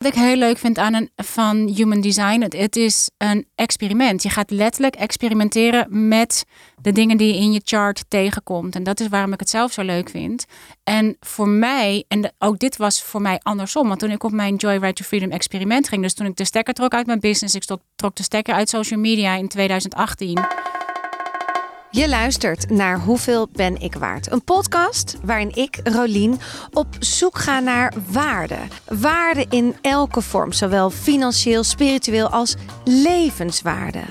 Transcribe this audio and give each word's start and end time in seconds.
Wat 0.00 0.12
ik 0.12 0.18
heel 0.18 0.36
leuk 0.36 0.58
vind 0.58 0.78
aan 0.78 0.94
een 0.94 1.10
van 1.16 1.56
human 1.56 2.00
design, 2.00 2.40
het, 2.40 2.76
is 2.76 3.10
een 3.18 3.46
experiment. 3.54 4.22
Je 4.22 4.30
gaat 4.30 4.50
letterlijk 4.50 4.94
experimenteren 4.94 6.08
met 6.08 6.44
de 6.82 6.92
dingen 6.92 7.16
die 7.16 7.34
je 7.34 7.40
in 7.40 7.52
je 7.52 7.60
chart 7.64 8.04
tegenkomt. 8.08 8.74
En 8.74 8.82
dat 8.82 9.00
is 9.00 9.08
waarom 9.08 9.32
ik 9.32 9.40
het 9.40 9.50
zelf 9.50 9.72
zo 9.72 9.82
leuk 9.82 10.10
vind. 10.10 10.44
En 10.84 11.16
voor 11.20 11.48
mij, 11.48 12.04
en 12.08 12.32
ook 12.38 12.58
dit 12.58 12.76
was 12.76 13.02
voor 13.02 13.20
mij 13.20 13.40
andersom. 13.42 13.88
Want 13.88 14.00
toen 14.00 14.10
ik 14.10 14.22
op 14.22 14.32
mijn 14.32 14.54
Joyride 14.54 14.92
to 14.92 15.04
Freedom 15.04 15.30
experiment 15.30 15.88
ging, 15.88 16.02
dus 16.02 16.14
toen 16.14 16.26
ik 16.26 16.36
de 16.36 16.44
stekker 16.44 16.74
trok 16.74 16.94
uit 16.94 17.06
mijn 17.06 17.20
business, 17.20 17.54
ik 17.54 17.64
trok 17.96 18.16
de 18.16 18.22
stekker 18.22 18.54
uit 18.54 18.68
social 18.68 19.00
media 19.00 19.34
in 19.34 19.48
2018 19.48 20.38
je 21.90 22.08
luistert 22.08 22.70
naar 22.70 22.98
Hoeveel 22.98 23.48
ben 23.52 23.80
ik 23.80 23.94
waard? 23.94 24.30
Een 24.32 24.44
podcast 24.44 25.18
waarin 25.22 25.56
ik, 25.56 25.80
Rolien, 25.84 26.38
op 26.72 26.86
zoek 26.98 27.38
ga 27.38 27.60
naar 27.60 27.92
waarde. 28.12 28.56
Waarde 28.88 29.46
in 29.48 29.76
elke 29.80 30.20
vorm, 30.20 30.52
zowel 30.52 30.90
financieel, 30.90 31.62
spiritueel 31.64 32.28
als 32.28 32.56
levenswaarde. 32.84 34.02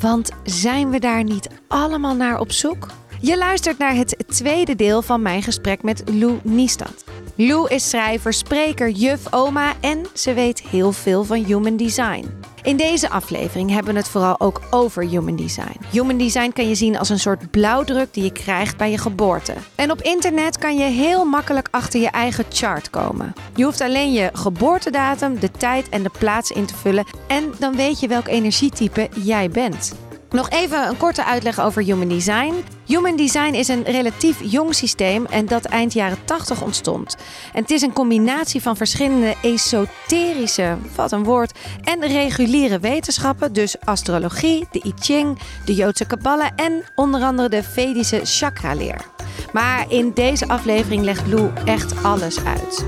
Want 0.00 0.30
zijn 0.44 0.90
we 0.90 0.98
daar 0.98 1.24
niet 1.24 1.48
allemaal 1.68 2.14
naar 2.14 2.40
op 2.40 2.52
zoek? 2.52 2.88
Je 3.24 3.38
luistert 3.38 3.78
naar 3.78 3.94
het 3.94 4.16
tweede 4.26 4.74
deel 4.74 5.02
van 5.02 5.22
mijn 5.22 5.42
gesprek 5.42 5.82
met 5.82 6.02
Lou 6.12 6.38
Niestad. 6.42 7.04
Lou 7.36 7.68
is 7.68 7.90
schrijver, 7.90 8.32
spreker, 8.32 8.90
juf, 8.90 9.32
oma 9.32 9.72
en 9.80 10.06
ze 10.14 10.34
weet 10.34 10.62
heel 10.62 10.92
veel 10.92 11.24
van 11.24 11.44
human 11.44 11.76
design. 11.76 12.26
In 12.62 12.76
deze 12.76 13.10
aflevering 13.10 13.70
hebben 13.70 13.92
we 13.92 13.98
het 13.98 14.08
vooral 14.08 14.40
ook 14.40 14.60
over 14.70 15.06
human 15.06 15.36
design. 15.36 15.80
Human 15.90 16.18
design 16.18 16.50
kan 16.50 16.68
je 16.68 16.74
zien 16.74 16.98
als 16.98 17.08
een 17.08 17.18
soort 17.18 17.50
blauwdruk 17.50 18.14
die 18.14 18.24
je 18.24 18.32
krijgt 18.32 18.76
bij 18.76 18.90
je 18.90 18.98
geboorte. 18.98 19.54
En 19.74 19.90
op 19.90 20.00
internet 20.00 20.58
kan 20.58 20.76
je 20.76 20.84
heel 20.84 21.24
makkelijk 21.24 21.68
achter 21.70 22.00
je 22.00 22.10
eigen 22.10 22.44
chart 22.48 22.90
komen. 22.90 23.32
Je 23.54 23.64
hoeft 23.64 23.80
alleen 23.80 24.12
je 24.12 24.30
geboortedatum, 24.32 25.38
de 25.38 25.50
tijd 25.50 25.88
en 25.88 26.02
de 26.02 26.10
plaats 26.18 26.50
in 26.50 26.66
te 26.66 26.74
vullen 26.74 27.06
en 27.26 27.52
dan 27.58 27.76
weet 27.76 28.00
je 28.00 28.08
welk 28.08 28.28
energietype 28.28 29.08
jij 29.14 29.48
bent. 29.50 30.03
Nog 30.34 30.50
even 30.50 30.88
een 30.88 30.96
korte 30.96 31.24
uitleg 31.24 31.60
over 31.60 31.82
Human 31.82 32.08
Design. 32.08 32.54
Human 32.86 33.16
Design 33.16 33.54
is 33.54 33.68
een 33.68 33.82
relatief 33.82 34.40
jong 34.42 34.74
systeem 34.74 35.26
en 35.26 35.46
dat 35.46 35.64
eind 35.64 35.92
jaren 35.92 36.24
80 36.24 36.62
ontstond. 36.62 37.16
En 37.52 37.62
het 37.62 37.70
is 37.70 37.82
een 37.82 37.92
combinatie 37.92 38.62
van 38.62 38.76
verschillende 38.76 39.34
esoterische, 39.42 40.76
wat 40.94 41.12
een 41.12 41.24
woord, 41.24 41.58
en 41.82 42.06
reguliere 42.06 42.78
wetenschappen, 42.78 43.52
dus 43.52 43.80
astrologie, 43.80 44.66
de 44.70 44.82
I 44.84 44.92
Ching, 44.98 45.38
de 45.64 45.74
Joodse 45.74 46.06
Kabbala 46.06 46.50
en 46.56 46.84
onder 46.94 47.22
andere 47.22 47.48
de 47.48 47.62
Vedische 47.62 48.20
chakra-leer. 48.24 49.00
Maar 49.52 49.84
in 49.88 50.10
deze 50.14 50.48
aflevering 50.48 51.02
legt 51.02 51.26
Lou 51.26 51.50
echt 51.64 52.02
alles 52.02 52.44
uit. 52.44 52.84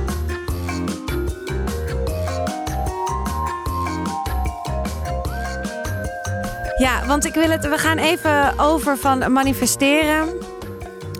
Ja, 6.77 7.07
want 7.07 7.25
ik 7.25 7.35
wil 7.35 7.51
het. 7.51 7.69
We 7.69 7.79
gaan 7.79 7.99
even 7.99 8.59
over 8.59 8.99
van 8.99 9.33
manifesteren. 9.33 10.29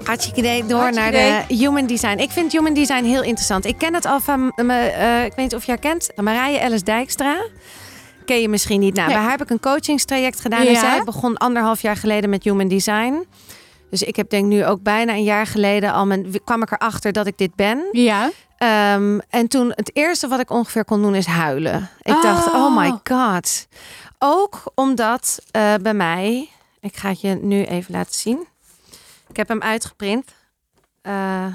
Hartstikke 0.05 0.41
idee 0.41 0.67
door 0.67 0.93
naar 0.93 1.11
de 1.11 1.45
human 1.49 1.87
design. 1.87 2.19
Ik 2.19 2.31
vind 2.31 2.53
human 2.53 2.75
design 2.75 3.05
heel 3.05 3.23
interessant. 3.23 3.65
Ik 3.65 3.79
ken 3.79 3.95
het 3.95 4.05
al 4.05 4.21
van, 4.21 4.53
uh, 4.57 5.25
ik 5.25 5.33
weet 5.33 5.37
niet 5.37 5.55
of 5.55 5.67
haar 5.67 5.79
kent, 5.79 6.11
Marije 6.17 6.59
Ellis 6.59 6.83
Dijkstra. 6.83 7.37
Ken 8.25 8.41
je 8.41 8.49
misschien 8.49 8.81
niet. 8.81 8.95
Nou, 8.95 9.09
nee. 9.09 9.17
daar 9.17 9.31
heb 9.31 9.43
ik 9.43 9.51
een 9.51 9.61
coachingstraject 9.61 10.41
gedaan. 10.41 10.65
Ja. 10.65 10.69
En 10.69 10.77
zij 10.77 11.05
begon 11.05 11.37
anderhalf 11.37 11.83
jaar 11.83 11.97
geleden 11.97 12.31
met 12.31 12.45
human 12.45 12.69
design. 12.69 13.27
Dus 13.91 14.03
ik 14.03 14.17
heb 14.17 14.31
denk 14.31 14.47
nu 14.47 14.67
ook 14.67 14.83
bijna 14.83 15.13
een 15.13 15.23
jaar 15.23 15.47
geleden 15.47 15.93
al 15.93 16.07
mijn, 16.07 16.41
kwam 16.45 16.63
ik 16.63 16.71
erachter 16.71 17.13
dat 17.13 17.27
ik 17.27 17.39
dit 17.39 17.55
ben. 17.55 17.89
Ja. 17.93 18.31
Um, 18.95 19.21
en 19.31 19.49
toen 19.49 19.73
het 19.75 19.91
eerste 19.93 20.29
wat 20.29 20.41
ik 20.41 20.51
ongeveer 20.51 20.85
kon 20.85 21.03
doen 21.03 21.15
is 21.15 21.27
huilen. 21.27 21.91
Ik 22.03 22.15
oh. 22.15 22.23
dacht, 22.23 22.47
oh 22.47 22.77
my 22.77 22.93
god. 23.05 23.67
Ook 24.19 24.63
omdat 24.75 25.39
uh, 25.53 25.75
bij 25.75 25.95
mij, 25.95 26.49
ik 26.81 26.97
ga 26.97 27.09
het 27.09 27.21
je 27.21 27.35
nu 27.35 27.65
even 27.65 27.93
laten 27.93 28.15
zien. 28.15 28.47
Ik 29.29 29.37
heb 29.37 29.49
hem 29.49 29.63
uitgeprint. 29.63 30.35
Uh, 31.03 31.55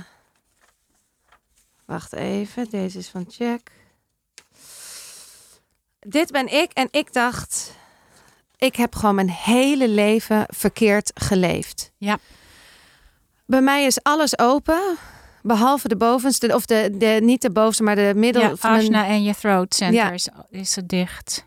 wacht 1.86 2.14
even, 2.14 2.70
deze 2.70 2.98
is 2.98 3.08
van 3.08 3.26
Jack. 3.38 3.60
Dit 6.00 6.32
ben 6.32 6.54
ik 6.54 6.72
en 6.72 6.88
ik 6.92 7.14
dacht, 7.14 7.76
ik 8.58 8.76
heb 8.76 8.96
gewoon 8.96 9.16
mijn 9.16 9.30
hele 9.30 9.88
leven 9.88 10.44
verkeerd 10.48 11.12
geleefd. 11.14 11.92
Ja. 11.98 12.18
Bij 13.46 13.62
mij 13.62 13.86
is 13.86 14.04
alles 14.04 14.40
open. 14.40 14.98
Behalve 15.42 15.88
de 15.88 15.96
bovenste, 15.98 16.56
of 16.56 16.66
de, 16.66 16.98
de 16.98 17.20
niet 17.22 17.42
de 17.42 17.52
bovenste, 17.52 17.84
maar 17.84 17.96
de 17.96 18.14
middel. 18.16 18.42
Ja, 18.42 18.56
van 18.56 18.94
en 18.94 19.24
je 19.24 19.36
throat 19.36 19.76
center 19.76 19.96
ja. 19.96 20.12
is, 20.12 20.30
is 20.50 20.78
dicht. 20.86 21.46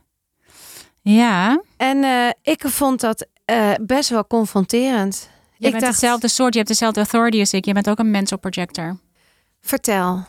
Ja. 1.05 1.63
En 1.77 1.97
uh, 1.97 2.29
ik 2.43 2.63
vond 2.67 3.01
dat 3.01 3.27
uh, 3.51 3.71
best 3.81 4.09
wel 4.09 4.27
confronterend. 4.27 5.29
Je 5.57 5.65
ik 5.65 5.71
bent 5.71 5.85
dacht, 5.85 5.93
hetzelfde 5.93 6.29
soort, 6.29 6.53
je 6.53 6.59
hebt 6.59 6.71
dezelfde 6.71 7.01
authority 7.01 7.39
als 7.39 7.53
ik. 7.53 7.65
Je 7.65 7.73
bent 7.73 7.91
ook 7.91 7.99
een 7.99 8.11
mental 8.11 8.39
projector. 8.39 8.99
Vertel. 9.61 10.25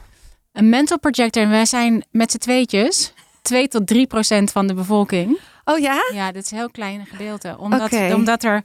Een 0.52 0.70
mental 0.70 1.00
projector, 1.00 1.44
en 1.44 1.50
wij 1.50 1.66
zijn 1.66 2.06
met 2.12 2.32
z'n 2.32 2.38
tweetjes 2.38 3.14
2 3.42 3.68
tot 3.68 3.88
3 3.88 4.08
procent 4.08 4.52
van 4.52 4.68
de 4.68 4.74
bevolking. 4.74 5.40
Oh 5.66 5.80
ja? 5.80 6.12
Ja, 6.14 6.32
dat 6.32 6.44
is 6.44 6.52
een 6.52 6.58
heel 6.58 6.72
klein 6.72 7.06
gedeelte. 7.06 7.56
Omdat, 7.60 7.82
okay. 7.82 8.12
omdat, 8.12 8.44
er, 8.44 8.64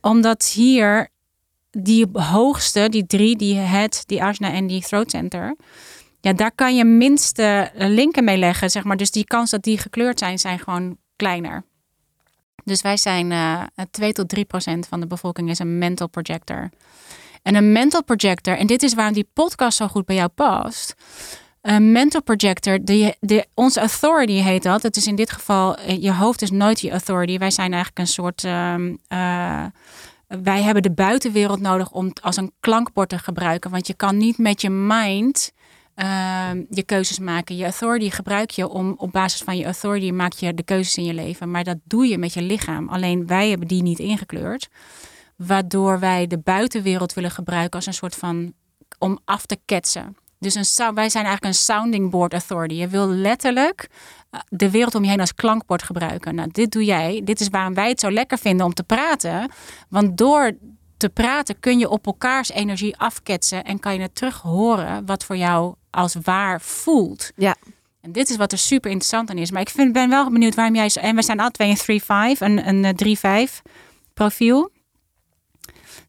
omdat 0.00 0.44
hier 0.44 1.08
die 1.70 2.06
hoogste, 2.12 2.88
die 2.88 3.06
drie, 3.06 3.36
die 3.36 3.56
head, 3.56 4.02
die 4.06 4.22
asna 4.22 4.52
en 4.52 4.66
die 4.66 4.82
throat 4.82 5.10
center... 5.10 5.56
Ja, 6.20 6.32
daar 6.32 6.52
kan 6.54 6.76
je 6.76 6.84
minste 6.84 7.70
linken 7.74 8.24
mee 8.24 8.36
leggen, 8.36 8.70
zeg 8.70 8.84
maar. 8.84 8.96
Dus 8.96 9.10
die 9.10 9.24
kans 9.24 9.50
dat 9.50 9.62
die 9.62 9.78
gekleurd 9.78 10.18
zijn, 10.18 10.38
zijn 10.38 10.58
gewoon 10.58 10.96
kleiner. 11.22 11.64
Dus 12.64 12.82
wij 12.82 12.96
zijn 12.96 13.30
uh, 13.30 13.60
eh, 13.74 13.86
2 13.90 14.12
tot 14.12 14.28
3 14.28 14.44
procent 14.44 14.86
van 14.86 15.00
de 15.00 15.06
bevolking 15.06 15.50
is 15.50 15.58
een 15.58 15.78
mental 15.78 16.08
projector. 16.08 16.70
En 17.42 17.54
een 17.54 17.72
mental 17.72 18.04
projector, 18.04 18.56
en 18.56 18.66
dit 18.66 18.82
is 18.82 18.94
waarom 18.94 19.14
die 19.14 19.28
podcast 19.32 19.76
zo 19.76 19.86
goed 19.88 20.04
bij 20.06 20.16
jou 20.16 20.28
past. 20.28 20.94
Een 21.60 21.92
mental 21.92 22.22
projector, 22.22 22.84
de, 22.84 23.16
de, 23.20 23.46
onze 23.54 23.80
authority 23.80 24.32
heet 24.32 24.62
dat. 24.62 24.82
Het 24.82 24.96
is 24.96 25.06
in 25.06 25.16
dit 25.16 25.30
geval, 25.30 25.76
eh, 25.76 26.02
je 26.02 26.12
hoofd 26.12 26.42
is 26.42 26.50
nooit 26.50 26.80
je 26.80 26.90
authority. 26.90 27.38
Wij 27.38 27.50
zijn 27.50 27.72
eigenlijk 27.72 27.98
een 27.98 28.12
soort. 28.12 28.44
Uh, 28.44 28.74
uh, 29.08 29.64
wij 30.26 30.62
hebben 30.62 30.82
de 30.82 30.92
buitenwereld 30.92 31.60
nodig 31.60 31.90
om 31.90 32.12
als 32.22 32.36
een 32.36 32.52
klankbord 32.60 33.08
te 33.08 33.18
gebruiken. 33.18 33.70
Want 33.70 33.86
je 33.86 33.94
kan 33.94 34.16
niet 34.16 34.38
met 34.38 34.60
je 34.60 34.70
mind 34.70 35.52
Ehm, 35.94 36.62
je 36.70 36.82
keuzes 36.82 37.18
maken. 37.18 37.56
Je 37.56 37.64
authority 37.64 38.10
gebruik 38.10 38.50
je 38.50 38.68
om 38.68 38.94
op 38.96 39.12
basis 39.12 39.40
van 39.40 39.56
je 39.56 39.64
authority 39.64 40.10
maak 40.10 40.32
je 40.32 40.54
de 40.54 40.62
keuzes 40.62 40.96
in 40.96 41.04
je 41.04 41.14
leven. 41.14 41.50
Maar 41.50 41.64
dat 41.64 41.78
doe 41.84 42.06
je 42.06 42.18
met 42.18 42.34
je 42.34 42.42
lichaam. 42.42 42.88
Alleen 42.88 43.26
wij 43.26 43.48
hebben 43.48 43.68
die 43.68 43.82
niet 43.82 43.98
ingekleurd. 43.98 44.68
Waardoor 45.36 45.98
wij 45.98 46.26
de 46.26 46.38
buitenwereld 46.38 47.12
willen 47.12 47.30
gebruiken 47.30 47.72
als 47.72 47.86
een 47.86 47.94
soort 47.94 48.14
van 48.14 48.52
om 48.98 49.18
af 49.24 49.46
te 49.46 49.58
ketsen. 49.64 50.16
Dus 50.38 50.54
een, 50.54 50.94
wij 50.94 51.08
zijn 51.08 51.24
eigenlijk 51.24 51.44
een 51.44 51.54
sounding 51.54 52.10
board 52.10 52.32
authority. 52.32 52.74
Je 52.74 52.88
wil 52.88 53.08
letterlijk 53.08 53.88
eh, 54.30 54.40
de 54.48 54.70
wereld 54.70 54.94
om 54.94 55.02
je 55.02 55.10
heen 55.10 55.20
als 55.20 55.34
klankbord 55.34 55.82
gebruiken. 55.82 56.34
Nou, 56.34 56.48
dit 56.52 56.70
doe 56.70 56.84
jij. 56.84 57.20
Dit 57.24 57.40
is 57.40 57.48
waarom 57.48 57.74
wij 57.74 57.88
het 57.88 58.00
zo 58.00 58.10
lekker 58.10 58.38
vinden 58.38 58.66
om 58.66 58.74
te 58.74 58.82
praten. 58.82 59.50
Want 59.88 60.18
door 60.18 60.52
te 61.02 61.08
praten 61.08 61.60
kun 61.60 61.78
je 61.78 61.88
op 61.88 62.06
elkaars 62.06 62.50
energie 62.50 62.96
afketsen 62.96 63.64
en 63.64 63.80
kan 63.80 63.94
je 63.94 64.00
het 64.00 64.14
terug 64.14 64.40
horen 64.40 65.06
wat 65.06 65.24
voor 65.24 65.36
jou 65.36 65.74
als 65.90 66.16
waar 66.22 66.60
voelt. 66.60 67.30
Ja. 67.36 67.56
En 68.00 68.12
dit 68.12 68.30
is 68.30 68.36
wat 68.36 68.52
er 68.52 68.58
super 68.58 68.90
interessant 68.90 69.30
aan 69.30 69.38
is. 69.38 69.50
Maar 69.50 69.60
ik 69.60 69.68
vind, 69.68 69.92
ben 69.92 70.08
wel 70.08 70.30
benieuwd 70.30 70.54
waarom 70.54 70.74
jij... 70.74 70.90
En 70.94 71.16
we 71.16 71.22
zijn 71.22 71.40
alle 71.40 71.50
twee 71.50 71.76
een 71.86 72.00
3-5, 72.36 72.38
een, 72.38 72.68
een 72.68 73.48
3-5 73.48 73.70
profiel. 74.14 74.70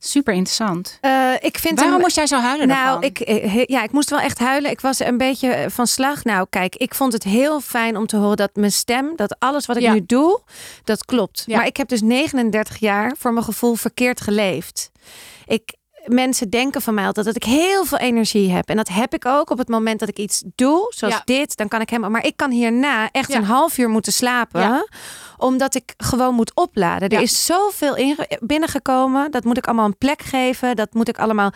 Super 0.05 0.33
interessant. 0.33 0.97
Uh, 1.01 1.33
ik 1.39 1.57
vind 1.57 1.79
Waarom 1.79 2.01
moest 2.01 2.15
jij 2.15 2.27
zo 2.27 2.39
huilen? 2.39 2.67
Nou, 2.67 3.05
ik, 3.05 3.19
eh, 3.19 3.65
ja, 3.65 3.83
ik 3.83 3.91
moest 3.91 4.09
wel 4.09 4.19
echt 4.19 4.39
huilen. 4.39 4.71
Ik 4.71 4.81
was 4.81 4.99
een 4.99 5.17
beetje 5.17 5.49
eh, 5.49 5.69
van 5.69 5.87
slag. 5.87 6.23
Nou, 6.23 6.47
kijk, 6.49 6.75
ik 6.75 6.95
vond 6.95 7.13
het 7.13 7.23
heel 7.23 7.61
fijn 7.61 7.97
om 7.97 8.07
te 8.07 8.17
horen 8.17 8.37
dat 8.37 8.55
mijn 8.55 8.71
stem, 8.71 9.15
dat 9.15 9.35
alles 9.39 9.65
wat 9.65 9.75
ik 9.75 9.81
ja. 9.81 9.93
nu 9.93 10.03
doe, 10.05 10.41
dat 10.83 11.05
klopt. 11.05 11.43
Ja. 11.45 11.57
Maar 11.57 11.65
ik 11.65 11.77
heb 11.77 11.87
dus 11.87 12.01
39 12.01 12.77
jaar 12.77 13.15
voor 13.17 13.33
mijn 13.33 13.45
gevoel 13.45 13.75
verkeerd 13.75 14.21
geleefd. 14.21 14.91
Ik, 15.45 15.73
mensen 16.05 16.49
denken 16.49 16.81
van 16.81 16.93
mij 16.93 17.05
altijd 17.05 17.25
dat 17.25 17.35
ik 17.35 17.43
heel 17.43 17.85
veel 17.85 17.97
energie 17.97 18.51
heb. 18.51 18.69
En 18.69 18.75
dat 18.75 18.87
heb 18.87 19.13
ik 19.13 19.25
ook 19.25 19.49
op 19.49 19.57
het 19.57 19.67
moment 19.67 19.99
dat 19.99 20.09
ik 20.09 20.17
iets 20.17 20.43
doe, 20.55 20.93
zoals 20.95 21.13
ja. 21.13 21.21
dit. 21.25 21.57
Dan 21.57 21.67
kan 21.67 21.81
ik 21.81 21.89
helemaal. 21.89 22.11
Maar 22.11 22.25
ik 22.25 22.37
kan 22.37 22.51
hierna 22.51 23.09
echt 23.11 23.31
ja. 23.31 23.37
een 23.37 23.43
half 23.43 23.77
uur 23.77 23.89
moeten 23.89 24.13
slapen. 24.13 24.61
Ja. 24.61 24.87
Omdat 25.37 25.75
ik 25.75 25.93
gewoon 25.97 26.35
moet 26.35 26.55
opladen. 26.55 27.09
Er 27.09 27.21
is 27.21 27.45
zoveel 27.45 27.95
in, 27.95 28.17
binnengekomen. 28.39 29.31
Dat 29.31 29.43
moet 29.43 29.57
ik 29.57 29.65
allemaal 29.65 29.85
een 29.85 29.97
plek 29.97 30.21
geven. 30.21 30.75
Dat 30.75 30.93
moet 30.93 31.07
ik 31.07 31.19
allemaal. 31.19 31.51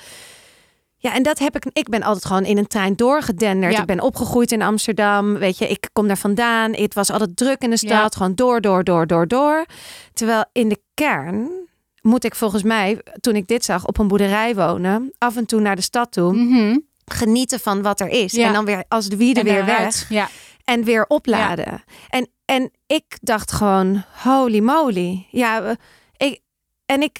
Ja, 0.97 1.13
en 1.13 1.23
dat 1.23 1.39
heb 1.39 1.55
ik. 1.55 1.65
Ik 1.73 1.89
ben 1.89 2.03
altijd 2.03 2.25
gewoon 2.25 2.45
in 2.45 2.57
een 2.57 2.67
trein 2.67 2.95
doorgedenderd. 2.95 3.77
Ik 3.77 3.85
ben 3.85 4.01
opgegroeid 4.01 4.51
in 4.51 4.61
Amsterdam. 4.61 5.33
Weet 5.33 5.57
je, 5.57 5.67
ik 5.67 5.89
kom 5.93 6.07
daar 6.07 6.17
vandaan. 6.17 6.73
Het 6.73 6.93
was 6.93 7.11
altijd 7.11 7.37
druk 7.37 7.61
in 7.61 7.69
de 7.69 7.77
stad. 7.77 8.15
Gewoon 8.15 8.35
door, 8.35 8.61
door, 8.61 8.83
door, 8.83 9.07
door, 9.07 9.27
door. 9.27 9.65
Terwijl 10.13 10.45
in 10.51 10.69
de 10.69 10.79
kern 10.93 11.66
moet 12.07 12.23
ik 12.23 12.35
volgens 12.35 12.63
mij, 12.63 13.01
toen 13.19 13.35
ik 13.35 13.47
dit 13.47 13.65
zag, 13.65 13.85
op 13.85 13.97
een 13.97 14.07
boerderij 14.07 14.55
wonen. 14.55 15.11
Af 15.17 15.35
en 15.35 15.45
toe 15.45 15.59
naar 15.59 15.75
de 15.75 15.81
stad 15.81 16.11
toe. 16.11 16.33
Mm 16.33 16.51
-hmm. 16.51 16.85
Genieten 17.05 17.59
van 17.59 17.81
wat 17.81 17.99
er 17.99 18.07
is. 18.07 18.31
Ja. 18.31 18.47
En 18.47 18.53
dan 18.53 18.65
weer 18.65 18.83
als 18.87 19.07
de 19.07 19.17
wieden 19.17 19.43
weer 19.43 19.65
weg. 19.65 20.09
Ja. 20.09 20.29
en 20.63 20.83
weer 20.83 21.05
opladen. 21.07 21.83
En, 22.09 22.29
en 22.45 22.71
ik 22.87 23.17
dacht 23.21 23.51
gewoon, 23.51 24.03
holy 24.23 24.59
moly. 24.59 25.27
Ja, 25.31 25.75
ik, 26.17 26.39
en 26.85 27.01
ik, 27.01 27.19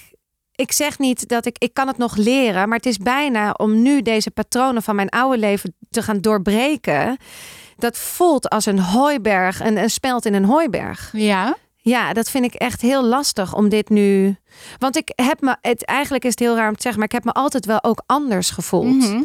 ik 0.55 0.71
zeg 0.71 0.99
niet 0.99 1.27
dat 1.27 1.45
ik, 1.45 1.55
ik 1.57 1.73
kan 1.73 1.87
het 1.87 1.97
nog 1.97 2.15
leren, 2.15 2.67
maar 2.67 2.77
het 2.77 2.85
is 2.85 2.97
bijna 2.97 3.51
om 3.51 3.81
nu 3.81 4.01
deze 4.01 4.31
patronen 4.31 4.83
van 4.83 4.95
mijn 4.95 5.09
oude 5.09 5.37
leven 5.37 5.75
te 5.89 6.01
gaan 6.01 6.21
doorbreken. 6.21 7.17
Dat 7.77 7.97
voelt 7.97 8.49
als 8.49 8.65
een 8.65 8.79
hooiberg, 8.79 9.59
een, 9.59 9.77
een 9.77 9.89
speld 9.89 10.25
in 10.25 10.33
een 10.33 10.45
hooiberg. 10.45 11.09
Ja. 11.13 11.57
Ja, 11.87 12.13
dat 12.13 12.29
vind 12.29 12.45
ik 12.45 12.53
echt 12.53 12.81
heel 12.81 13.03
lastig 13.03 13.55
om 13.55 13.69
dit 13.69 13.89
nu. 13.89 14.35
Want 14.77 14.97
ik 14.97 15.11
heb 15.15 15.41
me, 15.41 15.55
het 15.61 15.85
eigenlijk 15.85 16.23
is 16.23 16.31
het 16.31 16.39
heel 16.39 16.55
raar 16.55 16.69
om 16.69 16.75
te 16.75 16.81
zeggen, 16.81 16.99
maar 16.99 17.09
ik 17.09 17.23
heb 17.23 17.23
me 17.23 17.31
altijd 17.41 17.65
wel 17.65 17.83
ook 17.83 18.01
anders 18.05 18.49
gevoeld. 18.49 18.95
Mhm. 18.95 19.21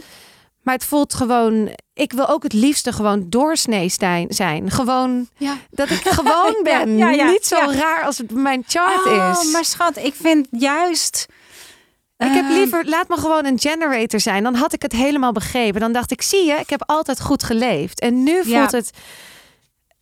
Maar 0.62 0.75
het 0.75 0.85
voelt 0.85 1.14
gewoon. 1.14 1.76
Ik 1.94 2.12
wil 2.12 2.29
ook 2.29 2.43
het 2.43 2.53
liefste 2.53 2.93
gewoon 2.93 3.26
doorsnee 3.29 3.88
zijn. 4.29 4.70
Gewoon 4.70 5.29
ja. 5.37 5.56
dat 5.70 5.91
ik 5.91 6.09
gewoon 6.09 6.56
ben. 6.73 6.97
ja, 6.97 7.31
Niet 7.31 7.47
zo 7.47 7.56
raar 7.56 8.03
als 8.05 8.19
het 8.19 8.31
mijn 8.31 8.65
chart 8.67 9.06
oh, 9.06 9.38
is. 9.43 9.53
Maar 9.53 9.65
schat, 9.65 9.97
ik 9.97 10.15
vind 10.15 10.47
juist. 10.50 11.26
Ik 12.19 12.32
heb 12.32 12.44
ehm, 12.44 12.53
liever, 12.53 12.88
laat 12.88 13.08
me 13.08 13.17
gewoon 13.17 13.44
een 13.44 13.58
generator 13.58 14.20
zijn. 14.20 14.43
Dan 14.43 14.55
had 14.55 14.73
ik 14.73 14.82
het 14.82 14.93
helemaal 14.93 15.32
begrepen. 15.32 15.81
Dan 15.81 15.93
dacht 15.93 16.11
ik, 16.11 16.23
zie 16.23 16.44
je, 16.44 16.55
ik 16.55 16.70
heb 16.70 16.82
altijd 16.87 17.20
goed 17.20 17.43
geleefd. 17.43 18.00
En 18.00 18.23
nu 18.23 18.44
voelt 18.44 18.73
het 18.73 18.91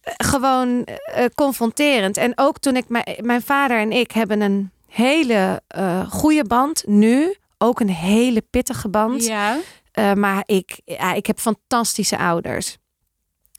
gewoon 0.02 0.68
uh, 0.68 1.24
confronterend. 1.34 2.16
En 2.16 2.32
ook 2.34 2.58
toen 2.58 2.76
ik, 2.76 2.84
mijn, 3.20 3.42
vader 3.42 3.78
en 3.78 3.92
ik 3.92 4.10
hebben 4.10 4.40
een 4.40 4.70
hele 4.86 5.62
uh, 5.76 6.10
goede 6.10 6.44
band. 6.44 6.82
Nu 6.86 7.34
ook 7.58 7.80
een 7.80 7.90
hele 7.90 8.42
pittige 8.50 8.88
band. 8.88 9.26
Ja. 9.26 9.56
Uh, 9.94 10.12
maar 10.12 10.42
ik, 10.46 10.80
ja, 10.84 11.12
ik 11.12 11.26
heb 11.26 11.38
fantastische 11.38 12.18
ouders. 12.18 12.76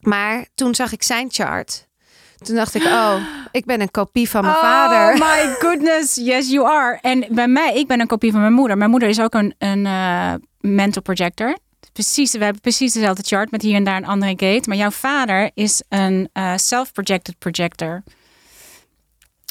Maar 0.02 0.46
toen 0.56 0.76
zag 0.76 0.92
ik 0.92 1.04
zijn 1.04 1.28
chart. 1.32 1.90
Toen 2.38 2.56
dacht 2.56 2.76
ik, 2.76 2.84
oh, 2.84 3.16
ik 3.52 3.66
ben 3.66 3.82
een 3.82 3.92
kopie 3.92 4.30
van 4.30 4.42
mijn 4.42 4.56
oh, 4.56 4.62
vader. 4.62 5.14
Oh 5.14 5.20
my 5.30 5.56
goodness, 5.60 6.16
yes 6.16 6.50
you 6.50 6.68
are. 6.68 7.00
En 7.02 7.26
bij 7.30 7.48
mij, 7.48 7.76
ik 7.76 7.88
ben 7.88 8.00
een 8.00 8.08
kopie 8.08 8.32
van 8.32 8.42
mijn 8.42 8.54
moeder. 8.54 8.78
Mijn 8.78 8.90
moeder 8.90 9.10
is 9.10 9.22
ook 9.22 9.34
een, 9.34 9.56
een 9.58 9.86
uh, 9.86 10.34
mental 10.60 11.02
projector. 11.02 11.58
Precies, 11.94 12.32
we 12.32 12.44
hebben 12.44 12.62
precies 12.62 12.94
dezelfde 12.94 13.24
chart 13.24 13.52
met 13.52 13.62
hier 13.62 13.76
en 13.76 13.84
daar 13.84 13.98
een 13.98 14.06
andere 14.06 14.32
gate. 14.32 14.70
Maar 14.70 14.78
jouw 14.78 14.92
vader 14.92 15.52
is 15.54 15.84
een 15.90 16.30
uh, 16.34 16.54
self-projected 16.56 17.38
projector. 17.38 18.04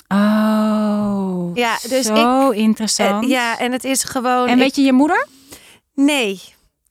Oh, 0.08 1.50
ja, 1.54 1.78
dus 1.88 2.06
zo 2.06 2.50
interessant. 2.50 3.28
ja, 3.28 3.58
en 3.58 3.72
het 3.72 3.84
is 3.84 4.04
gewoon. 4.04 4.48
En 4.48 4.58
weet 4.58 4.76
je 4.76 4.82
je 4.82 4.92
moeder? 4.92 5.26
Nee, 5.94 6.40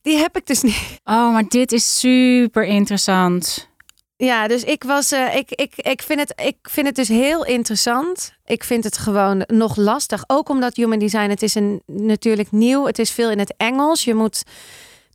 die 0.02 0.16
heb 0.16 0.36
ik 0.36 0.46
dus 0.46 0.62
niet. 0.62 1.00
Oh, 1.04 1.32
maar 1.32 1.48
dit 1.48 1.72
is 1.72 1.98
super 1.98 2.64
interessant. 2.64 3.68
Ja, 4.16 4.48
dus 4.48 4.64
ik 4.64 4.84
was, 4.84 5.12
uh, 5.12 5.34
ik, 5.36 5.50
ik, 5.50 5.72
ik, 5.76 6.02
vind 6.02 6.20
het, 6.20 6.32
ik 6.44 6.56
vind 6.62 6.86
het 6.86 6.96
dus 6.96 7.08
heel 7.08 7.44
interessant. 7.44 8.32
Ik 8.44 8.64
vind 8.64 8.84
het 8.84 8.98
gewoon 8.98 9.44
nog 9.46 9.76
lastig. 9.76 10.24
Ook 10.26 10.48
omdat 10.48 10.76
human 10.76 10.98
design, 10.98 11.28
het 11.28 11.42
is 11.42 11.54
een, 11.54 11.82
natuurlijk 11.86 12.52
nieuw. 12.52 12.86
Het 12.86 12.98
is 12.98 13.10
veel 13.10 13.30
in 13.30 13.38
het 13.38 13.54
Engels. 13.56 14.04
Je 14.04 14.14
moet, 14.14 14.42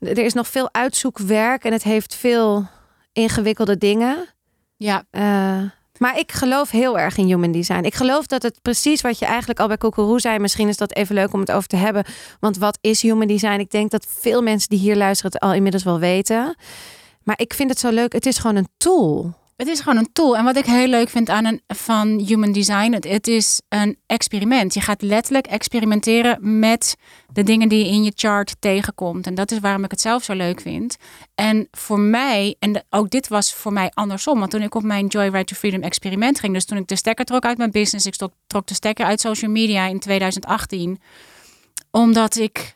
er 0.08 0.26
is 0.26 0.34
nog 0.34 0.48
veel 0.48 0.70
uitzoekwerk 0.72 1.64
en 1.64 1.72
het 1.72 1.84
heeft 1.84 2.16
veel 2.16 2.68
ingewikkelde 3.14 3.78
dingen. 3.78 4.28
Ja. 4.78 5.04
Uh, 5.12 5.70
maar 5.98 6.20
ik 6.20 6.32
geloof 6.32 6.70
heel 6.70 7.00
erg 7.00 7.18
in 7.18 7.26
human 7.26 7.52
design. 7.52 7.84
Ik 7.84 7.96
geloof 7.96 8.26
dat 8.26 8.44
het 8.44 8.62
precies 8.62 9.02
wat 9.02 9.20
je 9.20 9.26
eigenlijk 9.26 9.60
al 9.60 9.68
bij 9.68 9.78
Koekeroe 9.78 10.20
zei. 10.20 10.40
Misschien 10.40 10.68
is 10.68 10.78
dat 10.78 10.94
even 10.94 11.16
leuk 11.16 11.34
om 11.34 11.40
het 11.40 11.52
over 11.52 11.68
te 11.68 11.76
hebben. 11.76 12.06
Want 12.40 12.58
wat 12.58 12.78
is 12.82 13.02
human 13.02 13.28
design? 13.28 13.60
Ik 13.60 13.72
denk 13.72 13.92
dat 13.92 14.08
veel 14.20 14.42
mensen 14.42 14.70
die 14.70 14.80
hier 14.80 14.96
luisteren 14.96 15.32
het 15.32 15.42
al 15.42 15.54
inmiddels 15.54 15.84
wel 15.84 16.00
weten. 16.00 16.56
Maar 17.24 17.40
ik 17.40 17.54
vind 17.54 17.70
het 17.70 17.80
zo 17.80 17.90
leuk. 17.90 18.14
Het 18.14 18.26
is 18.26 18.38
gewoon 18.38 18.56
een 18.56 18.70
tool. 18.78 19.34
Het 19.56 19.68
is 19.68 19.80
gewoon 19.80 19.98
een 19.98 20.12
tool. 20.14 20.38
En 20.38 20.44
wat 20.44 20.56
ik 20.56 20.66
heel 20.66 20.88
leuk 20.88 21.10
vind 21.10 21.30
aan 21.30 21.46
een, 21.46 21.62
van 21.68 22.08
human 22.08 22.52
design, 22.52 22.94
het, 22.94 23.28
is 23.28 23.62
een 23.70 23.98
experiment. 24.06 24.74
Je 24.74 24.82
gaat 24.82 25.02
letterlijk 25.02 25.48
experimenteren 25.48 26.60
met 26.60 26.96
de 27.34 27.44
dingen 27.44 27.70
die 27.70 27.86
je 27.86 27.92
in 27.92 28.04
je 28.04 28.12
chart 28.16 28.56
tegenkomt. 28.60 29.28
En 29.28 29.36
dat 29.36 29.52
is 29.52 29.60
waarom 29.60 29.84
ik 29.84 29.92
het 29.92 30.02
zelf 30.02 30.24
zo 30.24 30.34
leuk 30.34 30.62
vind. 30.62 30.96
En 31.36 31.68
voor 31.72 32.00
mij, 32.00 32.56
en 32.60 32.84
ook 32.90 33.10
dit 33.10 33.28
was 33.28 33.54
voor 33.54 33.74
mij 33.74 33.92
andersom. 33.94 34.40
Want 34.40 34.52
toen 34.52 34.62
ik 34.62 34.76
op 34.76 34.84
mijn 34.84 35.08
Joyride 35.08 35.44
to 35.44 35.56
Freedom 35.56 35.82
experiment 35.82 36.40
ging, 36.40 36.54
dus 36.54 36.66
toen 36.66 36.78
ik 36.78 36.88
de 36.88 36.96
stekker 36.96 37.26
trok 37.26 37.46
uit 37.46 37.58
mijn 37.58 37.72
business, 37.72 38.06
ik 38.06 38.16
trok 38.48 38.68
de 38.68 38.74
stekker 38.74 39.06
uit 39.06 39.20
social 39.20 39.52
media 39.52 39.86
in 39.86 40.00
2018 40.00 41.00
omdat 41.96 42.36
ik 42.36 42.74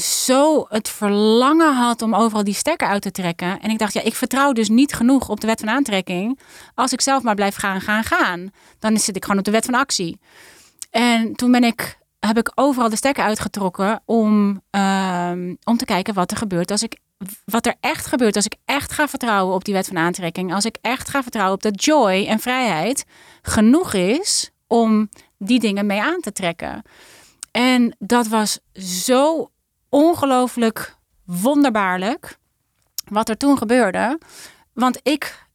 zo 0.00 0.66
het 0.68 0.88
verlangen 0.88 1.74
had 1.74 2.02
om 2.02 2.14
overal 2.14 2.44
die 2.44 2.54
stekker 2.54 2.88
uit 2.88 3.02
te 3.02 3.10
trekken. 3.10 3.60
En 3.60 3.70
ik 3.70 3.78
dacht, 3.78 3.92
ja, 3.92 4.02
ik 4.02 4.14
vertrouw 4.14 4.52
dus 4.52 4.68
niet 4.68 4.94
genoeg 4.94 5.28
op 5.28 5.40
de 5.40 5.46
wet 5.46 5.60
van 5.60 5.68
aantrekking. 5.68 6.38
Als 6.74 6.92
ik 6.92 7.00
zelf 7.00 7.22
maar 7.22 7.34
blijf 7.34 7.56
gaan, 7.56 7.80
gaan, 7.80 8.04
gaan, 8.04 8.50
dan 8.78 8.98
zit 8.98 9.16
ik 9.16 9.24
gewoon 9.24 9.38
op 9.38 9.44
de 9.44 9.50
wet 9.50 9.64
van 9.64 9.74
actie. 9.74 10.20
En 10.90 11.34
toen 11.34 11.50
ben 11.50 11.64
ik, 11.64 11.98
heb 12.18 12.38
ik 12.38 12.52
overal 12.54 12.88
de 12.88 12.96
stekker 12.96 13.24
uitgetrokken 13.24 14.02
om, 14.04 14.62
ehm, 14.70 15.54
om 15.64 15.76
te 15.76 15.84
kijken 15.84 16.14
wat 16.14 16.30
er 16.30 16.36
gebeurt 16.36 16.70
als 16.70 16.82
ik 16.82 16.98
wat 17.44 17.66
er 17.66 17.74
echt 17.80 18.06
gebeurt 18.06 18.36
als 18.36 18.44
ik 18.44 18.54
echt 18.64 18.92
ga 18.92 19.08
vertrouwen 19.08 19.54
op 19.54 19.64
die 19.64 19.74
wet 19.74 19.86
van 19.86 19.98
aantrekking. 19.98 20.54
Als 20.54 20.64
ik 20.64 20.78
echt 20.80 21.08
ga 21.08 21.22
vertrouwen 21.22 21.54
op 21.54 21.62
dat 21.62 21.84
joy 21.84 22.26
en 22.28 22.38
vrijheid 22.38 23.04
genoeg 23.42 23.94
is 23.94 24.50
om 24.66 25.08
die 25.38 25.60
dingen 25.60 25.86
mee 25.86 26.02
aan 26.02 26.20
te 26.20 26.32
trekken. 26.32 26.82
En 27.50 27.96
dat 27.98 28.26
was 28.26 28.58
zo 28.72 29.50
ongelooflijk 29.96 30.96
wonderbaarlijk 31.24 32.38
wat 33.08 33.28
er 33.28 33.36
toen 33.36 33.58
gebeurde. 33.58 34.18
Want 34.72 35.00
ik 35.02 35.46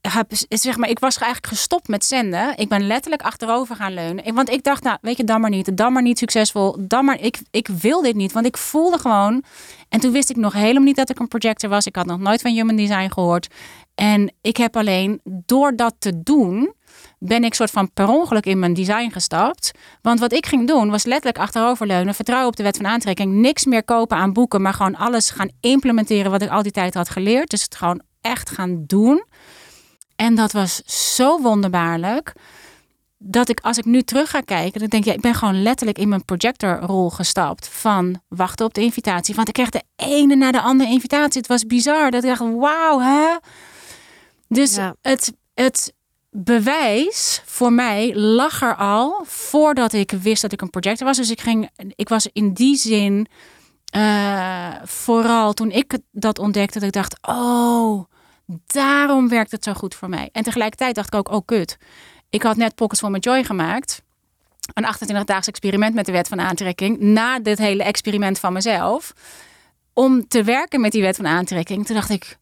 heb, 0.00 0.32
zeg 0.48 0.76
maar, 0.76 0.88
ik 0.88 0.98
was 0.98 1.18
eigenlijk 1.18 1.52
gestopt 1.52 1.88
met 1.88 2.04
zenden. 2.04 2.56
Ik 2.56 2.68
ben 2.68 2.86
letterlijk 2.86 3.22
achterover 3.22 3.76
gaan 3.76 3.94
leunen. 3.94 4.34
Want 4.34 4.50
ik 4.50 4.62
dacht, 4.62 4.82
nou, 4.82 4.98
weet 5.00 5.16
je, 5.16 5.24
dan 5.24 5.40
maar 5.40 5.50
niet. 5.50 5.76
Dan 5.76 5.92
maar 5.92 6.02
niet 6.02 6.18
succesvol. 6.18 6.76
Dan 6.78 7.04
maar, 7.04 7.20
ik, 7.20 7.38
ik 7.50 7.68
wil 7.68 8.02
dit 8.02 8.14
niet. 8.14 8.32
Want 8.32 8.46
ik 8.46 8.56
voelde 8.56 8.98
gewoon. 8.98 9.42
En 9.88 10.00
toen 10.00 10.12
wist 10.12 10.30
ik 10.30 10.36
nog 10.36 10.52
helemaal 10.52 10.82
niet 10.82 10.96
dat 10.96 11.10
ik 11.10 11.18
een 11.18 11.28
projector 11.28 11.70
was. 11.70 11.86
Ik 11.86 11.96
had 11.96 12.06
nog 12.06 12.18
nooit 12.18 12.40
van 12.40 12.52
Human 12.52 12.76
Design 12.76 13.10
gehoord. 13.12 13.54
En 13.94 14.32
ik 14.40 14.56
heb 14.56 14.76
alleen 14.76 15.20
door 15.24 15.76
dat 15.76 15.94
te 15.98 16.22
doen 16.22 16.74
ben 17.18 17.44
ik 17.44 17.54
soort 17.54 17.70
van 17.70 17.92
per 17.92 18.08
ongeluk 18.08 18.46
in 18.46 18.58
mijn 18.58 18.74
design 18.74 19.10
gestapt. 19.10 19.70
Want 20.02 20.20
wat 20.20 20.32
ik 20.32 20.46
ging 20.46 20.68
doen 20.68 20.90
was 20.90 21.04
letterlijk 21.04 21.38
achteroverleunen, 21.38 22.14
vertrouwen 22.14 22.48
op 22.48 22.56
de 22.56 22.62
wet 22.62 22.76
van 22.76 22.86
aantrekking, 22.86 23.32
niks 23.32 23.64
meer 23.64 23.84
kopen 23.84 24.16
aan 24.16 24.32
boeken, 24.32 24.62
maar 24.62 24.74
gewoon 24.74 24.96
alles 24.96 25.30
gaan 25.30 25.50
implementeren 25.60 26.30
wat 26.30 26.42
ik 26.42 26.50
al 26.50 26.62
die 26.62 26.72
tijd 26.72 26.94
had 26.94 27.08
geleerd. 27.08 27.50
Dus 27.50 27.62
het 27.62 27.76
gewoon 27.76 28.02
echt 28.20 28.50
gaan 28.50 28.84
doen. 28.86 29.24
En 30.16 30.34
dat 30.34 30.52
was 30.52 30.82
zo 31.14 31.40
wonderbaarlijk 31.40 32.32
dat 33.26 33.48
ik 33.48 33.60
als 33.60 33.78
ik 33.78 33.84
nu 33.84 34.02
terug 34.02 34.30
ga 34.30 34.40
kijken, 34.40 34.80
dan 34.80 34.88
denk 34.88 35.04
je, 35.04 35.10
ja, 35.10 35.16
ik 35.16 35.22
ben 35.22 35.34
gewoon 35.34 35.62
letterlijk 35.62 35.98
in 35.98 36.08
mijn 36.08 36.24
projectorrol 36.24 37.10
gestapt 37.10 37.68
van 37.68 38.20
wachten 38.28 38.66
op 38.66 38.74
de 38.74 38.80
invitatie. 38.80 39.34
Want 39.34 39.48
ik 39.48 39.54
kreeg 39.54 39.70
de 39.70 39.82
ene 39.96 40.34
na 40.34 40.52
de 40.52 40.60
andere 40.60 40.90
invitatie. 40.90 41.40
Het 41.40 41.46
was 41.46 41.66
bizar. 41.66 42.10
Dat 42.10 42.24
ik 42.24 42.28
dacht, 42.28 42.54
wauw, 42.54 43.00
hè? 43.00 43.36
Dus 44.48 44.78
het, 45.00 45.32
het 45.54 45.93
bewijs 46.36 47.42
voor 47.44 47.72
mij 47.72 48.14
lag 48.14 48.62
er 48.62 48.76
al 48.76 49.24
voordat 49.26 49.92
ik 49.92 50.10
wist 50.10 50.42
dat 50.42 50.52
ik 50.52 50.60
een 50.60 50.70
projector 50.70 51.06
was. 51.06 51.16
Dus 51.16 51.30
ik 51.30 51.40
ging, 51.40 51.70
ik 51.94 52.08
was 52.08 52.28
in 52.32 52.52
die 52.52 52.76
zin 52.76 53.26
uh, 53.96 54.74
vooral 54.84 55.52
toen 55.52 55.70
ik 55.70 55.98
dat 56.10 56.38
ontdekte, 56.38 56.78
dat 56.78 56.88
ik 56.88 56.94
dacht, 56.94 57.18
oh, 57.22 58.04
daarom 58.66 59.28
werkt 59.28 59.50
het 59.50 59.64
zo 59.64 59.72
goed 59.72 59.94
voor 59.94 60.08
mij. 60.08 60.28
En 60.32 60.42
tegelijkertijd 60.42 60.94
dacht 60.94 61.14
ik 61.14 61.14
ook, 61.14 61.30
oh 61.30 61.44
kut, 61.44 61.78
ik 62.30 62.42
had 62.42 62.56
net 62.56 62.74
Pockets 62.74 63.00
for 63.00 63.10
My 63.10 63.18
Joy 63.18 63.44
gemaakt. 63.44 64.02
Een 64.72 64.94
28-daags 64.94 65.46
experiment 65.46 65.94
met 65.94 66.06
de 66.06 66.12
wet 66.12 66.28
van 66.28 66.40
aantrekking. 66.40 67.00
Na 67.00 67.38
dit 67.38 67.58
hele 67.58 67.82
experiment 67.82 68.38
van 68.38 68.52
mezelf. 68.52 69.12
Om 69.92 70.28
te 70.28 70.42
werken 70.42 70.80
met 70.80 70.92
die 70.92 71.02
wet 71.02 71.16
van 71.16 71.26
aantrekking. 71.26 71.86
Toen 71.86 71.96
dacht 71.96 72.10
ik, 72.10 72.38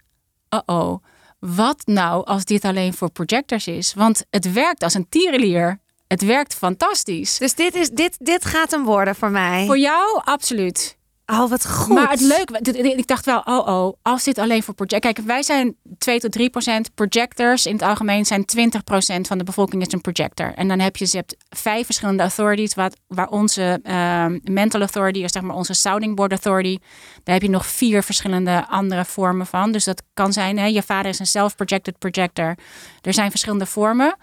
oh 0.49 0.61
oh 0.66 1.04
wat 1.46 1.82
nou 1.84 2.25
als 2.25 2.44
dit 2.44 2.64
alleen 2.64 2.94
voor 2.94 3.11
projectors 3.11 3.66
is? 3.66 3.94
Want 3.94 4.25
het 4.30 4.52
werkt 4.52 4.82
als 4.82 4.94
een 4.94 5.08
tierenlier. 5.08 5.80
Het 6.06 6.25
werkt 6.25 6.54
fantastisch. 6.54 7.38
Dus 7.38 7.54
dit, 7.54 7.75
is, 7.75 7.90
dit, 7.90 8.16
dit 8.18 8.44
gaat 8.44 8.70
hem 8.70 8.84
worden 8.84 9.14
voor 9.14 9.30
mij. 9.30 9.66
Voor 9.66 9.78
jou, 9.78 10.20
absoluut. 10.25 10.96
Oh, 11.26 11.50
wat 11.50 11.67
goed. 11.67 11.95
Maar 11.95 12.11
het 12.11 12.21
leuke, 12.21 12.59
ik 12.97 13.07
dacht 13.07 13.25
wel, 13.25 13.41
oh 13.41 13.67
oh, 13.67 13.93
als 14.02 14.25
dit 14.25 14.38
alleen 14.38 14.62
voor 14.62 14.75
project. 14.75 15.02
Kijk, 15.02 15.19
wij 15.19 15.43
zijn 15.43 15.76
2 15.99 16.21
tot 16.21 16.33
3 16.33 16.50
procent. 16.50 16.95
Projectors 16.95 17.67
in 17.67 17.73
het 17.73 17.83
algemeen 17.83 18.25
zijn 18.25 18.45
20 18.45 18.85
procent 18.85 19.26
van 19.26 19.38
de 19.38 19.45
bevolking 19.45 19.87
is 19.87 19.93
een 19.93 20.00
projector. 20.00 20.55
En 20.55 20.69
dan 20.69 20.79
heb 20.79 20.97
je, 20.97 21.07
je 21.11 21.17
hebt 21.17 21.37
vijf 21.49 21.85
verschillende 21.85 22.23
authorities, 22.23 22.75
wat, 22.75 22.97
waar 23.07 23.29
onze 23.29 23.81
uh, 23.85 24.26
mental 24.43 24.81
authority 24.81 25.19
is, 25.19 25.33
zeg 25.33 25.43
maar 25.43 25.57
onze 25.57 25.75
sounding 25.75 26.17
board 26.17 26.31
authority. 26.31 26.79
Daar 27.25 27.35
heb 27.35 27.43
je 27.43 27.50
nog 27.50 27.67
vier 27.67 28.02
verschillende 28.02 28.67
andere 28.69 29.05
vormen 29.05 29.47
van. 29.47 29.73
Dus 29.73 29.85
dat 29.85 30.02
kan 30.14 30.33
zijn, 30.33 30.59
hè, 30.59 30.67
je 30.67 30.83
vader 30.83 31.11
is 31.11 31.19
een 31.19 31.26
self-projected 31.26 31.99
projector. 31.99 32.57
Er 33.00 33.14
zijn 33.14 33.31
verschillende 33.31 33.67
vormen. 33.67 34.17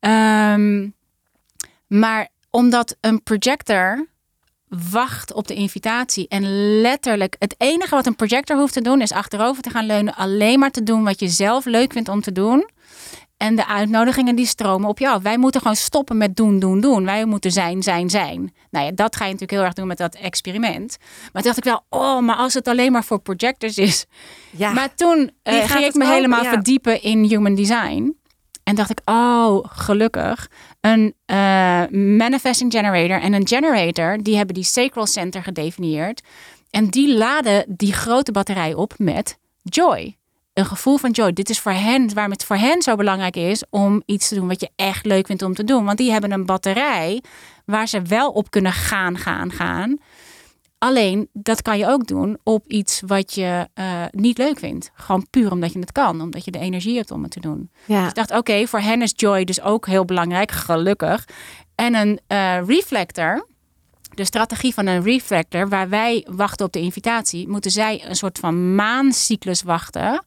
Um, 0.00 0.94
maar 1.86 2.28
omdat 2.50 2.96
een 3.00 3.22
projector 3.22 4.06
wacht 4.90 5.32
op 5.32 5.46
de 5.46 5.54
invitatie. 5.54 6.28
En 6.28 6.80
letterlijk, 6.80 7.36
het 7.38 7.54
enige 7.58 7.94
wat 7.94 8.06
een 8.06 8.16
projector 8.16 8.56
hoeft 8.56 8.72
te 8.72 8.80
doen, 8.80 9.00
is 9.00 9.12
achterover 9.12 9.62
te 9.62 9.70
gaan 9.70 9.86
leunen. 9.86 10.14
Alleen 10.14 10.58
maar 10.58 10.70
te 10.70 10.82
doen 10.82 11.04
wat 11.04 11.20
je 11.20 11.28
zelf 11.28 11.64
leuk 11.64 11.92
vindt 11.92 12.08
om 12.08 12.20
te 12.20 12.32
doen. 12.32 12.68
En 13.36 13.56
de 13.56 13.66
uitnodigingen 13.66 14.36
die 14.36 14.46
stromen 14.46 14.88
op 14.88 14.98
jou. 14.98 15.22
Wij 15.22 15.38
moeten 15.38 15.60
gewoon 15.60 15.76
stoppen 15.76 16.16
met 16.16 16.36
doen, 16.36 16.58
doen, 16.58 16.80
doen. 16.80 17.04
Wij 17.04 17.24
moeten 17.24 17.52
zijn, 17.52 17.82
zijn, 17.82 18.10
zijn. 18.10 18.54
Nou 18.70 18.84
ja, 18.84 18.92
dat 18.94 19.16
ga 19.16 19.24
je 19.24 19.32
natuurlijk 19.32 19.58
heel 19.58 19.66
erg 19.66 19.74
doen 19.74 19.86
met 19.86 19.98
dat 19.98 20.14
experiment. 20.14 20.96
Maar 21.32 21.42
toen 21.42 21.52
dacht 21.52 21.56
ik 21.56 21.64
wel, 21.64 21.84
oh, 21.88 22.20
maar 22.20 22.36
als 22.36 22.54
het 22.54 22.68
alleen 22.68 22.92
maar 22.92 23.04
voor 23.04 23.20
projectors 23.20 23.78
is. 23.78 24.06
Ja. 24.50 24.72
Maar 24.72 24.94
toen 24.94 25.18
uh, 25.18 25.64
ging 25.70 25.84
ik 25.84 25.94
me 25.94 26.06
helemaal 26.06 26.44
verdiepen 26.44 27.02
in 27.02 27.24
human 27.24 27.54
design. 27.54 28.19
En 28.70 28.76
dacht 28.76 28.90
ik, 28.90 29.00
oh, 29.04 29.64
gelukkig. 29.68 30.48
Een 30.80 31.14
uh, 31.26 31.36
manifesting 32.16 32.72
generator 32.72 33.20
en 33.20 33.32
een 33.32 33.48
generator, 33.48 34.18
die 34.22 34.36
hebben 34.36 34.54
die 34.54 34.64
sacral 34.64 35.06
center 35.06 35.42
gedefinieerd. 35.42 36.22
En 36.70 36.88
die 36.88 37.16
laden 37.16 37.64
die 37.68 37.92
grote 37.92 38.32
batterij 38.32 38.74
op 38.74 38.94
met 38.96 39.38
joy 39.62 40.18
een 40.54 40.66
gevoel 40.66 40.96
van 40.96 41.10
joy. 41.10 41.32
Dit 41.32 41.50
is 41.50 41.60
voor 41.60 41.72
hen, 41.72 42.14
waarom 42.14 42.32
het 42.32 42.44
voor 42.44 42.56
hen 42.56 42.82
zo 42.82 42.96
belangrijk 42.96 43.36
is 43.36 43.64
om 43.70 44.02
iets 44.06 44.28
te 44.28 44.34
doen 44.34 44.48
wat 44.48 44.60
je 44.60 44.70
echt 44.76 45.04
leuk 45.04 45.26
vindt 45.26 45.42
om 45.42 45.54
te 45.54 45.64
doen. 45.64 45.84
Want 45.84 45.98
die 45.98 46.10
hebben 46.10 46.32
een 46.32 46.46
batterij 46.46 47.22
waar 47.64 47.88
ze 47.88 48.02
wel 48.02 48.30
op 48.30 48.50
kunnen 48.50 48.72
gaan, 48.72 49.18
gaan, 49.18 49.52
gaan. 49.52 49.98
Alleen 50.82 51.28
dat 51.32 51.62
kan 51.62 51.78
je 51.78 51.86
ook 51.86 52.06
doen 52.06 52.38
op 52.42 52.64
iets 52.66 53.02
wat 53.06 53.34
je 53.34 53.68
uh, 53.74 54.04
niet 54.10 54.38
leuk 54.38 54.58
vindt. 54.58 54.90
Gewoon 54.94 55.26
puur 55.30 55.52
omdat 55.52 55.72
je 55.72 55.78
het 55.78 55.92
kan, 55.92 56.20
omdat 56.20 56.44
je 56.44 56.50
de 56.50 56.58
energie 56.58 56.96
hebt 56.96 57.10
om 57.10 57.22
het 57.22 57.30
te 57.30 57.40
doen. 57.40 57.70
Ja. 57.84 58.00
Dus 58.00 58.08
ik 58.08 58.14
dacht, 58.14 58.30
oké, 58.30 58.66
voor 58.66 58.80
hen 58.80 59.02
is 59.02 59.12
joy 59.16 59.44
dus 59.44 59.60
ook 59.60 59.86
heel 59.86 60.04
belangrijk, 60.04 60.50
gelukkig. 60.50 61.28
En 61.74 61.94
een 61.94 62.20
uh, 62.28 62.66
reflector, 62.66 63.46
de 64.14 64.24
strategie 64.24 64.74
van 64.74 64.86
een 64.86 65.02
reflector, 65.02 65.68
waar 65.68 65.88
wij 65.88 66.26
wachten 66.30 66.66
op 66.66 66.72
de 66.72 66.80
invitatie, 66.80 67.48
moeten 67.48 67.70
zij 67.70 68.04
een 68.06 68.16
soort 68.16 68.38
van 68.38 68.74
maancyclus 68.74 69.62
wachten 69.62 70.24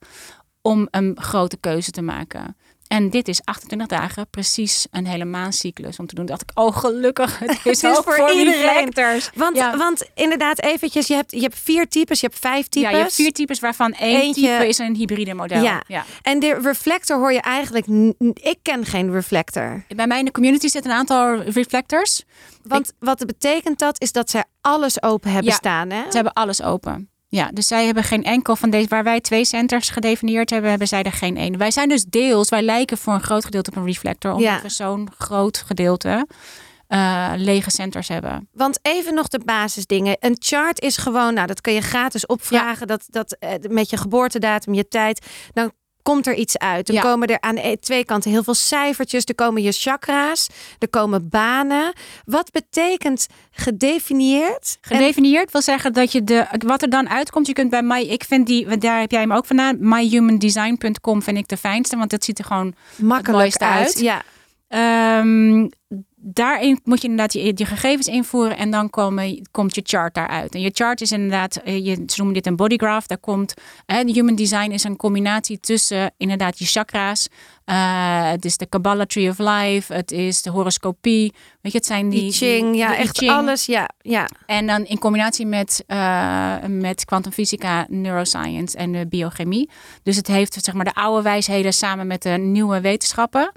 om 0.62 0.88
een 0.90 1.16
grote 1.20 1.56
keuze 1.56 1.90
te 1.90 2.02
maken. 2.02 2.56
En 2.88 3.10
dit 3.10 3.28
is 3.28 3.40
28 3.44 3.86
dagen, 3.86 4.26
precies 4.30 4.86
een 4.90 5.06
hele 5.06 5.24
maancyclus 5.24 5.98
om 5.98 6.06
te 6.06 6.14
doen. 6.14 6.26
dacht 6.26 6.42
ik, 6.42 6.50
oh 6.54 6.76
gelukkig, 6.76 7.38
het 7.38 7.50
is, 7.64 7.82
het 7.82 7.92
is 7.92 7.98
voor, 7.98 8.14
voor 8.14 8.32
iedereen. 8.32 8.92
Want, 9.34 9.58
want 9.76 10.10
inderdaad, 10.14 10.62
eventjes, 10.62 11.06
je 11.06 11.14
hebt, 11.14 11.30
je 11.30 11.40
hebt 11.40 11.58
vier 11.58 11.88
types, 11.88 12.20
je 12.20 12.26
hebt 12.26 12.38
vijf 12.38 12.68
types. 12.68 12.90
Ja, 12.90 12.96
je 12.96 13.02
hebt 13.02 13.14
vier 13.14 13.32
types 13.32 13.60
waarvan 13.60 13.92
één 13.92 14.20
Eentje... 14.20 14.40
type 14.40 14.68
is 14.68 14.78
een 14.78 14.94
hybride 14.94 15.34
model. 15.34 15.62
Ja. 15.62 15.82
ja. 15.86 16.04
En 16.22 16.38
de 16.38 16.58
reflector 16.62 17.18
hoor 17.18 17.32
je 17.32 17.40
eigenlijk, 17.40 17.86
ik 18.34 18.58
ken 18.62 18.84
geen 18.84 19.12
reflector. 19.12 19.84
Bij 19.88 20.06
mij 20.06 20.18
in 20.18 20.24
de 20.24 20.30
community 20.30 20.68
zitten 20.68 20.90
een 20.90 20.96
aantal 20.96 21.42
reflectors. 21.42 22.24
Want 22.62 22.92
wat 22.98 23.26
betekent 23.26 23.78
dat, 23.78 24.00
is 24.00 24.12
dat 24.12 24.30
zij 24.30 24.44
alles 24.60 25.02
open 25.02 25.30
hebben 25.30 25.52
staan. 25.52 25.90
Hè? 25.90 26.02
Ze 26.02 26.14
hebben 26.14 26.32
alles 26.32 26.62
open. 26.62 27.08
Ja, 27.34 27.50
dus 27.52 27.66
zij 27.66 27.84
hebben 27.84 28.04
geen 28.04 28.24
enkel 28.24 28.56
van 28.56 28.70
deze, 28.70 28.88
waar 28.88 29.04
wij 29.04 29.20
twee 29.20 29.44
centers 29.44 29.88
gedefinieerd 29.88 30.50
hebben, 30.50 30.70
hebben 30.70 30.88
zij 30.88 31.02
er 31.02 31.12
geen 31.12 31.36
één. 31.36 31.58
Wij 31.58 31.70
zijn 31.70 31.88
dus 31.88 32.04
deels, 32.04 32.48
wij 32.48 32.62
lijken 32.62 32.98
voor 32.98 33.14
een 33.14 33.22
groot 33.22 33.44
gedeelte 33.44 33.70
op 33.70 33.76
een 33.76 33.86
reflector, 33.86 34.32
omdat 34.32 34.62
we 34.62 34.68
zo'n 34.68 35.08
groot 35.18 35.56
gedeelte 35.66 36.26
uh, 36.88 37.32
lege 37.36 37.70
centers 37.70 38.08
hebben. 38.08 38.48
Want 38.52 38.78
even 38.82 39.14
nog 39.14 39.28
de 39.28 39.40
basisdingen. 39.44 40.16
Een 40.20 40.36
chart 40.38 40.80
is 40.80 40.96
gewoon, 40.96 41.34
nou 41.34 41.46
dat 41.46 41.60
kun 41.60 41.72
je 41.72 41.80
gratis 41.80 42.26
opvragen, 42.26 42.86
dat, 42.86 43.04
dat 43.10 43.36
uh, 43.40 43.50
met 43.68 43.90
je 43.90 43.96
geboortedatum, 43.96 44.74
je 44.74 44.88
tijd. 44.88 45.26
Dan 45.52 45.72
komt 46.04 46.26
er 46.26 46.34
iets 46.34 46.58
uit. 46.58 46.86
Dan 46.86 47.00
komen 47.00 47.28
er 47.28 47.40
aan 47.40 47.56
e- 47.56 47.76
twee 47.76 48.04
kanten 48.04 48.30
heel 48.30 48.42
veel 48.42 48.54
cijfertjes. 48.54 49.24
Er 49.24 49.34
komen 49.34 49.62
je 49.62 49.72
chakra's. 49.72 50.48
Er 50.78 50.88
komen 50.88 51.28
banen. 51.28 51.92
Wat 52.24 52.50
betekent 52.50 53.26
gedefinieerd? 53.50 54.78
Gedefinieerd 54.80 55.52
wil 55.52 55.62
zeggen 55.62 55.92
dat 55.92 56.12
je 56.12 56.24
de 56.24 56.46
wat 56.58 56.82
er 56.82 56.90
dan 56.90 57.08
uitkomt. 57.08 57.46
Je 57.46 57.52
kunt 57.52 57.70
bij 57.70 57.82
mij, 57.82 58.06
ik 58.06 58.24
vind 58.24 58.46
die, 58.46 58.78
daar 58.78 59.00
heb 59.00 59.10
jij 59.10 59.20
hem 59.20 59.32
ook 59.32 59.46
vandaan. 59.46 59.76
myhumandesign.com 59.80 61.22
vind 61.22 61.38
ik 61.38 61.48
de 61.48 61.56
fijnste, 61.56 61.96
want 61.96 62.10
dat 62.10 62.24
ziet 62.24 62.38
er 62.38 62.44
gewoon 62.44 62.74
makkelijk 62.96 63.56
uit. 63.56 63.62
uit. 63.62 64.00
Ja. 64.00 64.22
Um, 65.20 65.70
daarin 66.26 66.80
moet 66.84 67.02
je 67.02 67.08
inderdaad 67.08 67.32
je, 67.32 67.52
je 67.54 67.66
gegevens 67.66 68.06
invoeren 68.06 68.56
en 68.56 68.70
dan 68.70 68.90
komen, 68.90 69.48
komt 69.50 69.74
je 69.74 69.80
chart 69.84 70.14
daaruit. 70.14 70.54
En 70.54 70.60
je 70.60 70.70
chart 70.72 71.00
is 71.00 71.12
inderdaad, 71.12 71.56
eh, 71.56 71.84
je, 71.84 71.94
ze 71.94 72.14
noemen 72.16 72.34
dit 72.34 72.46
een 72.46 72.56
bodygraph. 72.56 73.06
Daar 73.06 73.18
komt, 73.18 73.54
hè, 73.86 74.02
human 74.04 74.34
design 74.34 74.70
is 74.70 74.84
een 74.84 74.96
combinatie 74.96 75.60
tussen 75.60 76.12
inderdaad 76.16 76.58
je 76.58 76.64
chakra's. 76.64 77.28
Uh, 77.66 78.30
het 78.30 78.44
is 78.44 78.56
de 78.56 78.66
Kabbalah 78.66 79.06
Tree 79.06 79.28
of 79.28 79.38
Life, 79.38 79.94
het 79.94 80.10
is 80.10 80.42
de 80.42 80.50
horoscopie. 80.50 81.32
Weet 81.60 81.72
je, 81.72 81.78
het 81.78 81.86
zijn 81.86 82.08
die... 82.08 82.32
Ching, 82.32 82.76
ja, 82.76 82.96
echt 82.96 83.26
alles, 83.26 83.66
ja, 83.66 83.88
ja. 84.00 84.28
En 84.46 84.66
dan 84.66 84.84
in 84.84 84.98
combinatie 84.98 85.46
met, 85.46 85.84
uh, 85.86 86.56
met 86.68 87.04
kwantumfysica, 87.04 87.86
neuroscience 87.88 88.76
en 88.76 88.92
de 88.92 89.06
biochemie. 89.06 89.70
Dus 90.02 90.16
het 90.16 90.26
heeft 90.26 90.64
zeg 90.64 90.74
maar 90.74 90.84
de 90.84 90.94
oude 90.94 91.22
wijsheden 91.22 91.72
samen 91.72 92.06
met 92.06 92.22
de 92.22 92.30
nieuwe 92.30 92.80
wetenschappen 92.80 93.52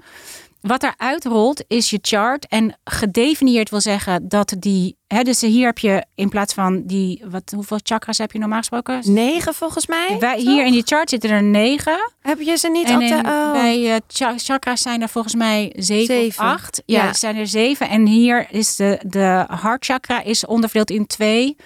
wat 0.60 0.82
eruit 0.82 1.24
rolt 1.24 1.64
is 1.68 1.90
je 1.90 1.98
chart. 2.02 2.46
En 2.46 2.78
gedefinieerd 2.84 3.70
wil 3.70 3.80
zeggen 3.80 4.28
dat 4.28 4.54
die. 4.58 4.96
Hè, 5.06 5.22
dus 5.22 5.40
hier 5.40 5.66
heb 5.66 5.78
je 5.78 6.04
in 6.14 6.28
plaats 6.28 6.54
van 6.54 6.82
die. 6.86 7.22
Wat, 7.30 7.52
hoeveel 7.54 7.78
chakras 7.82 8.18
heb 8.18 8.32
je 8.32 8.38
normaal 8.38 8.58
gesproken? 8.58 9.00
Negen 9.04 9.54
volgens 9.54 9.86
mij. 9.86 10.16
Wij, 10.20 10.38
hier 10.38 10.66
in 10.66 10.72
die 10.72 10.82
chart 10.84 11.10
zitten 11.10 11.30
er 11.30 11.42
negen. 11.42 12.12
Heb 12.20 12.40
je 12.40 12.56
ze 12.56 12.68
niet 12.68 12.88
en 12.88 12.94
op 12.94 13.08
de. 13.08 13.28
Oh. 13.28 13.52
Bij 13.52 13.80
uh, 13.80 14.30
chakras 14.36 14.82
zijn 14.82 15.02
er 15.02 15.08
volgens 15.08 15.34
mij 15.34 15.72
zeven, 15.76 16.26
of 16.26 16.38
acht. 16.38 16.82
Ja, 16.86 17.04
ja, 17.04 17.12
zijn 17.12 17.36
er 17.36 17.46
zeven. 17.46 17.88
En 17.88 18.06
hier 18.06 18.46
is 18.50 18.76
de, 18.76 19.00
de 19.06 19.46
heart 19.48 19.84
chakra 19.84 20.22
is 20.22 20.46
onderverdeeld 20.46 20.90
in 20.90 21.06
twee. 21.06 21.56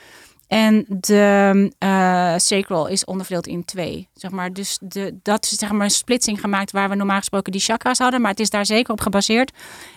En 0.52 0.84
de 0.88 1.70
uh, 1.78 2.34
sacral 2.36 2.86
is 2.86 3.04
onderverdeeld 3.04 3.46
in 3.46 3.64
twee. 3.64 4.08
Zeg 4.14 4.30
maar. 4.30 4.52
Dus 4.52 4.78
de, 4.80 5.18
dat 5.22 5.44
is 5.44 5.50
zeg 5.50 5.72
maar 5.72 5.84
een 5.84 5.90
splitsing 5.90 6.40
gemaakt 6.40 6.70
waar 6.70 6.88
we 6.88 6.94
normaal 6.94 7.18
gesproken 7.18 7.52
die 7.52 7.60
chakras 7.60 7.98
hadden. 7.98 8.20
Maar 8.20 8.30
het 8.30 8.40
is 8.40 8.50
daar 8.50 8.66
zeker 8.66 8.92
op 8.92 9.00
gebaseerd. 9.00 9.52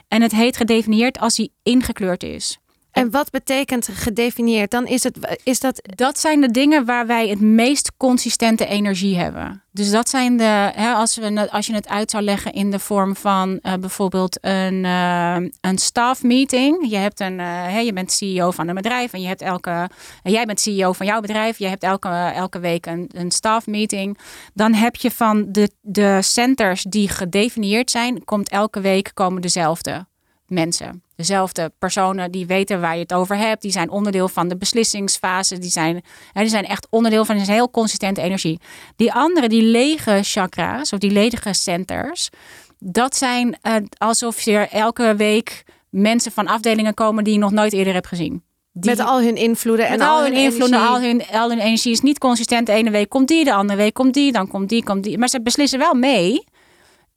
En 0.07 0.21
het 0.21 0.31
heet 0.31 0.57
gedefinieerd 0.57 1.19
als 1.19 1.35
die 1.35 1.51
ingekleurd 1.63 2.23
is. 2.23 2.59
En 2.95 3.11
wat 3.11 3.29
betekent 3.29 3.89
gedefinieerd? 3.93 4.71
Dan 4.71 4.87
is 4.87 5.03
het 5.03 5.37
is 5.43 5.59
dat. 5.59 5.81
Dat 5.95 6.19
zijn 6.19 6.41
de 6.41 6.51
dingen 6.51 6.85
waar 6.85 7.07
wij 7.07 7.27
het 7.27 7.41
meest 7.41 7.91
consistente 7.97 8.65
energie 8.65 9.17
hebben. 9.17 9.63
Dus 9.71 9.91
dat 9.91 10.09
zijn 10.09 10.37
de. 10.37 10.71
Hè, 10.75 10.91
als, 10.91 11.15
we, 11.15 11.51
als 11.51 11.67
je 11.67 11.73
het 11.73 11.87
uit 11.87 12.11
zou 12.11 12.23
leggen 12.23 12.53
in 12.53 12.71
de 12.71 12.79
vorm 12.79 13.15
van 13.15 13.59
uh, 13.61 13.73
bijvoorbeeld 13.73 14.37
een, 14.41 14.83
uh, 14.83 15.35
een 15.61 15.77
staff 15.77 16.23
meeting. 16.23 16.89
Je, 16.89 16.95
hebt 16.95 17.19
een, 17.19 17.39
uh, 17.39 17.81
je 17.81 17.93
bent 17.93 18.11
CEO 18.11 18.51
van 18.51 18.67
een 18.67 18.75
bedrijf 18.75 19.13
en 19.13 19.21
je 19.21 19.27
hebt 19.27 19.41
elke. 19.41 19.89
jij 20.23 20.45
bent 20.45 20.59
CEO 20.59 20.93
van 20.93 21.05
jouw 21.05 21.21
bedrijf. 21.21 21.57
Je 21.57 21.67
hebt 21.67 21.83
elke, 21.83 22.09
elke 22.35 22.59
week 22.59 22.85
een, 22.85 23.09
een 23.13 23.31
staff 23.31 23.67
meeting. 23.67 24.17
Dan 24.53 24.73
heb 24.73 24.95
je 24.95 25.11
van 25.11 25.45
de, 25.51 25.69
de 25.81 26.21
centers 26.21 26.83
die 26.83 27.09
gedefinieerd 27.09 27.91
zijn, 27.91 28.23
komt 28.23 28.49
elke 28.49 28.81
week 28.81 29.11
komen 29.13 29.41
dezelfde 29.41 30.05
mensen. 30.47 31.03
Dezelfde 31.15 31.71
personen 31.79 32.31
die 32.31 32.45
weten 32.45 32.81
waar 32.81 32.95
je 32.95 33.01
het 33.01 33.13
over 33.13 33.37
hebt. 33.37 33.61
Die 33.61 33.71
zijn 33.71 33.89
onderdeel 33.89 34.27
van 34.27 34.47
de 34.47 34.57
beslissingsfase. 34.57 35.57
Die 35.57 35.69
zijn, 35.69 36.03
hè, 36.31 36.41
die 36.41 36.49
zijn 36.49 36.65
echt 36.65 36.87
onderdeel 36.89 37.25
van 37.25 37.37
een 37.37 37.45
heel 37.45 37.71
consistente 37.71 38.21
energie. 38.21 38.59
Die 38.95 39.13
andere, 39.13 39.49
die 39.49 39.63
lege 39.63 40.19
chakra's 40.21 40.93
of 40.93 40.99
die 40.99 41.11
ledige 41.11 41.53
centers. 41.53 42.29
Dat 42.79 43.15
zijn 43.15 43.57
uh, 43.61 43.75
alsof 43.97 44.45
er 44.45 44.69
elke 44.69 45.15
week 45.15 45.63
mensen 45.89 46.31
van 46.31 46.47
afdelingen 46.47 46.93
komen 46.93 47.23
die 47.23 47.33
je 47.33 47.39
nog 47.39 47.51
nooit 47.51 47.73
eerder 47.73 47.93
hebt 47.93 48.07
gezien. 48.07 48.43
met 48.71 48.99
al 48.99 49.21
hun 49.21 49.35
invloeden 49.35 49.87
en 49.87 50.01
al 50.01 50.23
hun, 50.23 50.33
invloeden, 50.33 50.87
al 50.87 51.01
hun, 51.01 51.25
al 51.31 51.49
hun 51.49 51.59
energie 51.59 51.91
is 51.91 52.01
niet 52.01 52.17
consistent. 52.17 52.65
De 52.65 52.73
ene 52.73 52.89
week 52.89 53.09
komt 53.09 53.27
die, 53.27 53.43
de 53.43 53.53
andere 53.53 53.79
week 53.79 53.93
komt 53.93 54.13
die, 54.13 54.31
dan 54.31 54.47
komt 54.47 54.69
die, 54.69 54.83
komt 54.83 55.03
die. 55.03 55.17
Maar 55.17 55.29
ze 55.29 55.41
beslissen 55.41 55.79
wel 55.79 55.93
mee 55.93 56.43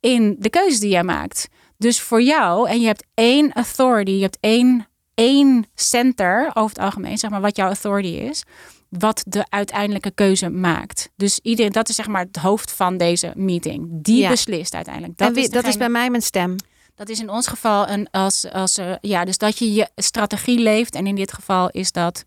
in 0.00 0.37
de 0.38 0.50
keuzes 0.50 0.80
die 0.80 0.90
jij 0.90 1.04
maakt. 1.04 1.49
Dus 1.78 2.00
voor 2.00 2.23
jou, 2.23 2.68
en 2.68 2.80
je 2.80 2.87
hebt 2.87 3.04
één 3.14 3.52
authority, 3.52 4.11
je 4.11 4.23
hebt 4.23 4.38
één, 4.40 4.87
één 5.14 5.66
center 5.75 6.50
over 6.54 6.68
het 6.76 6.85
algemeen, 6.85 7.18
zeg 7.18 7.30
maar, 7.30 7.40
wat 7.40 7.56
jouw 7.56 7.66
authority 7.66 8.08
is, 8.08 8.44
wat 8.88 9.23
de 9.26 9.47
uiteindelijke 9.49 10.11
keuze 10.11 10.49
maakt. 10.49 11.11
Dus 11.16 11.38
iedereen, 11.42 11.73
dat 11.73 11.88
is 11.88 11.94
zeg 11.94 12.06
maar 12.06 12.25
het 12.25 12.37
hoofd 12.37 12.73
van 12.73 12.97
deze 12.97 13.32
meeting. 13.37 13.88
Die 13.90 14.28
beslist 14.28 14.75
uiteindelijk. 14.75 15.18
Dat, 15.18 15.37
is, 15.37 15.50
dat 15.50 15.66
is 15.66 15.76
bij 15.76 15.88
mij 15.88 16.11
mijn 16.11 16.23
stem. 16.23 16.56
Dat 16.94 17.08
is 17.08 17.20
in 17.20 17.30
ons 17.30 17.47
geval 17.47 17.88
een 17.88 18.11
als, 18.11 18.50
als 18.50 18.78
uh, 18.78 18.94
ja, 19.00 19.25
dus 19.25 19.38
dat 19.38 19.58
je 19.58 19.73
je 19.73 19.88
strategie 19.97 20.58
leeft. 20.58 20.94
En 20.94 21.06
in 21.06 21.14
dit 21.14 21.32
geval 21.32 21.68
is 21.70 21.92
dat 21.92 22.25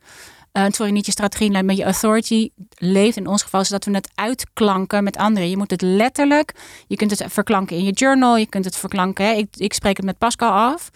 uh, 0.53 0.65
sorry, 0.69 0.91
niet 0.91 1.05
je 1.05 1.11
strategie, 1.11 1.63
maar 1.63 1.75
je 1.75 1.83
authority 1.83 2.49
leeft 2.75 3.17
in 3.17 3.27
ons 3.27 3.43
geval, 3.43 3.65
zodat 3.65 3.85
we 3.85 3.91
het 3.91 4.11
uitklanken 4.15 5.03
met 5.03 5.17
anderen. 5.17 5.49
Je 5.49 5.57
moet 5.57 5.71
het 5.71 5.81
letterlijk, 5.81 6.53
je 6.87 6.95
kunt 6.95 7.11
het 7.11 7.23
verklanken 7.27 7.77
in 7.77 7.83
je 7.83 7.91
journal, 7.91 8.37
je 8.37 8.47
kunt 8.47 8.65
het 8.65 8.75
verklanken. 8.75 9.25
Hè. 9.25 9.31
Ik, 9.31 9.47
ik 9.55 9.73
spreek 9.73 9.97
het 9.97 10.05
met 10.05 10.17
Pascal 10.17 10.51
af. 10.51 10.89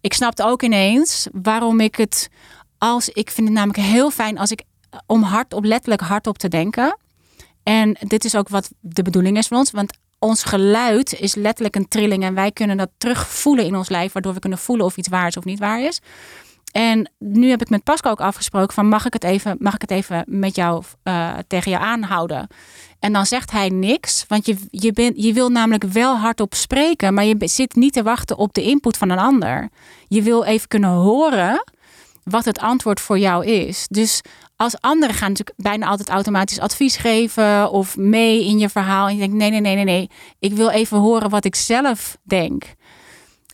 Ik 0.00 0.12
snapte 0.12 0.44
ook 0.44 0.62
ineens 0.62 1.28
waarom 1.32 1.80
ik 1.80 1.96
het 1.96 2.28
als, 2.78 3.08
ik 3.08 3.30
vind 3.30 3.46
het 3.46 3.56
namelijk 3.56 3.84
heel 3.84 4.10
fijn 4.10 4.38
als 4.38 4.50
ik 4.50 4.62
om 5.06 5.22
hard 5.22 5.52
op 5.54 5.64
letterlijk 5.64 6.02
hardop 6.02 6.38
te 6.38 6.48
denken. 6.48 6.98
En 7.62 7.96
dit 8.00 8.24
is 8.24 8.34
ook 8.34 8.48
wat 8.48 8.70
de 8.80 9.02
bedoeling 9.02 9.36
is 9.36 9.46
van 9.46 9.58
ons, 9.58 9.70
want 9.70 9.98
ons 10.18 10.42
geluid 10.42 11.20
is 11.20 11.34
letterlijk 11.34 11.76
een 11.76 11.88
trilling 11.88 12.22
en 12.22 12.34
wij 12.34 12.52
kunnen 12.52 12.76
dat 12.76 12.90
terugvoelen 12.98 13.64
in 13.64 13.76
ons 13.76 13.88
lijf, 13.88 14.12
waardoor 14.12 14.34
we 14.34 14.40
kunnen 14.40 14.58
voelen 14.58 14.86
of 14.86 14.96
iets 14.96 15.08
waar 15.08 15.26
is 15.26 15.36
of 15.36 15.44
niet 15.44 15.58
waar 15.58 15.82
is. 15.82 16.00
En 16.70 17.10
nu 17.18 17.48
heb 17.48 17.60
ik 17.60 17.70
met 17.70 17.84
Pascal 17.84 18.10
ook 18.10 18.20
afgesproken 18.20 18.74
van 18.74 18.88
mag 18.88 19.06
ik 19.06 19.12
het 19.12 19.24
even, 19.24 19.56
mag 19.58 19.74
ik 19.74 19.80
het 19.80 19.90
even 19.90 20.24
met 20.26 20.56
jou 20.56 20.82
uh, 21.04 21.32
tegen 21.46 21.70
jou 21.70 21.84
aanhouden? 21.84 22.48
En 22.98 23.12
dan 23.12 23.26
zegt 23.26 23.50
hij 23.50 23.68
niks, 23.68 24.24
want 24.28 24.46
je, 24.46 24.56
je, 24.70 24.92
bent, 24.92 25.22
je 25.22 25.32
wil 25.32 25.48
namelijk 25.48 25.84
wel 25.84 26.16
hardop 26.16 26.54
spreken, 26.54 27.14
maar 27.14 27.24
je 27.24 27.36
zit 27.38 27.74
niet 27.74 27.92
te 27.92 28.02
wachten 28.02 28.36
op 28.36 28.54
de 28.54 28.62
input 28.62 28.96
van 28.96 29.10
een 29.10 29.18
ander. 29.18 29.68
Je 30.08 30.22
wil 30.22 30.44
even 30.44 30.68
kunnen 30.68 30.90
horen 30.90 31.64
wat 32.24 32.44
het 32.44 32.58
antwoord 32.58 33.00
voor 33.00 33.18
jou 33.18 33.46
is. 33.46 33.86
Dus 33.90 34.20
als 34.56 34.80
anderen 34.80 35.14
gaan 35.14 35.28
natuurlijk 35.28 35.58
bijna 35.62 35.86
altijd 35.86 36.08
automatisch 36.08 36.60
advies 36.60 36.96
geven 36.96 37.70
of 37.70 37.96
mee 37.96 38.44
in 38.44 38.58
je 38.58 38.68
verhaal. 38.68 39.06
En 39.06 39.12
je 39.12 39.18
denkt, 39.18 39.34
nee, 39.34 39.50
nee, 39.50 39.60
nee, 39.60 39.74
nee, 39.74 39.84
nee. 39.84 40.10
Ik 40.38 40.52
wil 40.52 40.70
even 40.70 40.98
horen 40.98 41.30
wat 41.30 41.44
ik 41.44 41.54
zelf 41.54 42.16
denk. 42.22 42.64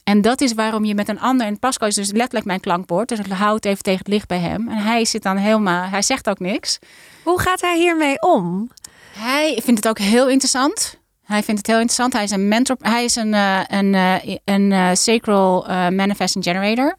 En 0.07 0.21
dat 0.21 0.41
is 0.41 0.53
waarom 0.53 0.85
je 0.85 0.95
met 0.95 1.09
een 1.09 1.19
ander, 1.19 1.47
en 1.47 1.59
Pascal 1.59 1.87
is 1.87 1.95
dus 1.95 2.11
letterlijk 2.11 2.45
mijn 2.45 2.59
klankbord, 2.59 3.09
dus 3.09 3.19
ik 3.19 3.25
hou 3.31 3.55
het 3.55 3.65
even 3.65 3.83
tegen 3.83 3.99
het 3.99 4.07
licht 4.07 4.27
bij 4.27 4.39
hem. 4.39 4.69
En 4.69 4.77
hij 4.77 5.05
zit 5.05 5.23
dan 5.23 5.37
helemaal, 5.37 5.83
hij 5.89 6.01
zegt 6.01 6.29
ook 6.29 6.39
niks. 6.39 6.79
Hoe 7.23 7.39
gaat 7.39 7.61
hij 7.61 7.77
hiermee 7.77 8.21
om? 8.21 8.71
Hij 9.17 9.59
vindt 9.63 9.83
het 9.83 9.87
ook 9.87 9.99
heel 9.99 10.29
interessant. 10.29 10.99
Hij 11.23 11.43
vindt 11.43 11.59
het 11.59 11.67
heel 11.67 11.79
interessant. 11.79 12.13
Hij 12.13 12.23
is 12.23 12.31
een 12.31 12.47
mentor, 12.47 12.75
hij 12.79 13.03
is 13.03 13.15
een, 13.15 13.33
uh, 13.33 13.59
een, 13.67 13.93
uh, 13.93 14.15
een 14.43 14.71
uh, 14.71 14.89
sacral 14.93 15.65
manifesting 15.91 16.43
generator. 16.43 16.97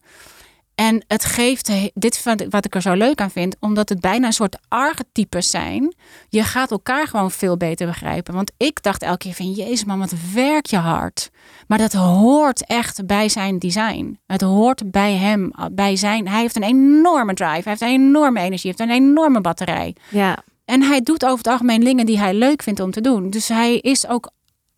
En 0.78 1.04
het 1.06 1.24
geeft, 1.24 1.70
dit 1.94 2.22
wat 2.50 2.64
ik 2.64 2.74
er 2.74 2.82
zo 2.82 2.92
leuk 2.92 3.20
aan 3.20 3.30
vind, 3.30 3.56
omdat 3.60 3.88
het 3.88 4.00
bijna 4.00 4.26
een 4.26 4.32
soort 4.32 4.58
archetypes 4.68 5.50
zijn. 5.50 5.94
Je 6.28 6.42
gaat 6.42 6.70
elkaar 6.70 7.06
gewoon 7.06 7.30
veel 7.30 7.56
beter 7.56 7.86
begrijpen. 7.86 8.34
Want 8.34 8.52
ik 8.56 8.82
dacht 8.82 9.02
elke 9.02 9.18
keer 9.18 9.34
van, 9.34 9.52
jezus 9.52 9.84
man, 9.84 9.98
wat 9.98 10.14
werk 10.34 10.66
je 10.66 10.76
hard. 10.76 11.30
Maar 11.66 11.78
dat 11.78 11.92
hoort 11.92 12.66
echt 12.66 13.06
bij 13.06 13.28
zijn 13.28 13.58
design. 13.58 14.18
Het 14.26 14.40
hoort 14.40 14.90
bij 14.90 15.14
hem, 15.14 15.50
bij 15.72 15.96
zijn, 15.96 16.28
hij 16.28 16.40
heeft 16.40 16.56
een 16.56 16.62
enorme 16.62 17.34
drive, 17.34 17.52
hij 17.52 17.62
heeft 17.64 17.80
een 17.80 17.88
enorme 17.88 18.40
energie, 18.40 18.74
hij 18.76 18.86
heeft 18.86 18.90
een 18.90 19.06
enorme 19.06 19.40
batterij. 19.40 19.96
Ja. 20.08 20.38
En 20.64 20.82
hij 20.82 21.00
doet 21.00 21.24
over 21.24 21.38
het 21.38 21.46
algemeen 21.46 21.80
dingen 21.80 22.06
die 22.06 22.18
hij 22.18 22.34
leuk 22.34 22.62
vindt 22.62 22.80
om 22.80 22.90
te 22.90 23.00
doen. 23.00 23.30
Dus 23.30 23.48
hij 23.48 23.76
is 23.76 24.08
ook 24.08 24.30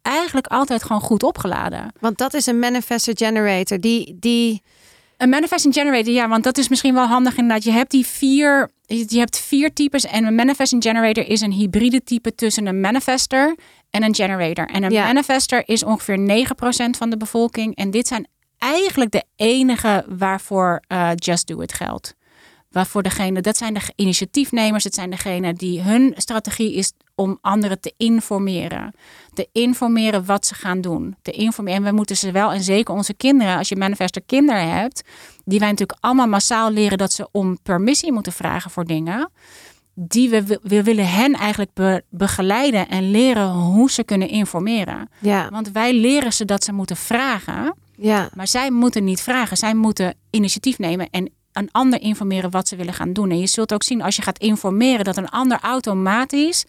eigenlijk 0.02 0.47
altijd 0.47 0.83
gewoon 0.83 1.02
goed 1.02 1.23
opgeladen. 1.23 1.92
Want 1.99 2.19
dat 2.19 2.35
is 2.35 2.47
een 2.47 2.59
manifestor 2.59 3.14
generator 3.16 3.80
die... 3.80 4.16
die 4.21 4.62
een 5.20 5.28
manifesting 5.28 5.74
generator, 5.74 6.12
ja, 6.12 6.28
want 6.28 6.44
dat 6.44 6.58
is 6.58 6.68
misschien 6.68 6.94
wel 6.94 7.06
handig 7.06 7.36
inderdaad. 7.36 7.64
Je 7.64 7.70
hebt 7.70 7.90
die 7.90 8.06
vier, 8.06 8.70
je 8.86 9.18
hebt 9.18 9.38
vier 9.38 9.72
types 9.72 10.04
en 10.04 10.24
een 10.24 10.34
manifesting 10.34 10.82
generator 10.82 11.28
is 11.28 11.40
een 11.40 11.52
hybride 11.52 12.02
type 12.02 12.34
tussen 12.34 12.66
een 12.66 12.80
manifester 12.80 13.56
en 13.90 14.02
een 14.02 14.14
generator. 14.14 14.66
En 14.66 14.82
een 14.82 14.92
manifester 14.92 15.68
is 15.68 15.84
ongeveer 15.84 16.18
9% 16.18 16.90
van 16.90 17.10
de 17.10 17.16
bevolking. 17.16 17.76
En 17.76 17.90
dit 17.90 18.08
zijn 18.08 18.28
eigenlijk 18.58 19.10
de 19.10 19.24
enige 19.36 20.04
waarvoor 20.08 20.82
uh, 20.88 21.10
Just 21.14 21.46
Do 21.46 21.60
It 21.60 21.72
geldt. 21.72 22.14
Waarvoor 22.70 23.02
degene, 23.02 23.40
dat 23.40 23.56
zijn 23.56 23.74
de 23.74 23.80
initiatiefnemers, 23.96 24.84
het 24.84 24.94
zijn 24.94 25.10
degenen 25.10 25.54
die 25.54 25.80
hun 25.80 26.14
strategie 26.16 26.74
is 26.74 26.92
om 27.20 27.38
anderen 27.40 27.80
te 27.80 27.92
informeren. 27.96 28.94
Te 29.34 29.48
informeren 29.52 30.24
wat 30.24 30.46
ze 30.46 30.54
gaan 30.54 30.80
doen. 30.80 31.16
Te 31.22 31.30
informeren. 31.30 31.78
En 31.78 31.84
we 31.84 31.92
moeten 31.92 32.16
ze 32.16 32.32
wel, 32.32 32.52
en 32.52 32.62
zeker 32.62 32.94
onze 32.94 33.14
kinderen, 33.14 33.56
als 33.56 33.68
je 33.68 33.76
manifester 33.76 34.22
kinderen 34.26 34.68
hebt, 34.68 35.02
die 35.44 35.58
wij 35.58 35.70
natuurlijk 35.70 35.98
allemaal 36.00 36.26
massaal 36.26 36.70
leren 36.70 36.98
dat 36.98 37.12
ze 37.12 37.28
om 37.32 37.58
permissie 37.62 38.12
moeten 38.12 38.32
vragen 38.32 38.70
voor 38.70 38.84
dingen. 38.84 39.30
Die 39.94 40.30
we, 40.30 40.60
we 40.62 40.82
willen 40.82 41.08
hen 41.08 41.32
eigenlijk 41.32 42.02
begeleiden 42.10 42.88
en 42.88 43.10
leren 43.10 43.48
hoe 43.48 43.90
ze 43.90 44.04
kunnen 44.04 44.28
informeren. 44.28 45.08
Ja. 45.18 45.48
Want 45.50 45.70
wij 45.70 45.94
leren 45.94 46.32
ze 46.32 46.44
dat 46.44 46.64
ze 46.64 46.72
moeten 46.72 46.96
vragen. 46.96 47.74
Ja. 47.96 48.30
Maar 48.34 48.48
zij 48.48 48.70
moeten 48.70 49.04
niet 49.04 49.20
vragen. 49.20 49.56
Zij 49.56 49.74
moeten 49.74 50.14
initiatief 50.30 50.78
nemen 50.78 51.10
en 51.10 51.30
een 51.52 51.68
ander 51.72 52.00
informeren 52.00 52.50
wat 52.50 52.68
ze 52.68 52.76
willen 52.76 52.94
gaan 52.94 53.12
doen. 53.12 53.30
En 53.30 53.38
je 53.38 53.46
zult 53.46 53.72
ook 53.72 53.82
zien 53.82 54.02
als 54.02 54.16
je 54.16 54.22
gaat 54.22 54.38
informeren 54.38 55.04
dat 55.04 55.16
een 55.16 55.28
ander 55.28 55.58
automatisch 55.60 56.64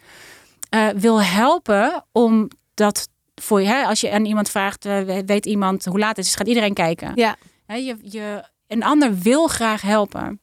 uh, 0.74 0.88
wil 0.88 1.22
helpen 1.22 2.04
om 2.12 2.48
dat 2.74 3.08
voor 3.34 3.60
je. 3.60 3.66
Hè, 3.66 3.84
als 3.84 4.00
je 4.00 4.10
aan 4.10 4.24
iemand 4.24 4.50
vraagt, 4.50 4.86
uh, 4.86 5.20
weet 5.26 5.46
iemand 5.46 5.84
hoe 5.84 5.98
laat 5.98 6.16
het 6.16 6.26
is, 6.26 6.34
gaat 6.34 6.48
iedereen 6.48 6.74
kijken. 6.74 7.12
Ja. 7.14 7.36
Hè, 7.66 7.74
je, 7.74 7.96
je, 8.02 8.44
een 8.66 8.82
ander 8.82 9.18
wil 9.18 9.46
graag 9.46 9.82
helpen. 9.82 10.40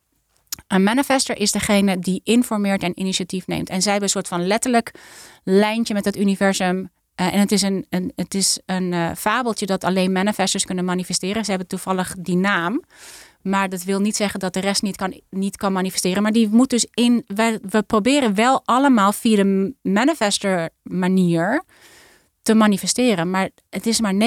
Een 0.67 0.83
manifester 0.83 1.37
is 1.37 1.51
degene 1.51 1.99
die 1.99 2.21
informeert 2.23 2.83
en 2.83 2.99
initiatief 2.99 3.47
neemt. 3.47 3.69
En 3.69 3.81
zij 3.81 3.91
hebben 3.91 4.09
een 4.09 4.15
soort 4.15 4.27
van 4.27 4.47
letterlijk 4.47 4.93
lijntje 5.43 5.93
met 5.93 6.05
het 6.05 6.17
universum. 6.17 6.77
Uh, 7.15 7.33
en 7.33 7.39
het 7.39 7.51
is 7.51 7.61
een, 7.61 7.85
een, 7.89 8.11
het 8.15 8.33
is 8.33 8.59
een 8.65 8.91
uh, 8.91 9.11
fabeltje 9.17 9.65
dat 9.65 9.83
alleen 9.83 10.11
manifestors 10.11 10.65
kunnen 10.65 10.85
manifesteren. 10.85 11.43
Ze 11.43 11.49
hebben 11.49 11.67
toevallig 11.67 12.15
die 12.19 12.35
naam. 12.35 12.83
Maar 13.49 13.69
dat 13.69 13.83
wil 13.83 13.99
niet 13.99 14.15
zeggen 14.15 14.39
dat 14.39 14.53
de 14.53 14.59
rest 14.59 14.81
niet 14.81 14.95
kan, 14.95 15.21
niet 15.29 15.57
kan 15.57 15.73
manifesteren. 15.73 16.23
Maar 16.23 16.31
die 16.31 16.49
moet 16.49 16.69
dus 16.69 16.87
in. 16.93 17.23
We, 17.27 17.59
we 17.69 17.83
proberen 17.83 18.35
wel 18.35 18.61
allemaal 18.65 19.11
via 19.11 19.35
de 19.35 19.75
manifester 19.81 20.69
manier 20.81 21.63
te 22.41 22.53
manifesteren. 22.53 23.29
Maar 23.29 23.49
het 23.69 23.85
is 23.85 24.01
maar 24.01 24.13
9% 24.13 24.17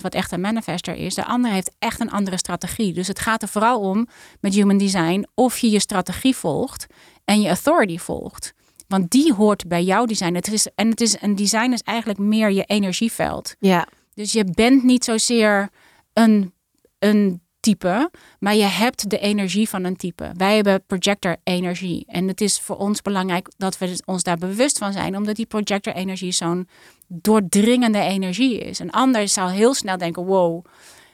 wat 0.00 0.14
echt 0.14 0.32
een 0.32 0.40
manifester 0.40 0.94
is. 0.94 1.14
De 1.14 1.24
andere 1.24 1.54
heeft 1.54 1.74
echt 1.78 2.00
een 2.00 2.10
andere 2.10 2.36
strategie. 2.36 2.92
Dus 2.92 3.08
het 3.08 3.18
gaat 3.18 3.42
er 3.42 3.48
vooral 3.48 3.80
om 3.80 4.08
met 4.40 4.54
human 4.54 4.78
design 4.78 5.26
of 5.34 5.58
je 5.58 5.70
je 5.70 5.80
strategie 5.80 6.36
volgt 6.36 6.86
en 7.24 7.40
je 7.40 7.48
authority 7.48 7.98
volgt. 7.98 8.52
Want 8.88 9.10
die 9.10 9.34
hoort 9.34 9.68
bij 9.68 9.82
jouw 9.82 10.04
design. 10.04 10.34
Het 10.34 10.52
is, 10.52 10.68
en 10.74 10.90
het 10.90 11.00
is, 11.00 11.16
een 11.20 11.36
design 11.36 11.72
is 11.72 11.82
eigenlijk 11.82 12.18
meer 12.18 12.50
je 12.50 12.64
energieveld. 12.64 13.54
Ja. 13.58 13.88
Dus 14.14 14.32
je 14.32 14.44
bent 14.44 14.82
niet 14.82 15.04
zozeer 15.04 15.70
een, 16.12 16.52
een 16.98 17.40
type, 17.66 18.10
maar 18.38 18.54
je 18.54 18.64
hebt 18.64 19.10
de 19.10 19.18
energie 19.18 19.68
van 19.68 19.84
een 19.84 19.96
type. 19.96 20.30
Wij 20.36 20.54
hebben 20.54 20.84
projector 20.86 21.36
energie 21.44 22.04
en 22.08 22.28
het 22.28 22.40
is 22.40 22.60
voor 22.60 22.76
ons 22.76 23.02
belangrijk 23.02 23.48
dat 23.56 23.78
we 23.78 24.02
ons 24.04 24.22
daar 24.22 24.36
bewust 24.36 24.78
van 24.78 24.92
zijn, 24.92 25.16
omdat 25.16 25.36
die 25.36 25.46
projector 25.46 25.94
energie 25.94 26.32
zo'n 26.32 26.68
doordringende 27.06 27.98
energie 27.98 28.58
is. 28.58 28.78
Een 28.78 28.90
ander 28.90 29.28
zou 29.28 29.50
heel 29.50 29.74
snel 29.74 29.98
denken: 29.98 30.24
wow. 30.24 30.64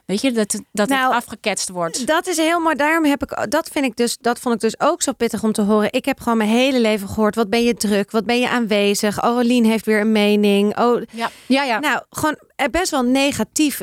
Weet 0.06 0.20
je, 0.20 0.32
dat, 0.32 0.60
dat 0.72 0.88
nou, 0.88 1.14
het 1.14 1.22
afgeketst 1.22 1.68
wordt. 1.68 2.06
Dat 2.06 2.26
is 2.26 2.36
heel 2.36 2.60
mooi. 2.60 2.74
Daarom 2.74 3.04
heb 3.04 3.22
ik 3.22 3.46
dat 3.48 3.68
vind 3.72 3.84
ik 3.84 3.96
dus, 3.96 4.16
dat 4.20 4.38
vond 4.38 4.54
ik 4.54 4.60
dus 4.60 4.80
ook 4.80 5.02
zo 5.02 5.12
pittig 5.12 5.42
om 5.42 5.52
te 5.52 5.62
horen. 5.62 5.92
Ik 5.92 6.04
heb 6.04 6.20
gewoon 6.20 6.38
mijn 6.38 6.50
hele 6.50 6.80
leven 6.80 7.08
gehoord. 7.08 7.34
Wat 7.34 7.50
ben 7.50 7.62
je 7.62 7.74
druk? 7.74 8.10
Wat 8.10 8.24
ben 8.24 8.40
je 8.40 8.48
aanwezig? 8.48 9.24
Oh, 9.24 9.38
heeft 9.38 9.86
weer 9.86 10.00
een 10.00 10.12
mening. 10.12 10.78
Oh, 10.78 11.02
ja, 11.10 11.30
ja, 11.46 11.62
ja. 11.62 11.78
Nou, 11.78 12.02
gewoon 12.10 12.38
best 12.70 12.90
wel 12.90 13.02
negatief 13.02 13.80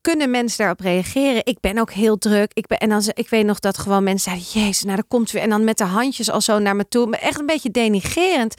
kunnen 0.00 0.30
mensen 0.30 0.58
daarop 0.58 0.80
reageren. 0.80 1.40
Ik 1.44 1.60
ben 1.60 1.78
ook 1.78 1.92
heel 1.92 2.18
druk. 2.18 2.50
Ik, 2.54 2.66
ben, 2.66 2.78
en 2.78 2.88
dan, 2.88 3.02
ik 3.12 3.28
weet 3.28 3.46
nog 3.46 3.58
dat 3.58 3.78
gewoon 3.78 4.02
mensen 4.02 4.30
zeiden: 4.32 4.62
Jezus, 4.62 4.82
nou, 4.82 4.96
dat 4.96 5.08
komt 5.08 5.30
weer. 5.30 5.42
En 5.42 5.50
dan 5.50 5.64
met 5.64 5.78
de 5.78 5.84
handjes 5.84 6.30
al 6.30 6.40
zo 6.40 6.58
naar 6.58 6.76
me 6.76 6.88
toe. 6.88 7.16
Echt 7.16 7.40
een 7.40 7.46
beetje 7.46 7.70
denigerend. 7.70 8.54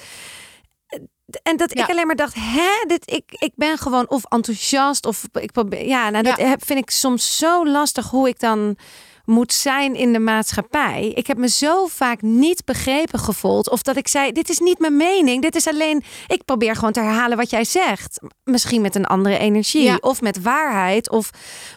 En 1.43 1.57
dat 1.57 1.77
ik 1.77 1.89
alleen 1.89 2.07
maar 2.07 2.15
dacht, 2.15 2.35
hè, 2.35 2.85
dit, 2.87 3.11
ik, 3.11 3.23
ik 3.27 3.51
ben 3.55 3.77
gewoon 3.77 4.09
of 4.09 4.25
enthousiast 4.25 5.05
of 5.05 5.23
ik 5.33 5.51
probeer. 5.51 5.87
Ja, 5.87 6.09
nou, 6.09 6.23
dat 6.23 6.37
ja. 6.37 6.55
vind 6.59 6.79
ik 6.79 6.89
soms 6.89 7.37
zo 7.37 7.67
lastig 7.67 8.09
hoe 8.09 8.27
ik 8.27 8.39
dan 8.39 8.77
moet 9.25 9.53
zijn 9.53 9.95
in 9.95 10.13
de 10.13 10.19
maatschappij. 10.19 11.11
Ik 11.15 11.27
heb 11.27 11.37
me 11.37 11.49
zo 11.49 11.87
vaak 11.87 12.21
niet 12.21 12.65
begrepen 12.65 13.19
gevoeld. 13.19 13.69
Of 13.69 13.81
dat 13.81 13.95
ik 13.95 14.07
zei: 14.07 14.31
Dit 14.31 14.49
is 14.49 14.59
niet 14.59 14.79
mijn 14.79 14.97
mening. 14.97 15.41
Dit 15.41 15.55
is 15.55 15.67
alleen. 15.67 16.03
Ik 16.27 16.45
probeer 16.45 16.75
gewoon 16.75 16.91
te 16.91 16.99
herhalen 16.99 17.37
wat 17.37 17.49
jij 17.49 17.63
zegt. 17.63 18.19
Misschien 18.43 18.81
met 18.81 18.95
een 18.95 19.05
andere 19.05 19.37
energie. 19.37 20.01
Of 20.01 20.21
met 20.21 20.41
waarheid. 20.41 21.09
Of, 21.09 21.29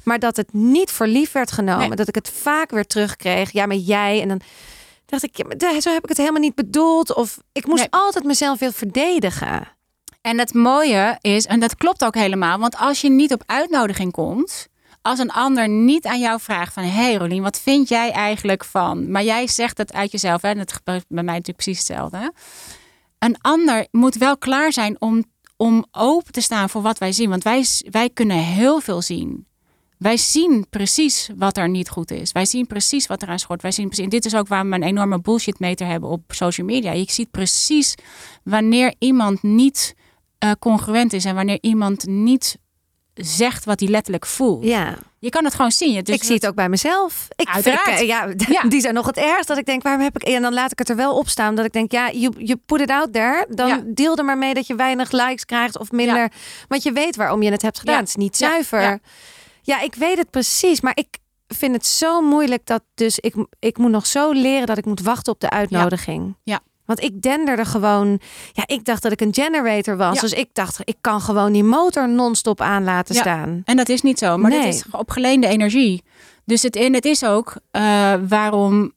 maar 0.04 0.18
dat 0.18 0.36
het 0.36 0.52
niet 0.52 0.90
voor 0.90 1.06
lief 1.06 1.32
werd 1.32 1.52
genomen. 1.52 1.96
Dat 1.96 2.08
ik 2.08 2.14
het 2.14 2.30
vaak 2.30 2.70
weer 2.70 2.86
terugkreeg. 2.86 3.52
Ja, 3.52 3.66
maar 3.66 3.76
jij. 3.76 4.20
En 4.20 4.28
dan 4.28 4.40
dacht 5.08 5.22
ik: 5.22 5.36
Zo 5.80 5.92
heb 5.92 6.02
ik 6.02 6.08
het 6.08 6.18
helemaal 6.18 6.40
niet 6.40 6.54
bedoeld. 6.54 7.14
Of 7.14 7.38
ik 7.52 7.66
moest 7.66 7.86
altijd 7.90 8.24
mezelf 8.24 8.58
weer 8.58 8.72
verdedigen. 8.72 9.76
En 10.20 10.38
het 10.38 10.54
mooie 10.54 11.18
is, 11.20 11.46
en 11.46 11.60
dat 11.60 11.76
klopt 11.76 12.04
ook 12.04 12.14
helemaal, 12.14 12.58
want 12.58 12.76
als 12.76 13.00
je 13.00 13.10
niet 13.10 13.32
op 13.32 13.42
uitnodiging 13.46 14.12
komt, 14.12 14.68
als 15.02 15.18
een 15.18 15.30
ander 15.30 15.68
niet 15.68 16.06
aan 16.06 16.20
jou 16.20 16.40
vraagt 16.40 16.72
van... 16.72 16.82
hey 16.82 17.14
Rolien, 17.14 17.42
wat 17.42 17.60
vind 17.60 17.88
jij 17.88 18.10
eigenlijk 18.10 18.64
van... 18.64 19.10
maar 19.10 19.24
jij 19.24 19.46
zegt 19.46 19.78
het 19.78 19.92
uit 19.92 20.10
jezelf, 20.10 20.42
hè? 20.42 20.48
en 20.48 20.58
dat 20.58 20.72
gebeurt 20.72 21.04
bij 21.08 21.22
mij 21.22 21.34
natuurlijk 21.34 21.64
precies 21.64 21.88
hetzelfde. 21.88 22.32
Een 23.18 23.36
ander 23.40 23.86
moet 23.90 24.14
wel 24.14 24.38
klaar 24.38 24.72
zijn 24.72 25.00
om, 25.00 25.24
om 25.56 25.86
open 25.90 26.32
te 26.32 26.40
staan 26.40 26.68
voor 26.68 26.82
wat 26.82 26.98
wij 26.98 27.12
zien. 27.12 27.30
Want 27.30 27.44
wij, 27.44 27.64
wij 27.90 28.10
kunnen 28.10 28.38
heel 28.38 28.80
veel 28.80 29.02
zien. 29.02 29.46
Wij 29.98 30.16
zien 30.16 30.66
precies 30.70 31.30
wat 31.36 31.56
er 31.56 31.68
niet 31.68 31.88
goed 31.88 32.10
is. 32.10 32.32
Wij 32.32 32.44
zien 32.44 32.66
precies 32.66 33.06
wat 33.06 33.22
er 33.22 33.28
aan 33.28 33.38
schort. 33.38 33.62
Wij 33.62 33.72
zien 33.72 33.86
precies, 33.86 34.08
dit 34.08 34.24
is 34.24 34.34
ook 34.34 34.48
waar 34.48 34.68
we 34.68 34.74
een 34.74 34.82
enorme 34.82 35.20
bullshit 35.20 35.58
meter 35.58 35.86
hebben 35.86 36.08
op 36.08 36.22
social 36.28 36.66
media. 36.66 36.92
Je 36.92 37.04
ziet 37.08 37.30
precies 37.30 37.94
wanneer 38.42 38.94
iemand 38.98 39.42
niet 39.42 39.94
uh, 40.44 40.50
congruent 40.58 41.12
is 41.12 41.24
en 41.24 41.34
wanneer 41.34 41.58
iemand 41.60 42.06
niet 42.06 42.58
zegt 43.14 43.64
wat 43.64 43.80
hij 43.80 43.88
letterlijk 43.88 44.26
voelt. 44.26 44.64
Ja. 44.64 44.98
Je 45.18 45.28
kan 45.28 45.44
het 45.44 45.54
gewoon 45.54 45.70
zien. 45.70 46.04
Dus 46.04 46.14
ik 46.14 46.24
zie 46.24 46.34
het 46.34 46.46
ook 46.46 46.54
bij 46.54 46.68
mezelf. 46.68 47.28
Ik 47.36 47.48
Uiteraard. 47.48 47.98
Vind, 47.98 48.46
ja, 48.56 48.62
die 48.68 48.80
zijn 48.80 48.94
nog 48.94 49.06
het 49.06 49.16
ergst. 49.16 49.48
Dat 49.48 49.58
ik 49.58 49.66
denk, 49.66 49.82
waarom 49.82 50.02
heb 50.02 50.16
ik... 50.16 50.22
En 50.22 50.42
dan 50.42 50.52
laat 50.52 50.72
ik 50.72 50.78
het 50.78 50.88
er 50.88 50.96
wel 50.96 51.16
op 51.16 51.28
staan. 51.28 51.54
Dat 51.54 51.64
ik 51.64 51.72
denk, 51.72 51.92
ja, 51.92 52.08
je, 52.08 52.32
je 52.36 52.56
put 52.66 52.80
it 52.80 52.90
out 52.90 53.12
there. 53.12 53.46
Dan 53.48 53.82
deel 53.86 54.16
er 54.16 54.24
maar 54.24 54.38
mee 54.38 54.54
dat 54.54 54.66
je 54.66 54.74
weinig 54.74 55.10
likes 55.10 55.44
krijgt 55.44 55.78
of 55.78 55.90
minder. 55.90 56.16
Ja. 56.16 56.28
Want 56.68 56.82
je 56.82 56.92
weet 56.92 57.16
waarom 57.16 57.42
je 57.42 57.50
het 57.50 57.62
hebt 57.62 57.78
gedaan. 57.78 57.98
Het 57.98 58.08
is 58.08 58.16
niet 58.16 58.36
zuiver. 58.36 59.00
Ja. 59.72 59.80
ik 59.80 59.94
weet 59.94 60.18
het 60.18 60.30
precies. 60.30 60.80
Maar 60.80 60.96
ik, 60.96 61.18
vind 61.48 61.74
het 61.74 61.86
zo 61.86 62.20
moeilijk 62.20 62.66
dat 62.66 62.82
dus 62.94 63.18
ik, 63.18 63.34
ik 63.58 63.78
moet 63.78 63.90
nog 63.90 64.06
zo 64.06 64.32
leren 64.32 64.66
dat 64.66 64.78
ik 64.78 64.84
moet 64.84 65.00
wachten 65.00 65.32
op 65.32 65.40
de 65.40 65.50
uitnodiging. 65.50 66.36
Ja. 66.42 66.60
Want 66.84 67.02
ik 67.02 67.22
denderde 67.22 67.64
gewoon. 67.64 68.20
Ja, 68.52 68.62
ik 68.66 68.84
dacht 68.84 69.02
dat 69.02 69.12
ik 69.12 69.20
een 69.20 69.34
generator 69.34 69.96
was. 69.96 70.20
Dus 70.20 70.32
ik 70.32 70.48
dacht, 70.52 70.80
ik 70.84 70.96
kan 71.00 71.20
gewoon 71.20 71.52
die 71.52 71.64
motor 71.64 72.08
non-stop 72.08 72.60
aan 72.60 72.84
laten 72.84 73.14
ja. 73.14 73.20
staan. 73.20 73.62
En 73.64 73.76
dat 73.76 73.88
is 73.88 74.02
niet 74.02 74.18
zo. 74.18 74.36
Maar 74.36 74.50
nee. 74.50 74.62
dit 74.62 74.74
is 74.74 74.84
op 74.90 75.10
geleende 75.10 75.46
energie. 75.46 76.02
Dus 76.44 76.62
het, 76.62 76.76
en 76.76 76.94
het 76.94 77.04
is 77.04 77.24
ook 77.24 77.56
uh, 77.72 78.14
waarom, 78.28 78.92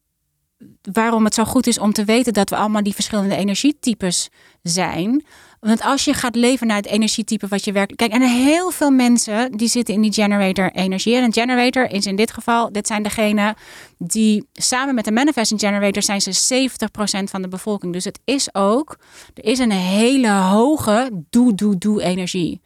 waarom 0.91 1.25
het 1.25 1.33
zo 1.33 1.43
goed 1.43 1.67
is 1.67 1.79
om 1.79 1.93
te 1.93 2.05
weten 2.05 2.33
dat 2.33 2.49
we 2.49 2.55
allemaal 2.55 2.83
die 2.83 2.93
verschillende 2.93 3.35
energietypes 3.35 4.29
zijn. 4.63 5.25
Want 5.61 5.81
als 5.81 6.05
je 6.05 6.13
gaat 6.13 6.35
leven 6.35 6.67
naar 6.67 6.77
het 6.77 6.85
energietype 6.85 7.47
wat 7.47 7.65
je 7.65 7.71
werkt. 7.71 7.95
Kijk, 7.95 8.11
en 8.11 8.21
heel 8.21 8.71
veel 8.71 8.91
mensen 8.91 9.51
die 9.51 9.67
zitten 9.67 9.93
in 9.93 10.01
die 10.01 10.13
generator 10.13 10.71
energie. 10.71 11.15
En 11.15 11.23
een 11.23 11.33
generator 11.33 11.89
is 11.91 12.05
in 12.05 12.15
dit 12.15 12.31
geval, 12.31 12.71
dit 12.71 12.87
zijn 12.87 13.03
degenen 13.03 13.55
die 13.97 14.47
samen 14.53 14.95
met 14.95 15.05
de 15.05 15.11
manifesting 15.11 15.59
generator 15.59 16.03
zijn 16.03 16.21
ze 16.21 16.69
70% 16.69 17.23
van 17.23 17.41
de 17.41 17.47
bevolking. 17.47 17.93
Dus 17.93 18.03
het 18.03 18.19
is 18.25 18.55
ook, 18.55 18.97
er 19.33 19.43
is 19.43 19.59
een 19.59 19.71
hele 19.71 20.31
hoge 20.31 21.09
doe, 21.29 21.55
doe, 21.55 21.77
doe 21.77 22.01
energie. 22.01 22.61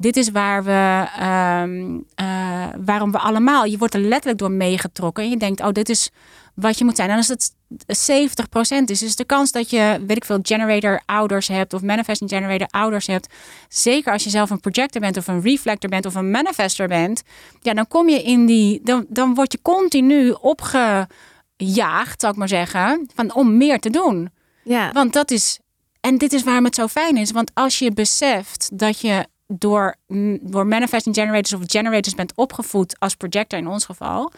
Dit 0.00 0.16
is 0.16 0.30
waar 0.30 0.64
we, 0.64 1.06
um, 1.22 2.04
uh, 2.20 2.66
waarom 2.84 3.12
we 3.12 3.18
allemaal, 3.18 3.64
je 3.64 3.78
wordt 3.78 3.94
er 3.94 4.00
letterlijk 4.00 4.38
door 4.38 4.50
meegetrokken. 4.50 5.24
En 5.24 5.30
je 5.30 5.36
denkt, 5.36 5.60
oh, 5.60 5.72
dit 5.72 5.88
is 5.88 6.10
wat 6.54 6.78
je 6.78 6.84
moet 6.84 6.96
zijn. 6.96 7.10
En 7.10 7.16
als 7.16 7.28
het 7.28 7.54
70% 8.80 8.84
is, 8.84 9.02
is 9.02 9.16
de 9.16 9.24
kans 9.24 9.52
dat 9.52 9.70
je, 9.70 10.04
weet 10.06 10.16
ik 10.16 10.24
veel, 10.24 10.38
generator 10.42 11.02
ouders 11.06 11.48
hebt 11.48 11.72
of 11.72 11.82
manifesting 11.82 12.30
generator 12.30 12.66
ouders 12.70 13.06
hebt. 13.06 13.34
Zeker 13.68 14.12
als 14.12 14.24
je 14.24 14.30
zelf 14.30 14.50
een 14.50 14.60
projector 14.60 15.00
bent 15.00 15.16
of 15.16 15.26
een 15.26 15.40
reflector 15.40 15.90
bent 15.90 16.06
of 16.06 16.14
een 16.14 16.30
manifester 16.30 16.88
bent. 16.88 17.22
Ja, 17.60 17.74
dan 17.74 17.88
kom 17.88 18.08
je 18.08 18.22
in 18.22 18.46
die, 18.46 18.80
dan, 18.82 19.06
dan 19.08 19.34
word 19.34 19.52
je 19.52 19.62
continu 19.62 20.30
opgejaagd, 20.30 22.20
zou 22.20 22.32
ik 22.32 22.38
maar 22.38 22.48
zeggen, 22.48 23.08
van, 23.14 23.34
om 23.34 23.56
meer 23.56 23.78
te 23.78 23.90
doen. 23.90 24.30
Ja. 24.64 24.92
Want 24.92 25.12
dat 25.12 25.30
is, 25.30 25.58
en 26.00 26.18
dit 26.18 26.32
is 26.32 26.42
waarom 26.42 26.64
het 26.64 26.74
zo 26.74 26.86
fijn 26.86 27.16
is. 27.16 27.30
Want 27.30 27.50
als 27.54 27.78
je 27.78 27.92
beseft 27.92 28.78
dat 28.78 29.00
je 29.00 29.26
door, 29.48 29.96
door 30.40 30.66
manifesting 30.66 31.14
generators 31.14 31.52
of 31.52 31.62
generators 31.66 32.14
bent 32.14 32.32
opgevoed 32.34 32.96
als 32.98 33.14
projector 33.14 33.58
in 33.58 33.68
ons 33.68 33.84
geval 33.84 34.32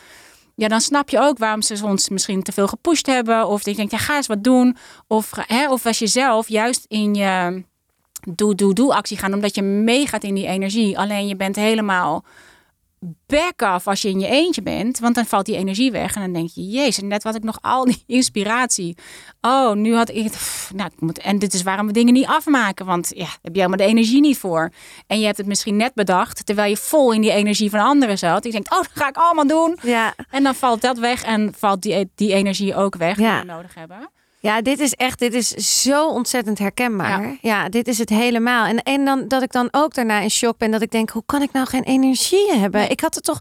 ja, 0.61 0.69
dan 0.69 0.81
snap 0.81 1.09
je 1.09 1.21
ook 1.21 1.39
waarom 1.39 1.63
ze 1.63 1.85
ons 1.85 2.09
misschien 2.09 2.43
te 2.43 2.53
veel 2.53 2.67
gepusht 2.67 3.07
hebben. 3.07 3.49
Of 3.49 3.65
je 3.65 3.75
denkt, 3.75 3.93
ja, 3.93 3.99
ga 3.99 4.17
eens 4.17 4.27
wat 4.27 4.45
doen. 4.45 4.77
Of, 5.07 5.31
hè, 5.47 5.71
of 5.71 5.87
als 5.87 5.99
je 5.99 6.07
zelf 6.07 6.49
juist 6.49 6.85
in 6.89 7.15
je 7.15 7.63
doe, 8.29 8.55
doe, 8.55 8.75
doe 8.75 8.95
actie 8.95 9.17
gaan, 9.17 9.35
omdat 9.35 9.55
je 9.55 9.63
meegaat 9.63 10.25
in 10.25 10.35
die 10.35 10.47
energie. 10.47 10.99
Alleen 10.99 11.27
je 11.27 11.37
bent 11.37 11.57
helemaal 11.57 12.25
back 13.27 13.63
af 13.63 13.87
als 13.87 14.03
je 14.03 14.09
in 14.09 14.21
je 14.21 14.27
eentje 14.27 14.63
bent. 14.63 14.99
Want 14.99 15.15
dan 15.15 15.27
valt 15.27 15.47
die 15.47 15.57
energie 15.57 15.93
weg. 15.93 16.15
En 16.15 16.21
dan 16.21 16.33
denk 16.33 16.49
je, 16.49 16.67
jezus, 16.67 17.03
net 17.03 17.23
wat 17.23 17.35
ik 17.35 17.43
nog 17.43 17.59
al 17.61 17.85
die 17.85 18.03
inspiratie. 18.17 18.97
Oh, 19.41 19.73
nu 19.73 19.95
had 19.95 20.09
ik 20.09 20.33
Nou, 20.75 20.91
ik 20.95 21.01
moet, 21.01 21.19
en 21.19 21.39
dit 21.39 21.55
is 21.55 21.63
waarom 21.63 21.87
we 21.87 21.93
dingen 21.93 22.13
niet 22.13 22.27
afmaken. 22.27 22.87
Want 22.87 23.11
ja, 23.15 23.27
heb 23.43 23.55
je 23.55 23.61
helemaal 23.61 23.77
de 23.77 23.93
energie 23.93 24.21
niet 24.21 24.39
voor. 24.39 24.71
En 25.07 25.19
je 25.19 25.25
hebt 25.25 25.39
het 25.39 25.47
misschien 25.47 25.77
net 25.77 25.95
bedacht. 25.95 26.47
Terwijl 26.47 26.71
je 26.71 26.77
vol 26.77 27.13
in 27.13 27.21
die 27.21 27.33
energie 27.33 27.71
van 27.71 27.81
anderen 27.81 28.19
zat. 28.19 28.45
Ik 28.45 28.53
denk, 28.53 28.73
oh, 28.73 28.79
dat 28.79 28.91
ga 28.95 29.09
ik 29.09 29.17
allemaal 29.17 29.47
doen. 29.47 29.79
Ja. 29.83 30.15
En 30.31 30.43
dan 30.43 30.55
valt 30.55 30.81
dat 30.81 30.99
weg. 30.99 31.23
En 31.23 31.55
valt 31.57 31.83
die, 31.83 32.11
die 32.15 32.33
energie 32.33 32.75
ook 32.75 32.97
weg 32.97 33.17
die 33.17 33.27
we 33.27 33.43
nodig 33.45 33.75
hebben. 33.75 34.11
Ja, 34.43 34.63
dit 34.63 34.81
is 34.81 34.93
echt, 34.93 35.19
dit 35.19 35.35
is 35.35 35.49
zo 35.83 36.09
ontzettend 36.09 36.59
herkenbaar. 36.59 37.37
Ja, 37.41 37.69
dit 37.69 37.89
is 37.89 37.99
het 37.99 38.09
helemaal. 38.09 38.67
En, 38.67 38.83
en 38.83 39.05
dan 39.05 39.29
dat 39.29 39.43
ik 39.43 39.53
dan 39.53 39.69
ook 39.71 39.95
daarna 39.95 40.21
in 40.21 40.31
shock 40.31 40.59
ben 40.59 40.71
dat 40.71 40.83
ik 40.83 40.91
denk, 40.91 41.11
hoe 41.11 41.23
kan 41.27 41.43
ik 41.43 41.53
nou 41.53 41.67
geen 41.67 41.83
energie 41.83 42.53
hebben? 42.53 42.91
Ik 42.91 43.01
had 43.01 43.15
het 43.15 43.25
toch 43.25 43.39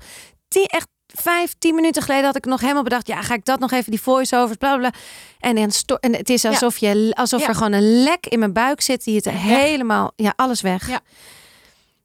die 0.48 0.68
echt 0.68 0.88
vijf, 1.08 1.54
tien 1.60 1.76
minuten 1.76 2.02
geleden 2.02 2.26
had 2.26 2.36
ik 2.36 2.46
nog 2.46 2.62
helemaal 2.62 2.84
bedacht, 2.84 3.08
ja, 3.08 3.22
ga 3.22 3.34
ik 3.34 3.46
dat 3.46 3.60
nog 3.60 3.72
even 3.72 3.92
die 3.92 4.02
voice-overs, 4.02 4.58
bla 4.58 4.78
bla. 4.78 4.94
En, 5.40 5.58
en, 5.58 5.70
en 6.00 6.16
het 6.16 6.30
is 6.30 6.46
alsof, 6.46 6.78
je, 6.78 7.12
alsof 7.16 7.48
er 7.48 7.56
gewoon 7.56 7.72
een 7.72 8.04
lek 8.04 8.26
in 8.26 8.40
mijn 8.40 8.54
buik 8.54 8.82
zit 8.82 9.04
die 9.04 9.16
het 9.16 9.30
helemaal, 9.30 10.12
ja, 10.16 10.34
alles 10.36 10.62
weg. 10.62 10.90
Ja. 10.90 11.00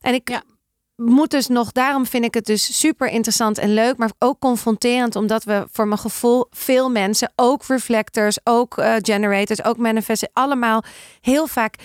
En 0.01 0.13
ik 0.13 0.41
moet 0.95 1.31
dus 1.31 1.47
nog, 1.47 1.71
daarom 1.71 2.05
vind 2.05 2.25
ik 2.25 2.33
het 2.33 2.45
dus 2.45 2.79
super 2.79 3.07
interessant 3.07 3.57
en 3.57 3.73
leuk, 3.73 3.97
maar 3.97 4.11
ook 4.19 4.39
confronterend, 4.39 5.15
omdat 5.15 5.43
we 5.43 5.67
voor 5.71 5.87
mijn 5.87 5.99
gevoel 5.99 6.47
veel 6.49 6.89
mensen, 6.89 7.31
ook 7.35 7.63
reflectors, 7.67 8.37
ook 8.43 8.77
uh, 8.77 8.93
generators, 8.97 9.63
ook 9.63 9.77
manifesten, 9.77 10.29
allemaal 10.33 10.83
heel 11.21 11.47
vaak. 11.47 11.75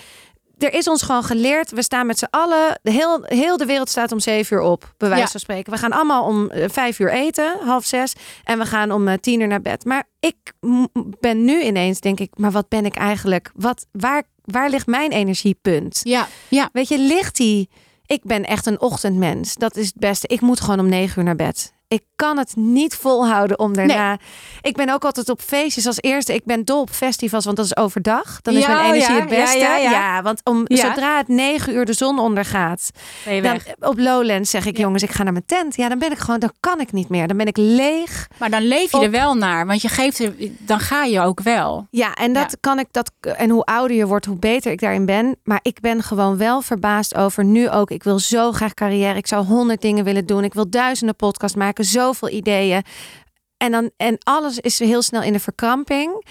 Er 0.57 0.73
is 0.73 0.87
ons 0.87 1.01
gewoon 1.01 1.23
geleerd, 1.23 1.71
we 1.71 1.83
staan 1.83 2.05
met 2.05 2.19
z'n 2.19 2.27
allen, 2.29 2.79
de 2.81 2.91
heel, 2.91 3.23
heel 3.23 3.57
de 3.57 3.65
wereld 3.65 3.89
staat 3.89 4.11
om 4.11 4.19
zeven 4.19 4.57
uur 4.57 4.63
op, 4.63 4.93
bij 4.97 5.09
wijze 5.09 5.31
van 5.31 5.39
spreken. 5.39 5.71
We 5.71 5.79
gaan 5.79 5.91
allemaal 5.91 6.25
om 6.25 6.51
uh, 6.51 6.65
vijf 6.69 6.99
uur 6.99 7.11
eten, 7.11 7.57
half 7.65 7.85
zes, 7.85 8.13
en 8.43 8.59
we 8.59 8.65
gaan 8.65 8.91
om 8.91 9.07
uh, 9.07 9.13
tien 9.21 9.39
uur 9.39 9.47
naar 9.47 9.61
bed. 9.61 9.85
Maar 9.85 10.03
ik 10.19 10.53
ben 11.19 11.45
nu 11.45 11.61
ineens, 11.61 11.99
denk 11.99 12.19
ik, 12.19 12.37
maar 12.37 12.51
wat 12.51 12.69
ben 12.69 12.85
ik 12.85 12.95
eigenlijk? 12.95 13.51
Wat, 13.55 13.85
waar, 13.91 14.23
waar 14.43 14.69
ligt 14.69 14.87
mijn 14.87 15.11
energiepunt? 15.11 15.99
Ja, 16.03 16.27
ja. 16.49 16.69
Weet 16.73 16.87
je, 16.87 16.97
ligt 16.97 17.37
die 17.37 17.69
ik 18.11 18.23
ben 18.23 18.45
echt 18.45 18.65
een 18.65 18.81
ochtendmens. 18.81 19.55
Dat 19.55 19.75
is 19.75 19.85
het 19.85 19.95
beste. 19.95 20.27
Ik 20.27 20.41
moet 20.41 20.59
gewoon 20.61 20.79
om 20.79 20.89
negen 20.89 21.19
uur 21.19 21.25
naar 21.25 21.35
bed 21.35 21.73
ik 21.91 22.03
kan 22.15 22.37
het 22.37 22.55
niet 22.55 22.95
volhouden 22.95 23.59
om 23.59 23.73
daarna. 23.73 24.17
Ik 24.61 24.75
ben 24.75 24.89
ook 24.89 25.05
altijd 25.05 25.29
op 25.29 25.41
feestjes 25.41 25.87
als 25.87 25.97
eerste. 26.01 26.33
Ik 26.33 26.45
ben 26.45 26.65
dol 26.65 26.81
op 26.81 26.89
festivals, 26.89 27.45
want 27.45 27.57
dat 27.57 27.65
is 27.65 27.75
overdag. 27.75 28.41
Dan 28.41 28.53
is 28.53 28.67
mijn 28.67 28.85
energie 28.85 29.15
het 29.15 29.29
beste. 29.29 29.57
Ja, 29.57 29.75
ja, 29.75 30.21
want 30.21 30.41
om, 30.43 30.63
zodra 30.67 31.17
het 31.17 31.27
negen 31.27 31.73
uur 31.73 31.85
de 31.85 31.93
zon 31.93 32.19
ondergaat, 32.19 32.89
dan, 33.41 33.59
op 33.79 33.99
Lowlands 33.99 34.49
zeg 34.49 34.65
ik, 34.65 34.77
jongens, 34.77 35.03
ik 35.03 35.11
ga 35.11 35.23
naar 35.23 35.31
mijn 35.31 35.45
tent. 35.45 35.75
Ja, 35.75 35.89
dan 35.89 35.99
ben 35.99 36.11
ik 36.11 36.17
gewoon, 36.17 36.39
dan 36.39 36.51
kan 36.59 36.79
ik 36.79 36.91
niet 36.91 37.09
meer. 37.09 37.27
Dan 37.27 37.37
ben 37.37 37.47
ik 37.47 37.57
leeg. 37.57 38.27
Maar 38.37 38.49
dan 38.49 38.61
leef 38.61 38.91
je 38.91 38.99
er 38.99 39.11
wel 39.11 39.33
naar, 39.33 39.65
want 39.65 39.81
je 39.81 39.87
geeft 39.87 40.19
er, 40.19 40.33
dan 40.59 40.79
ga 40.79 41.03
je 41.03 41.19
ook 41.19 41.41
wel. 41.41 41.87
Ja, 41.89 42.13
en 42.13 42.33
dat 42.33 42.57
kan 42.59 42.79
ik 42.79 42.87
dat. 42.91 43.11
En 43.19 43.49
hoe 43.49 43.63
ouder 43.63 43.97
je 43.97 44.07
wordt, 44.07 44.25
hoe 44.25 44.37
beter 44.37 44.71
ik 44.71 44.79
daarin 44.79 45.05
ben. 45.05 45.35
Maar 45.43 45.59
ik 45.61 45.79
ben 45.79 46.03
gewoon 46.03 46.37
wel 46.37 46.61
verbaasd 46.61 47.15
over 47.15 47.45
nu 47.45 47.69
ook. 47.69 47.91
Ik 47.91 48.03
wil 48.03 48.19
zo 48.19 48.51
graag 48.51 48.73
carrière. 48.73 49.17
Ik 49.17 49.27
zou 49.27 49.45
honderd 49.45 49.81
dingen 49.81 50.03
willen 50.03 50.25
doen. 50.25 50.43
Ik 50.43 50.53
wil 50.53 50.69
duizenden 50.69 51.15
podcasts 51.15 51.57
maken 51.57 51.80
zoveel 51.83 52.29
ideeën. 52.29 52.83
En, 53.57 53.71
dan, 53.71 53.91
en 53.97 54.17
alles 54.23 54.59
is 54.59 54.79
heel 54.79 55.01
snel 55.01 55.21
in 55.21 55.33
de 55.33 55.39
verkramping. 55.39 56.25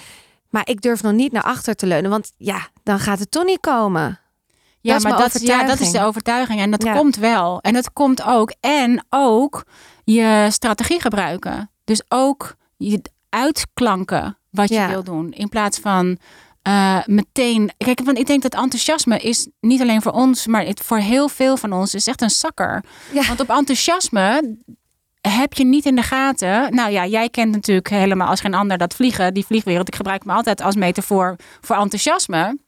Maar 0.48 0.68
ik 0.68 0.80
durf 0.80 1.02
nog 1.02 1.12
niet 1.12 1.32
naar 1.32 1.42
achter 1.42 1.74
te 1.74 1.86
leunen. 1.86 2.10
Want 2.10 2.32
ja, 2.36 2.68
dan 2.82 2.98
gaat 2.98 3.18
het 3.18 3.30
toch 3.30 3.44
niet 3.44 3.60
komen. 3.60 4.20
Ja, 4.80 4.92
dat 4.92 5.02
maar 5.02 5.18
dat, 5.18 5.40
ja, 5.40 5.64
dat 5.64 5.80
is 5.80 5.90
de 5.90 6.02
overtuiging. 6.02 6.60
En 6.60 6.70
dat 6.70 6.90
komt 6.90 7.16
wel. 7.16 7.60
En 7.60 7.72
dat 7.72 7.92
komt 7.92 8.22
ook. 8.22 8.54
En 8.60 9.04
ook 9.10 9.64
je 10.04 10.46
strategie 10.50 11.00
gebruiken. 11.00 11.70
Dus 11.84 12.02
ook 12.08 12.54
je 12.76 13.02
uitklanken 13.28 14.38
wat 14.50 14.68
je 14.68 14.86
wil 14.86 15.04
doen. 15.04 15.32
In 15.32 15.48
plaats 15.48 15.78
van 15.78 16.18
uh, 16.68 16.98
meteen. 17.06 17.70
Kijk, 17.76 18.00
want 18.04 18.18
ik 18.18 18.26
denk 18.26 18.42
dat 18.42 18.54
enthousiasme 18.54 19.18
is 19.18 19.48
niet 19.60 19.80
alleen 19.80 20.02
voor 20.02 20.12
ons, 20.12 20.46
maar 20.46 20.64
het, 20.64 20.80
voor 20.80 20.98
heel 20.98 21.28
veel 21.28 21.56
van 21.56 21.72
ons 21.72 21.94
is 21.94 22.06
echt 22.06 22.22
een 22.22 22.30
zakker. 22.30 22.84
Want 23.12 23.40
op 23.40 23.50
enthousiasme, 23.50 24.56
heb 25.20 25.52
je 25.52 25.64
niet 25.64 25.84
in 25.84 25.96
de 25.96 26.02
gaten. 26.02 26.74
Nou 26.74 26.90
ja, 26.90 27.06
jij 27.06 27.28
kent 27.28 27.52
natuurlijk 27.52 27.88
helemaal 27.88 28.28
als 28.28 28.40
geen 28.40 28.54
ander 28.54 28.78
dat 28.78 28.94
vliegen, 28.94 29.34
die 29.34 29.46
vliegwereld. 29.46 29.88
Ik 29.88 29.96
gebruik 29.96 30.24
me 30.24 30.32
altijd 30.32 30.60
als 30.60 30.74
metafoor 30.74 31.36
voor 31.60 31.76
enthousiasme. 31.76 32.58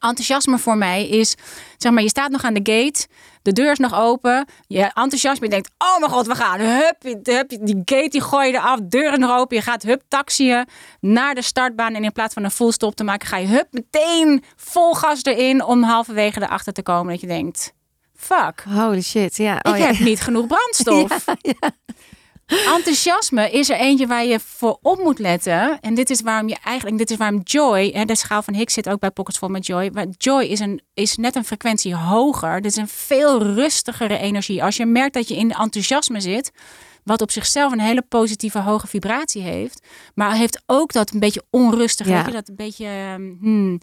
Enthousiasme 0.00 0.58
voor 0.58 0.76
mij 0.76 1.08
is, 1.08 1.34
zeg 1.76 1.92
maar, 1.92 2.02
je 2.02 2.08
staat 2.08 2.30
nog 2.30 2.44
aan 2.44 2.54
de 2.54 2.72
gate, 2.72 3.06
de 3.42 3.52
deur 3.52 3.70
is 3.70 3.78
nog 3.78 3.94
open, 3.94 4.46
je 4.66 4.82
enthousiasme, 4.82 5.44
je 5.44 5.50
denkt, 5.50 5.70
oh 5.78 5.98
mijn 5.98 6.10
god, 6.10 6.26
we 6.26 6.34
gaan, 6.34 6.60
hup, 6.60 6.96
hup 7.22 7.48
die 7.48 7.82
gate 7.84 8.08
die 8.08 8.20
gooi 8.20 8.46
je 8.46 8.54
eraf, 8.54 8.78
deur 8.82 9.12
is 9.12 9.18
nog 9.18 9.38
open, 9.38 9.56
je 9.56 9.62
gaat 9.62 9.82
hup 9.82 10.02
taxiën 10.08 10.68
naar 11.00 11.34
de 11.34 11.42
startbaan 11.42 11.94
en 11.94 12.04
in 12.04 12.12
plaats 12.12 12.34
van 12.34 12.44
een 12.44 12.50
full 12.50 12.70
stop 12.70 12.94
te 12.94 13.04
maken, 13.04 13.28
ga 13.28 13.36
je 13.36 13.46
hup 13.46 13.66
meteen 13.70 14.44
vol 14.56 14.94
gas 14.94 15.22
erin 15.22 15.64
om 15.64 15.82
halverwege 15.82 16.42
erachter 16.42 16.72
te 16.72 16.82
komen 16.82 17.12
dat 17.12 17.20
je 17.20 17.26
denkt, 17.26 17.72
fuck. 18.24 18.64
Holy 18.68 19.02
shit, 19.02 19.36
ja. 19.36 19.58
Oh, 19.62 19.76
ik 19.76 19.82
heb 19.82 19.98
niet 19.98 20.20
genoeg 20.20 20.46
brandstof. 20.46 21.24
ja, 21.40 21.72
Enthousiasme 22.46 23.50
is 23.50 23.70
er 23.70 23.76
eentje 23.76 24.06
waar 24.06 24.24
je 24.24 24.40
voor 24.40 24.78
op 24.82 24.98
moet 24.98 25.18
letten. 25.18 25.80
En 25.80 25.94
dit 25.94 26.10
is 26.10 26.20
waarom 26.20 26.48
je 26.48 26.56
eigenlijk, 26.64 26.98
dit 26.98 27.10
is 27.10 27.16
waarom 27.16 27.40
joy, 27.44 27.90
hè, 27.94 28.04
de 28.04 28.16
schaal 28.16 28.42
van 28.42 28.54
Higgs 28.54 28.74
zit 28.74 28.88
ook 28.88 29.00
bij 29.00 29.10
Pockets 29.10 29.38
Vol 29.38 29.48
met 29.48 29.66
joy. 29.66 29.90
Maar 29.92 30.06
joy 30.18 30.42
is, 30.42 30.60
een, 30.60 30.82
is 30.94 31.16
net 31.16 31.36
een 31.36 31.44
frequentie 31.44 31.94
hoger. 31.94 32.60
Dit 32.60 32.70
is 32.70 32.76
een 32.76 32.88
veel 32.88 33.42
rustigere 33.42 34.18
energie. 34.18 34.62
Als 34.62 34.76
je 34.76 34.86
merkt 34.86 35.14
dat 35.14 35.28
je 35.28 35.36
in 35.36 35.50
enthousiasme 35.50 36.20
zit, 36.20 36.50
wat 37.04 37.22
op 37.22 37.30
zichzelf 37.30 37.72
een 37.72 37.80
hele 37.80 38.02
positieve 38.02 38.58
hoge 38.58 38.86
vibratie 38.86 39.42
heeft, 39.42 39.86
maar 40.14 40.34
heeft 40.34 40.62
ook 40.66 40.92
dat 40.92 41.12
een 41.12 41.20
beetje 41.20 41.44
onrustig, 41.50 42.06
ja. 42.06 42.22
dat 42.22 42.48
een 42.48 42.56
beetje. 42.56 42.86
Hmm, 43.40 43.78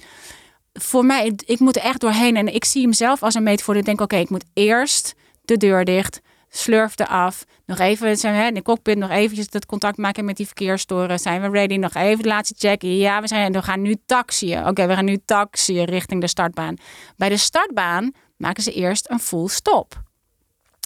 voor 0.74 1.06
mij, 1.06 1.34
ik 1.46 1.60
moet 1.60 1.76
er 1.76 1.82
echt 1.82 2.00
doorheen. 2.00 2.38
En 2.38 2.54
ik 2.54 2.66
zie 2.66 2.82
hem 2.82 2.94
zelf 2.94 3.24
als 3.24 3.34
een 3.34 3.44
metafoor. 3.44 3.76
Ik 3.76 3.86
denk, 3.86 4.02
oké, 4.02 4.16
ik 4.16 4.30
moet 4.30 4.46
eerst 4.54 5.16
de 5.42 5.58
deur 5.58 5.86
dicht, 5.86 6.22
slurfde 6.50 7.08
af. 7.08 7.46
Nog 7.66 7.80
even 7.80 8.18
zijn 8.18 8.38
we 8.38 8.48
in 8.48 8.54
de 8.54 8.62
cockpit, 8.62 8.98
nog 8.98 9.10
eventjes 9.10 9.48
het 9.50 9.66
contact 9.66 9.98
maken 9.98 10.26
met 10.26 10.38
die 10.38 10.46
verkeerstoren. 10.46 11.20
Zijn 11.20 11.42
we 11.42 11.50
ready? 11.50 11.76
Nog 11.76 11.94
even 11.94 12.24
de 12.24 12.30
laatste 12.30 12.56
check. 12.58 12.82
Ja, 12.82 13.22
we, 13.22 13.28
zijn, 13.28 13.52
we 13.52 13.62
gaan 13.62 13.82
nu 13.82 13.96
taxiën. 14.06 14.68
Oké, 14.68 14.88
we 14.88 14.94
gaan 14.94 15.06
nu 15.06 15.18
taxiën 15.26 15.84
richting 15.84 16.22
de 16.22 16.28
startbaan. 16.28 16.76
Bij 17.18 17.30
de 17.30 17.38
startbaan 17.38 18.14
maken 18.38 18.64
ze 18.64 18.74
eerst 18.74 19.10
een 19.10 19.20
full 19.20 19.48
stop. 19.48 20.02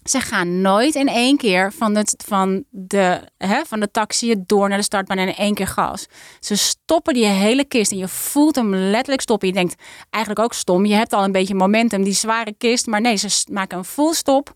Ze 0.09 0.19
gaan 0.19 0.61
nooit 0.61 0.95
in 0.95 1.07
één 1.07 1.37
keer 1.37 1.73
van, 1.73 1.95
het, 1.95 2.23
van, 2.27 2.63
de, 2.69 3.21
hè, 3.37 3.61
van 3.67 3.79
de 3.79 3.91
taxi 3.91 4.35
door 4.45 4.69
naar 4.69 4.77
de 4.77 4.83
startbaan 4.83 5.17
en 5.17 5.27
in 5.27 5.35
één 5.35 5.53
keer 5.53 5.67
gas. 5.67 6.05
Ze 6.39 6.55
stoppen 6.55 7.13
die 7.13 7.25
hele 7.25 7.65
kist 7.65 7.91
en 7.91 7.97
je 7.97 8.07
voelt 8.07 8.55
hem 8.55 8.75
letterlijk 8.75 9.21
stoppen. 9.21 9.47
Je 9.47 9.53
denkt 9.53 9.75
eigenlijk 10.09 10.45
ook 10.45 10.53
stom. 10.53 10.85
Je 10.85 10.93
hebt 10.93 11.13
al 11.13 11.23
een 11.23 11.31
beetje 11.31 11.55
momentum, 11.55 12.03
die 12.03 12.13
zware 12.13 12.53
kist. 12.57 12.87
Maar 12.87 13.01
nee, 13.01 13.15
ze 13.15 13.45
maken 13.51 13.77
een 13.77 13.85
full 13.85 14.13
stop. 14.13 14.53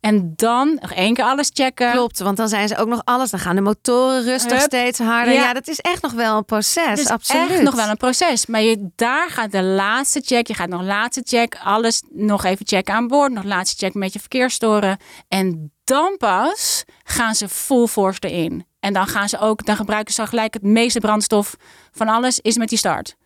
En 0.00 0.32
dan 0.36 0.78
nog 0.80 0.92
één 0.92 1.14
keer 1.14 1.24
alles 1.24 1.50
checken. 1.52 1.90
Klopt, 1.90 2.18
want 2.18 2.36
dan 2.36 2.48
zijn 2.48 2.68
ze 2.68 2.76
ook 2.76 2.88
nog 2.88 3.00
alles. 3.04 3.30
Dan 3.30 3.40
gaan 3.40 3.56
de 3.56 3.62
motoren 3.62 4.22
rustig 4.22 4.60
steeds 4.60 4.98
harder. 4.98 5.34
Ja. 5.34 5.52
dat 5.52 5.68
is 5.68 5.78
echt 5.78 6.02
nog 6.02 6.12
wel 6.12 6.36
een 6.36 6.44
proces. 6.44 6.98
Het 7.00 7.10
absoluut. 7.10 7.50
Echt 7.50 7.62
nog 7.62 7.74
wel 7.74 7.88
een 7.88 7.96
proces. 7.96 8.46
Maar 8.46 8.62
je, 8.62 8.90
daar 8.96 9.30
gaat 9.30 9.52
de 9.52 9.62
laatste 9.62 10.20
check. 10.24 10.46
Je 10.46 10.54
gaat 10.54 10.68
nog 10.68 10.82
laatste 10.82 11.22
check. 11.24 11.56
Alles 11.62 12.02
nog 12.08 12.44
even 12.44 12.66
checken 12.66 12.94
aan 12.94 13.06
boord. 13.06 13.32
Nog 13.32 13.44
laatste 13.44 13.84
check 13.84 13.94
met 13.94 14.12
je 14.12 14.18
verkeersstoren. 14.18 14.98
En 15.28 15.72
dan 15.84 16.16
pas 16.16 16.84
gaan 17.04 17.34
ze 17.34 17.48
full 17.48 17.86
force 17.86 18.20
erin. 18.20 18.66
En 18.80 18.92
dan 18.92 19.06
gaan 19.06 19.28
ze 19.28 19.38
ook, 19.38 19.66
dan 19.66 19.76
gebruiken 19.76 20.14
ze 20.14 20.26
gelijk 20.26 20.54
het 20.54 20.62
meeste 20.62 21.00
brandstof 21.00 21.56
van 21.92 22.08
alles 22.08 22.40
is 22.40 22.56
met 22.56 22.68
die 22.68 22.78
start. 22.78 23.16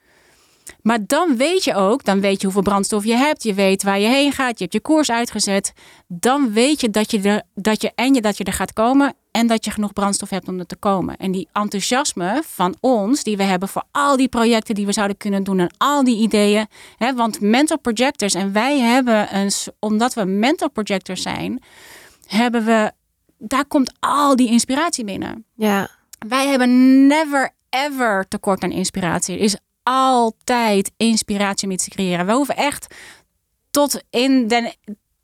Maar 0.83 0.99
dan 1.07 1.37
weet 1.37 1.65
je 1.65 1.75
ook, 1.75 2.05
dan 2.05 2.21
weet 2.21 2.39
je 2.39 2.45
hoeveel 2.45 2.63
brandstof 2.63 3.05
je 3.05 3.17
hebt. 3.17 3.43
Je 3.43 3.55
weet 3.55 3.83
waar 3.83 3.99
je 3.99 4.07
heen 4.07 4.33
gaat. 4.33 4.59
Je 4.59 4.63
hebt 4.63 4.73
je 4.73 4.81
koers 4.81 5.11
uitgezet. 5.11 5.73
Dan 6.07 6.53
weet 6.53 6.81
je 6.81 6.91
dat 6.91 7.11
je 7.11 7.21
er, 7.21 7.43
dat 7.55 7.83
je, 7.83 7.93
en 7.95 8.15
je, 8.15 8.21
dat 8.21 8.37
je 8.39 8.45
er 8.45 8.53
gaat 8.53 8.73
komen. 8.73 9.15
En 9.31 9.47
dat 9.47 9.65
je 9.65 9.71
genoeg 9.71 9.93
brandstof 9.93 10.31
hebt 10.31 10.49
om 10.49 10.59
er 10.59 10.67
te 10.67 10.77
komen. 10.77 11.17
En 11.17 11.33
die 11.33 11.49
enthousiasme 11.53 12.43
van 12.47 12.77
ons, 12.81 13.23
die 13.23 13.37
we 13.37 13.43
hebben 13.43 13.69
voor 13.69 13.85
al 13.91 14.17
die 14.17 14.29
projecten 14.29 14.75
die 14.75 14.87
we 14.87 14.93
zouden 14.93 15.17
kunnen 15.17 15.45
doen. 15.45 15.59
En 15.59 15.75
al 15.79 16.05
die 16.05 16.19
ideeën. 16.19 16.67
Hè, 16.97 17.15
want 17.15 17.41
mental 17.41 17.79
projectors, 17.79 18.35
en 18.35 18.53
wij 18.53 18.79
hebben 18.79 19.37
een, 19.37 19.51
omdat 19.79 20.15
we 20.15 20.25
mental 20.25 20.71
projectors 20.71 21.23
zijn, 21.23 21.63
hebben 22.27 22.65
we, 22.65 22.93
daar 23.39 23.67
komt 23.67 23.93
al 24.01 24.37
die 24.37 24.49
inspiratie 24.49 25.05
binnen. 25.05 25.45
Ja. 25.57 25.89
Wij 26.29 26.49
hebben 26.49 27.07
never 27.07 27.51
ever 27.71 28.29
tekort 28.29 28.63
aan 28.63 28.71
inspiratie. 28.71 29.37
Er 29.37 29.43
is 29.43 29.57
altijd 29.83 30.93
inspiratie 30.97 31.69
mee 31.69 31.77
te 31.77 31.91
creëren. 31.91 32.27
We 32.27 32.33
hoeven 32.33 32.57
echt 32.57 32.95
tot 33.71 34.03
in 34.11 34.49
den 34.49 34.75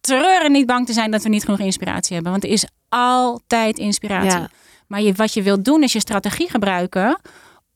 treuren 0.00 0.52
niet 0.52 0.66
bang 0.66 0.86
te 0.86 0.92
zijn 0.92 1.10
dat 1.10 1.22
we 1.22 1.28
niet 1.28 1.44
genoeg 1.44 1.58
inspiratie 1.58 2.14
hebben. 2.14 2.32
Want 2.32 2.44
er 2.44 2.50
is 2.50 2.66
altijd 2.88 3.78
inspiratie. 3.78 4.46
Maar 4.86 5.02
je, 5.02 5.12
wat 5.12 5.34
je 5.34 5.42
wilt 5.42 5.64
doen 5.64 5.82
is 5.82 5.92
je 5.92 6.00
strategie 6.00 6.50
gebruiken 6.50 7.20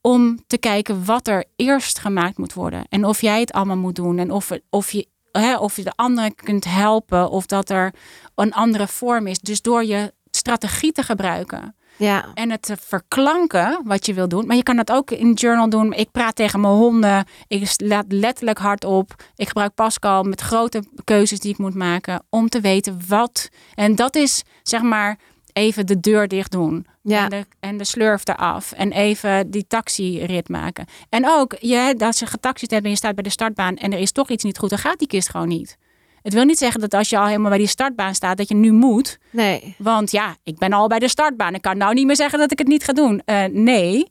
om 0.01 0.43
te 0.47 0.57
kijken 0.57 1.05
wat 1.05 1.27
er 1.27 1.45
eerst 1.55 1.99
gemaakt 1.99 2.37
moet 2.37 2.53
worden. 2.53 2.85
En 2.89 3.05
of 3.05 3.21
jij 3.21 3.39
het 3.39 3.51
allemaal 3.51 3.77
moet 3.77 3.95
doen. 3.95 4.17
En 4.19 4.31
of, 4.31 4.51
of, 4.69 4.91
je, 4.91 5.07
hè, 5.31 5.57
of 5.57 5.75
je 5.75 5.83
de 5.83 5.93
anderen 5.95 6.35
kunt 6.35 6.65
helpen. 6.65 7.29
Of 7.29 7.45
dat 7.45 7.69
er 7.69 7.93
een 8.35 8.53
andere 8.53 8.87
vorm 8.87 9.27
is. 9.27 9.39
Dus 9.39 9.61
door 9.61 9.85
je 9.85 10.13
strategie 10.31 10.91
te 10.91 11.03
gebruiken 11.03 11.75
ja. 11.97 12.25
En 12.33 12.51
het 12.51 12.61
te 12.61 12.77
verklanken 12.79 13.81
wat 13.83 14.05
je 14.05 14.13
wil 14.13 14.27
doen. 14.27 14.45
Maar 14.45 14.55
je 14.55 14.63
kan 14.63 14.75
dat 14.75 14.91
ook 14.91 15.11
in 15.11 15.33
journal 15.33 15.69
doen. 15.69 15.93
Ik 15.93 16.11
praat 16.11 16.35
tegen 16.35 16.59
mijn 16.59 16.73
honden. 16.73 17.25
Ik 17.47 17.73
laat 17.77 18.05
letterlijk 18.07 18.57
hardop. 18.57 19.23
Ik 19.35 19.47
gebruik 19.47 19.73
Pascal 19.73 20.23
met 20.23 20.41
grote 20.41 20.83
keuzes 21.03 21.39
die 21.39 21.51
ik 21.51 21.57
moet 21.57 21.75
maken. 21.75 22.23
Om 22.29 22.49
te 22.49 22.61
weten 22.61 23.01
wat. 23.07 23.49
En 23.75 23.95
dat 23.95 24.15
is 24.15 24.43
zeg 24.63 24.81
maar 24.81 25.17
even 25.53 25.85
de 25.85 25.99
deur 25.99 26.27
dicht 26.27 26.51
doen. 26.51 26.85
Ja. 27.01 27.23
En, 27.23 27.29
de, 27.29 27.45
en 27.59 27.77
de 27.77 27.83
slurf 27.83 28.27
eraf. 28.27 28.71
En 28.71 28.91
even 28.91 29.51
die 29.51 29.67
taxirit 29.67 30.49
maken. 30.49 30.85
En 31.09 31.29
ook, 31.29 31.55
je, 31.59 31.95
als 31.97 32.19
je 32.19 32.25
getaxied 32.25 32.71
hebt 32.71 32.83
en 32.83 32.89
je 32.89 32.95
staat 32.95 33.15
bij 33.15 33.23
de 33.23 33.29
startbaan 33.29 33.75
en 33.75 33.93
er 33.93 33.99
is 33.99 34.11
toch 34.11 34.29
iets 34.29 34.43
niet 34.43 34.57
goed, 34.57 34.69
dan 34.69 34.79
gaat 34.79 34.99
die 34.99 35.07
kist 35.07 35.29
gewoon 35.29 35.47
niet. 35.47 35.77
Het 36.23 36.33
wil 36.33 36.43
niet 36.43 36.57
zeggen 36.57 36.79
dat 36.81 36.93
als 36.93 37.09
je 37.09 37.17
al 37.17 37.25
helemaal 37.25 37.49
bij 37.49 37.57
die 37.57 37.67
startbaan 37.67 38.15
staat, 38.15 38.37
dat 38.37 38.49
je 38.49 38.55
nu 38.55 38.71
moet. 38.71 39.17
Nee. 39.29 39.75
Want 39.77 40.11
ja, 40.11 40.35
ik 40.43 40.57
ben 40.57 40.73
al 40.73 40.87
bij 40.87 40.99
de 40.99 41.07
startbaan. 41.07 41.53
Ik 41.53 41.61
kan 41.61 41.77
nou 41.77 41.93
niet 41.93 42.05
meer 42.05 42.15
zeggen 42.15 42.39
dat 42.39 42.51
ik 42.51 42.57
het 42.57 42.67
niet 42.67 42.83
ga 42.83 42.93
doen. 42.93 43.21
Uh, 43.25 43.43
nee, 43.43 44.07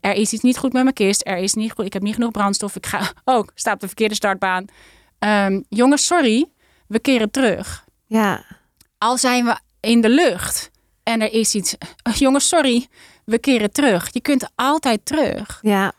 er 0.00 0.12
is 0.12 0.32
iets 0.32 0.42
niet 0.42 0.58
goed 0.58 0.72
met 0.72 0.82
mijn 0.82 0.94
kist. 0.94 1.26
Er 1.26 1.36
is 1.36 1.54
niet 1.54 1.72
goed. 1.72 1.84
Ik 1.84 1.92
heb 1.92 2.02
niet 2.02 2.14
genoeg 2.14 2.30
brandstof. 2.30 2.76
Ik 2.76 2.86
ga 2.86 2.98
ook, 3.24 3.44
oh, 3.44 3.48
sta 3.54 3.72
op 3.72 3.80
de 3.80 3.86
verkeerde 3.86 4.14
startbaan. 4.14 4.64
Um, 5.18 5.64
jongens, 5.68 6.06
sorry. 6.06 6.46
We 6.86 6.98
keren 6.98 7.30
terug. 7.30 7.84
Ja. 8.06 8.44
Al 8.98 9.18
zijn 9.18 9.44
we 9.44 9.58
in 9.80 10.00
de 10.00 10.08
lucht 10.08 10.70
en 11.02 11.20
er 11.20 11.32
is 11.32 11.54
iets. 11.54 11.74
Jongens, 12.18 12.48
sorry. 12.48 12.86
We 13.24 13.38
keren 13.38 13.72
terug. 13.72 14.12
Je 14.12 14.20
kunt 14.20 14.48
altijd 14.54 15.00
terug. 15.04 15.58
Ja. 15.62 15.92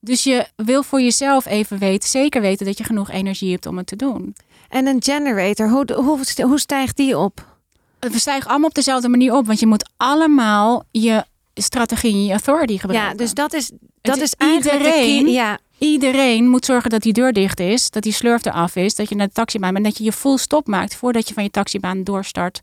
Dus 0.00 0.24
je 0.24 0.46
wil 0.56 0.82
voor 0.82 1.00
jezelf 1.00 1.46
even 1.46 1.78
weten, 1.78 2.08
zeker 2.08 2.40
weten 2.40 2.66
dat 2.66 2.78
je 2.78 2.84
genoeg 2.84 3.10
energie 3.10 3.50
hebt 3.52 3.66
om 3.66 3.76
het 3.76 3.86
te 3.86 3.96
doen. 3.96 4.34
En 4.70 4.86
een 4.86 5.02
generator, 5.02 5.68
hoe, 5.68 5.92
hoe, 5.94 6.18
hoe 6.42 6.58
stijgt 6.58 6.96
die 6.96 7.18
op? 7.18 7.58
We 7.98 8.18
stijgen 8.18 8.50
allemaal 8.50 8.68
op 8.68 8.74
dezelfde 8.74 9.08
manier 9.08 9.34
op, 9.34 9.46
want 9.46 9.60
je 9.60 9.66
moet 9.66 9.90
allemaal 9.96 10.84
je 10.90 11.24
strategie 11.54 12.12
en 12.12 12.24
je 12.24 12.30
authority 12.30 12.78
gebruiken. 12.78 13.10
Ja, 13.10 13.16
dus 13.16 13.34
dat 13.34 13.52
is, 13.52 13.70
dat 14.00 14.16
is, 14.16 14.34
is 14.38 14.54
iedereen. 14.54 15.28
ja. 15.28 15.58
Iedereen 15.78 16.48
moet 16.48 16.64
zorgen 16.64 16.90
dat 16.90 17.02
die 17.02 17.12
deur 17.12 17.32
dicht 17.32 17.60
is, 17.60 17.90
dat 17.90 18.02
die 18.02 18.12
slurf 18.12 18.44
eraf 18.44 18.76
is, 18.76 18.94
dat 18.94 19.08
je 19.08 19.14
naar 19.14 19.26
de 19.26 19.32
taxibaan 19.32 19.72
bent, 19.72 19.84
dat 19.84 19.98
je 19.98 20.04
je 20.04 20.12
full 20.12 20.36
stop 20.36 20.66
maakt 20.66 20.94
voordat 20.94 21.28
je 21.28 21.34
van 21.34 21.42
je 21.42 21.50
taxibaan 21.50 22.04
doorstart 22.04 22.60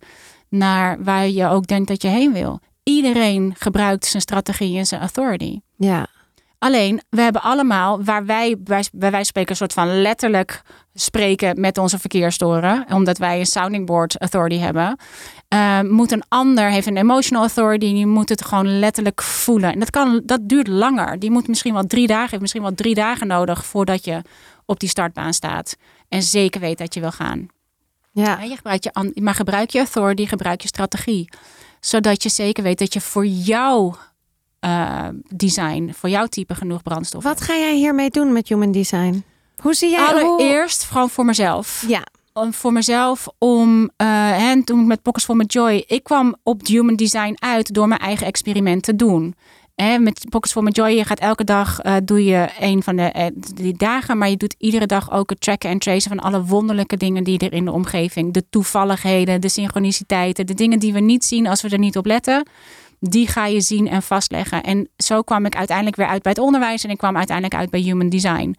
naar 0.50 1.04
waar 1.04 1.28
je 1.30 1.48
ook 1.48 1.68
denkt 1.68 1.88
dat 1.88 2.02
je 2.02 2.08
heen 2.08 2.34
wil. 2.34 2.60
Iedereen 2.84 3.56
gebruikt 3.58 4.06
zijn 4.06 4.22
strategie 4.22 4.78
en 4.78 4.86
zijn 4.86 5.02
authority. 5.02 5.60
Ja. 5.78 6.08
Alleen, 6.60 7.02
we 7.10 7.22
hebben 7.22 7.42
allemaal, 7.42 8.04
waar 8.04 8.26
wij 8.26 8.56
bij, 8.60 8.84
wij 8.92 9.24
spreken, 9.24 9.52
een 9.52 9.58
soort 9.58 9.74
van 9.74 10.02
letterlijk 10.02 10.62
spreken 10.94 11.60
met 11.60 11.78
onze 11.78 12.00
verkeerstoren, 12.00 12.86
omdat 12.94 13.18
wij 13.18 13.40
een 13.40 13.46
sounding 13.46 13.86
board 13.86 14.20
authority 14.20 14.58
hebben, 14.58 14.98
uh, 15.54 15.82
moet 15.82 16.12
een 16.12 16.24
ander, 16.28 16.70
heeft 16.70 16.88
een 16.88 16.98
emotional 16.98 17.44
authority, 17.44 17.94
die 17.94 18.06
moet 18.06 18.30
het 18.30 18.46
gewoon 18.46 18.80
letterlijk 18.80 19.22
voelen. 19.22 19.74
En 19.74 19.80
dat, 19.80 19.90
kan, 19.90 20.22
dat 20.26 20.40
duurt 20.50 20.68
langer. 20.68 21.20
Die 21.20 21.32
moet 21.32 21.48
misschien 21.48 21.74
wel 21.74 21.86
drie 21.86 22.08
dagen, 22.08 22.30
heeft 22.30 22.42
misschien 22.42 22.62
wel 22.62 22.76
drie 22.76 22.96
dagen 22.96 23.28
nodig 23.28 23.66
voordat 23.66 24.06
je 24.06 24.22
op 24.66 24.80
die 24.80 24.90
startbaan 24.90 25.34
staat. 25.34 25.78
En 26.10 26.24
zeker 26.24 26.62
weet 26.62 26.78
dat 26.78 26.94
je 26.94 27.00
wil 27.00 27.12
gaan. 27.12 27.48
Ja. 28.12 28.42
je 28.42 28.56
gebruikt 28.56 28.84
je, 28.84 29.22
maar 29.22 29.36
gebruik 29.36 29.70
je 29.70 29.80
authority, 29.80 30.26
gebruik 30.26 30.62
je 30.62 30.68
strategie. 30.68 31.30
Zodat 31.80 32.24
je 32.24 32.30
zeker 32.30 32.64
weet 32.64 32.80
dat 32.80 32.94
je 32.94 33.02
voor 33.02 33.26
jou 33.26 33.96
uh, 34.66 35.08
design, 35.36 35.92
voor 35.96 36.10
jouw 36.10 36.26
type 36.26 36.56
genoeg 36.56 36.84
brandstof. 36.84 37.24
Wat 37.24 37.42
ga 37.42 37.56
jij 37.56 37.76
hiermee 37.76 38.10
doen 38.10 38.34
met 38.34 38.48
human 38.48 38.72
design? 38.72 39.24
Hoe 39.58 39.74
zie 39.74 39.90
jij 39.90 40.06
Allereerst 40.06 40.84
hoe... 40.84 40.92
gewoon 40.92 41.10
voor 41.10 41.26
mezelf. 41.26 41.84
Ja. 41.88 42.04
Om, 42.34 42.54
voor 42.54 42.74
mezelf 42.74 43.28
om 43.38 43.90
uh, 44.02 44.50
en 44.50 44.64
toen 44.64 44.88
met 44.88 45.02
Pockets 45.02 45.26
for 45.26 45.36
My 45.36 45.44
Joy, 45.48 45.84
ik 45.88 46.04
kwam 46.04 46.36
op 46.44 46.68
human 46.68 46.96
design 46.96 47.36
uit 47.40 47.74
door 47.74 47.88
mijn 47.88 48.00
eigen 48.00 48.28
experiment 48.28 48.84
te 48.84 48.96
doen. 48.96 49.36
En 49.76 50.04
met 50.04 50.26
Pockets 50.30 50.54
for 50.54 50.64
My 50.64 50.70
Joy, 50.70 50.90
je 50.90 51.04
gaat 51.04 51.20
elke 51.20 51.44
dag, 51.44 51.86
uh, 51.86 51.96
doe 52.04 52.24
je 52.24 52.50
een 52.60 52.84
van 52.84 52.96
de 52.96 53.14
uh, 53.18 53.26
die 53.54 53.78
dagen, 53.78 54.18
maar 54.18 54.30
je 54.30 54.38
doet 54.38 54.56
iedere 54.58 54.86
dag 54.86 55.12
ook 55.12 55.30
het 55.30 55.42
tracken 55.42 55.70
en 55.70 55.80
tracen 55.80 56.10
van 56.10 56.20
alle 56.20 56.44
wonderlijke 56.44 56.98
dingen 56.98 57.24
die 57.24 57.40
er 57.40 57.54
in 57.54 57.66
de 57.66 57.72
omgeving, 57.72 58.34
de 58.34 58.44
toevalligheden, 58.50 59.42
de 59.42 59.50
synchroniciteiten, 59.50 60.46
de 60.46 60.54
dingen 60.54 60.80
die 60.80 60.94
we 60.94 61.00
niet 61.00 61.26
zien 61.26 61.48
als 61.48 61.62
we 61.62 61.70
er 61.70 61.80
niet 61.80 61.98
op 61.98 62.06
letten 62.06 62.48
die 63.00 63.28
ga 63.28 63.46
je 63.46 63.62
zien 63.62 63.88
en 63.88 64.02
vastleggen. 64.02 64.64
En 64.64 64.90
zo 64.98 65.22
kwam 65.22 65.46
ik 65.46 65.56
uiteindelijk 65.56 65.98
weer 65.98 66.08
uit 66.08 66.22
bij 66.22 66.32
het 66.32 66.42
onderwijs 66.42 66.84
en 66.84 66.90
ik 66.90 66.98
kwam 66.98 67.18
uiteindelijk 67.18 67.56
uit 67.56 67.70
bij 67.70 67.80
Human 67.80 68.10
Design. 68.10 68.56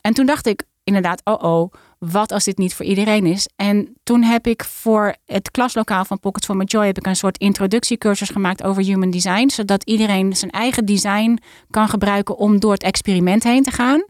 En 0.00 0.14
toen 0.14 0.26
dacht 0.26 0.46
ik 0.46 0.64
inderdaad, 0.84 1.20
oh 1.24 1.42
oh, 1.42 1.72
wat 1.98 2.32
als 2.32 2.44
dit 2.44 2.58
niet 2.58 2.74
voor 2.74 2.86
iedereen 2.86 3.26
is? 3.26 3.48
En 3.56 3.96
toen 4.02 4.22
heb 4.22 4.46
ik 4.46 4.64
voor 4.64 5.16
het 5.26 5.50
klaslokaal 5.50 6.04
van 6.04 6.20
Pockets 6.20 6.46
for 6.46 6.56
My 6.56 6.64
Joy 6.64 6.86
heb 6.86 6.98
ik 6.98 7.06
een 7.06 7.16
soort 7.16 7.38
introductiecursus 7.38 8.28
gemaakt 8.28 8.62
over 8.62 8.82
Human 8.82 9.10
Design, 9.10 9.48
zodat 9.48 9.84
iedereen 9.84 10.36
zijn 10.36 10.50
eigen 10.50 10.84
design 10.84 11.38
kan 11.70 11.88
gebruiken 11.88 12.36
om 12.36 12.60
door 12.60 12.72
het 12.72 12.82
experiment 12.82 13.42
heen 13.42 13.62
te 13.62 13.70
gaan. 13.70 14.04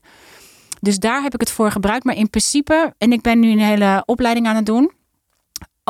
Dus 0.80 0.98
daar 0.98 1.22
heb 1.22 1.34
ik 1.34 1.40
het 1.40 1.50
voor 1.50 1.70
gebruikt. 1.70 2.04
Maar 2.04 2.16
in 2.16 2.30
principe, 2.30 2.94
en 2.98 3.12
ik 3.12 3.22
ben 3.22 3.38
nu 3.38 3.50
een 3.50 3.58
hele 3.58 4.02
opleiding 4.06 4.46
aan 4.46 4.56
het 4.56 4.66
doen 4.66 4.90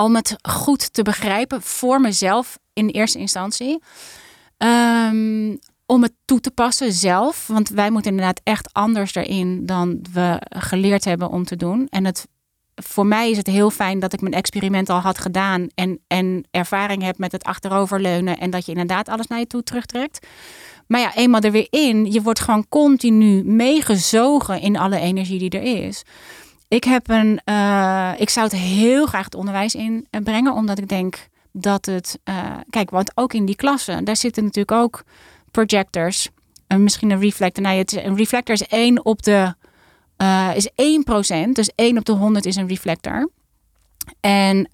om 0.05 0.15
het 0.15 0.37
goed 0.43 0.93
te 0.93 1.03
begrijpen 1.03 1.63
voor 1.63 2.01
mezelf 2.01 2.59
in 2.73 2.89
eerste 2.89 3.19
instantie. 3.19 3.83
Um, 4.59 5.59
om 5.91 6.03
het 6.03 6.13
toe 6.25 6.41
te 6.41 6.51
passen 6.51 6.93
zelf. 6.93 7.47
Want 7.47 7.69
wij 7.69 7.91
moeten 7.91 8.11
inderdaad 8.11 8.41
echt 8.45 8.73
anders 8.73 9.15
erin 9.15 9.67
dan 9.67 10.05
we 10.13 10.43
geleerd 10.49 11.05
hebben 11.05 11.31
om 11.31 11.45
te 11.45 11.57
doen. 11.57 11.87
En 11.89 12.05
het, 12.05 12.29
voor 12.75 13.07
mij 13.07 13.31
is 13.31 13.37
het 13.37 13.47
heel 13.47 13.71
fijn 13.71 13.99
dat 13.99 14.13
ik 14.13 14.21
mijn 14.21 14.35
experiment 14.35 14.89
al 14.91 14.99
had 14.99 15.19
gedaan. 15.19 15.67
En, 15.75 16.01
en 16.07 16.45
ervaring 16.51 17.03
heb 17.03 17.19
met 17.19 17.33
het 17.33 17.45
achteroverleunen. 17.45 18.39
En 18.39 18.51
dat 18.51 18.67
je 18.67 18.73
inderdaad 18.73 19.09
alles 19.09 19.27
naar 19.27 19.39
je 19.39 19.47
toe 19.47 19.63
terugtrekt. 19.63 20.27
Maar 20.87 21.01
ja, 21.01 21.15
eenmaal 21.15 21.41
er 21.41 21.51
weer 21.51 21.67
in, 21.71 22.13
je 22.13 22.23
wordt 22.23 22.41
gewoon 22.41 22.69
continu 22.69 23.45
meegezogen 23.45 24.61
in 24.61 24.77
alle 24.77 24.99
energie 24.99 25.39
die 25.39 25.61
er 25.61 25.85
is. 25.87 26.03
Ik 26.71 26.85
heb 26.85 27.09
een. 27.09 27.41
Uh, 27.45 28.13
ik 28.17 28.31
zou 28.31 28.47
het 28.47 28.57
heel 28.57 29.07
graag 29.07 29.25
het 29.25 29.35
onderwijs 29.35 29.75
in 29.75 30.07
brengen, 30.11 30.53
omdat 30.53 30.79
ik 30.79 30.89
denk 30.89 31.29
dat 31.53 31.87
het. 31.87 32.19
Uh, 32.25 32.57
kijk, 32.71 32.91
want 32.91 33.13
ook 33.15 33.33
in 33.33 33.45
die 33.45 33.57
klassen, 33.57 34.05
daar 34.05 34.17
zitten 34.17 34.45
natuurlijk 34.45 34.79
ook 34.79 35.03
projectors. 35.51 36.29
En 36.67 36.83
misschien 36.83 37.11
een 37.11 37.21
reflector. 37.21 37.63
Nou, 37.63 37.85
een 37.87 38.17
reflector 38.17 38.55
is 38.55 38.67
1 38.67 39.05
op 39.05 39.23
de. 39.23 39.55
Uh, 40.19 40.51
is 40.55 40.69
1%. 41.47 41.53
Dus 41.53 41.71
1 41.75 41.99
op 41.99 42.05
de 42.05 42.13
100 42.13 42.47
is 42.47 42.57
een 42.57 42.69
reflector. 42.69 43.31
En 44.21 44.69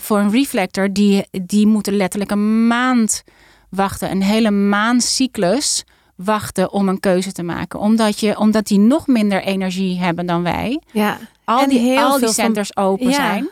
voor 0.00 0.18
een 0.18 0.30
reflector, 0.30 0.92
die, 0.92 1.26
die 1.30 1.66
moeten 1.66 1.96
letterlijk 1.96 2.30
een 2.30 2.66
maand 2.66 3.22
wachten. 3.68 4.10
Een 4.10 4.22
hele 4.22 4.50
maandcyclus 4.50 5.84
wachten 6.16 6.72
om 6.72 6.88
een 6.88 7.00
keuze 7.00 7.32
te 7.32 7.42
maken. 7.42 7.80
Omdat, 7.80 8.20
je, 8.20 8.38
omdat 8.38 8.66
die 8.66 8.78
nog 8.78 9.06
minder 9.06 9.42
energie 9.42 9.98
hebben 9.98 10.26
dan 10.26 10.42
wij. 10.42 10.80
Ja. 10.92 11.18
Al 11.44 11.62
en 11.62 11.68
die, 11.68 11.78
heel 11.78 11.98
al 11.98 12.18
die 12.18 12.32
centers 12.32 12.76
open 12.76 13.08
ja, 13.08 13.12
zijn. 13.12 13.48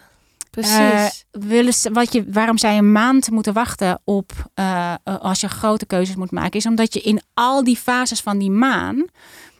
Precies. 0.51 1.25
Uh, 1.33 1.43
willen 1.43 1.73
ze, 1.73 1.91
wat 1.93 2.13
je, 2.13 2.25
waarom 2.31 2.59
zij 2.59 2.79
een 2.79 2.93
maand 2.93 3.31
moeten 3.31 3.53
wachten 3.53 4.01
op 4.05 4.33
uh, 4.55 4.95
als 5.05 5.41
je 5.41 5.49
grote 5.49 5.87
keuzes 5.87 6.17
moet 6.17 6.31
maken, 6.31 6.59
is 6.59 6.67
omdat 6.67 6.95
je 6.95 7.01
in 7.01 7.21
al 7.35 7.65
die 7.65 7.77
fases 7.77 8.21
van 8.21 8.39
die 8.39 8.51
maan, 8.51 9.07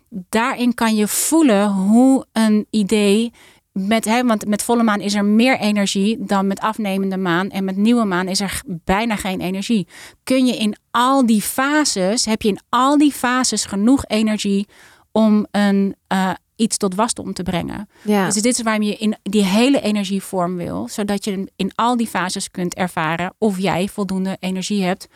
daarin 0.09 0.75
kan 0.75 0.95
je 0.95 1.09
voelen 1.09 1.69
hoe 1.69 2.27
een 2.33 2.67
idee 2.71 3.33
met, 3.73 4.05
hè, 4.05 4.25
want 4.25 4.47
met 4.47 4.63
volle 4.63 4.83
maan 4.83 5.01
is 5.01 5.15
er 5.15 5.25
meer 5.25 5.59
energie 5.59 6.17
dan 6.21 6.47
met 6.47 6.61
afnemende 6.61 7.17
maan. 7.17 7.51
En 7.51 7.65
met 7.65 7.77
nieuwe 7.77 8.05
maan 8.05 8.29
is 8.29 8.41
er 8.41 8.63
bijna 8.67 9.17
geen 9.17 9.41
energie. 9.41 9.89
Kun 10.23 10.47
je 10.47 10.57
in 10.57 10.77
al 10.91 11.27
die 11.27 11.43
fases, 11.43 12.25
heb 12.25 12.43
je 12.43 12.49
in 12.49 12.61
al 12.69 12.99
die 12.99 13.13
fases 13.13 13.65
genoeg 13.65 14.05
energie 14.07 14.69
om 15.13 15.47
een, 15.51 15.97
uh, 16.13 16.31
iets 16.57 16.77
tot 16.77 16.95
wasdom 16.95 17.33
te 17.33 17.43
brengen. 17.43 17.89
Ja. 18.03 18.25
Dus 18.25 18.35
dit 18.35 18.45
is 18.45 18.63
waarom 18.63 18.83
je 18.83 18.97
in 18.97 19.17
die 19.23 19.45
hele 19.45 19.81
energievorm 19.81 20.57
wil. 20.57 20.89
Zodat 20.89 21.25
je 21.25 21.51
in 21.57 21.73
al 21.75 21.97
die 21.97 22.07
fases 22.07 22.51
kunt 22.51 22.75
ervaren 22.75 23.35
of 23.39 23.59
jij 23.59 23.89
voldoende 23.89 24.37
energie 24.41 24.85
hebt 24.85 25.09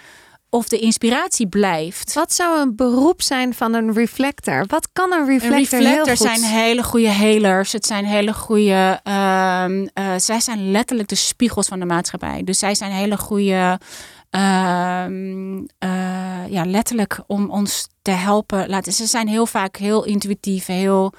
of 0.57 0.69
de 0.69 0.79
inspiratie 0.79 1.47
blijft. 1.47 2.13
Wat 2.13 2.33
zou 2.33 2.61
een 2.61 2.77
beroep 2.77 3.23
zijn 3.23 3.55
van 3.55 3.75
een 3.75 3.93
reflector? 3.93 4.65
Wat 4.67 4.89
kan 4.93 5.13
een 5.13 5.27
reflector? 5.27 5.79
Een 5.79 5.85
reflector 5.85 6.17
zijn 6.17 6.43
hele 6.43 6.83
goede 6.83 7.11
helers. 7.11 7.73
Het 7.73 7.87
zijn 7.87 8.05
hele 8.05 8.33
goede. 8.33 9.01
Uh, 9.05 9.65
zij 10.17 10.41
zijn 10.41 10.71
letterlijk 10.71 11.09
de 11.09 11.15
spiegels 11.15 11.69
van 11.69 11.79
de 11.79 11.85
maatschappij. 11.85 12.45
Dus 12.45 12.59
zij 12.59 12.75
zijn 12.75 12.93
hele 12.93 13.17
goede. 13.17 13.81
Uh, 14.31 15.07
ja, 16.49 16.65
letterlijk 16.65 17.21
om 17.27 17.51
ons 17.51 17.89
te 18.03 18.11
helpen. 18.11 18.69
Laten. 18.69 18.93
Ze 18.93 19.07
zijn 19.07 19.29
heel 19.29 19.47
vaak 19.47 19.77
heel 19.77 20.05
intuïtief, 20.05 20.67
heel. 20.67 21.13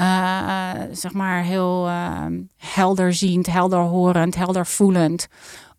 Uh, 0.00 0.70
zeg 0.92 1.12
maar 1.12 1.42
heel 1.42 1.86
ehm, 1.86 2.40
helderziend, 2.56 3.46
helderhorend, 3.46 4.34
heldervoelend 4.34 5.28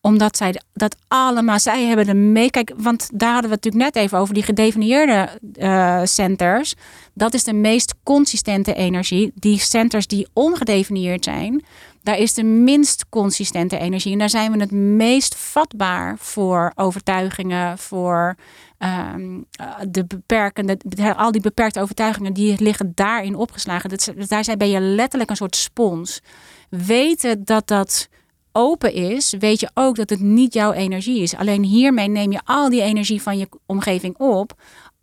omdat 0.01 0.37
zij 0.37 0.61
dat 0.73 0.95
allemaal, 1.07 1.59
zij 1.59 1.85
hebben 1.85 2.05
de 2.05 2.13
mee. 2.13 2.49
Kijk, 2.49 2.73
want 2.77 3.09
daar 3.13 3.33
hadden 3.33 3.49
we 3.49 3.55
het 3.55 3.65
natuurlijk 3.65 3.95
net 3.95 4.03
even 4.03 4.17
over, 4.17 4.33
die 4.33 4.43
gedefinieerde 4.43 5.29
uh, 5.53 6.01
centers. 6.03 6.73
Dat 7.13 7.33
is 7.33 7.43
de 7.43 7.53
meest 7.53 7.95
consistente 8.03 8.73
energie. 8.73 9.31
Die 9.35 9.59
centers 9.59 10.07
die 10.07 10.27
ongedefinieerd 10.33 11.23
zijn, 11.23 11.63
daar 12.03 12.17
is 12.17 12.33
de 12.33 12.43
minst 12.43 13.05
consistente 13.09 13.77
energie. 13.77 14.11
En 14.11 14.19
daar 14.19 14.29
zijn 14.29 14.51
we 14.51 14.59
het 14.59 14.71
meest 14.71 15.35
vatbaar 15.35 16.15
voor 16.19 16.71
overtuigingen, 16.75 17.77
voor 17.77 18.35
um, 18.79 19.45
de 19.89 20.05
beperkende, 20.05 20.77
al 21.15 21.31
die 21.31 21.41
beperkte 21.41 21.81
overtuigingen, 21.81 22.33
die 22.33 22.63
liggen 22.63 22.91
daarin 22.95 23.35
opgeslagen. 23.35 23.89
Dat, 23.89 24.13
daar 24.27 24.57
ben 24.57 24.69
je 24.69 24.79
letterlijk 24.79 25.29
een 25.29 25.35
soort 25.35 25.55
spons. 25.55 26.21
Weten 26.69 27.45
dat 27.45 27.67
dat 27.67 28.09
open 28.51 28.93
is, 28.93 29.33
weet 29.39 29.59
je 29.59 29.69
ook 29.73 29.95
dat 29.95 30.09
het 30.09 30.19
niet 30.19 30.53
jouw 30.53 30.71
energie 30.71 31.21
is. 31.21 31.35
Alleen 31.35 31.63
hiermee 31.63 32.07
neem 32.07 32.31
je 32.31 32.41
al 32.43 32.69
die 32.69 32.81
energie 32.81 33.21
van 33.21 33.37
je 33.37 33.47
omgeving 33.65 34.17
op. 34.17 34.53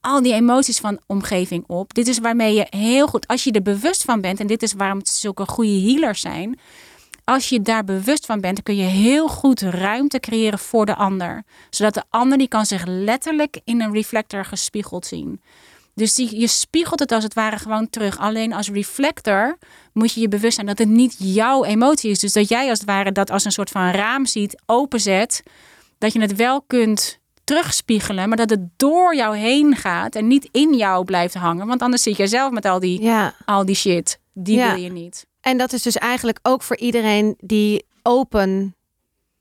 Al 0.01 0.23
die 0.23 0.35
emoties 0.35 0.79
van 0.79 1.01
omgeving 1.07 1.65
op. 1.67 1.95
Dit 1.95 2.09
is 2.09 2.19
waarmee 2.19 2.55
je 2.55 2.67
heel 2.71 3.07
goed, 3.07 3.27
als 3.27 3.45
je 3.45 3.53
er 3.53 3.63
bewust 3.63 4.05
van 4.05 4.21
bent, 4.21 4.41
en 4.41 4.47
dit 4.47 4.63
is 4.63 4.73
waarom 4.73 4.99
het 4.99 5.09
zulke 5.09 5.47
goede 5.47 5.81
healers 5.81 6.21
zijn. 6.21 6.59
Als 7.25 7.49
je 7.49 7.63
daar 7.63 7.85
bewust 7.85 8.27
van 8.27 8.41
bent, 8.41 8.63
kun 8.63 8.77
je 8.77 8.83
heel 8.83 9.29
goed 9.29 9.61
ruimte 9.61 10.21
creëren 10.21 10.59
voor 10.59 10.87
de 10.87 10.95
ander. 10.95 11.45
Zodat 11.71 11.95
de 11.95 12.03
ander 12.11 12.39
die 12.39 12.49
kan 12.49 12.67
zich 12.67 12.85
letterlijk 12.87 13.61
in 13.65 13.81
een 13.81 13.93
reflector 13.93 14.45
gespiegeld 14.45 15.07
zien. 15.07 15.41
Dus 15.99 16.15
die, 16.15 16.41
je 16.41 16.47
spiegelt 16.47 17.01
het 17.01 17.13
als 17.13 17.25
het 17.25 17.35
ware 17.35 17.59
gewoon 17.59 17.91
terug. 17.91 18.19
Alleen 18.19 18.53
als 18.53 18.71
reflector 18.71 19.59
moet 19.93 20.13
je 20.13 20.21
je 20.21 20.29
bewust 20.29 20.55
zijn 20.55 20.67
dat 20.67 20.79
het 20.79 20.89
niet 20.89 21.15
jouw 21.19 21.65
emotie 21.65 22.11
is. 22.11 22.19
Dus 22.19 22.33
dat 22.33 22.49
jij 22.49 22.69
als 22.69 22.79
het 22.79 22.89
ware 22.89 23.13
dat 23.13 23.31
als 23.31 23.45
een 23.45 23.53
soort 23.53 23.71
van 23.71 23.91
raam 23.91 24.27
ziet, 24.27 24.63
openzet. 24.67 25.43
Dat 25.99 26.13
je 26.13 26.21
het 26.21 26.37
wel 26.37 26.63
kunt 26.63 27.19
terugspiegelen, 27.45 28.29
maar 28.29 28.37
dat 28.37 28.51
het 28.51 28.61
door 28.77 29.17
jou 29.17 29.37
heen 29.37 29.77
gaat 29.77 30.15
en 30.15 30.27
niet 30.27 30.49
in 30.53 30.75
jou 30.75 31.05
blijft 31.05 31.35
hangen. 31.35 31.67
Want 31.67 31.83
anders 31.83 32.03
zit 32.03 32.17
je 32.17 32.27
zelf 32.27 32.53
met 32.53 32.65
al 32.65 32.81
die, 32.81 33.03
ja. 33.03 33.35
al 33.45 33.65
die 33.65 33.75
shit. 33.75 34.19
Die 34.33 34.59
wil 34.59 34.75
je 34.75 34.93
niet. 34.93 35.27
En 35.41 35.59
dat 35.59 35.73
is 35.73 35.83
dus 35.83 35.97
eigenlijk 35.97 36.39
ook 36.43 36.63
voor 36.63 36.77
iedereen 36.77 37.35
die 37.39 37.87
open 38.03 38.77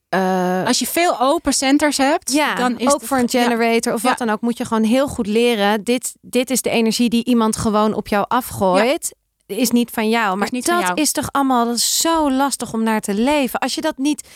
uh, 0.10 0.66
Als 0.66 0.80
je 0.80 0.88
veel 0.88 1.20
open 1.20 1.54
centers 1.54 1.98
hebt, 1.98 2.32
ja, 2.32 2.56
dan 2.56 2.80
is 2.80 2.94
ook 2.94 3.02
voor 3.02 3.18
een 3.18 3.30
generator 3.30 3.94
of 3.94 4.02
wat 4.02 4.18
dan 4.18 4.30
ook, 4.30 4.42
moet 4.42 4.58
je 4.58 4.66
gewoon 4.66 4.84
heel 4.84 5.08
goed 5.08 5.28
leren. 5.28 5.84
Dit, 5.84 6.16
dit 6.22 6.50
is 6.50 6.62
de 6.62 6.70
energie 6.70 7.10
die 7.10 7.26
iemand 7.26 7.58
gewoon 7.58 7.94
op 7.94 8.08
jou 8.08 8.26
afgooit. 8.28 9.16
Is 9.46 9.72
niet 9.72 9.90
van 9.92 10.10
jou. 10.10 10.38
Maar 10.38 10.48
is 10.52 10.64
dat 10.64 10.92
is 10.98 11.12
toch 11.12 11.32
allemaal 11.32 11.76
zo 11.76 12.32
lastig 12.32 12.74
om 12.74 12.84
naar 12.84 13.02
te 13.02 13.14
leven. 13.14 13.60
Als 13.60 13.76
je 13.76 13.82
dat 13.82 13.98
niet. 13.98 14.28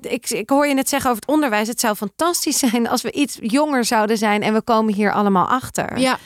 Ik, 0.00 0.30
ik 0.30 0.50
hoor 0.50 0.66
je 0.66 0.74
net 0.74 0.88
zeggen 0.88 1.10
over 1.10 1.22
het 1.22 1.30
onderwijs. 1.30 1.68
Het 1.68 1.80
zou 1.80 1.94
fantastisch 1.94 2.58
zijn 2.68 2.88
als 2.88 3.02
we 3.02 3.12
iets 3.12 3.38
jonger 3.40 3.84
zouden 3.84 4.18
zijn 4.18 4.42
en 4.42 4.52
we 4.52 4.62
komen 4.62 4.94
hier 4.94 5.12
allemaal 5.12 5.46
achter. 5.46 5.98
Ja 5.98 6.18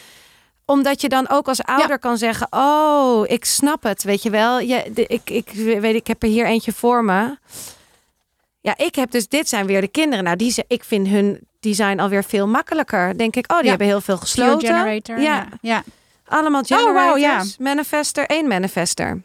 omdat 0.70 1.00
je 1.00 1.08
dan 1.08 1.28
ook 1.28 1.48
als 1.48 1.62
ouder 1.62 1.98
kan 1.98 2.18
zeggen: 2.18 2.46
Oh, 2.50 3.24
ik 3.26 3.44
snap 3.44 3.82
het. 3.82 4.02
Weet 4.02 4.22
je 4.22 4.30
wel. 4.30 4.60
Je, 4.60 4.90
de, 4.94 5.06
ik, 5.06 5.30
ik 5.30 5.50
weet, 5.80 5.94
ik 5.94 6.06
heb 6.06 6.22
er 6.22 6.28
hier 6.28 6.46
eentje 6.46 6.72
voor 6.72 7.04
me. 7.04 7.36
Ja, 8.60 8.74
ik 8.76 8.94
heb 8.94 9.10
dus, 9.10 9.28
dit 9.28 9.48
zijn 9.48 9.66
weer 9.66 9.80
de 9.80 9.88
kinderen. 9.88 10.24
Nou, 10.24 10.36
die, 10.36 10.54
ik 10.66 10.84
vind 10.84 11.08
hun 11.08 11.40
design 11.60 11.98
alweer 11.98 12.24
veel 12.24 12.46
makkelijker. 12.46 13.18
Denk 13.18 13.36
ik, 13.36 13.52
oh, 13.52 13.60
die 13.60 13.68
hebben 13.68 13.86
heel 13.86 14.00
veel 14.00 14.16
gesloten. 14.16 14.68
generator. 14.68 15.20
Ja. 15.20 15.48
ja. 15.60 15.82
Allemaal 16.26 16.62
generators. 16.62 17.04
Oh, 17.04 17.08
wow, 17.08 17.18
ja. 17.18 17.44
Manifester, 17.58 18.26
één 18.26 18.48
manifester. 18.48 19.22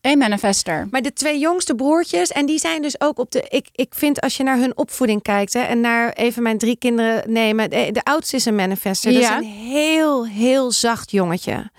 Eén 0.00 0.18
manifester. 0.18 0.88
Maar 0.90 1.02
de 1.02 1.12
twee 1.12 1.38
jongste 1.38 1.74
broertjes, 1.74 2.32
en 2.32 2.46
die 2.46 2.58
zijn 2.58 2.82
dus 2.82 3.00
ook 3.00 3.18
op 3.18 3.30
de. 3.30 3.46
Ik, 3.48 3.68
ik 3.72 3.94
vind 3.94 4.20
als 4.20 4.36
je 4.36 4.42
naar 4.42 4.56
hun 4.56 4.76
opvoeding 4.76 5.22
kijkt, 5.22 5.52
hè, 5.52 5.60
en 5.60 5.80
naar 5.80 6.12
even 6.12 6.42
mijn 6.42 6.58
drie 6.58 6.76
kinderen 6.76 7.32
nemen. 7.32 7.70
De, 7.70 7.88
de 7.92 8.04
oudste 8.04 8.36
is 8.36 8.44
een 8.44 8.54
manifester. 8.54 9.12
Ja. 9.12 9.20
Dat 9.20 9.30
is 9.30 9.36
een 9.36 9.52
heel, 9.52 10.26
heel 10.26 10.72
zacht 10.72 11.10
jongetje. 11.10 11.70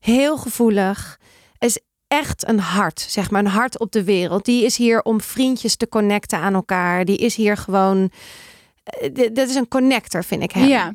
Heel 0.00 0.36
gevoelig. 0.36 1.18
Echt 2.12 2.48
een 2.48 2.58
hart, 2.58 3.06
zeg 3.08 3.30
maar, 3.30 3.40
een 3.44 3.50
hart 3.50 3.78
op 3.78 3.92
de 3.92 4.04
wereld. 4.04 4.44
Die 4.44 4.64
is 4.64 4.76
hier 4.76 5.02
om 5.02 5.20
vriendjes 5.20 5.76
te 5.76 5.88
connecten 5.88 6.38
aan 6.38 6.54
elkaar. 6.54 7.04
Die 7.04 7.16
is 7.16 7.34
hier 7.34 7.56
gewoon. 7.56 8.10
Eh, 8.84 9.28
dat 9.32 9.48
is 9.48 9.54
een 9.54 9.68
connector, 9.68 10.24
vind 10.24 10.42
ik 10.42 10.52
hem. 10.52 10.64
Ja. 10.64 10.94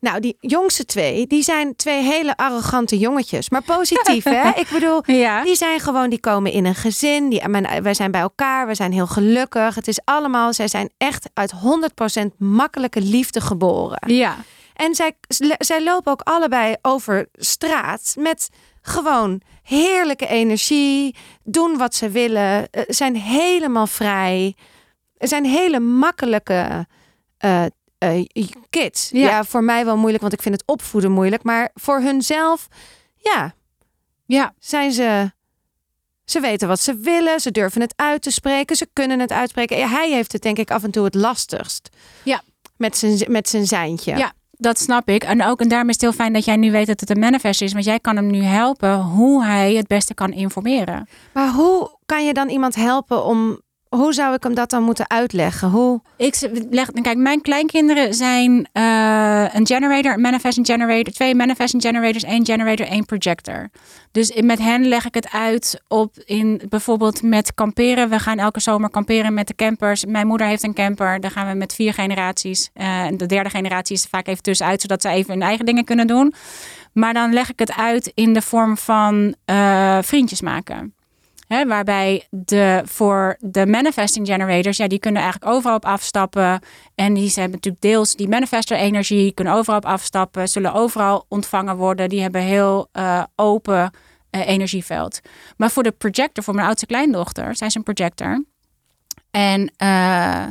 Nou, 0.00 0.20
die 0.20 0.36
jongste 0.40 0.84
twee, 0.84 1.26
die 1.26 1.42
zijn 1.42 1.76
twee 1.76 2.02
hele 2.02 2.36
arrogante 2.36 2.98
jongetjes. 2.98 3.50
Maar 3.50 3.62
positief, 3.62 4.24
hè? 4.24 4.48
Ik 4.62 4.68
bedoel, 4.72 5.02
ja. 5.06 5.42
die 5.44 5.54
zijn 5.54 5.80
gewoon, 5.80 6.10
die 6.10 6.20
komen 6.20 6.52
in 6.52 6.64
een 6.64 6.74
gezin. 6.74 7.28
Die, 7.28 7.42
wij 7.82 7.94
zijn 7.94 8.10
bij 8.10 8.20
elkaar, 8.20 8.66
we 8.66 8.74
zijn 8.74 8.92
heel 8.92 9.06
gelukkig. 9.06 9.74
Het 9.74 9.88
is 9.88 10.00
allemaal, 10.04 10.52
zij 10.52 10.68
zijn 10.68 10.90
echt 10.98 11.30
uit 11.34 11.52
100% 12.22 12.26
makkelijke 12.38 13.00
liefde 13.00 13.40
geboren. 13.40 14.14
Ja. 14.14 14.36
En 14.74 14.94
zij, 14.94 15.16
zij 15.58 15.84
lopen 15.84 16.12
ook 16.12 16.22
allebei 16.22 16.74
over 16.82 17.28
straat 17.32 18.14
met 18.18 18.48
gewoon 18.82 19.42
heerlijke 19.62 20.26
energie, 20.26 21.16
doen 21.44 21.76
wat 21.78 21.94
ze 21.94 22.10
willen, 22.10 22.68
uh, 22.70 22.82
zijn 22.86 23.16
helemaal 23.16 23.86
vrij. 23.86 24.56
Er 25.16 25.28
zijn 25.28 25.44
hele 25.44 25.80
makkelijke 25.80 26.86
uh, 27.44 27.64
uh, 27.98 28.26
kids. 28.70 29.10
Ja. 29.12 29.28
ja. 29.28 29.44
voor 29.44 29.64
mij 29.64 29.84
wel 29.84 29.96
moeilijk, 29.96 30.22
want 30.22 30.32
ik 30.32 30.42
vind 30.42 30.54
het 30.54 30.66
opvoeden 30.66 31.10
moeilijk. 31.10 31.42
Maar 31.42 31.70
voor 31.74 32.00
hunzelf, 32.00 32.68
ja, 33.16 33.54
ja. 34.26 34.54
zijn 34.58 34.92
ze. 34.92 35.32
Ze 36.24 36.40
weten 36.40 36.68
wat 36.68 36.80
ze 36.80 36.94
willen, 36.94 37.40
ze 37.40 37.50
durven 37.50 37.80
het 37.80 37.92
uit 37.96 38.22
te 38.22 38.30
spreken, 38.30 38.76
ze 38.76 38.88
kunnen 38.92 39.20
het 39.20 39.32
uitspreken. 39.32 39.90
Hij 39.90 40.10
heeft 40.10 40.32
het 40.32 40.42
denk 40.42 40.58
ik 40.58 40.70
af 40.70 40.82
en 40.84 40.90
toe 40.90 41.04
het 41.04 41.14
lastigst. 41.14 41.88
Ja. 42.22 42.42
Met 42.76 42.96
zijn, 42.96 43.32
met 43.32 43.48
zijn 43.48 43.66
zijntje. 43.66 44.16
Ja, 44.16 44.32
dat 44.62 44.78
snap 44.78 45.08
ik. 45.08 45.24
En 45.24 45.44
ook 45.44 45.60
en 45.60 45.68
daarom 45.68 45.88
is 45.88 45.94
het 45.94 46.02
heel 46.02 46.12
fijn 46.12 46.32
dat 46.32 46.44
jij 46.44 46.56
nu 46.56 46.70
weet 46.70 46.86
dat 46.86 47.00
het 47.00 47.10
een 47.10 47.18
manifest 47.18 47.62
is. 47.62 47.72
Want 47.72 47.84
jij 47.84 48.00
kan 48.00 48.16
hem 48.16 48.30
nu 48.30 48.42
helpen 48.42 49.00
hoe 49.00 49.44
hij 49.44 49.74
het 49.74 49.86
beste 49.86 50.14
kan 50.14 50.32
informeren. 50.32 51.08
Maar 51.32 51.52
hoe 51.52 51.96
kan 52.06 52.26
je 52.26 52.34
dan 52.34 52.48
iemand 52.48 52.74
helpen 52.74 53.24
om 53.24 53.60
hoe 53.96 54.12
zou 54.12 54.34
ik 54.34 54.42
hem 54.42 54.54
dat 54.54 54.70
dan 54.70 54.82
moeten 54.82 55.10
uitleggen? 55.10 55.70
Hoe? 55.70 56.00
Ik 56.16 56.48
leg, 56.70 56.90
kijk, 57.02 57.16
mijn 57.16 57.40
kleinkinderen 57.40 58.14
zijn 58.14 58.50
uh, 58.52 59.54
een 59.54 59.66
generator, 59.66 60.12
een 60.12 60.20
manifesting 60.20 60.66
generator, 60.66 61.12
twee 61.12 61.34
manifesting 61.34 61.82
generators, 61.82 62.22
één 62.22 62.44
generator, 62.44 62.86
één 62.86 63.04
projector. 63.04 63.68
Dus 64.10 64.40
met 64.40 64.58
hen 64.58 64.88
leg 64.88 65.06
ik 65.06 65.14
het 65.14 65.30
uit 65.30 65.82
op 65.88 66.14
in 66.24 66.62
bijvoorbeeld 66.68 67.22
met 67.22 67.54
kamperen. 67.54 68.08
We 68.08 68.18
gaan 68.18 68.38
elke 68.38 68.60
zomer 68.60 68.90
kamperen 68.90 69.34
met 69.34 69.46
de 69.46 69.54
campers. 69.54 70.04
Mijn 70.04 70.26
moeder 70.26 70.46
heeft 70.46 70.62
een 70.62 70.74
camper. 70.74 71.20
Daar 71.20 71.30
gaan 71.30 71.48
we 71.48 71.54
met 71.54 71.74
vier 71.74 71.94
generaties. 71.94 72.70
Uh, 72.74 73.04
de 73.16 73.26
derde 73.26 73.50
generatie 73.50 73.96
is 73.96 74.04
vaak 74.04 74.26
even 74.26 74.42
tussenuit, 74.42 74.80
zodat 74.80 75.02
ze 75.02 75.08
even 75.08 75.32
hun 75.32 75.42
eigen 75.42 75.66
dingen 75.66 75.84
kunnen 75.84 76.06
doen. 76.06 76.34
Maar 76.92 77.14
dan 77.14 77.32
leg 77.32 77.50
ik 77.50 77.58
het 77.58 77.72
uit 77.72 78.12
in 78.14 78.32
de 78.32 78.42
vorm 78.42 78.76
van 78.76 79.34
uh, 79.46 79.98
vriendjes 80.02 80.40
maken. 80.40 80.94
Waarbij 81.48 82.26
de, 82.30 82.82
voor 82.84 83.36
de 83.40 83.66
manifesting 83.66 84.26
generators, 84.26 84.76
ja, 84.76 84.86
die 84.86 84.98
kunnen 84.98 85.22
eigenlijk 85.22 85.52
overal 85.52 85.76
op 85.76 85.84
afstappen. 85.84 86.60
En 86.94 87.14
die 87.14 87.32
hebben 87.34 87.50
natuurlijk 87.50 87.82
deels 87.82 88.14
die 88.14 88.28
manifester 88.28 88.76
energie, 88.76 89.32
kunnen 89.32 89.54
overal 89.54 89.76
op 89.76 89.86
afstappen, 89.86 90.48
zullen 90.48 90.72
overal 90.72 91.24
ontvangen 91.28 91.76
worden. 91.76 92.08
Die 92.08 92.20
hebben 92.20 92.40
heel 92.40 92.88
uh, 92.92 93.22
open 93.36 93.90
uh, 94.30 94.48
energieveld. 94.48 95.20
Maar 95.56 95.70
voor 95.70 95.82
de 95.82 95.90
projector, 95.90 96.44
voor 96.44 96.54
mijn 96.54 96.66
oudste 96.66 96.86
kleindochter, 96.86 97.56
zij 97.56 97.66
is 97.66 97.74
een 97.74 97.82
projector. 97.82 98.44
En 99.30 99.72
uh, 99.82 100.46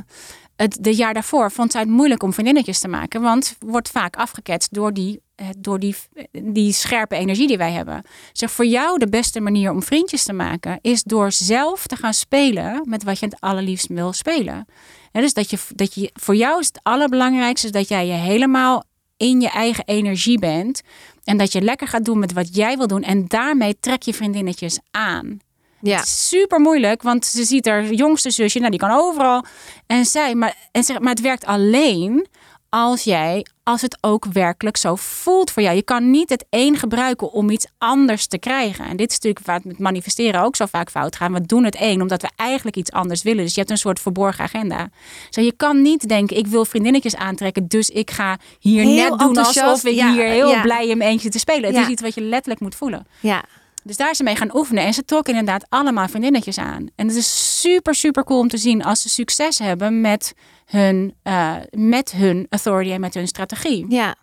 het 0.55 0.77
de 0.81 0.95
jaar 0.95 1.13
daarvoor 1.13 1.51
vond 1.51 1.71
zij 1.71 1.81
het 1.81 1.89
moeilijk 1.89 2.23
om 2.23 2.33
vriendinnetjes 2.33 2.79
te 2.79 2.87
maken. 2.87 3.21
Want 3.21 3.55
wordt 3.59 3.89
vaak 3.89 4.15
afgeketst 4.15 4.73
door 4.73 4.93
die, 4.93 5.13
eh, 5.15 5.21
door 5.57 5.79
die, 5.79 5.95
die 6.31 6.73
scherpe 6.73 7.15
energie 7.15 7.47
die 7.47 7.57
wij 7.57 7.71
hebben. 7.71 8.03
Zeg, 8.31 8.51
voor 8.51 8.65
jou 8.65 8.99
de 8.99 9.09
beste 9.09 9.39
manier 9.39 9.71
om 9.71 9.83
vriendjes 9.83 10.23
te 10.23 10.33
maken 10.33 10.79
is 10.81 11.03
door 11.03 11.31
zelf 11.31 11.87
te 11.87 11.95
gaan 11.95 12.13
spelen 12.13 12.81
met 12.85 13.03
wat 13.03 13.19
je 13.19 13.25
het 13.25 13.39
allerliefst 13.39 13.87
wil 13.87 14.13
spelen. 14.13 14.65
En 15.11 15.21
dus 15.21 15.33
dat 15.33 15.49
je, 15.49 15.57
dat 15.75 15.93
je, 15.93 16.09
voor 16.13 16.35
jou 16.35 16.59
is 16.59 16.67
het 16.67 16.79
allerbelangrijkste 16.83 17.69
dat 17.69 17.87
jij 17.87 18.07
je 18.07 18.13
helemaal 18.13 18.83
in 19.17 19.41
je 19.41 19.49
eigen 19.49 19.85
energie 19.85 20.39
bent. 20.39 20.81
En 21.23 21.37
dat 21.37 21.51
je 21.51 21.61
lekker 21.61 21.87
gaat 21.87 22.05
doen 22.05 22.19
met 22.19 22.33
wat 22.33 22.55
jij 22.55 22.77
wil 22.77 22.87
doen. 22.87 23.03
En 23.03 23.27
daarmee 23.27 23.79
trek 23.79 24.01
je 24.03 24.13
vriendinnetjes 24.13 24.79
aan. 24.91 25.39
Ja. 25.81 26.03
super 26.03 26.59
moeilijk, 26.59 27.01
want 27.01 27.25
ze 27.25 27.43
ziet 27.43 27.65
haar 27.65 27.93
jongste 27.93 28.31
zusje, 28.31 28.59
nou 28.59 28.71
die 28.71 28.79
kan 28.79 28.91
overal. 28.91 29.45
En 29.87 30.05
zij, 30.05 30.35
maar, 30.35 30.55
en 30.71 30.83
zeg, 30.83 30.99
maar 30.99 31.09
het 31.09 31.21
werkt 31.21 31.45
alleen 31.45 32.27
als 32.73 33.03
jij, 33.03 33.45
als 33.63 33.81
het 33.81 33.97
ook 34.01 34.25
werkelijk 34.25 34.77
zo 34.77 34.95
voelt 34.95 35.51
voor 35.51 35.63
jou. 35.63 35.75
Je 35.75 35.81
kan 35.81 36.11
niet 36.11 36.29
het 36.29 36.45
een 36.49 36.77
gebruiken 36.77 37.31
om 37.31 37.49
iets 37.49 37.67
anders 37.77 38.27
te 38.27 38.37
krijgen. 38.37 38.85
En 38.85 38.97
dit 38.97 39.09
is 39.09 39.15
natuurlijk 39.15 39.45
waar 39.45 39.55
het 39.55 39.65
met 39.65 39.79
manifesteren 39.79 40.41
ook 40.41 40.55
zo 40.55 40.65
vaak 40.65 40.89
fout 40.89 41.15
gaat. 41.15 41.31
We 41.31 41.41
doen 41.41 41.63
het 41.63 41.75
één 41.75 42.01
omdat 42.01 42.21
we 42.21 42.29
eigenlijk 42.35 42.75
iets 42.75 42.91
anders 42.91 43.23
willen. 43.23 43.43
Dus 43.43 43.53
je 43.53 43.59
hebt 43.59 43.71
een 43.71 43.77
soort 43.77 43.99
verborgen 43.99 44.43
agenda. 44.43 44.89
Zo, 45.29 45.41
je 45.41 45.53
kan 45.57 45.81
niet 45.81 46.07
denken, 46.07 46.37
ik 46.37 46.47
wil 46.47 46.65
vriendinnetjes 46.65 47.15
aantrekken, 47.15 47.67
dus 47.67 47.89
ik 47.89 48.11
ga 48.11 48.37
hier 48.59 48.85
net 48.85 49.19
doen 49.19 49.37
alsof 49.37 49.83
ik 49.83 50.01
hier 50.01 50.25
heel 50.25 50.61
blij 50.61 50.87
in 50.87 50.97
mijn 50.97 51.09
eentje 51.09 51.29
te 51.29 51.39
spelen. 51.39 51.73
Het 51.73 51.83
is 51.83 51.91
iets 51.91 52.01
wat 52.01 52.13
je 52.13 52.21
letterlijk 52.21 52.61
moet 52.61 52.75
voelen. 52.75 53.07
Ja. 53.19 53.43
Dus 53.83 53.97
daar 53.97 54.15
ze 54.15 54.23
mee 54.23 54.35
gaan 54.35 54.55
oefenen. 54.55 54.83
En 54.83 54.93
ze 54.93 55.05
trok 55.05 55.27
inderdaad 55.27 55.65
allemaal 55.69 56.07
vriendinnetjes 56.07 56.57
aan. 56.57 56.87
En 56.95 57.07
het 57.07 57.15
is 57.15 57.59
super, 57.61 57.95
super 57.95 58.23
cool 58.23 58.39
om 58.39 58.47
te 58.47 58.57
zien 58.57 58.83
als 58.83 59.01
ze 59.01 59.09
succes 59.09 59.59
hebben 59.59 60.01
met 60.01 60.33
hun, 60.65 61.15
uh, 61.23 61.55
met 61.69 62.11
hun 62.11 62.45
authority 62.49 62.91
en 62.91 62.99
met 62.99 63.13
hun 63.13 63.27
strategie. 63.27 63.85
Ja. 63.89 64.15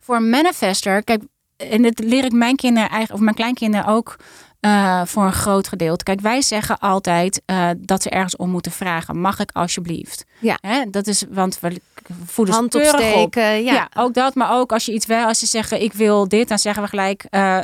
Voor 0.00 0.16
een 0.16 0.30
manifester, 0.30 1.04
kijk, 1.04 1.22
en 1.56 1.82
dat 1.82 1.98
leer 1.98 2.24
ik 2.24 2.32
mijn 2.32 2.56
kinderen 2.56 2.88
eigenlijk, 2.88 3.18
of 3.18 3.20
mijn 3.20 3.34
kleinkinderen 3.34 3.86
ook 3.86 4.16
uh, 4.60 5.04
voor 5.04 5.24
een 5.24 5.32
groot 5.32 5.68
gedeelte. 5.68 6.04
Kijk, 6.04 6.20
wij 6.20 6.42
zeggen 6.42 6.78
altijd 6.78 7.42
uh, 7.46 7.70
dat 7.76 8.02
ze 8.02 8.10
ergens 8.10 8.36
om 8.36 8.50
moeten 8.50 8.72
vragen. 8.72 9.20
Mag 9.20 9.38
ik 9.38 9.50
alsjeblieft? 9.52 10.24
Ja. 10.38 10.58
Hè? 10.60 10.90
Dat 10.90 11.06
is, 11.06 11.24
want 11.30 11.60
we 11.60 11.80
voeden 12.26 12.54
Hand 12.54 12.74
opsteken, 12.74 13.64
ja. 13.64 13.72
ja. 13.72 13.88
Ook 13.94 14.14
dat, 14.14 14.34
maar 14.34 14.52
ook 14.52 14.72
als 14.72 14.86
je 14.86 14.92
iets 14.92 15.06
wel, 15.06 15.26
als 15.26 15.38
ze 15.38 15.46
zeggen 15.46 15.82
ik 15.82 15.92
wil 15.92 16.28
dit, 16.28 16.48
dan 16.48 16.58
zeggen 16.58 16.82
we 16.82 16.88
gelijk 16.88 17.26
uh, 17.30 17.58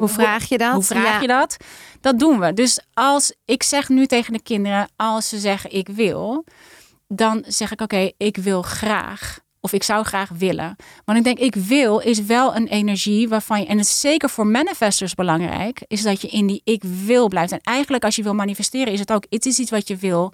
hoe 0.00 0.08
vraag 0.08 0.48
je 0.48 0.58
dat? 0.58 0.72
Hoe 0.72 0.82
vraag 0.82 1.20
je 1.20 1.26
dat? 1.26 1.56
Dat 2.00 2.18
doen 2.18 2.40
we. 2.40 2.52
Dus 2.52 2.80
als 2.94 3.34
ik 3.44 3.62
zeg 3.62 3.88
nu 3.88 4.06
tegen 4.06 4.32
de 4.32 4.42
kinderen, 4.42 4.88
als 4.96 5.28
ze 5.28 5.38
zeggen 5.38 5.72
ik 5.72 5.88
wil, 5.88 6.44
dan 7.08 7.44
zeg 7.46 7.72
ik 7.72 7.80
oké, 7.80 8.10
ik 8.16 8.36
wil 8.36 8.62
graag. 8.62 9.38
Of 9.60 9.72
ik 9.72 9.82
zou 9.82 10.04
graag 10.04 10.30
willen. 10.38 10.76
Want 11.04 11.18
ik 11.18 11.24
denk, 11.24 11.38
ik 11.38 11.54
wil 11.54 11.98
is 11.98 12.20
wel 12.20 12.56
een 12.56 12.68
energie 12.68 13.28
waarvan 13.28 13.60
je, 13.60 13.66
en 13.66 13.78
het 13.78 13.86
is 13.86 14.00
zeker 14.00 14.30
voor 14.30 14.46
manifestors 14.46 15.14
belangrijk, 15.14 15.84
is 15.86 16.02
dat 16.02 16.20
je 16.20 16.28
in 16.28 16.46
die 16.46 16.60
ik 16.64 16.82
wil 16.84 17.28
blijft. 17.28 17.52
En 17.52 17.60
eigenlijk 17.62 18.04
als 18.04 18.16
je 18.16 18.22
wil 18.22 18.34
manifesteren, 18.34 18.92
is 18.92 19.00
het 19.00 19.12
ook, 19.12 19.24
het 19.28 19.46
is 19.46 19.58
iets 19.58 19.70
wat 19.70 19.88
je 19.88 19.96
wil 19.96 20.32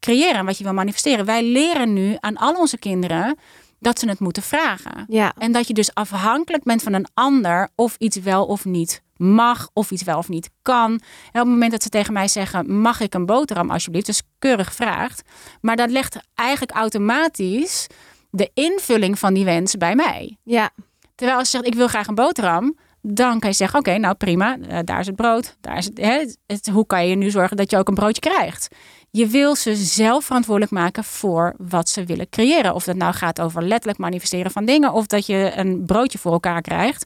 creëren, 0.00 0.44
wat 0.44 0.58
je 0.58 0.64
wil 0.64 0.72
manifesteren. 0.72 1.24
Wij 1.24 1.44
leren 1.44 1.92
nu 1.92 2.16
aan 2.20 2.36
al 2.36 2.54
onze 2.54 2.78
kinderen 2.78 3.38
dat 3.82 3.98
ze 3.98 4.08
het 4.08 4.20
moeten 4.20 4.42
vragen. 4.42 5.04
Ja. 5.08 5.32
En 5.38 5.52
dat 5.52 5.66
je 5.66 5.74
dus 5.74 5.94
afhankelijk 5.94 6.62
bent 6.62 6.82
van 6.82 6.92
een 6.92 7.06
ander 7.14 7.68
of 7.74 7.96
iets 7.98 8.16
wel 8.16 8.44
of 8.46 8.64
niet 8.64 9.02
mag 9.16 9.70
of 9.72 9.90
iets 9.90 10.02
wel 10.02 10.18
of 10.18 10.28
niet 10.28 10.50
kan. 10.62 10.90
En 10.90 11.40
op 11.40 11.46
het 11.46 11.46
moment 11.46 11.70
dat 11.70 11.82
ze 11.82 11.88
tegen 11.88 12.12
mij 12.12 12.28
zeggen: 12.28 12.80
Mag 12.80 13.00
ik 13.00 13.14
een 13.14 13.26
boterham 13.26 13.70
alsjeblieft? 13.70 14.06
Dus 14.06 14.22
keurig 14.38 14.74
vraagt. 14.74 15.22
Maar 15.60 15.76
dat 15.76 15.90
legt 15.90 16.18
eigenlijk 16.34 16.78
automatisch 16.78 17.86
de 18.30 18.50
invulling 18.54 19.18
van 19.18 19.34
die 19.34 19.44
wens 19.44 19.76
bij 19.76 19.94
mij. 19.94 20.36
Ja. 20.42 20.70
Terwijl 21.14 21.38
als 21.38 21.50
ze 21.50 21.56
zegt: 21.56 21.68
Ik 21.68 21.74
wil 21.74 21.88
graag 21.88 22.06
een 22.06 22.14
boterham. 22.14 22.76
Dan 23.00 23.38
kan 23.38 23.50
je 23.50 23.56
zeggen: 23.56 23.78
Oké, 23.78 23.98
nou 23.98 24.14
prima, 24.14 24.58
uh, 24.58 24.78
daar 24.84 25.00
is 25.00 25.06
het 25.06 25.16
brood. 25.16 25.56
Daar 25.60 25.76
is 25.76 25.84
het, 25.84 25.98
hè, 25.98 26.26
het, 26.46 26.68
hoe 26.68 26.86
kan 26.86 27.08
je 27.08 27.16
nu 27.16 27.30
zorgen 27.30 27.56
dat 27.56 27.70
je 27.70 27.76
ook 27.76 27.88
een 27.88 27.94
broodje 27.94 28.20
krijgt? 28.20 28.68
Je 29.14 29.26
wil 29.26 29.54
ze 29.56 29.74
zelf 29.76 30.24
verantwoordelijk 30.24 30.72
maken 30.72 31.04
voor 31.04 31.54
wat 31.58 31.88
ze 31.88 32.04
willen 32.04 32.28
creëren. 32.28 32.74
Of 32.74 32.84
dat 32.84 32.96
nou 32.96 33.14
gaat 33.14 33.40
over 33.40 33.62
letterlijk 33.62 33.98
manifesteren 33.98 34.50
van 34.50 34.64
dingen, 34.64 34.92
of 34.92 35.06
dat 35.06 35.26
je 35.26 35.52
een 35.56 35.84
broodje 35.86 36.18
voor 36.18 36.32
elkaar 36.32 36.60
krijgt. 36.60 37.04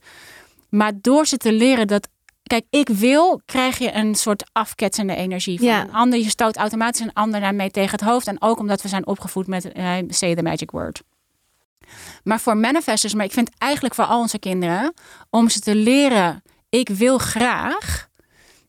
Maar 0.69 0.93
door 1.01 1.27
ze 1.27 1.37
te 1.37 1.53
leren 1.53 1.87
dat, 1.87 2.09
kijk, 2.43 2.65
ik 2.71 2.89
wil, 2.89 3.41
krijg 3.45 3.79
je 3.79 3.93
een 3.93 4.15
soort 4.15 4.45
afketsende 4.53 5.15
energie 5.15 5.59
van 5.59 5.67
Ja. 5.67 5.81
een 5.81 5.93
ander. 5.93 6.19
Je 6.19 6.29
stoot 6.31 6.57
automatisch 6.57 7.01
een 7.01 7.13
ander 7.13 7.41
daarmee 7.41 7.71
tegen 7.71 7.91
het 7.91 8.01
hoofd. 8.09 8.27
En 8.27 8.43
ook 8.43 8.59
omdat 8.59 8.83
we 8.83 8.89
zijn 8.89 9.07
opgevoed 9.07 9.47
met 9.47 9.73
eh, 9.73 9.93
say 10.09 10.35
the 10.35 10.43
magic 10.43 10.71
word. 10.71 11.03
Maar 12.25 12.41
voor 12.41 12.57
manifestors, 12.57 13.15
maar 13.15 13.25
ik 13.25 13.33
vind 13.33 13.51
eigenlijk 13.59 13.95
voor 13.95 14.05
al 14.05 14.21
onze 14.21 14.39
kinderen, 14.39 14.95
om 15.31 15.49
ze 15.49 15.61
te 15.61 15.75
leren, 15.75 16.43
ik 16.69 16.89
wil 16.89 17.19
graag 17.19 18.09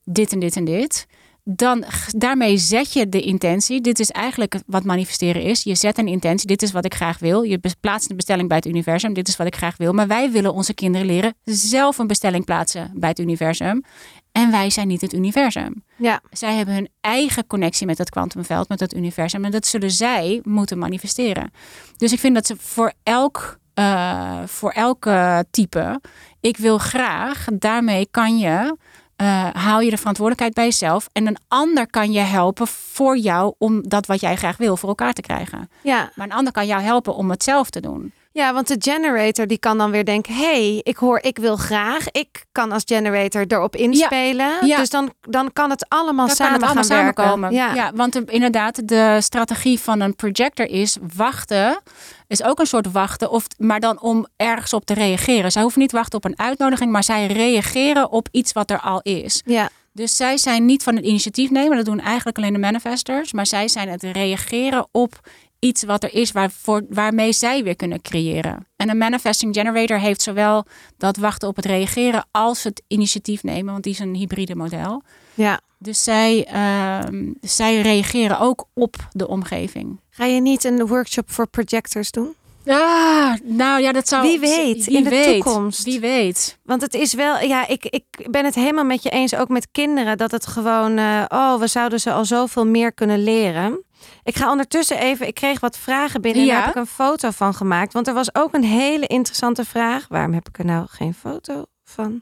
dit 0.03 0.31
en 0.31 0.39
dit 0.39 0.55
en 0.55 0.65
dit. 0.65 1.05
Dan 1.49 1.83
daarmee 2.07 2.57
zet 2.57 2.93
je 2.93 3.09
de 3.09 3.21
intentie. 3.21 3.81
Dit 3.81 3.99
is 3.99 4.11
eigenlijk 4.11 4.59
wat 4.65 4.83
manifesteren 4.83 5.41
is. 5.41 5.63
Je 5.63 5.75
zet 5.75 5.97
een 5.97 6.07
intentie. 6.07 6.47
Dit 6.47 6.61
is 6.61 6.71
wat 6.71 6.85
ik 6.85 6.93
graag 6.93 7.19
wil. 7.19 7.41
Je 7.41 7.59
plaatst 7.79 8.09
een 8.09 8.15
bestelling 8.15 8.47
bij 8.47 8.57
het 8.57 8.65
universum. 8.65 9.13
Dit 9.13 9.27
is 9.27 9.37
wat 9.37 9.47
ik 9.47 9.55
graag 9.55 9.77
wil. 9.77 9.93
Maar 9.93 10.07
wij 10.07 10.31
willen 10.31 10.53
onze 10.53 10.73
kinderen 10.73 11.07
leren 11.07 11.35
zelf 11.43 11.97
een 11.97 12.07
bestelling 12.07 12.45
plaatsen 12.45 12.91
bij 12.93 13.09
het 13.09 13.19
universum. 13.19 13.83
En 14.31 14.51
wij 14.51 14.69
zijn 14.69 14.87
niet 14.87 15.01
het 15.01 15.13
universum. 15.13 15.83
Ja. 15.95 16.21
Zij 16.31 16.55
hebben 16.55 16.73
hun 16.73 16.89
eigen 17.01 17.47
connectie 17.47 17.85
met 17.85 17.97
het 17.97 18.09
kwantumveld, 18.09 18.69
met 18.69 18.79
het 18.79 18.95
universum. 18.95 19.45
En 19.45 19.51
dat 19.51 19.65
zullen 19.65 19.91
zij 19.91 20.39
moeten 20.43 20.77
manifesteren. 20.77 21.51
Dus 21.97 22.11
ik 22.11 22.19
vind 22.19 22.35
dat 22.35 22.47
ze 22.47 22.55
voor 22.59 22.93
elk, 23.03 23.59
uh, 23.75 24.39
voor 24.45 24.71
elke 24.71 25.45
type, 25.51 26.01
ik 26.39 26.57
wil 26.57 26.77
graag, 26.77 27.45
daarmee 27.53 28.07
kan 28.11 28.37
je, 28.37 28.77
uh, 29.21 29.47
haal 29.53 29.79
je 29.79 29.89
de 29.89 29.97
verantwoordelijkheid 29.97 30.53
bij 30.53 30.63
jezelf. 30.63 31.09
En 31.11 31.27
een 31.27 31.37
ander 31.47 31.87
kan 31.89 32.11
je 32.11 32.19
helpen 32.19 32.67
voor 32.67 33.17
jou 33.17 33.53
om 33.57 33.87
dat 33.87 34.05
wat 34.05 34.19
jij 34.19 34.35
graag 34.35 34.57
wil 34.57 34.77
voor 34.77 34.89
elkaar 34.89 35.13
te 35.13 35.21
krijgen. 35.21 35.69
Ja. 35.81 36.11
Maar 36.15 36.25
een 36.25 36.33
ander 36.33 36.53
kan 36.53 36.67
jou 36.67 36.81
helpen 36.81 37.15
om 37.15 37.29
het 37.29 37.43
zelf 37.43 37.69
te 37.69 37.79
doen. 37.79 38.13
Ja, 38.37 38.53
want 38.53 38.67
de 38.67 38.75
generator 38.79 39.47
die 39.47 39.57
kan 39.57 39.77
dan 39.77 39.91
weer 39.91 40.05
denken: 40.05 40.33
hey, 40.33 40.79
ik 40.83 40.97
hoor, 40.97 41.19
ik 41.21 41.37
wil 41.37 41.55
graag. 41.55 42.07
Ik 42.11 42.45
kan 42.51 42.71
als 42.71 42.83
generator 42.85 43.45
erop 43.47 43.75
inspelen. 43.75 44.45
Ja, 44.47 44.59
ja. 44.65 44.77
Dus 44.77 44.89
dan, 44.89 45.13
dan 45.21 45.53
kan 45.53 45.69
het 45.69 45.85
allemaal 45.89 46.27
Dan 46.27 46.35
samen 46.35 46.59
kan 46.59 46.67
het 46.67 46.77
allemaal 46.77 46.97
gaan 46.97 47.03
werken. 47.05 47.23
samenkomen. 47.23 47.53
Ja. 47.53 47.73
Ja. 47.73 47.91
want 47.95 48.13
de- 48.13 48.23
inderdaad, 48.25 48.87
de 48.87 49.17
strategie 49.19 49.79
van 49.79 49.99
een 49.99 50.15
projector 50.15 50.65
is 50.69 50.97
wachten. 51.15 51.79
Is 52.27 52.43
ook 52.43 52.59
een 52.59 52.65
soort 52.67 52.91
wachten, 52.91 53.31
of, 53.31 53.45
maar 53.57 53.79
dan 53.79 54.01
om 54.01 54.27
ergens 54.35 54.73
op 54.73 54.85
te 54.85 54.93
reageren. 54.93 55.51
Zij 55.51 55.61
hoeven 55.61 55.79
niet 55.81 55.89
te 55.89 55.95
wachten 55.95 56.17
op 56.17 56.25
een 56.25 56.39
uitnodiging, 56.39 56.91
maar 56.91 57.03
zij 57.03 57.25
reageren 57.25 58.11
op 58.11 58.27
iets 58.31 58.51
wat 58.53 58.71
er 58.71 58.79
al 58.79 58.99
is. 59.03 59.41
ja. 59.45 59.69
Dus 59.93 60.15
zij 60.15 60.37
zijn 60.37 60.65
niet 60.65 60.83
van 60.83 60.95
het 60.95 61.05
initiatief 61.05 61.49
nemen, 61.49 61.77
dat 61.77 61.85
doen 61.85 61.99
eigenlijk 61.99 62.37
alleen 62.37 62.53
de 62.53 62.59
manifestors. 62.59 63.33
Maar 63.33 63.45
zij 63.45 63.67
zijn 63.67 63.89
het 63.89 64.03
reageren 64.03 64.87
op 64.91 65.19
iets 65.59 65.83
wat 65.83 66.03
er 66.03 66.13
is 66.13 66.31
waarvoor, 66.31 66.85
waarmee 66.89 67.33
zij 67.33 67.63
weer 67.63 67.75
kunnen 67.75 68.01
creëren. 68.01 68.67
En 68.75 68.89
een 68.89 68.97
manifesting 68.97 69.55
generator 69.55 69.99
heeft 69.99 70.21
zowel 70.21 70.65
dat 70.97 71.17
wachten 71.17 71.47
op 71.47 71.55
het 71.55 71.65
reageren 71.65 72.25
als 72.31 72.63
het 72.63 72.83
initiatief 72.87 73.43
nemen, 73.43 73.71
want 73.71 73.83
die 73.83 73.93
is 73.93 73.99
een 73.99 74.15
hybride 74.15 74.55
model. 74.55 75.03
ja. 75.33 75.59
Dus 75.79 76.03
zij, 76.03 76.45
ehm, 76.45 77.31
zij 77.41 77.81
reageren 77.81 78.39
ook 78.39 78.65
op 78.73 78.95
de 79.11 79.27
omgeving. 79.27 79.99
Ga 80.09 80.25
je 80.25 80.41
niet 80.41 80.63
een 80.63 80.87
workshop 80.87 81.31
voor 81.31 81.47
projectors 81.47 82.11
doen? 82.11 82.35
Ah, 82.65 83.33
nou 83.43 83.81
ja, 83.81 83.91
dat 83.91 84.07
zou. 84.07 84.21
Wie 84.21 84.39
weet, 84.39 84.85
wie 84.85 84.97
in 84.97 85.03
de 85.03 85.09
weet, 85.09 85.43
toekomst. 85.43 85.83
Wie 85.83 85.99
weet. 85.99 86.57
Want 86.63 86.81
het 86.81 86.93
is 86.93 87.13
wel, 87.13 87.39
ja, 87.39 87.67
ik, 87.67 87.85
ik 87.85 88.27
ben 88.29 88.45
het 88.45 88.55
helemaal 88.55 88.83
met 88.83 89.03
je 89.03 89.09
eens, 89.09 89.35
ook 89.35 89.49
met 89.49 89.67
kinderen, 89.71 90.17
dat 90.17 90.31
het 90.31 90.47
gewoon, 90.47 90.97
eh, 90.97 91.23
oh, 91.27 91.59
we 91.59 91.67
zouden 91.67 91.99
ze 91.99 92.11
al 92.11 92.25
zoveel 92.25 92.65
meer 92.65 92.93
kunnen 92.93 93.23
leren. 93.23 93.83
Ik 94.23 94.37
ga 94.37 94.51
ondertussen 94.51 94.97
even, 94.99 95.27
ik 95.27 95.35
kreeg 95.35 95.59
wat 95.59 95.77
vragen 95.77 96.21
binnen 96.21 96.41
en 96.41 96.47
Ja. 96.47 96.53
daar 96.53 96.65
heb 96.65 96.75
ik 96.75 96.81
een 96.81 96.87
foto 96.87 97.31
van 97.31 97.53
gemaakt. 97.53 97.93
Want 97.93 98.07
er 98.07 98.13
was 98.13 98.35
ook 98.35 98.53
een 98.53 98.63
hele 98.63 99.07
interessante 99.07 99.65
vraag. 99.65 100.05
Waarom 100.09 100.33
heb 100.33 100.47
ik 100.47 100.57
er 100.57 100.65
nou 100.65 100.85
geen 100.89 101.13
foto 101.13 101.65
van? 101.83 102.21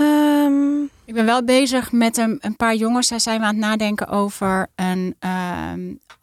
Um... 0.00 0.90
Ik 1.10 1.16
ben 1.16 1.24
wel 1.24 1.44
bezig 1.44 1.92
met 1.92 2.16
een, 2.16 2.38
een 2.40 2.56
paar 2.56 2.74
jongens. 2.74 3.06
Zij 3.06 3.18
zijn 3.18 3.40
we 3.40 3.46
aan 3.46 3.54
het 3.54 3.64
nadenken 3.64 4.08
over, 4.08 4.66
een, 4.74 5.16
uh, 5.24 5.72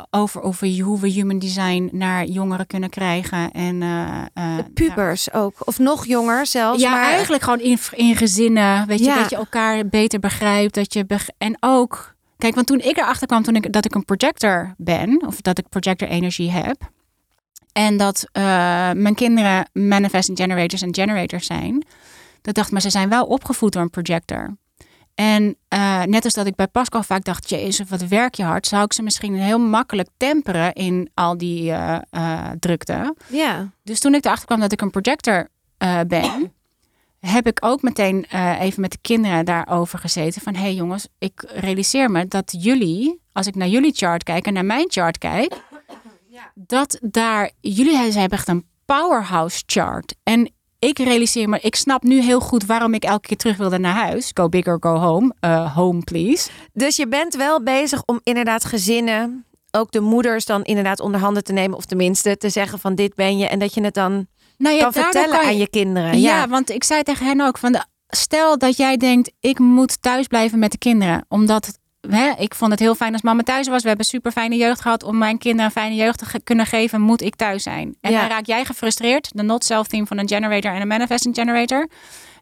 over, 0.10 0.42
over 0.42 0.82
hoe 0.82 1.00
we 1.00 1.08
human 1.08 1.40
design 1.40 1.90
naar 1.92 2.26
jongeren 2.26 2.68
kunnen 2.68 2.90
krijgen. 2.90 3.52
En, 3.52 3.82
uh, 3.82 4.58
pubers 4.74 5.34
ook. 5.34 5.54
Of 5.68 5.80
nog 5.80 6.06
jonger 6.06 6.46
zelfs. 6.46 6.82
Ja, 6.82 6.92
maar... 6.92 7.04
eigenlijk 7.04 7.44
gewoon 7.44 7.60
in, 7.60 7.80
in 7.92 8.16
gezinnen. 8.16 8.88
Weet 8.88 9.00
je, 9.00 9.14
dat 9.14 9.30
je 9.30 9.36
elkaar 9.36 9.88
beter 9.88 10.20
begrijpt. 10.20 10.74
Dat 10.74 10.94
je 10.94 11.06
en 11.38 11.58
ook... 11.60 12.16
Kijk, 12.38 12.56
want 12.56 12.68
toen 12.68 12.80
ik 12.80 12.98
erachter 12.98 13.28
kwam 13.28 13.44
toen 13.44 13.56
ik, 13.56 13.74
dat 13.74 13.86
ik 13.86 13.96
een 13.96 14.06
projector 14.06 14.74
ben. 14.78 15.24
Of 15.28 15.42
dat 15.42 15.58
ik 15.58 15.70
projector 15.70 16.08
energie 16.08 16.52
heb. 16.52 16.92
En 17.72 17.98
dat 17.98 18.26
uh, 18.34 18.44
mijn 18.92 19.16
kinderen 19.16 19.70
manifesting 19.74 20.38
generators 20.38 20.82
en 20.82 20.96
generators 20.96 21.46
zijn. 21.46 21.86
Dat 22.42 22.56
dacht, 22.56 22.72
maar 22.72 22.82
ze 22.82 22.90
zijn 22.90 23.10
wel 23.10 23.26
opgevoed 23.26 23.74
door 23.74 23.82
een 23.82 23.90
projector. 23.90 24.58
En 25.16 25.58
uh, 25.74 26.04
net 26.04 26.24
als 26.24 26.34
dat 26.34 26.46
ik 26.46 26.56
bij 26.56 26.68
Pascal 26.68 27.04
vaak 27.04 27.24
dacht, 27.24 27.50
jezus, 27.50 27.90
wat 27.90 28.02
werk 28.02 28.36
je 28.36 28.44
hard, 28.44 28.68
zou 28.68 28.84
ik 28.84 28.94
ze 28.94 29.04
misschien 29.04 29.36
heel 29.36 29.60
makkelijk 29.60 30.10
temperen 30.18 30.74
in 30.74 31.10
al 31.14 31.38
die 31.38 31.64
uh, 31.72 31.98
uh, 32.12 32.50
drukte. 32.60 33.16
Ja. 33.28 33.72
Dus 33.84 34.00
toen 34.00 34.14
ik 34.14 34.26
erachter 34.26 34.46
kwam 34.46 34.60
dat 34.60 34.72
ik 34.72 34.82
een 34.82 34.92
projector 34.92 35.48
ben, 36.08 36.54
heb 37.28 37.48
ik 37.48 37.58
ook 37.62 37.82
meteen 37.82 38.26
even 38.60 38.82
met 38.82 38.92
de 38.92 38.98
kinderen 39.02 39.46
daarover 39.46 40.00
gezeten. 40.00 40.42
Van, 40.42 40.56
hé 40.56 40.62
hey 40.62 40.74
jongens, 40.74 41.08
ik 41.18 41.46
realiseer 41.48 42.12
me 42.12 42.28
dat 42.28 42.56
jullie, 42.60 43.22
als 43.32 43.48
ik 43.48 43.56
naar 43.56 43.68
jullie 43.68 43.94
chart 43.94 44.24
kijk 44.24 44.46
en 44.46 44.54
naar 44.54 44.66
mijn 44.66 44.86
chart 44.90 45.18
kijk, 45.18 45.56
ja. 46.28 46.52
dat 46.56 47.00
daar, 47.02 47.52
jullie 47.62 47.98
hebben 47.98 48.38
echt 48.38 48.48
een 48.48 48.66
powerhouse 48.86 49.64
chart. 49.66 50.16
En 50.24 50.52
ik 50.80 51.00
realiseer 51.00 51.50
me, 51.50 51.60
ik 51.60 51.76
snap 51.76 52.04
nu 52.04 52.22
heel 52.22 52.40
goed 52.40 52.66
waarom 52.66 52.94
ik 52.94 53.04
elke 53.04 53.28
keer 53.28 53.38
terug 53.38 53.58
wilde 53.58 53.80
naar 53.80 53.96
huis. 53.96 54.32
Go 54.34 54.50
big 54.50 54.68
or 54.68 54.78
go 54.80 54.96
home. 54.96 55.34
Uh, 55.42 55.76
home, 55.76 56.04
please. 56.04 56.50
Dus 56.74 56.96
je 56.96 57.08
bent 57.08 57.36
wel 57.36 57.64
bezig 57.64 58.04
om 58.06 58.20
inderdaad 58.24 58.66
gezinnen, 58.66 59.46
ook 59.72 59.92
de 59.92 60.00
moeders 60.00 60.46
dan 60.46 60.64
inderdaad 60.64 61.00
onder 61.00 61.20
handen 61.20 61.44
te 61.44 61.54
nemen. 61.54 61.78
Of 61.78 61.86
tenminste 61.86 62.38
te 62.38 62.50
zeggen 62.50 62.80
van 62.80 62.96
dit 62.96 63.16
ben 63.16 63.38
je. 63.38 63.48
En 63.48 63.60
dat 63.60 63.74
je 63.74 63.84
het 63.84 63.94
dan 63.94 64.28
nou 64.58 64.76
ja, 64.76 64.82
kan 64.82 64.94
vertellen 64.94 65.40
aan 65.40 65.58
je 65.58 65.70
kinderen. 65.70 66.20
Ja. 66.20 66.38
ja, 66.38 66.48
want 66.48 66.70
ik 66.70 66.84
zei 66.84 67.04
tegen 67.04 67.26
hen 67.26 67.42
ook 67.42 67.58
van... 67.58 67.72
De, 67.72 67.84
stel 68.08 68.58
dat 68.58 68.78
jij 68.78 68.98
denkt, 68.98 69.32
ik 69.40 69.60
moet 69.60 70.02
thuis 70.02 70.28
blijven 70.28 70.60
met 70.60 70.72
de 70.72 70.78
kinderen. 70.78 71.26
Omdat 71.28 71.80
hè, 72.10 72.32
ik 72.38 72.56
vond 72.56 72.72
het 72.72 72.80
heel 72.80 72.96
fijn 72.96 73.14
als 73.14 73.22
mama 73.22 73.44
thuis 73.44 73.68
was. 73.68 73.82
We 73.82 73.88
hebben 73.88 74.06
super 74.06 74.32
fijne 74.32 74.56
jeugd 74.56 74.82
gehad. 74.82 75.04
Om 75.04 75.18
mijn 75.18 75.38
kinderen 75.38 75.66
een 75.66 75.72
fijne 75.72 75.96
jeugd 75.96 76.18
te 76.18 76.40
kunnen 76.44 76.66
geven, 76.66 77.02
moet 77.02 77.22
ik 77.22 77.36
thuis 77.36 77.64
zijn. 77.64 77.98
En 78.02 78.12
dan 78.12 78.28
raak 78.28 78.46
jij 78.46 78.66
gefrustreerd. 78.66 79.30
De 79.34 79.44
not 79.44 79.64
self 79.64 79.88
team 79.88 80.08
van 80.08 80.18
een 80.18 80.28
generator 80.28 80.72
en 80.72 80.82
een 80.82 80.88
manifesting 80.88 81.36
generator. 81.36 81.90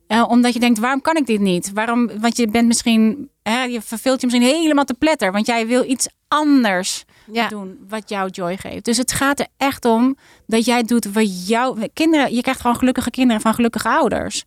Uh, 0.08 0.26
omdat 0.30 0.54
je 0.54 0.60
denkt, 0.60 0.80
waarom 0.80 1.02
kan 1.02 1.16
ik 1.16 1.26
dit 1.26 1.40
niet? 1.40 1.72
Waarom? 1.74 2.20
Want 2.20 2.38
je 2.38 2.48
bent 2.48 2.68
misschien, 2.68 3.30
hè, 3.50 3.64
je 3.64 3.82
verveelt 3.82 4.22
je 4.22 4.28
misschien 4.28 4.56
helemaal 4.56 4.84
te 4.84 4.94
pletter. 4.94 5.32
Want 5.32 5.48
jij 5.48 5.68
wil 5.68 5.84
iets 5.90 6.08
anders 6.28 7.06
doen 7.50 7.86
wat 7.88 8.10
jou 8.10 8.30
joy 8.30 8.58
geeft. 8.58 8.86
Dus 8.86 8.98
het 8.98 9.12
gaat 9.12 9.40
er 9.40 9.48
echt 9.58 9.86
om 9.86 10.18
dat 10.48 10.66
jij 10.66 10.84
doet 10.84 11.12
wat 11.12 11.48
jouw 11.48 11.78
kinderen. 11.94 12.36
Je 12.36 12.42
krijgt 12.42 12.62
gewoon 12.62 12.76
gelukkige 12.76 13.10
kinderen 13.10 13.42
van 13.42 13.54
gelukkige 13.54 13.90
ouders. 13.90 14.44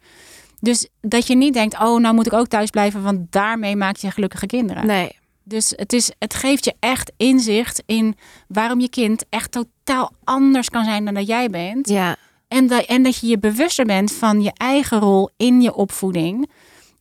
Dus 0.60 0.88
dat 1.00 1.26
je 1.26 1.36
niet 1.36 1.54
denkt, 1.54 1.74
oh, 1.80 2.00
nou 2.00 2.14
moet 2.14 2.26
ik 2.26 2.32
ook 2.32 2.46
thuis 2.46 2.70
blijven, 2.70 3.02
want 3.02 3.32
daarmee 3.32 3.76
maak 3.76 3.96
je 3.96 4.10
gelukkige 4.10 4.46
kinderen. 4.46 4.86
Nee. 4.86 5.16
Dus 5.44 5.72
het, 5.76 5.92
is, 5.92 6.10
het 6.18 6.34
geeft 6.34 6.64
je 6.64 6.74
echt 6.80 7.12
inzicht 7.16 7.82
in 7.86 8.16
waarom 8.48 8.80
je 8.80 8.88
kind 8.88 9.24
echt 9.28 9.52
totaal 9.52 10.12
anders 10.24 10.70
kan 10.70 10.84
zijn 10.84 11.04
dan 11.04 11.14
dat 11.14 11.26
jij 11.26 11.50
bent. 11.50 11.88
Ja. 11.88 12.16
En 12.48 12.66
dat, 12.66 12.84
en 12.84 13.02
dat 13.02 13.18
je 13.18 13.26
je 13.26 13.38
bewuster 13.38 13.84
bent 13.84 14.12
van 14.12 14.42
je 14.42 14.50
eigen 14.54 14.98
rol 14.98 15.30
in 15.36 15.60
je 15.60 15.74
opvoeding. 15.74 16.50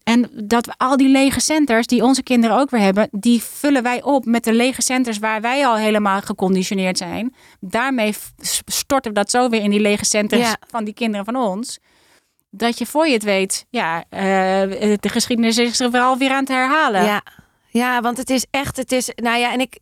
En 0.07 0.29
dat 0.33 0.65
we 0.65 0.73
al 0.77 0.97
die 0.97 1.09
lege 1.09 1.39
centers 1.39 1.87
die 1.87 2.03
onze 2.03 2.23
kinderen 2.23 2.57
ook 2.57 2.69
weer 2.69 2.81
hebben, 2.81 3.07
die 3.11 3.43
vullen 3.43 3.83
wij 3.83 4.03
op 4.03 4.25
met 4.25 4.43
de 4.43 4.53
lege 4.53 4.81
centers 4.81 5.19
waar 5.19 5.41
wij 5.41 5.67
al 5.67 5.75
helemaal 5.75 6.21
geconditioneerd 6.21 6.97
zijn. 6.97 7.35
Daarmee 7.59 8.15
storten 8.65 9.11
we 9.11 9.17
dat 9.17 9.29
zo 9.29 9.49
weer 9.49 9.61
in 9.61 9.69
die 9.69 9.79
lege 9.79 10.05
centers 10.05 10.53
van 10.67 10.83
die 10.83 10.93
kinderen 10.93 11.25
van 11.25 11.35
ons 11.35 11.79
dat 12.49 12.77
je 12.77 12.85
voor 12.85 13.07
je 13.07 13.13
het 13.13 13.23
weet, 13.23 13.65
ja, 13.69 13.97
uh, 13.97 14.21
de 14.99 15.09
geschiedenis 15.09 15.57
is 15.57 15.79
er 15.79 15.91
wel 15.91 16.17
weer 16.17 16.31
aan 16.31 16.39
het 16.39 16.47
herhalen. 16.47 17.03
Ja. 17.03 17.23
ja, 17.69 18.01
want 18.01 18.17
het 18.17 18.29
is 18.29 18.45
echt, 18.51 18.77
het 18.77 18.91
is, 18.91 19.11
nou 19.15 19.37
ja, 19.37 19.51
en 19.53 19.59
ik, 19.59 19.79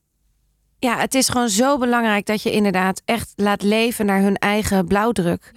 ja, 0.80 0.98
het 0.98 1.16
is 1.16 1.30
gewoon 1.30 1.50
zo 1.50 1.78
belangrijk 1.78 2.26
dat 2.26 2.42
je 2.42 2.52
inderdaad 2.52 3.02
echt 3.06 3.34
laat 3.36 3.62
leven 3.62 4.06
naar 4.06 4.22
hun 4.22 4.38
eigen 4.38 4.88
blauwdruk. 4.88 5.52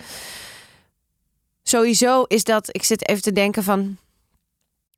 Sowieso 1.62 2.22
is 2.22 2.44
dat, 2.44 2.68
ik 2.70 2.84
zit 2.84 3.08
even 3.08 3.22
te 3.22 3.32
denken 3.32 3.62
van, 3.62 3.98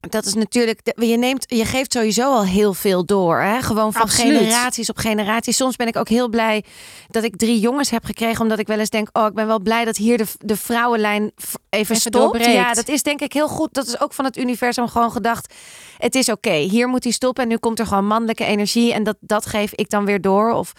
dat 0.01 0.25
is 0.25 0.35
natuurlijk, 0.35 0.81
je, 0.97 1.17
neemt, 1.17 1.45
je 1.47 1.65
geeft 1.65 1.93
sowieso 1.93 2.23
al 2.23 2.45
heel 2.45 2.75
veel 2.75 3.05
door. 3.05 3.41
Hè? 3.41 3.63
Gewoon 3.63 3.93
van 3.93 4.09
generaties 4.09 4.91
op 4.91 4.97
generaties. 4.97 5.57
Soms 5.57 5.77
ben 5.77 5.87
ik 5.87 5.97
ook 5.97 6.09
heel 6.09 6.29
blij 6.29 6.65
dat 7.09 7.25
ik 7.25 7.37
drie 7.37 7.61
jongens 7.61 7.91
heb 7.91 8.05
gekregen. 8.05 8.41
Omdat 8.41 8.59
ik 8.59 8.67
wel 8.67 8.79
eens 8.79 8.91
denk, 8.91 9.09
oh, 9.13 9.27
ik 9.27 9.35
ben 9.35 9.47
wel 9.47 9.61
blij 9.61 9.85
dat 9.85 9.97
hier 9.97 10.19
de, 10.19 10.27
de 10.39 10.57
vrouwenlijn 10.57 11.33
even, 11.37 11.61
even 11.71 11.97
stopt. 11.97 12.45
Ja, 12.45 12.73
dat 12.73 12.89
is 12.89 13.03
denk 13.03 13.21
ik 13.21 13.33
heel 13.33 13.49
goed. 13.49 13.75
Dat 13.75 13.87
is 13.87 14.01
ook 14.01 14.13
van 14.13 14.25
het 14.25 14.37
universum 14.37 14.89
gewoon 14.89 15.13
gedacht. 15.13 15.55
Het 15.99 16.15
is 16.15 16.29
oké, 16.29 16.55
hier 16.55 16.89
moet 16.89 17.05
hij 17.05 17.13
stoppen. 17.13 17.43
En 17.43 17.49
nu 17.49 17.57
komt 17.57 17.79
er 17.79 17.87
gewoon 17.87 18.07
mannelijke 18.07 18.45
energie. 18.45 18.93
En 18.93 19.03
dat, 19.03 19.17
dat 19.21 19.47
geef 19.47 19.73
ik 19.75 19.91
dan 19.91 20.05
weer 20.05 20.21
door. 20.21 20.53
Of... 20.53 20.73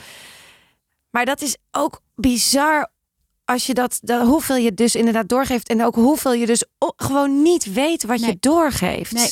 Maar 1.09 1.26
dat 1.26 1.41
is 1.41 1.57
ook 1.72 2.01
bizar 2.15 2.91
als 3.52 3.66
je 3.66 3.74
dat, 3.74 3.99
de, 4.02 4.26
hoeveel 4.26 4.56
je 4.56 4.74
dus 4.74 4.95
inderdaad 4.95 5.30
doorgeeft 5.30 5.70
en 5.70 5.86
ook 5.86 5.95
hoeveel 5.95 6.34
je 6.34 6.45
dus 6.45 6.64
gewoon 6.95 7.41
niet 7.41 7.74
weet 7.74 8.04
wat 8.04 8.26
je 8.26 8.38
doorgeeft. 8.39 9.12
Nee. 9.12 9.30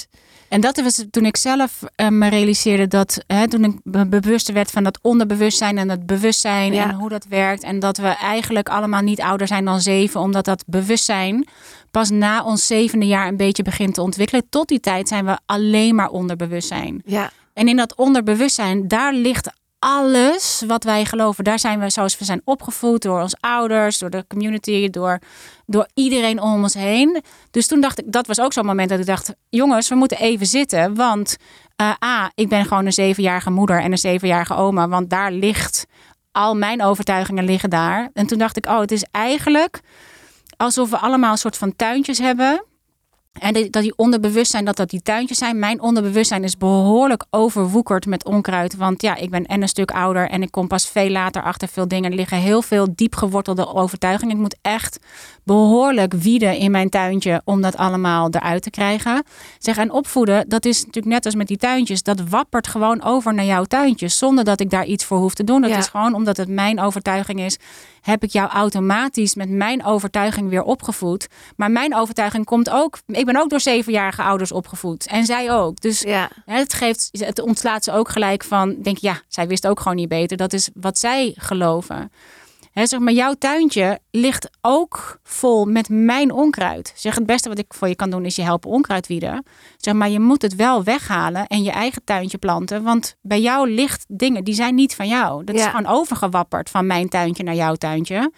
En 0.49 0.61
dat 0.61 0.82
was 0.82 1.05
toen 1.11 1.26
ik 1.26 1.38
zelf 1.38 1.80
uh, 1.95 2.07
me 2.07 2.30
realiseerde 2.30 2.88
dat 2.88 3.24
hè, 3.28 3.47
toen 3.47 3.63
ik 3.63 3.80
me 3.84 4.07
bewust 4.07 4.51
werd 4.51 4.72
van 4.72 4.84
dat 4.84 4.99
onderbewustzijn 5.01 5.78
en 5.78 5.88
dat 5.88 6.05
bewustzijn 6.05 6.74
en 6.74 6.93
hoe 6.93 7.09
dat 7.09 7.26
werkt. 7.30 7.63
En 7.63 7.80
dat 7.80 7.97
we 7.97 8.07
eigenlijk 8.07 8.70
allemaal 8.70 9.01
niet 9.01 9.22
ouder 9.22 9.47
zijn 9.47 9.65
dan 9.65 9.82
zeven, 9.82 10.22
omdat 10.22 10.45
dat 10.45 10.63
bewustzijn 10.67 11.47
pas 11.91 12.09
na 12.09 12.43
ons 12.43 12.67
zevende 12.67 13.05
jaar 13.05 13.28
een 13.28 13.38
beetje 13.38 13.63
begint 13.63 13.93
te 13.93 14.01
ontwikkelen. 14.01 14.49
Tot 14.49 14.67
die 14.67 14.80
tijd 14.80 15.07
zijn 15.07 15.26
we 15.26 15.38
alleen 15.45 15.95
maar 15.95 16.09
onderbewustzijn. 16.09 17.01
Ja. 17.05 17.32
En 17.53 17.67
in 17.67 17.76
dat 17.76 17.95
onderbewustzijn, 17.95 18.88
daar 18.88 19.13
ligt 19.13 19.49
alles 19.80 20.63
wat 20.67 20.84
wij 20.84 21.05
geloven, 21.05 21.43
daar 21.43 21.59
zijn 21.59 21.80
we 21.80 21.89
zoals 21.89 22.17
we 22.17 22.25
zijn 22.25 22.41
opgevoed 22.43 23.01
door 23.01 23.21
onze 23.21 23.38
ouders, 23.39 23.97
door 23.97 24.09
de 24.09 24.25
community, 24.27 24.89
door, 24.89 25.19
door 25.65 25.88
iedereen 25.93 26.41
om 26.41 26.61
ons 26.63 26.73
heen. 26.73 27.23
Dus 27.51 27.67
toen 27.67 27.82
dacht 27.82 27.99
ik, 27.99 28.11
dat 28.11 28.27
was 28.27 28.39
ook 28.39 28.53
zo'n 28.53 28.65
moment 28.65 28.89
dat 28.89 28.99
ik 28.99 29.05
dacht, 29.05 29.34
jongens, 29.49 29.89
we 29.89 29.95
moeten 29.95 30.17
even 30.17 30.45
zitten. 30.45 30.95
Want 30.95 31.38
uh, 31.82 31.91
A, 32.03 32.32
ik 32.36 32.49
ben 32.49 32.65
gewoon 32.65 32.86
een 32.86 32.93
zevenjarige 32.93 33.49
moeder 33.49 33.82
en 33.82 33.91
een 33.91 33.97
zevenjarige 33.97 34.55
oma, 34.55 34.88
want 34.88 35.09
daar 35.09 35.32
ligt, 35.32 35.86
al 36.32 36.55
mijn 36.55 36.84
overtuigingen 36.84 37.45
liggen 37.45 37.69
daar. 37.69 38.09
En 38.13 38.27
toen 38.27 38.38
dacht 38.38 38.57
ik, 38.57 38.65
oh, 38.65 38.80
het 38.80 38.91
is 38.91 39.05
eigenlijk 39.11 39.80
alsof 40.57 40.89
we 40.89 40.97
allemaal 40.97 41.32
een 41.32 41.38
soort 41.38 41.57
van 41.57 41.75
tuintjes 41.75 42.17
hebben 42.17 42.63
en 43.34 43.53
dat 43.53 43.84
die 43.84 43.93
onderbewustzijn, 43.95 44.65
dat 44.65 44.75
dat 44.75 44.89
die 44.89 45.01
tuintjes 45.01 45.38
zijn. 45.38 45.59
Mijn 45.59 45.82
onderbewustzijn 45.82 46.43
is 46.43 46.57
behoorlijk 46.57 47.25
overwoekerd 47.30 48.05
met 48.05 48.25
onkruid. 48.25 48.75
Want 48.75 49.01
ja, 49.01 49.15
ik 49.15 49.30
ben 49.30 49.45
en 49.45 49.61
een 49.61 49.67
stuk 49.67 49.91
ouder 49.91 50.30
en 50.30 50.41
ik 50.41 50.51
kom 50.51 50.67
pas 50.67 50.88
veel 50.88 51.09
later 51.09 51.43
achter 51.43 51.67
veel 51.67 51.88
dingen. 51.88 52.11
Er 52.11 52.17
liggen 52.17 52.38
heel 52.38 52.61
veel 52.61 52.88
diep 52.95 53.15
gewortelde 53.15 53.73
overtuigingen. 53.73 54.36
Ik 54.36 54.41
moet 54.41 54.57
echt 54.61 54.99
behoorlijk 55.43 56.13
wieden 56.13 56.57
in 56.57 56.71
mijn 56.71 56.89
tuintje 56.89 57.41
om 57.45 57.61
dat 57.61 57.77
allemaal 57.77 58.30
eruit 58.32 58.61
te 58.61 58.69
krijgen. 58.69 59.23
Zeg, 59.57 59.77
en 59.77 59.91
opvoeden, 59.91 60.49
dat 60.49 60.65
is 60.65 60.77
natuurlijk 60.77 61.13
net 61.13 61.25
als 61.25 61.36
met 61.36 61.47
die 61.47 61.57
tuintjes. 61.57 62.03
Dat 62.03 62.21
wappert 62.30 62.67
gewoon 62.67 63.03
over 63.03 63.34
naar 63.34 63.45
jouw 63.45 63.63
tuintjes. 63.63 64.17
Zonder 64.17 64.43
dat 64.43 64.59
ik 64.59 64.69
daar 64.69 64.86
iets 64.86 65.05
voor 65.05 65.17
hoef 65.17 65.34
te 65.34 65.43
doen. 65.43 65.61
Dat 65.61 65.77
is 65.77 65.88
gewoon 65.88 66.13
omdat 66.13 66.38
het 66.38 66.49
mijn 66.49 66.80
overtuiging 66.80 67.39
is 67.39 67.57
heb 68.02 68.24
ik 68.24 68.30
jou 68.30 68.50
automatisch 68.50 69.36
met 69.36 69.50
mijn 69.50 69.86
overtuiging 69.86 70.50
weer 70.50 70.64
opgevoed. 70.64 71.28
Maar 71.56 71.72
mijn 71.72 71.95
overtuiging 71.95 72.45
komt 72.45 72.70
ook. 72.70 73.00
Ik 73.08 73.26
ben 73.26 73.36
ook 73.36 73.50
door 73.50 73.60
zevenjarige 73.60 74.22
ouders 74.22 74.52
opgevoed. 74.52 75.08
En 75.08 75.26
zij 75.26 75.52
ook. 75.52 75.82
Dus 75.82 76.02
ja. 76.02 76.30
het, 76.45 76.74
geeft, 76.74 77.10
het 77.12 77.41
ontslaat 77.41 77.84
ze 77.84 77.91
ook 77.91 78.10
gelijk 78.10 78.43
van. 78.43 78.76
Denk 78.82 78.97
ja, 78.97 79.22
zij 79.28 79.47
wist 79.47 79.68
ook 79.68 79.80
gewoon 79.80 79.97
niet 79.97 80.10
beter. 80.10 80.38
Dat 80.38 80.54
is 80.54 80.70
wat 80.74 81.00
zij 81.00 81.34
geloven 81.38 82.12
zeg 82.74 82.99
maar, 82.99 83.13
jouw 83.13 83.34
tuintje 83.34 83.99
ligt 84.11 84.49
ook 84.61 85.20
vol 85.24 85.65
met 85.65 85.89
mijn 85.89 86.32
onkruid. 86.32 86.93
Zeg, 86.95 87.15
het 87.15 87.26
beste 87.26 87.49
wat 87.49 87.59
ik 87.59 87.74
voor 87.74 87.88
je 87.88 87.95
kan 87.95 88.09
doen 88.09 88.26
is 88.26 88.36
je 88.36 88.41
helpen 88.41 88.70
onkruid 88.70 89.07
wieden. 89.07 89.45
Zeg 89.78 89.93
maar, 89.93 90.09
je 90.09 90.20
moet 90.20 90.41
het 90.41 90.55
wel 90.55 90.84
weghalen 90.84 91.47
en 91.47 91.63
je 91.63 91.72
eigen 91.72 92.03
tuintje 92.03 92.38
planten. 92.38 92.84
Want 92.84 93.15
bij 93.22 93.41
jou 93.41 93.70
ligt 93.70 94.05
dingen 94.07 94.43
die 94.43 94.53
zijn 94.53 94.76
niet 94.76 94.95
van 94.95 95.07
jou. 95.07 95.43
Dat 95.43 95.55
is 95.55 95.65
gewoon 95.65 95.86
overgewapperd 95.86 96.70
van 96.70 96.88
mijn 96.88 97.09
tuintje 97.09 97.43
naar 97.43 97.55
jouw 97.55 97.76
tuintje. 97.76 98.32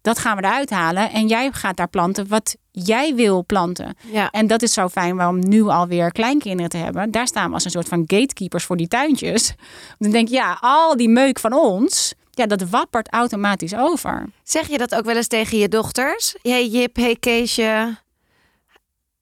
Dat 0.00 0.18
gaan 0.18 0.36
we 0.36 0.42
eruit 0.42 0.70
halen 0.70 1.10
en 1.10 1.26
jij 1.26 1.52
gaat 1.52 1.76
daar 1.76 1.88
planten 1.88 2.28
wat 2.28 2.56
jij 2.70 3.14
wil 3.14 3.44
planten. 3.46 3.96
Ja. 4.12 4.30
En 4.30 4.46
dat 4.46 4.62
is 4.62 4.72
zo 4.72 4.88
fijn 4.88 5.26
om 5.26 5.48
nu 5.48 5.62
alweer 5.62 6.12
kleinkinderen 6.12 6.70
te 6.70 6.76
hebben. 6.76 7.10
Daar 7.10 7.26
staan 7.26 7.48
we 7.48 7.54
als 7.54 7.64
een 7.64 7.70
soort 7.70 7.88
van 7.88 8.04
gatekeepers 8.06 8.64
voor 8.64 8.76
die 8.76 8.88
tuintjes. 8.88 9.54
Dan 9.98 10.10
denk 10.10 10.28
je, 10.28 10.34
ja, 10.34 10.58
al 10.60 10.96
die 10.96 11.08
meuk 11.08 11.38
van 11.38 11.52
ons, 11.52 12.14
ja, 12.38 12.46
dat 12.46 12.70
wappert 12.70 13.12
automatisch 13.12 13.74
over. 13.74 14.26
Zeg 14.42 14.68
je 14.68 14.78
dat 14.78 14.94
ook 14.94 15.04
wel 15.04 15.16
eens 15.16 15.26
tegen 15.26 15.58
je 15.58 15.68
dochters? 15.68 16.36
Hey 16.42 16.66
Jip, 16.66 16.96
hey 16.96 17.16
Keesje. 17.16 17.96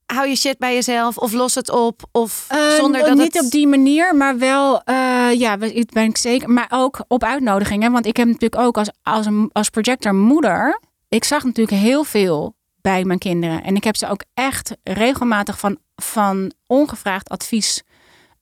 hou 0.07 0.29
je 0.29 0.37
shit 0.37 0.59
bij 0.59 0.75
jezelf 0.75 1.19
of 1.19 1.33
los 1.33 1.55
het 1.55 1.71
op? 1.71 2.03
Of 2.13 2.47
uh, 2.53 2.71
zonder 2.71 3.01
dat 3.01 3.17
niet 3.17 3.35
het... 3.35 3.45
op 3.45 3.51
die 3.51 3.67
manier, 3.67 4.17
maar 4.17 4.39
wel, 4.39 4.83
uh, 4.85 5.33
ja, 5.33 5.57
ben 5.57 6.05
ik 6.05 6.17
zeker. 6.17 6.51
Maar 6.51 6.69
ook 6.71 7.05
op 7.09 7.25
uitnodigingen. 7.25 7.93
Want 7.93 8.07
ik 8.07 8.17
heb 8.17 8.27
natuurlijk 8.27 8.63
ook 8.63 8.79
als, 8.79 8.91
als, 9.03 9.27
een, 9.27 9.51
als 9.53 9.71
projector 9.71 10.15
moeder. 10.15 10.81
Ik 11.09 11.25
zag 11.25 11.45
natuurlijk 11.45 11.77
heel 11.77 12.05
veel 12.05 12.55
bij 12.81 13.05
mijn 13.05 13.19
kinderen. 13.19 13.63
En 13.63 13.77
ik 13.77 13.85
heb 13.85 13.97
ze 13.97 14.09
ook 14.09 14.25
echt 14.35 14.77
regelmatig 14.83 15.59
van, 15.59 15.79
van 15.97 16.53
ongevraagd 16.67 17.29
advies 17.29 17.83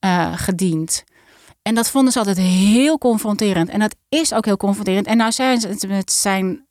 uh, 0.05 0.33
gediend. 0.37 1.05
En 1.69 1.75
dat 1.75 1.91
vonden 1.91 2.13
ze 2.13 2.19
altijd 2.19 2.37
heel 2.37 2.99
confronterend. 2.99 3.69
En 3.69 3.79
dat 3.79 3.97
is 4.09 4.33
ook 4.33 4.45
heel 4.45 4.57
confronterend. 4.57 5.07
En 5.07 5.17
nou 5.17 5.33
zijn 5.33 5.61
ze, 5.61 5.87
het 5.87 6.13
zijn, 6.13 6.67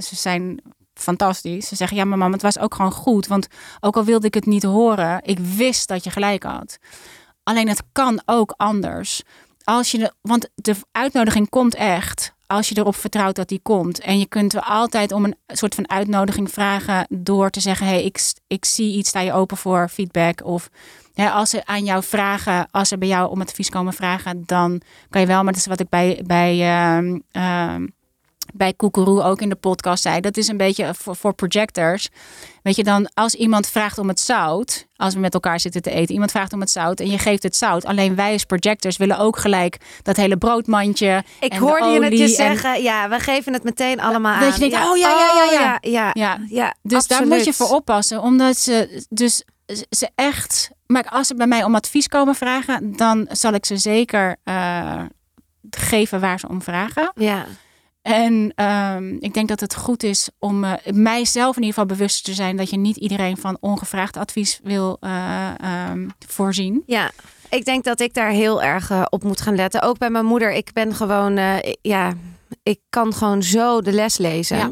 ze 0.00 0.16
zijn 0.16 0.60
fantastisch. 0.94 1.68
Ze 1.68 1.76
zeggen, 1.76 1.96
ja, 1.96 2.04
maar 2.04 2.30
het 2.30 2.42
was 2.42 2.58
ook 2.58 2.74
gewoon 2.74 2.92
goed. 2.92 3.26
Want 3.26 3.46
ook 3.80 3.96
al 3.96 4.04
wilde 4.04 4.26
ik 4.26 4.34
het 4.34 4.46
niet 4.46 4.62
horen, 4.62 5.20
ik 5.22 5.38
wist 5.38 5.88
dat 5.88 6.04
je 6.04 6.10
gelijk 6.10 6.42
had. 6.42 6.78
Alleen 7.42 7.68
het 7.68 7.82
kan 7.92 8.22
ook 8.24 8.54
anders. 8.56 9.22
Als 9.64 9.90
je 9.90 10.12
want 10.20 10.48
de 10.54 10.74
uitnodiging 10.92 11.48
komt 11.48 11.74
echt 11.74 12.34
als 12.46 12.68
je 12.68 12.78
erop 12.78 12.96
vertrouwt 12.96 13.36
dat 13.36 13.48
die 13.48 13.60
komt. 13.62 14.00
En 14.00 14.18
je 14.18 14.26
kunt 14.26 14.54
er 14.54 14.60
altijd 14.60 15.12
om 15.12 15.24
een 15.24 15.36
soort 15.46 15.74
van 15.74 15.90
uitnodiging 15.90 16.50
vragen 16.50 17.06
door 17.08 17.50
te 17.50 17.60
zeggen: 17.60 17.86
hey, 17.86 18.04
ik, 18.04 18.32
ik 18.46 18.64
zie 18.64 18.96
iets, 18.96 19.08
sta 19.08 19.20
je 19.20 19.32
open 19.32 19.56
voor 19.56 19.88
feedback? 19.88 20.44
Of 20.44 20.70
als 21.14 21.50
ze 21.50 21.66
aan 21.66 21.84
jou 21.84 22.02
vragen, 22.02 22.68
als 22.70 22.88
ze 22.88 22.98
bij 22.98 23.08
jou 23.08 23.30
om 23.30 23.40
advies 23.40 23.68
komen 23.68 23.92
vragen, 23.92 24.42
dan 24.46 24.80
kan 25.10 25.20
je 25.20 25.26
wel. 25.26 25.42
Maar 25.42 25.52
dat 25.52 25.60
is 25.60 25.66
wat 25.66 25.80
ik 25.80 25.88
bij, 25.88 26.22
bij 26.26 26.54
uh, 27.00 27.18
uh, 27.32 27.74
bij 28.54 28.72
Koekeroe 28.72 29.22
ook 29.22 29.40
in 29.40 29.48
de 29.48 29.54
podcast 29.54 30.02
zei. 30.02 30.20
Dat 30.20 30.36
is 30.36 30.48
een 30.48 30.56
beetje 30.56 30.94
voor, 30.94 31.16
voor 31.16 31.34
projectors. 31.34 32.08
Weet 32.62 32.76
je 32.76 32.84
dan, 32.84 33.10
als 33.14 33.34
iemand 33.34 33.66
vraagt 33.66 33.98
om 33.98 34.08
het 34.08 34.20
zout, 34.20 34.86
als 34.96 35.14
we 35.14 35.20
met 35.20 35.34
elkaar 35.34 35.60
zitten 35.60 35.82
te 35.82 35.90
eten, 35.90 36.12
iemand 36.12 36.30
vraagt 36.30 36.52
om 36.52 36.60
het 36.60 36.70
zout 36.70 37.00
en 37.00 37.10
je 37.10 37.18
geeft 37.18 37.42
het 37.42 37.56
zout. 37.56 37.84
Alleen 37.84 38.14
wij 38.14 38.32
als 38.32 38.44
projectors 38.44 38.96
willen 38.96 39.18
ook 39.18 39.38
gelijk 39.38 39.76
dat 40.02 40.16
hele 40.16 40.36
broodmandje. 40.36 41.24
Ik 41.40 41.52
hoorde 41.52 41.86
je 41.86 42.04
het 42.04 42.18
je 42.18 42.28
zeggen, 42.28 42.82
ja, 42.82 43.08
we 43.08 43.18
geven 43.20 43.52
het 43.52 43.62
meteen 43.62 44.00
allemaal 44.00 44.34
aan. 44.34 44.40
Dat 44.40 44.54
je 44.54 44.60
denkt, 44.60 44.88
oh 44.88 44.96
ja, 44.96 45.08
ja, 45.08 45.32
ja, 45.34 45.52
ja. 45.52 45.74
Oh, 45.74 45.90
ja, 45.92 46.10
ja, 46.12 46.38
ja. 46.48 46.74
dus 46.82 46.98
absoluut. 46.98 47.28
daar 47.28 47.36
moet 47.36 47.46
je 47.46 47.52
voor 47.52 47.70
oppassen, 47.70 48.22
omdat 48.22 48.56
ze 48.56 49.04
dus 49.08 49.44
ze 49.90 50.08
echt. 50.14 50.70
Maar 50.86 51.04
als 51.08 51.26
ze 51.26 51.34
bij 51.34 51.46
mij 51.46 51.64
om 51.64 51.74
advies 51.74 52.08
komen 52.08 52.34
vragen, 52.34 52.96
dan 52.96 53.26
zal 53.30 53.52
ik 53.52 53.64
ze 53.64 53.76
zeker 53.76 54.36
uh, 54.44 55.02
geven 55.70 56.20
waar 56.20 56.38
ze 56.38 56.48
om 56.48 56.62
vragen. 56.62 57.12
Ja. 57.14 57.46
En 58.06 58.64
um, 58.64 59.16
ik 59.20 59.34
denk 59.34 59.48
dat 59.48 59.60
het 59.60 59.74
goed 59.74 60.02
is 60.02 60.28
om 60.38 60.64
uh, 60.64 60.72
mijzelf 60.92 61.56
in 61.56 61.62
ieder 61.62 61.78
geval 61.78 61.96
bewust 61.96 62.24
te 62.24 62.34
zijn 62.34 62.56
dat 62.56 62.70
je 62.70 62.76
niet 62.76 62.96
iedereen 62.96 63.36
van 63.36 63.56
ongevraagd 63.60 64.16
advies 64.16 64.60
wil 64.62 64.96
uh, 65.00 65.50
um, 65.90 66.10
voorzien. 66.26 66.82
Ja. 66.86 67.10
Ik 67.48 67.64
denk 67.64 67.84
dat 67.84 68.00
ik 68.00 68.14
daar 68.14 68.30
heel 68.30 68.62
erg 68.62 68.90
uh, 68.90 69.02
op 69.08 69.22
moet 69.22 69.40
gaan 69.40 69.54
letten. 69.54 69.82
Ook 69.82 69.98
bij 69.98 70.10
mijn 70.10 70.24
moeder. 70.24 70.52
Ik 70.52 70.72
ben 70.72 70.94
gewoon, 70.94 71.38
ja, 71.82 72.12
ik 72.62 72.80
kan 72.88 73.14
gewoon 73.14 73.42
zo 73.42 73.80
de 73.80 73.92
les 73.92 74.18
lezen. 74.18 74.56
Ja. 74.56 74.70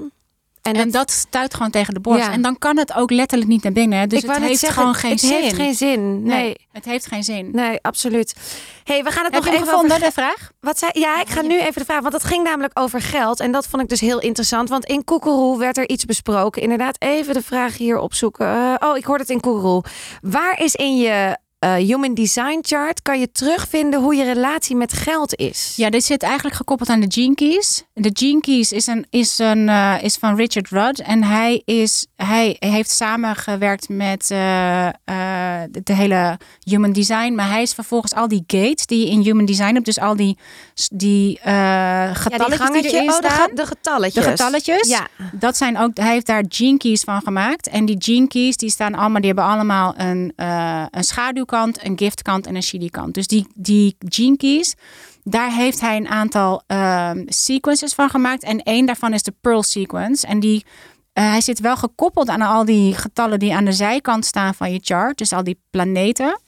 En, 0.64 0.74
en 0.74 0.90
dat, 0.90 1.10
stuit 1.10 1.54
gewoon 1.54 1.70
tegen 1.70 1.94
de 1.94 2.00
borst. 2.00 2.26
Ja. 2.26 2.32
En 2.32 2.42
dan 2.42 2.58
kan 2.58 2.76
het 2.76 2.94
ook 2.94 3.10
letterlijk 3.10 3.50
niet 3.50 3.62
naar 3.62 3.72
binnen. 3.72 4.08
Dus 4.08 4.22
het 4.22 4.36
heeft 4.36 4.58
zeggen, 4.60 4.78
gewoon 4.78 4.94
geen 4.94 5.10
het 5.10 5.20
zin. 5.20 5.32
Het 5.32 5.42
heeft 5.42 5.56
geen 5.56 5.74
zin. 5.74 6.22
Nee. 6.22 6.42
nee. 6.42 6.56
het 6.72 6.84
heeft 6.84 7.06
geen 7.06 7.22
zin. 7.22 7.48
Nee, 7.52 7.78
absoluut. 7.82 8.34
hey, 8.84 9.04
we 9.04 9.10
gaan 9.10 9.24
het 9.24 9.34
Heb 9.34 9.42
nog 9.42 9.52
je 9.52 9.58
even 9.58 9.68
gevonden, 9.68 9.96
over... 9.96 10.06
de 10.06 10.12
vraag? 10.12 10.50
Wat 10.60 10.78
zei... 10.78 10.90
Ja, 10.94 11.20
ik 11.20 11.28
ga 11.28 11.42
nu 11.42 11.60
even 11.60 11.74
de 11.74 11.84
vraag. 11.84 12.00
Want 12.00 12.12
het 12.12 12.24
ging 12.24 12.44
namelijk 12.44 12.78
over 12.78 13.00
geld. 13.00 13.40
En 13.40 13.52
dat 13.52 13.66
vond 13.66 13.82
ik 13.82 13.88
dus 13.88 14.00
heel 14.00 14.20
interessant. 14.20 14.68
Want 14.68 14.84
in 14.84 15.04
Koekeroe 15.04 15.58
werd 15.58 15.78
er 15.78 15.88
iets 15.88 16.04
besproken. 16.04 16.62
Inderdaad, 16.62 16.96
even 16.98 17.34
de 17.34 17.42
vraag 17.42 17.76
hier 17.76 17.98
opzoeken. 17.98 18.46
Uh, 18.46 18.74
oh, 18.78 18.96
ik 18.96 19.04
hoorde 19.04 19.22
het 19.22 19.32
in 19.32 19.40
Koekeroe. 19.40 19.84
Waar 20.20 20.60
is 20.60 20.74
in 20.74 20.96
je 20.96 21.36
uh, 21.64 21.74
Human 21.74 22.14
Design 22.14 22.58
Chart 22.62 23.02
kan 23.02 23.20
je 23.20 23.32
terugvinden 23.32 24.00
hoe 24.00 24.14
je 24.14 24.24
relatie 24.24 24.76
met 24.76 24.92
geld 24.92 25.36
is. 25.36 25.72
Ja, 25.76 25.90
dit 25.90 26.04
zit 26.04 26.22
eigenlijk 26.22 26.56
gekoppeld 26.56 26.88
aan 26.88 27.00
de 27.00 27.06
Gene 27.08 27.34
Keys. 27.34 27.82
De 27.94 28.10
Gene 28.12 28.40
Keys 28.40 28.72
is, 28.72 28.86
een, 28.86 29.06
is, 29.10 29.38
een, 29.38 29.68
uh, 29.68 30.02
is 30.02 30.16
van 30.16 30.36
Richard 30.36 30.68
Rudd. 30.68 31.00
En 31.00 31.22
hij, 31.22 31.62
is, 31.64 32.06
hij 32.16 32.56
heeft 32.58 32.90
samengewerkt 32.90 33.88
met 33.88 34.30
uh, 34.30 34.88
de, 35.70 35.80
de, 35.84 35.92
hele 35.92 36.38
Human 36.62 36.92
Design. 36.92 37.34
Maar 37.34 37.48
hij 37.48 37.62
is 37.62 37.72
vervolgens 37.72 38.14
al 38.14 38.28
die 38.28 38.44
gates 38.46 38.86
die 38.86 39.06
je 39.06 39.10
in 39.10 39.20
Human 39.20 39.44
Design 39.44 39.74
hebt. 39.74 39.84
Dus 39.84 39.98
al 39.98 40.16
die, 40.16 40.38
die 40.92 41.38
getalletjes 42.12 42.58
ja, 42.58 42.70
die, 42.70 42.82
die 42.82 42.92
erin 42.92 43.10
oh, 43.10 43.16
staan. 43.16 43.48
De, 43.48 43.54
de 43.54 43.66
getalletjes. 43.66 44.24
De 44.24 44.30
getalletjes. 44.30 44.88
Ja. 44.88 45.06
Dat 45.32 45.56
zijn 45.56 45.78
ook, 45.78 45.96
hij 45.96 46.12
heeft 46.12 46.26
daar 46.26 46.44
Gene 46.48 46.76
Keys 46.76 47.00
van 47.00 47.22
gemaakt. 47.22 47.68
En 47.68 47.84
die 47.84 47.96
Gene 47.98 48.28
Keys 48.28 48.56
die 48.56 48.70
staan 48.70 48.94
allemaal, 48.94 49.20
die 49.20 49.26
hebben 49.26 49.44
allemaal 49.44 49.94
een, 49.96 50.32
een 50.90 51.04
schaduw 51.04 51.44
kant, 51.54 51.84
een 51.84 51.98
giftkant 51.98 52.46
en 52.46 52.54
een 52.54 52.62
shidi 52.62 52.90
kant. 52.90 53.14
Dus 53.14 53.26
die, 53.26 53.46
die 53.54 53.96
gene 54.08 54.36
keys, 54.36 54.74
daar 55.24 55.52
heeft 55.52 55.80
hij 55.80 55.96
een 55.96 56.08
aantal 56.08 56.62
uh, 56.68 57.10
sequences 57.26 57.94
van 57.94 58.10
gemaakt. 58.10 58.42
En 58.42 58.62
één 58.62 58.86
daarvan 58.86 59.12
is 59.12 59.22
de 59.22 59.34
Pearl 59.40 59.62
sequence. 59.62 60.26
En 60.26 60.40
die, 60.40 60.64
uh, 60.64 61.30
hij 61.30 61.40
zit 61.40 61.60
wel 61.60 61.76
gekoppeld 61.76 62.28
aan 62.28 62.42
al 62.42 62.64
die 62.64 62.94
getallen 62.94 63.38
die 63.38 63.54
aan 63.54 63.64
de 63.64 63.72
zijkant 63.72 64.24
staan 64.24 64.54
van 64.54 64.72
je 64.72 64.80
chart. 64.82 65.18
Dus 65.18 65.32
al 65.32 65.44
die 65.44 65.60
planeten. 65.70 66.40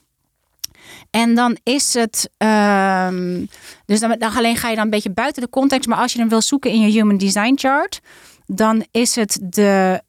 En 1.09 1.35
dan 1.35 1.57
is 1.63 1.93
het. 1.93 2.29
Um, 2.37 3.49
dus 3.85 3.99
dan, 3.99 4.15
dan 4.19 4.35
alleen 4.35 4.57
ga 4.57 4.69
je 4.69 4.75
dan 4.75 4.83
een 4.83 4.89
beetje 4.89 5.11
buiten 5.11 5.41
de 5.41 5.49
context. 5.49 5.87
Maar 5.87 5.97
als 5.97 6.13
je 6.13 6.19
hem 6.19 6.29
wil 6.29 6.41
zoeken 6.41 6.71
in 6.71 6.81
je 6.81 6.91
Human 6.91 7.17
Design 7.17 7.53
chart, 7.55 7.99
dan 8.45 8.85
is 8.91 9.15
het 9.15 9.39
de 9.41 10.01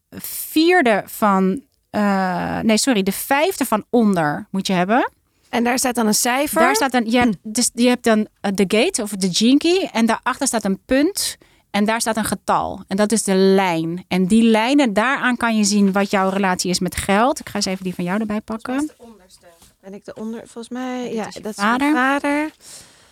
vierde 0.51 1.03
van 1.05 1.61
uh, 1.91 2.59
nee, 2.59 2.77
sorry, 2.77 3.03
de 3.03 3.11
vijfde 3.11 3.65
van 3.65 3.85
onder 3.89 4.47
moet 4.51 4.67
je 4.67 4.73
hebben. 4.73 5.11
En 5.49 5.63
daar 5.63 5.79
staat 5.79 5.95
dan 5.95 6.07
een 6.07 6.13
cijfer? 6.13 6.61
Daar 6.61 6.75
staat 6.75 6.91
dan, 6.91 7.05
je, 7.05 7.17
hebt, 7.17 7.37
dus, 7.57 7.69
je 7.73 7.87
hebt 7.87 8.03
dan 8.03 8.27
de 8.41 8.65
gate 8.67 9.01
of 9.01 9.09
de 9.09 9.29
gene 9.31 9.57
key. 9.57 9.89
En 9.93 10.05
daarachter 10.05 10.47
staat 10.47 10.63
een 10.63 10.79
punt. 10.85 11.37
En 11.71 11.85
daar 11.85 12.01
staat 12.01 12.17
een 12.17 12.25
getal. 12.25 12.83
En 12.87 12.97
dat 12.97 13.11
is 13.11 13.23
de 13.23 13.35
lijn. 13.35 14.05
En 14.07 14.25
die 14.25 14.43
lijnen, 14.43 14.93
daaraan 14.93 15.37
kan 15.37 15.57
je 15.57 15.63
zien 15.63 15.91
wat 15.91 16.11
jouw 16.11 16.29
relatie 16.29 16.69
is 16.69 16.79
met 16.79 16.95
geld. 16.95 17.39
Ik 17.39 17.49
ga 17.49 17.55
eens 17.55 17.65
even 17.65 17.83
die 17.83 17.95
van 17.95 18.03
jou 18.03 18.19
erbij 18.19 18.41
pakken. 18.41 18.73
Dat 18.73 18.83
is 18.83 18.89
de 18.97 19.03
onderste. 19.03 19.45
Ben 19.81 19.93
ik 19.93 20.05
de 20.05 20.13
onder, 20.13 20.39
volgens 20.45 20.69
mij? 20.69 21.13
Ja, 21.13 21.27
is 21.27 21.33
dat 21.33 21.45
is 21.45 21.55
vader. 21.55 21.91
mijn 21.91 22.21
vader. 22.21 22.51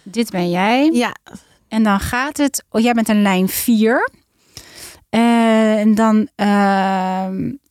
Dit 0.03 0.31
ben 0.31 0.49
jij. 0.49 0.89
Ja. 0.91 1.15
En 1.67 1.83
dan 1.83 1.99
gaat 1.99 2.37
het, 2.37 2.63
oh, 2.69 2.81
jij 2.81 2.93
bent 2.93 3.09
een 3.09 3.21
lijn 3.21 3.49
4. 3.49 4.09
En 5.09 5.95
dan, 5.95 6.29
uh, 6.35 7.27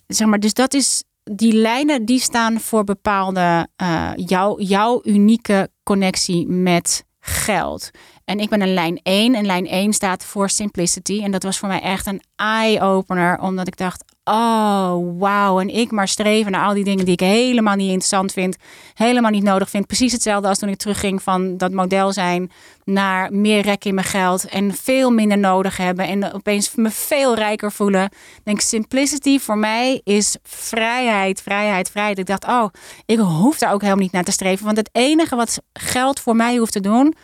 zeg 0.07 0.29
maar, 0.29 0.41
dus 0.41 0.55
dat 0.55 0.75
is 0.75 1.05
die 1.23 1.53
lijnen 1.53 2.05
die 2.05 2.21
staan 2.21 2.61
voor 2.61 2.85
bepaalde 2.85 3.69
uh, 3.83 4.13
jouw, 4.17 4.61
jouw 4.61 5.01
unieke 5.05 5.71
connectie 5.83 6.47
met 6.47 7.05
geld. 7.21 7.91
En 8.25 8.41
ik 8.41 8.49
ben 8.49 8.61
een 8.61 8.75
lijn 8.75 9.01
1 9.03 9.35
en 9.35 9.47
lijn 9.47 9.67
1 9.67 9.93
staat 9.93 10.25
voor 10.25 10.51
simplicity. 10.51 11.23
En 11.23 11.31
dat 11.31 11.43
was 11.43 11.59
voor 11.59 11.69
mij 11.69 11.81
echt 11.81 12.07
een 12.07 12.23
eye-opener, 12.37 13.39
omdat 13.41 13.67
ik 13.67 13.77
dacht, 13.77 14.05
oh 14.31 15.19
wauw. 15.19 15.61
En 15.61 15.69
ik 15.69 15.91
maar 15.91 16.09
streven 16.09 16.53
naar 16.53 16.67
al 16.67 16.75
die 16.75 16.85
dingen 16.85 17.05
die 17.05 17.15
ik 17.15 17.21
helemaal 17.21 17.75
niet 17.75 17.87
interessant 17.87 18.33
vind, 18.33 18.57
helemaal 18.95 19.31
niet 19.31 19.43
nodig 19.43 19.71
vind. 19.71 19.87
Precies 19.87 20.13
hetzelfde 20.13 20.49
als 20.49 20.59
toen 20.59 20.69
ik 20.69 20.77
terugging 20.77 21.23
van 21.23 21.57
dat 21.57 21.73
model 21.73 22.13
zijn 22.13 22.51
naar 22.85 23.33
meer 23.33 23.63
rek 23.63 23.85
in 23.85 23.95
mijn 23.95 24.07
geld 24.07 24.49
en 24.49 24.75
veel 24.75 25.11
minder 25.11 25.39
nodig 25.39 25.77
hebben 25.77 26.07
en 26.07 26.33
opeens 26.33 26.75
me 26.75 26.91
veel 26.91 27.35
rijker 27.35 27.73
voelen. 27.73 28.05
Ik 28.05 28.41
denk 28.45 28.61
simplicity 28.61 29.39
voor 29.39 29.59
mij 29.59 30.01
is 30.05 30.37
vrijheid, 30.43 31.43
vrijheid, 31.43 31.91
vrijheid. 31.91 32.19
Ik 32.19 32.27
dacht, 32.27 32.47
oh, 32.47 32.67
ik 33.07 33.19
hoef 33.19 33.59
daar 33.59 33.73
ook 33.73 33.81
helemaal 33.81 34.03
niet 34.03 34.13
naar 34.13 34.25
te 34.25 34.33
streven, 34.33 34.65
want 34.65 34.77
het 34.77 34.91
enige 34.93 35.37
wat 35.37 35.61
geld 35.73 36.21
voor 36.21 36.37
mij 36.37 36.57
hoeft 36.57 36.73
te 36.73 36.81
doen 36.81 37.15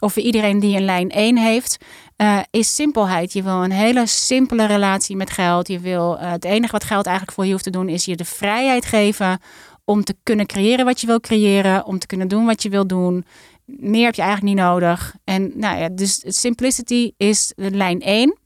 of 0.00 0.12
voor 0.12 0.22
iedereen 0.22 0.60
die 0.60 0.76
een 0.76 0.84
lijn 0.84 1.10
1 1.10 1.38
heeft, 1.38 1.76
uh, 2.16 2.38
is 2.50 2.74
simpelheid. 2.74 3.32
Je 3.32 3.42
wil 3.42 3.64
een 3.64 3.72
hele 3.72 4.06
simpele 4.06 4.66
relatie 4.66 5.16
met 5.16 5.30
geld. 5.30 5.68
Je 5.68 5.78
wil 5.78 6.16
uh, 6.16 6.30
het 6.30 6.44
enige 6.44 6.72
wat 6.72 6.84
geld 6.84 7.06
eigenlijk 7.06 7.36
voor 7.36 7.46
je 7.46 7.52
hoeft 7.52 7.64
te 7.64 7.70
doen, 7.70 7.88
is 7.88 8.04
je 8.04 8.16
de 8.16 8.24
vrijheid 8.24 8.84
geven 8.84 9.40
om 9.84 10.04
te 10.04 10.16
kunnen 10.22 10.46
creëren 10.46 10.84
wat 10.84 11.00
je 11.00 11.06
wil 11.06 11.20
creëren, 11.20 11.86
om 11.86 11.98
te 11.98 12.06
kunnen 12.06 12.28
doen 12.28 12.46
wat 12.46 12.62
je 12.62 12.68
wil 12.68 12.86
doen. 12.86 13.24
Meer 13.64 14.04
heb 14.04 14.14
je 14.14 14.22
eigenlijk 14.22 14.54
niet 14.54 14.64
nodig. 14.64 15.14
En 15.24 15.52
nou 15.54 15.78
ja, 15.78 15.88
dus 15.88 16.22
simplicity 16.26 17.12
is 17.16 17.52
de 17.56 17.70
lijn 17.70 18.00
1. 18.00 18.38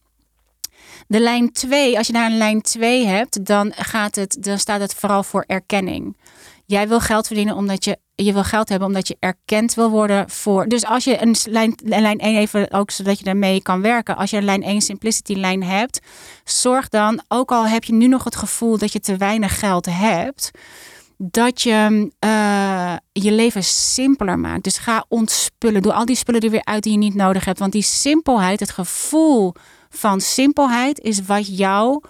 De 1.06 1.20
lijn 1.20 1.52
2, 1.52 1.98
als 1.98 2.06
je 2.06 2.12
daar 2.12 2.30
een 2.30 2.36
lijn 2.36 2.62
2 2.62 3.06
hebt, 3.06 3.46
dan, 3.46 3.72
gaat 3.76 4.14
het, 4.14 4.36
dan 4.40 4.58
staat 4.58 4.80
het 4.80 4.94
vooral 4.94 5.22
voor 5.22 5.44
erkenning. 5.46 6.16
Jij 6.74 6.88
wil 6.88 7.00
geld 7.00 7.26
verdienen 7.26 7.56
omdat 7.56 7.84
je 7.84 7.98
je 8.14 8.32
wil 8.32 8.44
geld 8.44 8.68
hebben 8.68 8.88
omdat 8.88 9.08
je 9.08 9.16
erkend 9.18 9.74
wil 9.74 9.90
worden 9.90 10.30
voor. 10.30 10.68
Dus 10.68 10.84
als 10.84 11.04
je 11.04 11.22
een 11.22 11.36
lijn, 11.48 11.74
lijn 11.84 12.18
1 12.18 12.36
even 12.36 12.72
ook 12.72 12.90
zodat 12.90 13.18
je 13.18 13.24
daarmee 13.24 13.62
kan 13.62 13.80
werken. 13.80 14.16
Als 14.16 14.30
je 14.30 14.36
een 14.36 14.44
lijn 14.44 14.62
1 14.62 14.80
simplicity 14.80 15.34
lijn 15.34 15.62
hebt, 15.62 16.00
zorg 16.44 16.88
dan, 16.88 17.22
ook 17.28 17.52
al 17.52 17.66
heb 17.66 17.84
je 17.84 17.92
nu 17.92 18.06
nog 18.06 18.24
het 18.24 18.36
gevoel 18.36 18.78
dat 18.78 18.92
je 18.92 19.00
te 19.00 19.16
weinig 19.16 19.58
geld 19.58 19.86
hebt, 19.90 20.50
dat 21.16 21.62
je 21.62 22.10
uh, 22.24 22.94
je 23.12 23.32
leven 23.32 23.64
simpeler 23.64 24.38
maakt. 24.38 24.64
Dus 24.64 24.78
ga 24.78 25.04
ontspullen. 25.08 25.82
Doe 25.82 25.92
al 25.92 26.04
die 26.04 26.16
spullen 26.16 26.40
er 26.40 26.50
weer 26.50 26.64
uit 26.64 26.82
die 26.82 26.92
je 26.92 26.98
niet 26.98 27.14
nodig 27.14 27.44
hebt. 27.44 27.58
Want 27.58 27.72
die 27.72 27.82
simpelheid, 27.82 28.60
het 28.60 28.70
gevoel 28.70 29.54
van 29.88 30.20
simpelheid, 30.20 31.00
is 31.00 31.20
wat 31.26 31.56
jou, 31.56 32.02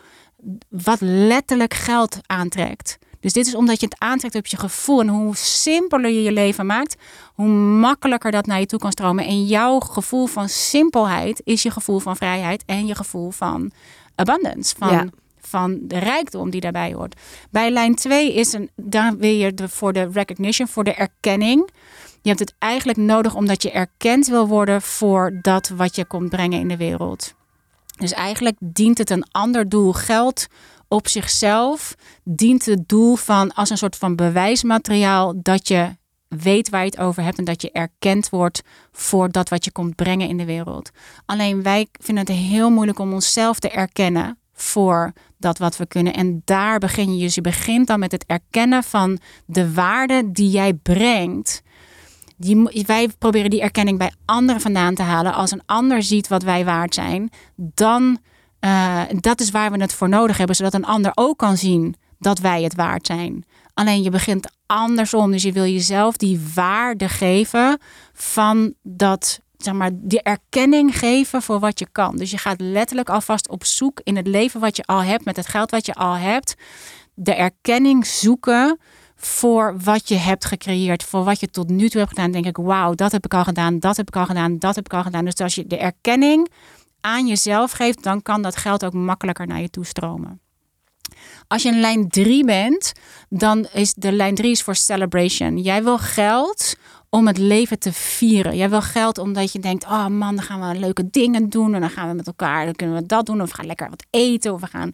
wat 0.68 1.00
letterlijk 1.00 1.74
geld 1.74 2.18
aantrekt. 2.26 2.98
Dus 3.24 3.32
dit 3.32 3.46
is 3.46 3.54
omdat 3.54 3.80
je 3.80 3.86
het 3.86 3.98
aantrekt 3.98 4.34
op 4.34 4.46
je 4.46 4.56
gevoel. 4.56 5.00
En 5.00 5.08
hoe 5.08 5.36
simpeler 5.36 6.10
je 6.10 6.22
je 6.22 6.32
leven 6.32 6.66
maakt, 6.66 6.96
hoe 7.34 7.48
makkelijker 7.48 8.30
dat 8.30 8.46
naar 8.46 8.60
je 8.60 8.66
toe 8.66 8.78
kan 8.78 8.92
stromen. 8.92 9.24
En 9.24 9.44
jouw 9.44 9.80
gevoel 9.80 10.26
van 10.26 10.48
simpelheid 10.48 11.40
is 11.44 11.62
je 11.62 11.70
gevoel 11.70 11.98
van 11.98 12.16
vrijheid 12.16 12.62
en 12.66 12.86
je 12.86 12.94
gevoel 12.94 13.30
van 13.30 13.70
abundance. 14.14 14.74
Van, 14.78 15.12
van 15.40 15.78
de 15.82 15.98
rijkdom 15.98 16.50
die 16.50 16.60
daarbij 16.60 16.92
hoort. 16.92 17.20
Bij 17.50 17.70
lijn 17.70 17.94
2 17.94 18.34
is 18.34 18.52
een, 18.52 18.70
wil 19.18 19.30
je 19.30 19.54
de, 19.54 19.68
voor 19.68 19.92
de 19.92 20.08
recognition, 20.12 20.68
voor 20.68 20.84
de 20.84 20.94
erkenning. 20.94 21.70
Je 22.22 22.28
hebt 22.28 22.40
het 22.40 22.54
eigenlijk 22.58 22.98
nodig 22.98 23.34
omdat 23.34 23.62
je 23.62 23.70
erkend 23.70 24.26
wil 24.26 24.46
worden 24.46 24.82
voor 24.82 25.38
dat 25.42 25.68
wat 25.68 25.96
je 25.96 26.04
komt 26.04 26.30
brengen 26.30 26.60
in 26.60 26.68
de 26.68 26.76
wereld. 26.76 27.34
Dus 27.98 28.12
eigenlijk 28.12 28.56
dient 28.60 28.98
het 28.98 29.10
een 29.10 29.26
ander 29.30 29.68
doel. 29.68 29.92
Geld 29.92 30.46
op 30.95 31.09
zichzelf 31.09 31.95
dient 32.24 32.64
het 32.64 32.88
doel 32.88 33.16
van 33.16 33.55
als 33.55 33.70
een 33.70 33.76
soort 33.76 33.97
van 33.97 34.16
bewijsmateriaal 34.16 35.34
dat 35.42 35.68
je 35.68 35.97
weet 36.28 36.68
waar 36.68 36.80
je 36.80 36.90
het 36.90 36.99
over 36.99 37.22
hebt 37.22 37.38
en 37.38 37.45
dat 37.45 37.62
je 37.62 37.70
erkend 37.70 38.28
wordt 38.28 38.62
voor 38.92 39.30
dat 39.30 39.49
wat 39.49 39.64
je 39.64 39.72
komt 39.72 39.95
brengen 39.95 40.28
in 40.28 40.36
de 40.36 40.45
wereld. 40.45 40.90
Alleen 41.26 41.62
wij 41.62 41.86
vinden 41.92 42.24
het 42.26 42.36
heel 42.36 42.70
moeilijk 42.70 42.99
om 42.99 43.12
onszelf 43.12 43.59
te 43.59 43.70
erkennen 43.70 44.38
voor 44.53 45.12
dat 45.38 45.59
wat 45.59 45.76
we 45.76 45.86
kunnen. 45.86 46.14
En 46.14 46.42
daar 46.45 46.78
begin 46.78 47.16
je 47.16 47.24
dus. 47.24 47.34
Je 47.34 47.40
begint 47.40 47.86
dan 47.86 47.99
met 47.99 48.12
het 48.12 48.24
erkennen 48.26 48.82
van 48.82 49.18
de 49.47 49.72
waarde 49.72 50.30
die 50.32 50.51
jij 50.51 50.74
brengt. 50.74 51.62
Die, 52.36 52.84
wij 52.86 53.09
proberen 53.18 53.51
die 53.51 53.62
erkenning 53.62 53.99
bij 53.99 54.12
anderen 54.24 54.61
vandaan 54.61 54.95
te 54.95 55.03
halen. 55.03 55.34
Als 55.34 55.51
een 55.51 55.62
ander 55.66 56.03
ziet 56.03 56.28
wat 56.28 56.42
wij 56.42 56.64
waard 56.64 56.95
zijn, 56.95 57.30
dan 57.57 58.18
uh, 58.64 59.02
dat 59.20 59.40
is 59.40 59.50
waar 59.50 59.70
we 59.70 59.80
het 59.80 59.92
voor 59.92 60.08
nodig 60.08 60.36
hebben, 60.36 60.56
zodat 60.56 60.74
een 60.74 60.84
ander 60.84 61.12
ook 61.14 61.38
kan 61.38 61.56
zien 61.56 61.94
dat 62.18 62.38
wij 62.38 62.62
het 62.62 62.74
waard 62.74 63.06
zijn. 63.06 63.44
Alleen 63.74 64.02
je 64.02 64.10
begint 64.10 64.50
andersom. 64.66 65.30
Dus 65.30 65.42
je 65.42 65.52
wil 65.52 65.64
jezelf 65.64 66.16
die 66.16 66.50
waarde 66.54 67.08
geven 67.08 67.78
van 68.12 68.74
dat, 68.82 69.40
zeg 69.56 69.74
maar, 69.74 69.90
die 69.92 70.22
erkenning 70.22 70.98
geven 70.98 71.42
voor 71.42 71.58
wat 71.58 71.78
je 71.78 71.86
kan. 71.92 72.16
Dus 72.16 72.30
je 72.30 72.38
gaat 72.38 72.60
letterlijk 72.60 73.08
alvast 73.08 73.48
op 73.48 73.64
zoek 73.64 74.00
in 74.02 74.16
het 74.16 74.26
leven 74.26 74.60
wat 74.60 74.76
je 74.76 74.82
al 74.84 75.02
hebt, 75.02 75.24
met 75.24 75.36
het 75.36 75.46
geld 75.46 75.70
wat 75.70 75.86
je 75.86 75.94
al 75.94 76.14
hebt, 76.14 76.54
de 77.14 77.34
erkenning 77.34 78.06
zoeken 78.06 78.78
voor 79.16 79.76
wat 79.84 80.08
je 80.08 80.16
hebt 80.16 80.44
gecreëerd, 80.44 81.02
voor 81.02 81.24
wat 81.24 81.40
je 81.40 81.48
tot 81.48 81.68
nu 81.68 81.88
toe 81.88 82.00
hebt 82.00 82.12
gedaan. 82.12 82.30
denk 82.30 82.46
ik, 82.46 82.56
wauw, 82.56 82.94
dat 82.94 83.12
heb 83.12 83.24
ik 83.24 83.34
al 83.34 83.44
gedaan, 83.44 83.78
dat 83.78 83.96
heb 83.96 84.08
ik 84.08 84.16
al 84.16 84.26
gedaan, 84.26 84.58
dat 84.58 84.74
heb 84.74 84.84
ik 84.84 84.94
al 84.94 85.02
gedaan. 85.02 85.24
Dus 85.24 85.36
als 85.36 85.54
je 85.54 85.66
de 85.66 85.78
erkenning 85.78 86.50
aan 87.05 87.26
jezelf 87.26 87.72
geeft, 87.72 88.02
dan 88.02 88.22
kan 88.22 88.42
dat 88.42 88.57
geld 88.57 88.84
ook 88.84 88.92
makkelijker 88.92 89.46
naar 89.46 89.61
je 89.61 89.70
toe 89.70 89.84
stromen. 89.84 90.40
Als 91.46 91.62
je 91.62 91.68
een 91.68 91.80
lijn 91.80 92.09
3 92.09 92.44
bent, 92.44 92.92
dan 93.28 93.66
is 93.72 93.94
de 93.94 94.12
lijn 94.12 94.34
3 94.34 94.50
is 94.50 94.62
voor 94.62 94.74
celebration. 94.74 95.59
Jij 95.59 95.82
wil 95.82 95.98
geld 95.98 96.76
om 97.14 97.26
het 97.26 97.38
leven 97.38 97.78
te 97.78 97.92
vieren. 97.92 98.57
Jij 98.57 98.70
wil 98.70 98.82
geld 98.82 99.18
omdat 99.18 99.52
je 99.52 99.59
denkt: 99.59 99.84
oh 99.84 100.07
man, 100.07 100.36
dan 100.36 100.44
gaan 100.44 100.68
we 100.68 100.78
leuke 100.78 101.11
dingen 101.11 101.48
doen. 101.48 101.74
En 101.74 101.80
dan 101.80 101.90
gaan 101.90 102.09
we 102.09 102.14
met 102.14 102.26
elkaar, 102.26 102.64
dan 102.64 102.74
kunnen 102.74 102.96
we 102.96 103.07
dat 103.07 103.26
doen. 103.26 103.42
Of 103.42 103.48
we 103.48 103.55
gaan 103.55 103.66
lekker 103.66 103.90
wat 103.90 104.05
eten. 104.11 104.52
Of 104.52 104.61
we 104.61 104.66
gaan 104.66 104.92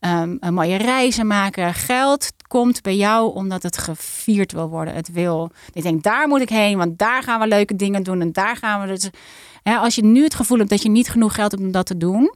um, 0.00 0.36
een 0.40 0.54
mooie 0.54 0.76
reizen 0.76 1.26
maken. 1.26 1.74
Geld 1.74 2.32
komt 2.48 2.82
bij 2.82 2.96
jou 2.96 3.34
omdat 3.34 3.62
het 3.62 3.78
gevierd 3.78 4.52
wil 4.52 4.68
worden. 4.68 4.94
Het 4.94 5.12
wil. 5.12 5.50
Je 5.72 5.82
denkt: 5.82 6.02
daar 6.02 6.28
moet 6.28 6.40
ik 6.40 6.48
heen, 6.48 6.78
want 6.78 6.98
daar 6.98 7.22
gaan 7.22 7.40
we 7.40 7.46
leuke 7.46 7.76
dingen 7.76 8.02
doen. 8.02 8.20
En 8.20 8.32
daar 8.32 8.56
gaan 8.56 8.80
we 8.80 8.86
dus. 8.86 9.10
Als 9.62 9.94
je 9.94 10.04
nu 10.04 10.22
het 10.22 10.34
gevoel 10.34 10.58
hebt 10.58 10.70
dat 10.70 10.82
je 10.82 10.88
niet 10.88 11.08
genoeg 11.08 11.34
geld 11.34 11.50
hebt 11.50 11.62
om 11.62 11.72
dat 11.72 11.86
te 11.86 11.96
doen, 11.96 12.34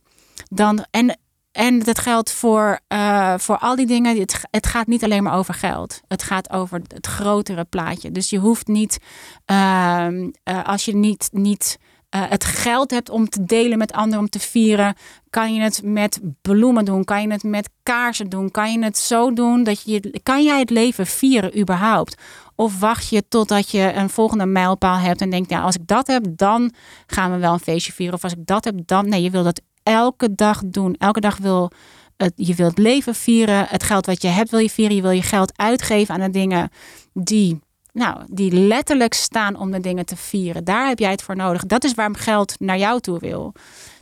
dan. 0.49 0.85
En 0.91 1.19
en 1.57 1.79
dat 1.79 1.99
geldt 1.99 2.33
voor, 2.33 2.81
uh, 2.89 3.35
voor 3.39 3.59
al 3.59 3.77
die 3.77 3.87
dingen. 3.87 4.19
Het, 4.51 4.67
gaat 4.67 4.87
niet 4.87 5.05
alleen 5.05 5.23
maar 5.23 5.37
over 5.37 5.55
geld. 5.55 6.01
Het 6.09 6.23
gaat 6.23 6.51
over 6.51 6.81
het 6.89 7.07
grotere 7.07 7.65
plaatje. 7.65 8.11
Dus 8.11 8.31
je 8.31 8.39
hoeft 8.39 8.67
niet, 8.67 8.99
uh, 9.47 10.09
uh, 10.11 10.65
als 10.65 10.85
je 10.85 10.97
niet, 10.97 11.29
niet 11.33 11.79
uh, 12.15 12.23
het 12.29 12.45
geld 12.45 12.91
hebt 12.91 13.11
om 13.11 13.29
te 13.29 13.45
delen 13.45 13.79
met 13.79 13.93
anderen, 13.93 14.21
om 14.21 14.29
te 14.29 14.39
vieren, 14.39 14.95
kan 15.31 15.55
je 15.55 15.61
het 15.61 15.81
met 15.85 16.21
bloemen 16.43 16.85
doen. 16.85 17.05
Kan 17.05 17.23
je 17.23 17.31
het 17.31 17.43
met 17.43 17.71
kaarsen 17.83 18.29
doen. 18.29 18.51
Kan 18.51 18.73
je 18.73 18.85
het 18.85 18.99
zo 18.99 19.33
doen 19.33 19.63
dat 19.63 19.83
je, 19.83 20.21
kan 20.23 20.45
jij 20.45 20.59
het 20.59 20.71
leven 20.71 21.07
vieren 21.07 21.59
überhaupt? 21.59 22.23
Of 22.57 22.81
wacht 22.81 23.09
je 23.09 23.29
totdat 23.29 23.71
je 23.71 23.93
een 23.93 24.11
volgende 24.11 24.47
mijlpaal 24.47 24.99
hebt 24.99 25.21
en 25.21 25.31
denkt, 25.31 25.51
ja, 25.51 25.61
als 25.61 25.75
ik 25.75 25.87
dat 25.87 26.07
heb, 26.07 26.25
dan 26.29 26.73
gaan 27.07 27.33
we 27.33 27.39
wel 27.39 27.53
een 27.53 27.59
feestje 27.59 27.93
vieren. 27.93 28.15
Of 28.15 28.23
als 28.23 28.33
ik 28.33 28.47
dat 28.47 28.65
heb, 28.65 28.75
dan. 28.85 29.09
Nee, 29.09 29.23
je 29.23 29.31
wil 29.31 29.43
dat 29.43 29.61
elke 29.83 30.35
dag 30.35 30.63
doen. 30.65 30.95
Elke 30.99 31.21
dag 31.21 31.37
wil 31.37 31.71
het, 32.17 32.33
je 32.37 32.55
wilt 32.55 32.79
leven 32.79 33.15
vieren. 33.15 33.67
Het 33.69 33.83
geld 33.83 34.07
wat 34.07 34.23
je 34.23 34.29
hebt 34.29 34.51
wil 34.51 34.61
je 34.61 34.71
vieren. 34.71 34.97
Je 34.97 35.03
wil 35.03 35.11
je 35.11 35.23
geld 35.23 35.59
uitgeven 35.59 36.15
aan 36.15 36.21
de 36.21 36.31
dingen 36.31 36.71
die, 37.13 37.61
nou, 37.93 38.23
die 38.27 38.53
letterlijk 38.53 39.15
staan 39.15 39.59
om 39.59 39.71
de 39.71 39.81
dingen 39.81 40.07
te 40.07 40.17
vieren. 40.17 40.65
Daar 40.65 40.89
heb 40.89 40.99
jij 40.99 41.11
het 41.11 41.23
voor 41.23 41.37
nodig. 41.37 41.67
Dat 41.67 41.85
is 41.85 41.95
waarom 41.95 42.15
geld 42.15 42.61
naar 42.61 42.79
jou 42.79 43.01
toe 43.01 43.19
wil. 43.19 43.53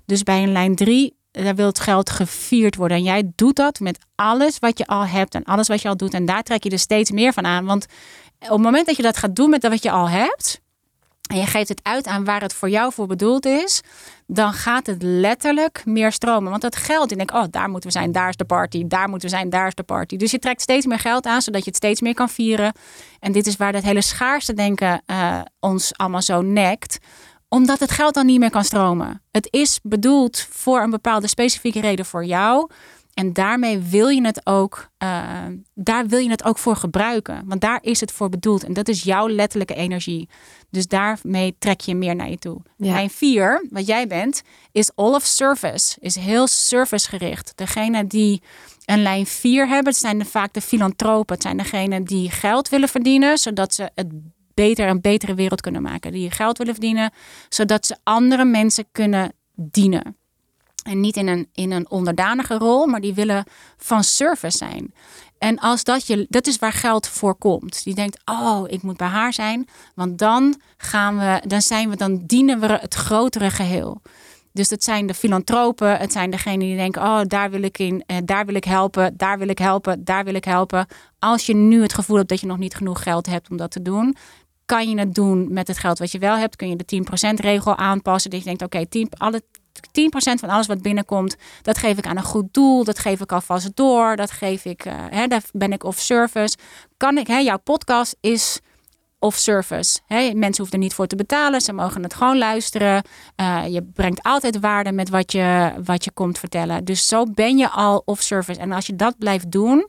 Dus 0.05 0.23
bij 0.23 0.43
een 0.43 0.53
lijn 0.53 0.75
3, 0.75 1.17
daar 1.31 1.55
wil 1.55 1.67
het 1.67 1.81
geld 1.81 2.11
gevierd 2.11 2.77
worden. 2.77 2.97
En 2.97 3.03
jij 3.03 3.33
doet 3.35 3.57
dat 3.57 3.81
met 3.81 3.99
alles 4.15 4.59
wat 4.59 4.79
je 4.79 4.87
al 4.87 5.07
hebt 5.07 5.35
en 5.35 5.45
alles 5.45 5.69
wat 5.69 5.83
je 5.83 5.89
al 5.89 5.97
doet. 5.97 6.15
En 6.15 6.25
daar 6.25 6.43
trek 6.43 6.63
je 6.65 6.71
er 6.71 6.79
steeds 6.79 7.11
meer 7.11 7.33
van 7.33 7.47
aan. 7.47 7.65
Want 7.65 7.87
op 8.45 8.51
het 8.51 8.61
moment 8.61 8.87
dat 8.87 8.97
je 8.97 9.03
dat 9.03 9.17
gaat 9.17 9.37
doen 9.37 9.51
met 9.51 9.69
wat 9.69 9.83
je 9.83 9.91
al 9.91 10.09
hebt, 10.09 10.63
en 11.31 11.37
je 11.37 11.47
geeft 11.47 11.69
het 11.69 11.81
uit 11.83 12.07
aan 12.07 12.25
waar 12.25 12.41
het 12.41 12.55
voor 12.55 12.69
jou 12.69 12.93
voor 12.93 13.07
bedoeld 13.07 13.47
is, 13.47 13.81
dan 14.27 14.53
gaat 14.53 14.87
het 14.87 15.03
letterlijk 15.03 15.83
meer 15.85 16.13
stromen. 16.13 16.51
Want 16.51 16.63
dat 16.63 16.77
geld, 16.77 17.11
je 17.11 17.17
denkt, 17.17 17.33
oh, 17.33 17.45
daar 17.51 17.69
moeten 17.69 17.91
we 17.91 17.99
zijn, 17.99 18.13
daar 18.13 18.29
is 18.29 18.37
de 18.37 18.45
party, 18.45 18.87
daar 18.87 19.09
moeten 19.09 19.29
we 19.29 19.37
zijn, 19.37 19.51
daar 19.51 19.67
is 19.67 19.75
de 19.75 19.83
party. 19.83 20.17
Dus 20.17 20.31
je 20.31 20.39
trekt 20.39 20.61
steeds 20.61 20.87
meer 20.87 20.99
geld 20.99 21.27
aan, 21.27 21.43
zodat 21.43 21.65
je 21.65 21.69
het 21.69 21.77
steeds 21.77 22.01
meer 22.01 22.15
kan 22.15 22.29
vieren. 22.29 22.73
En 23.21 23.33
dit 23.33 23.47
is 23.47 23.57
waar 23.57 23.73
dat 23.73 23.83
hele 23.83 24.03
schaarste 24.03 24.55
denken 24.55 25.03
uh, 25.07 25.41
ons 25.61 25.97
allemaal 25.97 26.23
zo 26.23 26.43
nekt 26.43 26.99
omdat 27.49 27.81
het 27.81 27.91
geld 27.91 28.15
dan 28.15 28.27
niet 28.27 28.39
meer 28.39 28.51
kan 28.51 28.65
stromen. 28.65 29.23
Het 29.31 29.49
is 29.51 29.81
bedoeld 29.83 30.47
voor 30.51 30.81
een 30.81 30.91
bepaalde 30.91 31.29
specifieke 31.29 31.81
reden 31.81 32.05
voor 32.05 32.25
jou. 32.25 32.71
En 33.15 33.33
daarmee 33.33 33.79
wil 33.79 34.09
je 34.09 34.25
het 34.25 34.41
ook, 34.47 34.89
uh, 35.03 35.33
daar 35.75 36.07
wil 36.07 36.19
je 36.19 36.31
het 36.31 36.45
ook 36.45 36.59
voor 36.59 36.77
gebruiken. 36.77 37.43
Want 37.47 37.61
daar 37.61 37.79
is 37.83 38.01
het 38.01 38.13
voor 38.13 38.29
bedoeld. 38.29 38.65
En 38.65 38.73
dat 38.73 38.89
is 38.89 39.03
jouw 39.03 39.29
letterlijke 39.29 39.75
energie. 39.75 40.29
Dus 40.71 40.87
daarmee 40.87 41.57
trek 41.59 41.81
je 41.81 41.95
meer 41.95 42.17
naar 42.17 42.31
je 42.31 42.39
toe. 42.39 42.61
Ja. 42.77 42.93
Lijn 42.93 43.11
4, 43.11 43.67
wat 43.71 43.87
jij 43.87 44.07
bent, 44.07 44.43
is 44.73 44.91
all 44.95 45.15
of 45.15 45.25
service. 45.25 45.97
Is 46.01 46.15
heel 46.15 46.47
servicegericht. 46.47 47.53
Degene 47.55 48.07
die 48.07 48.43
een 48.85 49.03
lijn 49.03 49.27
4 49.27 49.69
hebben, 49.69 49.93
het 49.93 50.03
zijn 50.03 50.27
vaak 50.27 50.53
de 50.53 50.61
filantropen. 50.61 51.35
Het 51.35 51.43
zijn 51.43 51.57
degenen 51.57 52.05
die 52.05 52.31
geld 52.31 52.69
willen 52.69 52.89
verdienen, 52.89 53.39
zodat 53.39 53.75
ze 53.75 53.91
het 53.95 54.09
beter 54.55 54.89
een 54.89 55.01
betere 55.01 55.35
wereld 55.35 55.61
kunnen 55.61 55.83
maken. 55.83 56.13
Die 56.13 56.31
geld 56.31 56.59
willen 56.59 56.75
verdienen, 56.75 57.13
zodat 57.49 57.87
ze 57.87 57.97
andere 58.03 58.45
mensen 58.45 58.85
kunnen 58.93 59.33
dienen. 59.55 60.17
En 60.85 61.01
niet 61.01 61.17
in 61.17 61.29
een, 61.29 61.49
in 61.55 61.73
een 61.73 61.91
onderdanige 61.91 62.55
rol, 62.55 62.87
maar 62.87 63.01
die 63.01 63.15
willen 63.15 63.45
van 63.77 64.05
service 64.05 64.57
zijn. 64.57 64.95
En 65.39 65.59
als 65.59 65.85
dat 65.85 66.07
je, 66.07 66.27
dat 66.29 66.47
is 66.47 66.59
waar 66.59 66.73
geld 66.73 67.09
voor 67.09 67.35
komt. 67.35 67.85
Die 67.85 67.95
denkt, 67.95 68.23
oh, 68.25 68.65
ik 68.67 68.83
moet 68.83 68.97
bij 68.97 69.09
haar 69.09 69.33
zijn, 69.33 69.69
want 69.95 70.19
dan 70.19 70.61
gaan 70.77 71.19
we, 71.19 71.43
dan 71.47 71.63
zijn 71.63 71.91
we, 71.91 71.97
dan 71.97 72.23
dienen 72.27 72.61
we 72.61 72.67
het 72.67 72.95
grotere 72.95 73.51
geheel. 73.51 74.03
Dus 74.53 74.71
het 74.71 74.85
zijn 74.85 75.07
de 75.07 75.15
filantropen, 75.15 75.99
het 75.99 76.13
zijn 76.13 76.31
degenen 76.31 76.59
die 76.59 76.77
denken, 76.77 77.03
oh, 77.03 77.21
daar 77.27 77.51
wil 77.51 77.63
ik 77.63 77.79
in, 77.79 78.03
eh, 78.07 78.17
daar 78.25 78.47
wil 78.47 78.55
ik 78.55 78.65
helpen, 78.65 79.17
daar 79.17 79.39
wil 79.39 79.49
ik 79.49 79.59
helpen, 79.59 80.05
daar 80.05 80.25
wil 80.25 80.35
ik 80.35 80.45
helpen. 80.45 80.87
Als 81.19 81.47
je 81.47 81.55
nu 81.55 81.83
het 81.83 81.95
gevoel 81.95 82.17
hebt 82.17 82.29
dat 82.29 82.41
je 82.41 82.47
nog 82.47 82.59
niet 82.59 82.75
genoeg 82.75 83.03
geld 83.03 83.27
hebt 83.27 83.51
om 83.51 83.57
dat 83.57 83.71
te 83.71 83.83
doen, 83.83 84.17
kan 84.65 84.89
je 84.89 84.99
het 84.99 85.15
doen 85.15 85.53
met 85.53 85.69
het 85.69 85.79
geld 85.79 85.99
wat 85.99 86.13
je 86.13 86.19
wel 86.19 86.37
hebt. 86.37 86.57
Kun 86.57 86.69
je 86.69 86.77
de 86.77 86.85
10% 86.85 87.41
regel 87.41 87.77
aanpassen. 87.77 88.31
Dat 88.31 88.39
je 88.39 88.45
denkt, 88.45 88.63
oké, 88.63 88.77
okay, 88.77 89.07
alle 89.17 89.43
10% 89.81 89.81
van 90.41 90.49
alles 90.49 90.67
wat 90.67 90.83
binnenkomt, 90.83 91.37
dat 91.63 91.79
geef 91.79 91.99
ik 91.99 92.07
aan 92.07 92.17
een 92.17 92.23
goed 92.23 92.55
doel. 92.55 92.85
Dat 92.85 92.99
geef 92.99 93.21
ik 93.21 93.33
alvast 93.33 93.77
door. 93.77 94.17
Dat 94.17 94.31
geef 94.31 94.65
ik, 94.65 94.85
uh, 94.85 94.93
hè, 95.11 95.27
daar 95.27 95.43
ben 95.53 95.73
ik 95.73 95.85
off 95.85 96.01
service. 96.01 96.57
Kan 96.97 97.19
ik, 97.19 97.27
hè, 97.27 97.39
jouw 97.39 97.59
podcast 97.59 98.17
is 98.21 98.61
off 99.19 99.39
service. 99.39 100.01
Hè, 100.07 100.17
mensen 100.17 100.57
hoeven 100.57 100.73
er 100.73 100.79
niet 100.79 100.95
voor 100.95 101.07
te 101.07 101.17
betalen. 101.17 101.61
Ze 101.61 101.73
mogen 101.73 102.03
het 102.03 102.15
gewoon 102.15 102.39
luisteren. 102.39 103.03
Uh, 103.41 103.65
je 103.69 103.83
brengt 103.83 104.23
altijd 104.23 104.61
waarde 104.61 104.93
met 104.93 105.09
wat 105.09 105.33
je, 105.33 105.73
wat 105.85 106.05
je 106.05 106.11
komt 106.11 106.39
vertellen. 106.39 106.85
Dus 106.85 107.07
zo 107.07 107.25
ben 107.25 107.57
je 107.57 107.71
al 107.71 108.03
off 108.05 108.23
service. 108.23 108.61
En 108.61 108.73
als 108.73 108.87
je 108.87 108.97
dat 108.97 109.19
blijft 109.19 109.51
doen, 109.51 109.89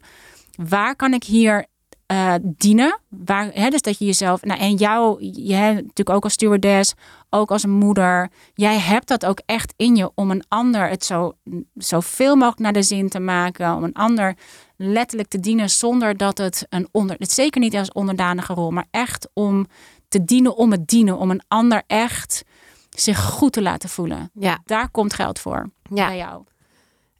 waar 0.55 0.95
kan 0.95 1.13
ik 1.13 1.23
hier 1.23 1.65
uh, 2.11 2.33
dienen. 2.41 2.99
Waar, 3.09 3.49
hè, 3.53 3.69
dus 3.69 3.81
dat 3.81 3.97
je 3.99 4.05
jezelf. 4.05 4.43
Nou, 4.43 4.59
en 4.59 4.75
jou, 4.75 5.23
je 5.23 5.53
hebt 5.53 5.75
natuurlijk 5.75 6.09
ook 6.09 6.23
als 6.23 6.33
stewardess, 6.33 6.93
ook 7.29 7.51
als 7.51 7.63
een 7.63 7.71
moeder. 7.71 8.29
Jij 8.53 8.77
hebt 8.79 9.07
dat 9.07 9.25
ook 9.25 9.41
echt 9.45 9.73
in 9.77 9.95
je 9.95 10.11
om 10.15 10.31
een 10.31 10.43
ander 10.47 10.89
het 10.89 11.05
zo 11.05 11.33
zoveel 11.73 12.35
mogelijk 12.35 12.59
naar 12.61 12.73
de 12.73 12.83
zin 12.83 13.09
te 13.09 13.19
maken. 13.19 13.75
Om 13.75 13.83
een 13.83 13.93
ander 13.93 14.35
letterlijk 14.77 15.29
te 15.29 15.39
dienen 15.39 15.69
zonder 15.69 16.17
dat 16.17 16.37
het 16.37 16.65
een 16.69 16.87
onder. 16.91 17.15
Het 17.19 17.31
zeker 17.31 17.61
niet 17.61 17.75
als 17.75 17.91
onderdanige 17.91 18.53
rol, 18.53 18.71
maar 18.71 18.87
echt 18.91 19.29
om 19.33 19.67
te 20.07 20.25
dienen 20.25 20.55
om 20.55 20.71
het 20.71 20.87
dienen. 20.87 21.17
Om 21.17 21.31
een 21.31 21.43
ander 21.47 21.83
echt 21.87 22.43
zich 22.89 23.21
goed 23.21 23.53
te 23.53 23.61
laten 23.61 23.89
voelen. 23.89 24.31
Ja. 24.33 24.59
Daar 24.65 24.89
komt 24.89 25.13
geld 25.13 25.39
voor. 25.39 25.69
Ja. 25.89 26.07
Bij 26.07 26.17
jou. 26.17 26.43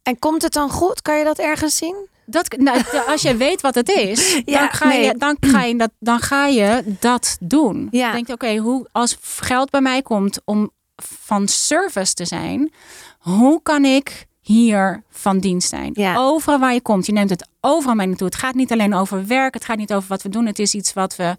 En 0.04 0.20
komt 0.20 0.42
het 0.42 0.54
dan 0.54 0.70
goed? 0.70 1.02
Kan 1.02 1.18
je 1.18 1.24
dat 1.24 1.40
ergens 1.40 1.78
zien? 1.78 2.08
Dat, 2.26 2.58
nou, 2.58 2.82
als 3.08 3.22
je 3.22 3.38
weet 3.38 3.62
wat 3.62 3.76
het 3.76 3.90
is, 3.90 4.34
dan, 4.46 4.70
ga 4.72 4.92
je, 4.92 5.16
dan, 5.18 5.38
ga 5.40 5.64
je 5.64 5.76
dat, 5.76 5.92
dan 6.00 6.20
ga 6.20 6.48
je 6.48 6.84
dat 7.00 7.38
doen. 7.40 7.88
Ja. 7.92 8.04
Dan 8.04 8.14
denk 8.14 8.28
je, 8.28 8.34
oké, 8.34 8.56
hoe 8.56 8.88
als 8.92 9.18
geld 9.40 9.70
bij 9.70 9.82
mij 9.82 10.02
komt 10.02 10.42
om 10.46 10.72
van 10.96 11.48
service 11.48 12.14
te 12.14 12.26
zijn, 12.26 12.72
hoe 13.20 13.62
kan 13.62 13.86
ik 13.86 14.26
hier 14.42 15.04
van 15.10 15.40
dienst 15.40 15.70
zijn? 15.70 15.90
Ja. 15.94 16.16
Overal 16.18 16.60
waar 16.60 16.74
je 16.74 16.82
komt, 16.82 17.06
je 17.06 17.12
neemt 17.12 17.30
het 17.30 17.48
overal 17.62 17.96
mee 17.96 18.08
naartoe. 18.08 18.28
Het 18.28 18.36
gaat 18.36 18.56
niet 18.56 18.72
alleen 18.72 18.94
over 18.94 19.28
werk, 19.28 19.54
het 19.54 19.66
gaat 19.66 19.78
niet 19.78 19.94
over 19.94 20.10
wat 20.10 20.22
we 20.22 20.30
doen. 20.30 20.46
Het 20.46 20.60
is 20.60 20.74
iets 20.74 20.94
wat 20.94 21.16
we 21.16 21.36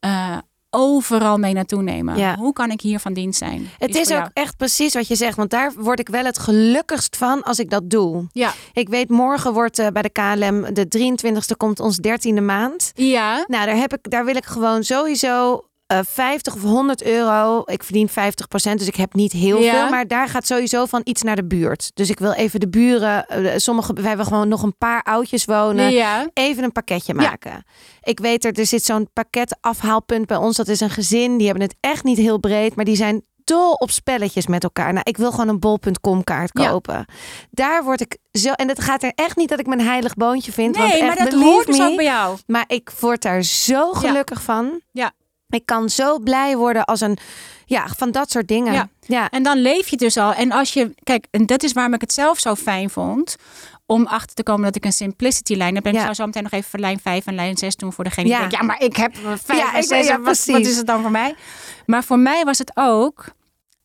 uh, 0.00 0.36
overal 0.74 1.38
mee 1.38 1.52
naartoe 1.52 1.82
nemen. 1.82 2.16
Ja. 2.16 2.36
Hoe 2.36 2.52
kan 2.52 2.70
ik 2.70 2.80
hier 2.80 2.98
van 2.98 3.12
dienst 3.12 3.38
zijn? 3.38 3.68
Het 3.78 3.94
is 3.94 4.12
ook 4.12 4.30
echt 4.32 4.56
precies 4.56 4.94
wat 4.94 5.08
je 5.08 5.14
zegt, 5.14 5.36
want 5.36 5.50
daar 5.50 5.72
word 5.76 6.00
ik 6.00 6.08
wel 6.08 6.24
het 6.24 6.38
gelukkigst 6.38 7.16
van 7.16 7.42
als 7.42 7.58
ik 7.58 7.70
dat 7.70 7.90
doe. 7.90 8.26
Ja. 8.32 8.52
Ik 8.72 8.88
weet, 8.88 9.08
morgen 9.08 9.52
wordt 9.52 9.78
uh, 9.78 9.86
bij 9.88 10.02
de 10.02 10.10
KLM 10.10 10.74
de 10.74 10.86
23e 10.98 11.56
komt 11.56 11.80
ons 11.80 11.98
13e 12.08 12.42
maand. 12.42 12.92
Ja. 12.94 13.44
Nou, 13.46 13.66
daar, 13.66 13.76
heb 13.76 13.94
ik, 13.94 14.10
daar 14.10 14.24
wil 14.24 14.36
ik 14.36 14.44
gewoon 14.44 14.84
sowieso 14.84 15.64
50 15.86 16.54
eh, 16.54 16.64
of 16.64 16.70
100 16.70 17.02
euro. 17.02 17.62
Ik 17.64 17.82
verdien 17.82 18.08
50% 18.08 18.12
dus 18.52 18.86
ik 18.86 18.96
heb 18.96 19.14
niet 19.14 19.32
heel 19.32 19.62
veel. 19.62 19.88
Maar 19.88 20.06
daar 20.06 20.28
gaat 20.28 20.46
sowieso 20.46 20.86
van 20.86 21.00
iets 21.04 21.22
naar 21.22 21.36
de 21.36 21.44
buurt. 21.44 21.90
Dus 21.94 22.10
ik 22.10 22.18
wil 22.18 22.32
even 22.32 22.60
de 22.60 22.68
buren, 22.68 23.26
uh, 23.38 23.52
sommige, 23.56 23.92
wij 23.92 24.08
hebben 24.08 24.26
gewoon 24.26 24.48
nog 24.48 24.62
een 24.62 24.76
paar 24.78 25.02
oudjes 25.02 25.44
wonen. 25.44 25.90
Ja. 25.90 26.28
Even 26.32 26.64
een 26.64 26.72
pakketje 26.72 27.14
maken. 27.14 27.64
Ik 28.02 28.20
weet 28.20 28.44
er, 28.44 28.52
er 28.52 28.66
zit 28.66 28.84
zo'n 28.84 29.08
pakket 29.12 29.56
afhaalpunt 29.60 30.26
bij 30.26 30.36
ons. 30.36 30.56
Dat 30.56 30.68
is 30.68 30.80
een 30.80 30.90
gezin. 30.90 31.36
Die 31.36 31.46
hebben 31.46 31.64
het 31.64 31.76
echt 31.80 32.04
niet 32.04 32.18
heel 32.18 32.38
breed, 32.38 32.74
maar 32.74 32.84
die 32.84 32.96
zijn 32.96 33.24
dol 33.44 33.72
op 33.72 33.90
spelletjes 33.90 34.46
met 34.46 34.62
elkaar. 34.62 34.92
Nou, 34.92 35.04
ik 35.08 35.16
wil 35.16 35.30
gewoon 35.30 35.48
een 35.48 35.58
bol.com 35.58 36.24
kaart 36.24 36.52
kopen. 36.52 37.06
Daar 37.50 37.84
word 37.84 38.00
ik 38.00 38.16
zo. 38.32 38.50
En 38.52 38.68
het 38.68 38.80
gaat 38.80 39.02
er 39.02 39.12
echt 39.14 39.36
niet 39.36 39.48
dat 39.48 39.58
ik 39.58 39.66
mijn 39.66 39.80
heilig 39.80 40.14
boontje 40.14 40.52
vind. 40.52 40.76
Nee, 40.76 40.88
want 40.88 41.00
echt, 41.00 41.18
maar 41.18 41.30
dat 41.30 41.40
hoort 41.40 41.66
dus 41.66 41.80
ook 41.80 41.96
bij 41.96 42.04
jou. 42.04 42.38
Maar 42.46 42.64
ik 42.66 42.90
word 43.00 43.22
daar 43.22 43.42
zo 43.42 43.92
gelukkig 43.92 44.42
van. 44.42 44.80
Ja. 44.92 45.12
Ik 45.54 45.66
kan 45.66 45.88
zo 45.88 46.18
blij 46.18 46.56
worden 46.56 46.84
als 46.84 47.00
een, 47.00 47.18
ja, 47.66 47.86
van 47.96 48.10
dat 48.10 48.30
soort 48.30 48.48
dingen. 48.48 48.72
Ja. 48.72 48.88
ja. 49.00 49.30
En 49.30 49.42
dan 49.42 49.58
leef 49.58 49.88
je 49.88 49.96
dus 49.96 50.16
al. 50.16 50.32
En 50.32 50.52
als 50.52 50.72
je, 50.72 50.94
kijk, 51.02 51.26
en 51.30 51.46
dat 51.46 51.62
is 51.62 51.72
waarom 51.72 51.94
ik 51.94 52.00
het 52.00 52.12
zelf 52.12 52.38
zo 52.38 52.54
fijn 52.54 52.90
vond. 52.90 53.36
Om 53.86 54.06
achter 54.06 54.34
te 54.34 54.42
komen 54.42 54.64
dat 54.64 54.76
ik 54.76 54.84
een 54.84 54.92
simplicity 54.92 55.54
lijn 55.54 55.74
heb. 55.74 55.84
En 55.84 55.92
ja. 55.92 55.98
ik 55.98 56.04
zou 56.04 56.14
zo 56.14 56.26
meteen 56.26 56.42
nog 56.42 56.52
even 56.52 56.70
voor 56.70 56.78
lijn 56.78 57.00
5 57.00 57.26
en 57.26 57.34
lijn 57.34 57.56
6 57.56 57.76
doen 57.76 57.92
voor 57.92 58.04
degene 58.04 58.28
ja. 58.28 58.38
die 58.38 58.48
denkt, 58.48 58.54
ja, 58.54 58.66
maar 58.66 58.82
ik 58.82 58.96
heb 58.96 59.16
5 59.44 59.58
ja, 59.58 59.74
en 59.74 59.82
6. 59.82 60.06
Ja, 60.06 60.20
wat, 60.20 60.44
wat 60.44 60.60
is 60.60 60.76
het 60.76 60.86
dan 60.86 61.02
voor 61.02 61.10
mij? 61.10 61.34
Maar 61.86 62.04
voor 62.04 62.18
mij 62.18 62.44
was 62.44 62.58
het 62.58 62.70
ook 62.74 63.24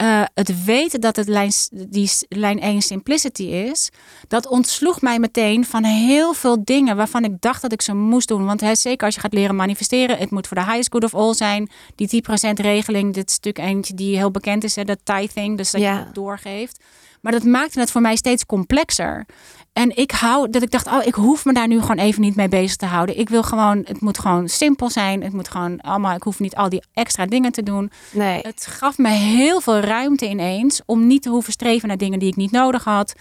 uh, 0.02 0.24
het 0.34 0.64
weten 0.64 1.02
dat 1.02 1.16
het 1.16 1.28
lijn, 1.28 1.52
die 1.72 2.10
lijn 2.30 2.60
1 2.60 2.82
simplicity 2.82 3.44
is, 3.44 3.90
dat 4.28 4.48
ontsloeg 4.48 5.02
mij 5.02 5.20
meteen 5.20 5.66
van 5.66 5.84
heel 5.84 6.34
veel 6.34 6.64
dingen 6.64 6.96
waarvan 6.96 7.24
ik 7.24 7.42
dacht 7.42 7.62
dat 7.62 7.72
ik 7.72 7.82
ze 7.82 7.94
moest 7.94 8.28
doen. 8.28 8.46
Want 8.46 8.62
hè, 8.62 8.76
zeker 8.76 9.06
als 9.06 9.16
je 9.16 9.22
gaat 9.22 9.34
leren 9.34 9.56
manifesteren, 9.56 10.18
het 10.18 10.32
moet 10.32 10.48
voor 10.48 10.58
de 10.58 10.64
highest 10.64 10.92
good 10.92 11.04
of 11.04 11.16
all 11.16 11.34
zijn. 11.34 11.70
Die 11.96 12.24
10% 12.50 12.50
regeling, 12.54 13.14
dit 13.14 13.32
stuk 13.32 13.58
eentje 13.58 13.94
die 13.94 14.18
heel 14.18 14.32
bekend 14.32 14.64
is, 14.64 14.76
hè, 14.76 14.84
dat 14.84 15.00
tithing, 15.04 15.58
dus 15.58 15.72
dat 15.72 15.82
je 15.82 15.88
het 15.88 16.16
doorgeeft. 16.16 16.84
Maar 17.22 17.32
dat 17.32 17.44
maakte 17.44 17.80
het 17.80 17.92
voor 17.92 18.02
mij 18.02 18.16
steeds 18.16 18.46
complexer. 18.46 19.26
En 19.74 19.98
ik 19.98 20.12
hou 20.12 20.50
dat 20.50 20.62
ik 20.62 20.72
dacht, 20.72 20.88
oh, 20.88 21.06
ik 21.06 21.14
hoef 21.14 21.46
me 21.46 21.54
daar 21.54 21.68
nu 21.68 21.82
gewoon 21.82 21.98
even 21.98 22.22
niet 22.22 22.36
mee 22.36 22.48
bezig 22.48 22.76
te 22.76 22.86
houden. 22.86 23.20
Ik 23.20 23.30
wil 23.30 23.44
gewoon, 23.44 23.82
het 23.86 24.02
moet 24.02 24.20
gewoon 24.20 24.50
simpel 24.50 24.90
zijn. 24.90 25.24
Het 25.24 25.34
moet 25.34 25.50
gewoon 25.50 25.82
allemaal, 25.82 26.16
ik 26.16 26.24
hoef 26.24 26.40
niet 26.40 26.56
al 26.56 26.70
die 26.70 26.84
extra 26.94 27.26
dingen 27.26 27.52
te 27.52 27.64
doen. 27.64 27.92
Nee. 28.12 28.40
Het 28.42 28.66
gaf 28.66 28.98
me 28.98 29.10
heel 29.10 29.62
veel 29.62 29.80
ruimte 29.80 30.30
ineens 30.30 30.82
om 30.86 31.08
niet 31.08 31.22
te 31.22 31.30
hoeven 31.30 31.54
streven 31.54 31.88
naar 31.88 31.98
dingen 31.98 32.20
die 32.20 32.30
ik 32.30 32.36
niet 32.36 32.52
nodig 32.52 32.84
had. 32.84 33.14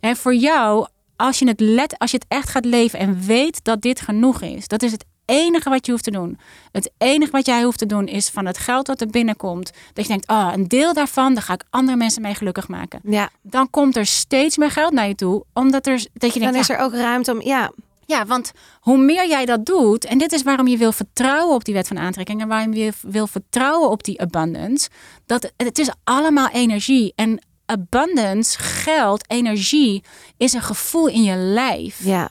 En 0.00 0.16
voor 0.16 0.34
jou, 0.34 0.86
als 1.16 1.38
je 1.38 1.48
het 1.48 1.60
let, 1.60 1.98
als 1.98 2.10
je 2.10 2.16
het 2.16 2.26
echt 2.28 2.48
gaat 2.48 2.64
leven 2.64 2.98
en 2.98 3.20
weet 3.20 3.64
dat 3.64 3.82
dit 3.82 4.00
genoeg 4.00 4.42
is, 4.42 4.68
dat 4.68 4.82
is 4.82 4.92
het 4.92 5.04
enige 5.26 5.70
wat 5.70 5.86
je 5.86 5.92
hoeft 5.92 6.04
te 6.04 6.10
doen. 6.10 6.38
Het 6.72 6.90
enige 6.98 7.30
wat 7.30 7.46
jij 7.46 7.62
hoeft 7.62 7.78
te 7.78 7.86
doen 7.86 8.06
is 8.06 8.28
van 8.28 8.46
het 8.46 8.58
geld 8.58 8.86
wat 8.86 9.00
er 9.00 9.06
binnenkomt. 9.06 9.70
Dat 9.92 10.04
je 10.04 10.10
denkt, 10.10 10.28
oh, 10.28 10.50
een 10.54 10.68
deel 10.68 10.92
daarvan, 10.94 11.34
daar 11.34 11.42
ga 11.42 11.52
ik 11.52 11.64
andere 11.70 11.96
mensen 11.96 12.22
mee 12.22 12.34
gelukkig 12.34 12.68
maken. 12.68 13.00
Ja. 13.04 13.30
Dan 13.42 13.70
komt 13.70 13.96
er 13.96 14.06
steeds 14.06 14.56
meer 14.56 14.70
geld 14.70 14.92
naar 14.92 15.08
je 15.08 15.14
toe. 15.14 15.44
Omdat 15.52 15.86
er, 15.86 16.06
dat 16.12 16.32
je 16.34 16.38
denkt, 16.38 16.54
dan 16.54 16.62
is 16.62 16.70
er 16.70 16.78
ook 16.78 16.92
ruimte 16.92 17.32
om, 17.32 17.42
ja. 17.42 17.72
Ja, 18.04 18.26
want 18.26 18.52
hoe 18.80 18.98
meer 18.98 19.28
jij 19.28 19.44
dat 19.44 19.66
doet, 19.66 20.04
en 20.04 20.18
dit 20.18 20.32
is 20.32 20.42
waarom 20.42 20.66
je 20.66 20.76
wil 20.76 20.92
vertrouwen 20.92 21.54
op 21.54 21.64
die 21.64 21.74
wet 21.74 21.88
van 21.88 21.98
aantrekking 21.98 22.40
en 22.40 22.48
waarom 22.48 22.74
je 22.74 22.92
wil 23.02 23.26
vertrouwen 23.26 23.90
op 23.90 24.04
die 24.04 24.20
abundance, 24.20 24.88
dat 25.26 25.52
het 25.56 25.78
is 25.78 25.90
allemaal 26.04 26.48
energie. 26.48 27.12
En 27.16 27.40
abundance, 27.66 28.58
geld, 28.58 29.30
energie 29.30 30.04
is 30.36 30.52
een 30.52 30.62
gevoel 30.62 31.08
in 31.08 31.22
je 31.22 31.36
lijf. 31.36 32.04
Ja. 32.04 32.30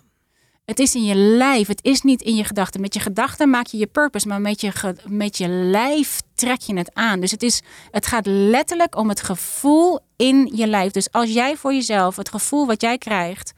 Het 0.66 0.80
is 0.80 0.96
in 0.96 1.04
je 1.04 1.16
lijf, 1.16 1.68
het 1.68 1.84
is 1.84 2.02
niet 2.02 2.22
in 2.22 2.36
je 2.36 2.44
gedachten. 2.44 2.82
Met 2.82 2.94
je 2.94 3.00
gedachten 3.00 3.50
maak 3.50 3.68
je 3.68 3.78
je 3.78 3.88
purpose, 3.88 4.28
maar 4.28 4.42
met 4.42 4.62
je, 4.62 4.96
met 5.08 5.38
je 5.38 5.48
lijf 5.48 6.22
trek 6.36 6.62
je 6.62 6.78
het 6.78 6.94
aan. 6.94 7.20
Dus 7.20 7.32
het, 7.32 7.44
is, 7.44 7.62
het 7.92 8.06
gaat 8.06 8.26
letterlijk 8.26 8.98
om 8.98 9.10
het 9.10 9.22
gevoel 9.22 10.00
in 10.16 10.52
je 10.56 10.68
lijf. 10.68 10.92
Dus 10.92 11.12
als 11.12 11.34
jij 11.34 11.56
voor 11.58 11.74
jezelf 11.74 12.16
het 12.16 12.30
gevoel 12.30 12.66
wat 12.66 12.82
jij 12.82 12.98
krijgt, 12.98 13.54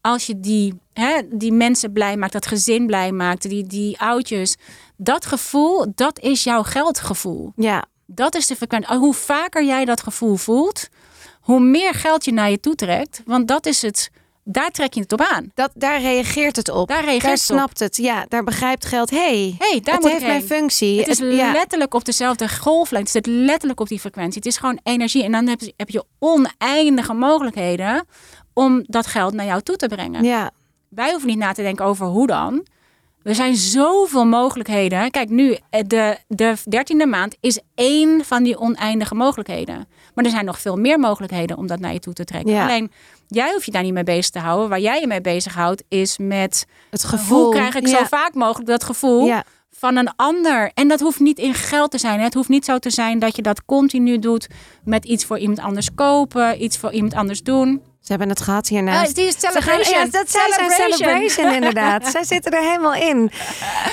als 0.00 0.26
je 0.26 0.40
die, 0.40 0.80
hè, 0.92 1.20
die 1.30 1.52
mensen 1.52 1.92
blij 1.92 2.16
maakt, 2.16 2.32
dat 2.32 2.46
gezin 2.46 2.86
blij 2.86 3.12
maakt, 3.12 3.48
die, 3.48 3.66
die 3.66 4.00
oudjes, 4.00 4.56
dat 4.96 5.26
gevoel, 5.26 5.86
dat 5.94 6.20
is 6.20 6.44
jouw 6.44 6.62
geldgevoel. 6.62 7.52
Ja. 7.56 7.84
Dat 8.06 8.34
is 8.34 8.46
de 8.46 8.56
frequentie. 8.56 8.96
Hoe 8.96 9.14
vaker 9.14 9.64
jij 9.64 9.84
dat 9.84 10.02
gevoel 10.02 10.36
voelt, 10.36 10.88
hoe 11.40 11.60
meer 11.60 11.94
geld 11.94 12.24
je 12.24 12.32
naar 12.32 12.50
je 12.50 12.60
toe 12.60 12.74
trekt. 12.74 13.22
Want 13.24 13.48
dat 13.48 13.66
is 13.66 13.82
het 13.82 14.10
daar 14.50 14.70
trek 14.70 14.94
je 14.94 15.00
het 15.00 15.12
op 15.12 15.20
aan. 15.20 15.50
Dat, 15.54 15.70
daar 15.74 16.00
reageert 16.00 16.56
het 16.56 16.68
op. 16.68 16.88
Daar, 16.88 17.04
reageert 17.04 17.22
daar 17.22 17.30
het 17.30 17.40
snapt 17.40 17.78
het. 17.78 17.96
Ja, 17.96 18.24
daar 18.28 18.44
begrijpt 18.44 18.84
geld. 18.84 19.10
hey, 19.10 19.54
hey 19.58 19.80
daar 19.82 19.94
het 19.94 20.02
moet 20.02 20.12
heeft 20.12 20.26
mijn 20.26 20.42
functie. 20.42 20.98
Het 20.98 21.08
is 21.08 21.18
letterlijk 21.18 21.94
op 21.94 22.04
dezelfde 22.04 22.48
golflengte. 22.48 23.18
Het 23.18 23.26
zit 23.26 23.34
letterlijk 23.34 23.80
op 23.80 23.88
die 23.88 24.00
frequentie. 24.00 24.36
Het 24.36 24.46
is 24.46 24.56
gewoon 24.56 24.78
energie. 24.82 25.24
En 25.24 25.32
dan 25.32 25.46
heb 25.46 25.60
je, 25.60 25.74
heb 25.76 25.88
je 25.88 26.04
oneindige 26.18 27.14
mogelijkheden 27.14 28.06
om 28.54 28.84
dat 28.86 29.06
geld 29.06 29.34
naar 29.34 29.46
jou 29.46 29.62
toe 29.62 29.76
te 29.76 29.86
brengen. 29.86 30.24
Ja. 30.24 30.50
Wij 30.88 31.10
hoeven 31.10 31.28
niet 31.28 31.38
na 31.38 31.52
te 31.52 31.62
denken 31.62 31.84
over 31.84 32.06
hoe 32.06 32.26
dan. 32.26 32.66
Er 33.22 33.34
zijn 33.34 33.56
zoveel 33.56 34.26
mogelijkheden. 34.26 35.10
Kijk, 35.10 35.28
nu, 35.28 35.56
eh, 35.70 35.80
de, 35.86 36.16
de 36.28 36.54
dertiende 36.64 37.06
maand 37.06 37.36
is 37.40 37.60
één 37.74 38.24
van 38.24 38.42
die 38.42 38.58
oneindige 38.58 39.14
mogelijkheden. 39.14 39.88
Maar 40.18 40.26
er 40.26 40.32
zijn 40.32 40.46
nog 40.46 40.60
veel 40.60 40.76
meer 40.76 40.98
mogelijkheden 40.98 41.56
om 41.56 41.66
dat 41.66 41.80
naar 41.80 41.92
je 41.92 41.98
toe 41.98 42.12
te 42.12 42.24
trekken. 42.24 42.60
Alleen, 42.60 42.90
jij 43.28 43.50
hoeft 43.52 43.64
je 43.64 43.70
daar 43.70 43.82
niet 43.82 43.92
mee 43.92 44.04
bezig 44.04 44.30
te 44.30 44.38
houden. 44.38 44.68
Waar 44.68 44.80
jij 44.80 45.00
je 45.00 45.06
mee 45.06 45.20
bezighoudt, 45.20 45.82
is 45.88 46.18
met 46.18 46.66
het 46.90 47.04
gevoel. 47.04 47.42
Hoe 47.42 47.54
krijg 47.54 47.74
ik 47.74 47.88
zo 47.88 48.04
vaak 48.04 48.34
mogelijk 48.34 48.68
dat 48.68 48.84
gevoel 48.84 49.32
van 49.70 49.96
een 49.96 50.10
ander? 50.16 50.70
En 50.74 50.88
dat 50.88 51.00
hoeft 51.00 51.20
niet 51.20 51.38
in 51.38 51.54
geld 51.54 51.90
te 51.90 51.98
zijn. 51.98 52.20
Het 52.20 52.34
hoeft 52.34 52.48
niet 52.48 52.64
zo 52.64 52.78
te 52.78 52.90
zijn 52.90 53.18
dat 53.18 53.36
je 53.36 53.42
dat 53.42 53.64
continu 53.64 54.18
doet 54.18 54.46
met 54.84 55.04
iets 55.04 55.24
voor 55.24 55.38
iemand 55.38 55.58
anders 55.58 55.94
kopen, 55.94 56.62
iets 56.62 56.78
voor 56.78 56.92
iemand 56.92 57.14
anders 57.14 57.42
doen. 57.42 57.82
Ze 58.08 58.14
hebben 58.14 58.34
het 58.34 58.44
gehad 58.44 58.68
hiernaast. 58.68 59.08
Oh, 59.08 59.14
die 59.14 59.32
celebration. 59.38 59.98
ja, 59.98 60.10
dat 60.10 60.30
zijn 60.30 60.52
celebration. 60.52 60.98
celebration 60.98 61.52
inderdaad. 61.58 62.06
Zij 62.06 62.24
zitten 62.24 62.52
er 62.52 62.62
helemaal 62.62 62.94
in. 62.94 63.30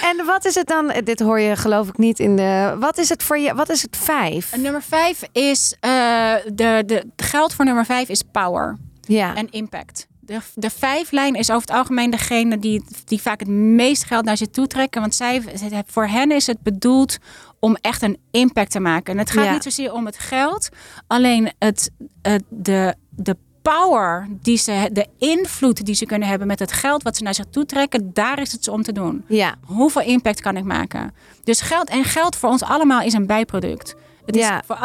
En 0.03 0.25
wat 0.25 0.45
is 0.45 0.55
het 0.55 0.67
dan? 0.67 0.93
Dit 1.03 1.19
hoor 1.19 1.39
je 1.39 1.55
geloof 1.55 1.87
ik 1.87 1.97
niet 1.97 2.19
in 2.19 2.35
de. 2.35 2.75
Wat 2.79 2.97
is 2.97 3.09
het 3.09 3.23
voor 3.23 3.37
je? 3.37 3.55
Wat 3.55 3.69
is 3.69 3.81
het 3.81 3.97
vijf? 3.97 4.55
Nummer 4.57 4.81
vijf 4.81 5.21
is 5.31 5.75
uh, 5.81 6.33
de, 6.53 6.83
de 6.85 7.03
geld 7.15 7.53
voor 7.53 7.65
nummer 7.65 7.85
vijf 7.85 8.09
is 8.09 8.21
power. 8.31 8.77
Ja. 9.01 9.35
En 9.35 9.49
impact. 9.49 10.07
De, 10.19 10.39
de 10.53 10.69
vijflijn 10.69 11.35
is 11.35 11.49
over 11.49 11.67
het 11.67 11.77
algemeen 11.77 12.09
degene 12.09 12.59
die, 12.59 12.83
die 13.05 13.21
vaak 13.21 13.39
het 13.39 13.49
meest 13.49 14.03
geld 14.03 14.25
naar 14.25 14.37
zich 14.37 14.49
toe 14.49 14.67
trekken. 14.67 15.01
Want 15.01 15.15
zij, 15.15 15.43
voor 15.85 16.07
hen 16.07 16.31
is 16.31 16.47
het 16.47 16.61
bedoeld 16.61 17.17
om 17.59 17.77
echt 17.81 18.01
een 18.01 18.17
impact 18.31 18.71
te 18.71 18.79
maken. 18.79 19.13
En 19.13 19.19
het 19.19 19.31
gaat 19.31 19.51
niet 19.51 19.63
zozeer 19.63 19.93
om 19.93 20.05
het 20.05 20.17
geld, 20.17 20.69
alleen 21.07 21.51
het, 21.59 21.91
het, 22.21 22.43
de, 22.49 22.95
de 23.09 23.35
power 23.73 24.27
die 24.41 24.57
ze, 24.57 24.89
de 24.91 25.07
invloed 25.17 25.85
die 25.85 25.95
ze 25.95 26.05
kunnen 26.05 26.27
hebben 26.27 26.47
met 26.47 26.59
het 26.59 26.71
geld 26.71 27.03
wat 27.03 27.17
ze 27.17 27.23
naar 27.23 27.33
zich 27.33 27.45
toe 27.49 27.65
trekken, 27.65 28.13
daar 28.13 28.39
is 28.39 28.51
het 28.51 28.63
ze 28.63 28.71
om 28.71 28.83
te 28.83 28.91
doen. 28.91 29.23
Ja. 29.27 29.55
Hoeveel 29.65 30.01
impact 30.01 30.41
kan 30.41 30.57
ik 30.57 30.63
maken? 30.63 31.13
Dus 31.43 31.61
geld 31.61 31.89
en 31.89 32.03
geld 32.03 32.35
voor 32.35 32.49
ons 32.49 32.63
allemaal 32.63 33.01
is 33.01 33.13
een 33.13 33.25
bijproduct. 33.27 33.95
Het 34.25 34.35
ja. 34.35 34.57
is 34.57 34.63
voor 34.67 34.77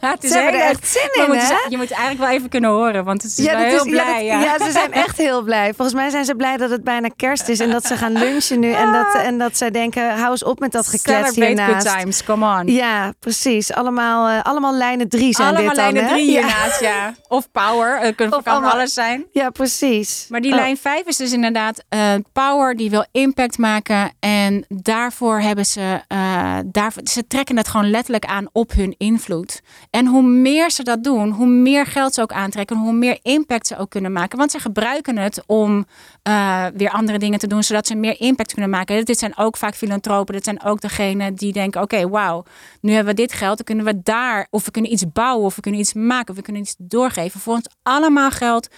het 0.00 0.24
is 0.24 0.30
er 0.46 0.54
echt 0.54 0.88
zin 0.88 1.24
in, 1.26 1.32
hè? 1.32 1.54
Je 1.68 1.76
moet 1.76 1.90
eigenlijk 1.90 2.20
wel 2.20 2.28
even 2.28 2.48
kunnen 2.48 2.70
horen, 2.70 3.04
want 3.04 3.22
het 3.22 3.38
is 3.38 3.44
ja, 3.44 3.52
wel 3.52 3.64
heel 3.64 3.84
is, 3.84 3.90
blij. 3.90 4.24
Ja, 4.24 4.40
ja, 4.40 4.58
ze 4.64 4.70
zijn 4.70 4.92
echt 4.92 5.16
heel 5.16 5.42
blij. 5.42 5.74
Volgens 5.74 5.96
mij 5.96 6.10
zijn 6.10 6.24
ze 6.24 6.34
blij 6.34 6.56
dat 6.56 6.70
het 6.70 6.84
bijna 6.84 7.08
kerst 7.16 7.48
is 7.48 7.60
en 7.60 7.70
dat 7.70 7.84
ze 7.84 7.96
gaan 7.96 8.12
lunchen 8.12 8.60
nu. 8.60 8.72
En, 8.72 8.92
dat, 8.92 9.14
en 9.14 9.38
dat 9.38 9.56
zij 9.56 9.70
denken, 9.70 10.18
hou 10.18 10.30
eens 10.30 10.44
op 10.44 10.58
met 10.58 10.72
dat 10.72 10.86
geklets 10.86 11.36
hiernaast. 11.36 11.88
good 11.88 11.98
times, 11.98 12.24
come 12.24 12.58
on. 12.60 12.66
Ja, 12.66 13.12
precies. 13.18 13.72
Allemaal, 13.72 14.28
uh, 14.28 14.42
allemaal 14.42 14.74
lijnen 14.74 15.08
drie 15.08 15.34
zijn 15.34 15.48
allemaal 15.48 15.74
dit 15.74 15.76
dan, 15.76 15.92
lijnen 15.92 16.12
drie 16.12 16.30
hiernaast, 16.30 16.80
ja. 16.80 17.14
Of 17.28 17.50
power, 17.50 18.00
het 18.00 18.14
kan, 18.14 18.42
kan 18.42 18.64
alles 18.64 18.92
zijn. 18.92 19.26
Ja, 19.32 19.50
precies. 19.50 20.26
Maar 20.28 20.40
die 20.40 20.52
oh. 20.52 20.58
lijn 20.58 20.76
vijf 20.76 21.06
is 21.06 21.16
dus 21.16 21.32
inderdaad 21.32 21.84
uh, 21.94 22.14
power, 22.32 22.76
die 22.76 22.90
wil 22.90 23.06
impact 23.12 23.58
maken. 23.58 24.12
En 24.20 24.64
daarvoor 24.68 25.40
hebben 25.40 25.66
ze, 25.66 26.00
uh, 26.08 26.58
daarvoor, 26.64 27.02
ze 27.04 27.26
trekken 27.26 27.56
het 27.56 27.68
gewoon 27.68 27.90
letterlijk 27.90 28.24
aan 28.24 28.46
op 28.52 28.72
hun 28.78 28.94
invloed. 28.98 29.60
En 29.90 30.06
hoe 30.06 30.22
meer 30.22 30.70
ze 30.70 30.82
dat 30.82 31.04
doen, 31.04 31.30
hoe 31.30 31.46
meer 31.46 31.86
geld 31.86 32.14
ze 32.14 32.22
ook 32.22 32.32
aantrekken, 32.32 32.76
hoe 32.76 32.92
meer 32.92 33.18
impact 33.22 33.66
ze 33.66 33.76
ook 33.76 33.90
kunnen 33.90 34.12
maken. 34.12 34.38
Want 34.38 34.50
ze 34.50 34.58
gebruiken 34.58 35.18
het 35.18 35.42
om 35.46 35.86
uh, 36.28 36.66
weer 36.74 36.90
andere 36.90 37.18
dingen 37.18 37.38
te 37.38 37.46
doen, 37.46 37.62
zodat 37.62 37.86
ze 37.86 37.94
meer 37.94 38.20
impact 38.20 38.52
kunnen 38.52 38.70
maken. 38.70 39.04
Dit 39.04 39.18
zijn 39.18 39.36
ook 39.36 39.56
vaak 39.56 39.74
filantropen. 39.74 40.34
Dit 40.34 40.44
zijn 40.44 40.62
ook 40.62 40.80
degenen 40.80 41.34
die 41.34 41.52
denken: 41.52 41.82
oké, 41.82 41.94
okay, 41.94 42.08
wauw, 42.08 42.44
nu 42.80 42.92
hebben 42.92 43.14
we 43.14 43.20
dit 43.20 43.32
geld, 43.32 43.56
dan 43.56 43.66
kunnen 43.66 43.84
we 43.84 44.02
daar, 44.02 44.46
of 44.50 44.64
we 44.64 44.70
kunnen 44.70 44.92
iets 44.92 45.12
bouwen, 45.12 45.44
of 45.44 45.54
we 45.54 45.60
kunnen 45.60 45.80
iets 45.80 45.92
maken, 45.92 46.30
of 46.30 46.36
we 46.36 46.42
kunnen 46.42 46.62
iets 46.62 46.74
doorgeven. 46.78 47.40
Voor 47.40 47.54
ons 47.54 47.68
allemaal 47.82 48.30
geld 48.30 48.68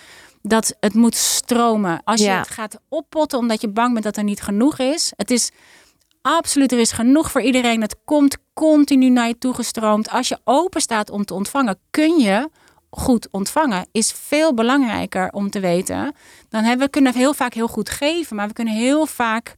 dat 0.43 0.77
het 0.81 0.95
moet 0.95 1.17
stromen. 1.17 2.01
Als 2.05 2.21
je 2.21 2.29
het 2.29 2.49
gaat 2.49 2.81
oppotten 2.89 3.39
omdat 3.39 3.61
je 3.61 3.69
bang 3.69 3.93
bent 3.93 4.05
dat 4.05 4.17
er 4.17 4.25
niet 4.25 4.43
genoeg 4.43 4.79
is. 4.79 5.13
Het 5.17 5.31
is 5.31 5.51
absoluut, 6.23 6.73
er 6.73 6.79
is 6.79 6.93
genoeg 6.93 7.31
voor 7.31 7.43
iedereen. 7.43 7.81
Het 7.81 7.97
komt 8.05 8.37
continu 8.55 9.09
naar 9.09 9.29
je 9.29 9.39
toegestroomd. 9.39 10.11
Als 10.11 10.29
je 10.29 10.39
open 10.45 10.81
staat 10.81 11.11
om 11.11 11.25
te 11.25 11.35
ontvangen, 11.35 11.79
kun 11.91 12.19
je 12.19 12.49
goed 12.91 13.29
ontvangen. 13.31 13.87
Is 13.93 14.13
veel 14.13 14.55
belangrijker 14.55 15.31
om 15.33 15.51
te 15.51 15.61
weten. 15.61 16.15
Dan 16.49 16.65
hebben 16.65 16.87
we 16.87 16.93
kunnen 16.93 17.15
heel 17.15 17.35
vaak 17.35 17.55
heel 17.55 17.69
goed 17.69 17.91
geven, 17.91 18.37
maar 18.37 18.49
we 18.49 18.53
kunnen 18.53 18.75
heel 18.75 19.07
vaak 19.07 19.57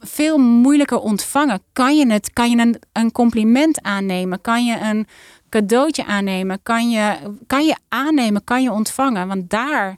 veel 0.00 0.38
moeilijker 0.38 0.98
ontvangen. 0.98 1.62
Kan 1.72 1.96
je 1.96 2.06
het? 2.06 2.32
Kan 2.32 2.50
je 2.50 2.56
een, 2.56 2.82
een 2.92 3.12
compliment 3.12 3.82
aannemen? 3.82 4.40
Kan 4.40 4.64
je 4.64 4.78
een 4.78 5.06
cadeautje 5.48 6.04
aannemen? 6.04 6.62
Kan 6.62 6.90
je, 6.90 7.16
kan 7.46 7.64
je 7.64 7.76
aannemen? 7.88 8.44
Kan 8.44 8.62
je 8.62 8.72
ontvangen? 8.72 9.28
Want 9.28 9.50
daar 9.50 9.96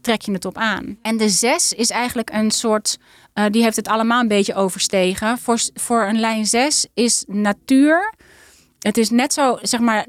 trek 0.00 0.22
je 0.22 0.32
het 0.32 0.44
op 0.44 0.56
aan. 0.56 0.98
En 1.02 1.16
de 1.16 1.28
zes 1.28 1.72
is 1.72 1.90
eigenlijk 1.90 2.30
een 2.32 2.50
soort, 2.50 2.98
uh, 3.34 3.44
die 3.50 3.62
heeft 3.62 3.76
het 3.76 3.88
allemaal 3.88 4.20
een 4.20 4.28
beetje 4.28 4.54
overstegen. 4.54 5.38
Voor, 5.38 5.58
voor 5.74 6.02
een 6.02 6.20
lijn 6.20 6.46
zes 6.46 6.86
is 6.94 7.24
natuur. 7.26 8.14
Het 8.78 8.98
is 8.98 9.10
net 9.10 9.32
zo, 9.32 9.58
zeg 9.62 9.80
maar, 9.80 10.06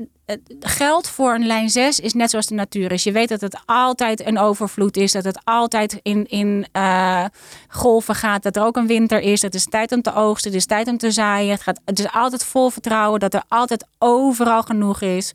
geld 0.60 1.10
voor 1.10 1.34
een 1.34 1.46
lijn 1.46 1.70
6 1.70 2.00
is 2.00 2.14
net 2.14 2.30
zoals 2.30 2.48
de 2.48 2.56
natuur 2.56 2.92
is. 2.92 3.04
Je 3.04 3.12
weet 3.12 3.30
dat 3.30 3.42
het 3.42 3.62
altijd 3.66 4.26
een 4.26 4.40
overvloed 4.40 4.98
is, 4.98 5.12
dat 5.12 5.24
het 5.24 5.40
altijd 5.44 6.00
in, 6.02 6.28
in 6.28 6.66
uh, 6.78 7.26
golven 7.68 8.16
gaat, 8.16 8.44
dat 8.44 8.56
er 8.56 8.64
ook 8.64 8.78
een 8.78 8.88
winter 8.88 9.20
is. 9.20 9.42
Het 9.42 9.56
is 9.56 9.66
tijd 9.66 9.92
om 9.92 10.02
te 10.02 10.14
oogsten, 10.14 10.52
het 10.52 10.60
is 10.60 10.66
tijd 10.66 10.88
om 10.88 10.98
te 10.98 11.12
zaaien. 11.12 11.52
Het, 11.52 11.62
gaat, 11.62 11.80
het 11.86 12.00
is 12.00 12.12
altijd 12.12 12.44
vol 12.44 12.70
vertrouwen 12.70 13.20
dat 13.20 13.34
er 13.34 13.44
altijd 13.48 13.86
overal 14.00 14.62
genoeg 14.62 15.02
is. 15.02 15.34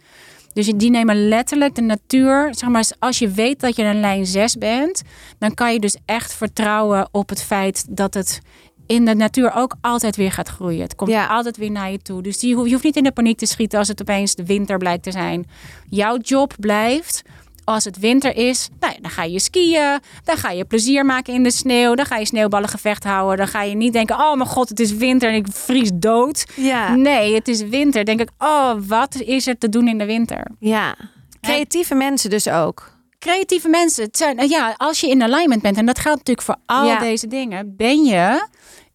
Dus 0.59 0.67
die 0.67 0.91
nemen 0.91 1.29
letterlijk 1.29 1.75
de 1.75 1.83
natuur. 1.83 2.49
Zeg 2.55 2.69
maar, 2.69 2.91
als 2.99 3.19
je 3.19 3.29
weet 3.29 3.61
dat 3.61 3.77
je 3.77 3.83
een 3.83 4.01
lijn 4.01 4.27
6 4.27 4.57
bent, 4.57 5.03
dan 5.39 5.55
kan 5.55 5.73
je 5.73 5.81
dus 5.81 5.97
echt 6.05 6.35
vertrouwen 6.35 7.09
op 7.11 7.29
het 7.29 7.43
feit 7.43 7.87
dat 7.97 8.15
het 8.15 8.41
in 8.87 9.05
de 9.05 9.15
natuur 9.15 9.53
ook 9.55 9.77
altijd 9.81 10.17
weer 10.17 10.33
gaat 10.33 10.49
groeien. 10.49 10.81
Het 10.81 10.95
komt 10.95 11.15
altijd 11.29 11.57
weer 11.57 11.71
naar 11.71 11.91
je 11.91 11.99
toe. 11.99 12.23
Dus 12.23 12.39
die, 12.39 12.49
je 12.49 12.55
hoeft 12.55 12.85
niet 12.85 12.97
in 12.97 13.03
de 13.03 13.13
paniek 13.13 13.39
te 13.39 13.47
schieten 13.47 13.79
als 13.79 13.89
het 13.89 14.01
opeens 14.01 14.35
de 14.35 14.45
winter 14.45 14.79
blijkt 14.79 15.03
te 15.03 15.11
zijn. 15.11 15.47
Jouw 15.89 16.17
job 16.17 16.55
blijft 16.61 17.23
als 17.69 17.85
het 17.85 17.99
winter 17.99 18.37
is, 18.37 18.69
nou 18.81 18.93
ja, 18.93 18.99
dan 19.01 19.11
ga 19.11 19.23
je 19.23 19.41
skiën. 19.41 20.01
Dan 20.25 20.37
ga 20.37 20.51
je 20.51 20.65
plezier 20.65 21.05
maken 21.05 21.35
in 21.35 21.43
de 21.43 21.51
sneeuw. 21.51 21.95
Dan 21.95 22.07
ga 22.07 22.17
je 22.17 22.27
sneeuwballengevecht 22.27 23.05
houden. 23.05 23.37
Dan 23.37 23.49
ga 23.49 23.63
je 23.63 23.75
niet 23.75 23.93
denken, 23.93 24.17
oh 24.17 24.35
mijn 24.35 24.49
god, 24.49 24.69
het 24.69 24.81
is 24.81 24.93
winter 24.93 25.29
en 25.29 25.35
ik 25.35 25.47
vries 25.51 25.91
dood. 25.95 26.45
Ja. 26.55 26.95
Nee, 26.95 27.35
het 27.35 27.49
is 27.49 27.63
winter. 27.63 28.05
Denk 28.05 28.21
ik, 28.21 28.31
oh, 28.39 28.73
wat 28.87 29.15
is 29.15 29.47
er 29.47 29.59
te 29.59 29.69
doen 29.69 29.89
in 29.89 29.99
de 29.99 30.05
winter? 30.05 30.51
Ja, 30.59 30.97
creatieve 31.41 31.95
mensen 31.95 32.31
dus 32.31 32.49
ook. 32.49 32.97
Creatieve 33.19 33.69
mensen. 33.69 34.05
Het 34.05 34.17
zijn, 34.17 34.49
ja, 34.49 34.75
als 34.77 35.01
je 35.01 35.09
in 35.09 35.23
alignment 35.23 35.63
bent, 35.63 35.77
en 35.77 35.87
dat 35.87 35.99
geldt 35.99 36.19
natuurlijk 36.19 36.47
voor 36.47 36.57
al 36.67 36.99
deze 36.99 37.27
dingen, 37.27 37.77
ben 37.77 38.05
je 38.05 38.47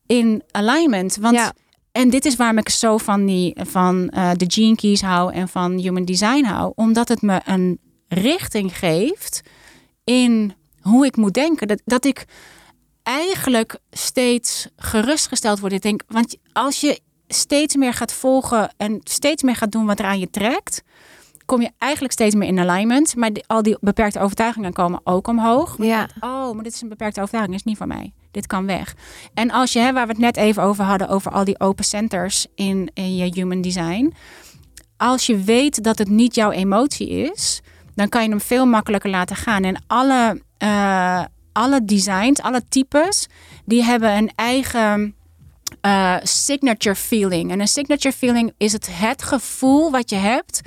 in 0.05 0.43
alignment. 0.51 1.17
Want 1.21 1.35
ja. 1.35 1.53
En 1.91 2.09
dit 2.09 2.25
is 2.25 2.35
waarom 2.35 2.57
ik 2.57 2.69
zo 2.69 2.97
van, 2.97 3.25
die, 3.25 3.55
van 3.69 4.13
uh, 4.15 4.31
de 4.35 4.45
Gene 4.47 4.75
Keys 4.75 5.01
hou 5.01 5.33
en 5.33 5.47
van 5.47 5.71
Human 5.71 6.05
Design 6.05 6.43
hou. 6.43 6.71
Omdat 6.75 7.07
het 7.07 7.21
me 7.21 7.41
een 7.45 7.79
richting 8.13 8.77
geeft 8.77 9.41
in 10.03 10.53
hoe 10.81 11.05
ik 11.05 11.15
moet 11.15 11.33
denken. 11.33 11.67
Dat, 11.67 11.81
dat 11.85 12.05
ik 12.05 12.25
eigenlijk 13.03 13.79
steeds 13.91 14.67
gerustgesteld 14.75 15.59
word. 15.59 15.73
Ik 15.73 15.81
denk, 15.81 16.03
want 16.07 16.37
als 16.53 16.81
je 16.81 16.99
steeds 17.27 17.75
meer 17.75 17.93
gaat 17.93 18.13
volgen 18.13 18.73
en 18.77 18.99
steeds 19.03 19.43
meer 19.43 19.55
gaat 19.55 19.71
doen 19.71 19.85
wat 19.85 19.99
er 19.99 20.05
aan 20.05 20.19
je 20.19 20.29
trekt, 20.29 20.83
kom 21.45 21.61
je 21.61 21.71
eigenlijk 21.77 22.13
steeds 22.13 22.35
meer 22.35 22.47
in 22.47 22.59
alignment. 22.59 23.15
Maar 23.15 23.31
al 23.47 23.61
die 23.63 23.77
beperkte 23.79 24.19
overtuigingen 24.19 24.73
komen 24.73 25.01
ook 25.03 25.27
omhoog. 25.27 25.75
Ja. 25.77 26.09
oh, 26.19 26.53
maar 26.53 26.63
dit 26.63 26.73
is 26.73 26.81
een 26.81 26.89
beperkte 26.89 27.19
overtuiging, 27.19 27.55
is 27.55 27.63
niet 27.63 27.77
voor 27.77 27.87
mij. 27.87 28.13
Dit 28.31 28.47
kan 28.47 28.65
weg. 28.65 28.95
En 29.33 29.51
als 29.51 29.73
je, 29.73 29.79
hè, 29.79 29.93
waar 29.93 30.05
we 30.05 30.11
het 30.11 30.21
net 30.21 30.37
even 30.37 30.63
over 30.63 30.83
hadden, 30.83 31.07
over 31.07 31.31
al 31.31 31.43
die 31.43 31.59
open 31.59 31.85
centers 31.85 32.47
in, 32.55 32.91
in 32.93 33.15
je 33.15 33.31
human 33.33 33.61
design. 33.61 34.13
Als 34.97 35.25
je 35.25 35.37
weet 35.37 35.83
dat 35.83 35.97
het 35.97 36.09
niet 36.09 36.35
jouw 36.35 36.51
emotie 36.51 37.09
is, 37.09 37.61
dan 37.95 38.09
kan 38.09 38.23
je 38.23 38.29
hem 38.29 38.41
veel 38.41 38.65
makkelijker 38.65 39.09
laten 39.09 39.35
gaan. 39.35 39.63
En 39.63 39.83
alle, 39.87 40.41
uh, 40.63 41.23
alle 41.51 41.85
designs, 41.85 42.41
alle 42.41 42.61
types, 42.69 43.27
die 43.65 43.83
hebben 43.83 44.17
een 44.17 44.31
eigen 44.35 45.15
uh, 45.81 46.15
signature 46.23 46.95
feeling. 46.95 47.51
En 47.51 47.59
een 47.59 47.67
signature 47.67 48.15
feeling 48.15 48.53
is 48.57 48.73
het, 48.73 48.87
het 48.91 49.23
gevoel 49.23 49.91
wat 49.91 50.09
je 50.09 50.15
hebt, 50.15 50.61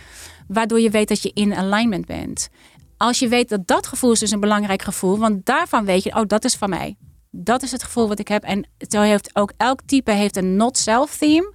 waardoor 0.49 0.81
je 0.81 0.91
weet 0.91 1.09
dat 1.09 1.23
je 1.23 1.31
in 1.35 1.55
alignment 1.55 2.07
bent. 2.07 2.49
Als 2.97 3.19
je 3.19 3.29
weet 3.29 3.49
dat 3.49 3.67
dat 3.67 3.87
gevoel 3.87 4.13
is 4.13 4.19
dus 4.19 4.31
een 4.31 4.41
belangrijk 4.41 4.83
gevoel, 4.83 5.19
want 5.19 5.47
daarvan 5.47 5.85
weet 5.85 6.03
je, 6.03 6.15
oh, 6.15 6.27
dat 6.27 6.45
is 6.45 6.55
van 6.55 6.71
mij. 6.71 6.97
Dat 7.31 7.63
is 7.63 7.73
het 7.73 7.83
gevoel 7.83 8.09
wat 8.09 8.19
ik 8.19 8.29
heb. 8.29 8.43
En 8.43 8.69
zo 8.79 9.01
heeft 9.01 9.31
ook 9.33 9.53
elk 9.57 9.81
type 9.87 10.11
heeft 10.11 10.37
een 10.37 10.57
not 10.57 10.79
self 10.79 11.17
theme 11.17 11.55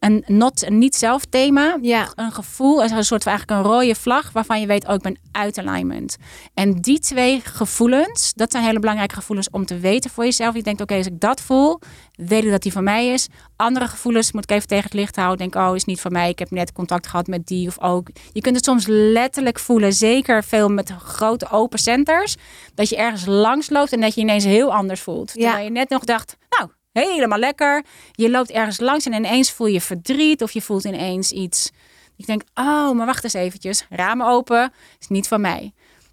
een 0.00 0.24
not, 0.26 0.66
een 0.66 0.78
niet-zelf 0.78 1.24
thema. 1.24 1.78
Ja. 1.82 2.12
Een 2.14 2.32
gevoel, 2.32 2.82
een 2.82 3.04
soort 3.04 3.22
van 3.22 3.32
eigenlijk 3.32 3.50
een 3.60 3.72
rode 3.72 3.94
vlag 3.94 4.32
waarvan 4.32 4.60
je 4.60 4.66
weet, 4.66 4.86
oh, 4.86 4.94
ik 4.94 5.00
ben 5.00 5.18
uit 5.32 5.58
alignment. 5.58 6.16
En 6.54 6.74
die 6.74 6.98
twee 6.98 7.40
gevoelens, 7.40 8.32
dat 8.34 8.52
zijn 8.52 8.64
hele 8.64 8.78
belangrijke 8.78 9.14
gevoelens 9.14 9.50
om 9.50 9.66
te 9.66 9.78
weten 9.78 10.10
voor 10.10 10.24
jezelf. 10.24 10.54
Je 10.54 10.62
denkt, 10.62 10.80
oké, 10.80 10.94
als 10.94 11.06
ik 11.06 11.20
dat 11.20 11.40
voel, 11.40 11.80
weet 12.14 12.44
ik 12.44 12.50
dat 12.50 12.62
die 12.62 12.72
van 12.72 12.84
mij 12.84 13.08
is. 13.08 13.28
Andere 13.56 13.88
gevoelens 13.88 14.32
moet 14.32 14.42
ik 14.42 14.50
even 14.50 14.68
tegen 14.68 14.84
het 14.84 14.94
licht 14.94 15.16
houden. 15.16 15.38
Denk, 15.38 15.54
oh, 15.54 15.74
is 15.74 15.84
niet 15.84 16.00
van 16.00 16.12
mij. 16.12 16.28
Ik 16.28 16.38
heb 16.38 16.50
net 16.50 16.72
contact 16.72 17.06
gehad 17.06 17.26
met 17.26 17.46
die 17.46 17.68
of 17.68 17.80
ook. 17.80 18.08
Je 18.32 18.40
kunt 18.40 18.56
het 18.56 18.64
soms 18.64 18.84
letterlijk 18.86 19.58
voelen, 19.58 19.92
zeker 19.92 20.44
veel 20.44 20.68
met 20.68 20.90
grote 20.90 21.50
open 21.50 21.78
centers, 21.78 22.36
dat 22.74 22.88
je 22.88 22.96
ergens 22.96 23.26
langs 23.26 23.70
loopt 23.70 23.92
en 23.92 24.00
dat 24.00 24.14
je 24.14 24.20
ineens 24.20 24.44
heel 24.44 24.74
anders 24.74 25.00
voelt. 25.00 25.32
Ja. 25.34 25.42
Terwijl 25.42 25.64
je 25.64 25.70
net 25.70 25.88
nog 25.88 26.04
dacht, 26.04 26.36
nou, 26.58 26.70
helemaal 26.92 27.38
lekker. 27.38 27.84
Je 28.12 28.30
loopt 28.30 28.50
ergens 28.50 28.80
langs 28.80 29.06
en 29.06 29.12
ineens 29.12 29.52
voel 29.52 29.66
je 29.66 29.80
verdriet 29.80 30.42
of 30.42 30.52
je 30.52 30.62
voelt 30.62 30.84
ineens 30.84 31.32
iets. 31.32 31.70
Ik 32.16 32.26
denk, 32.26 32.42
oh, 32.54 32.90
maar 32.90 33.06
wacht 33.06 33.24
eens 33.24 33.32
eventjes. 33.32 33.86
Ramen 33.90 34.26
open 34.26 34.72
is 34.98 35.08
niet 35.08 35.28
van 35.28 35.40
mij. 35.40 35.72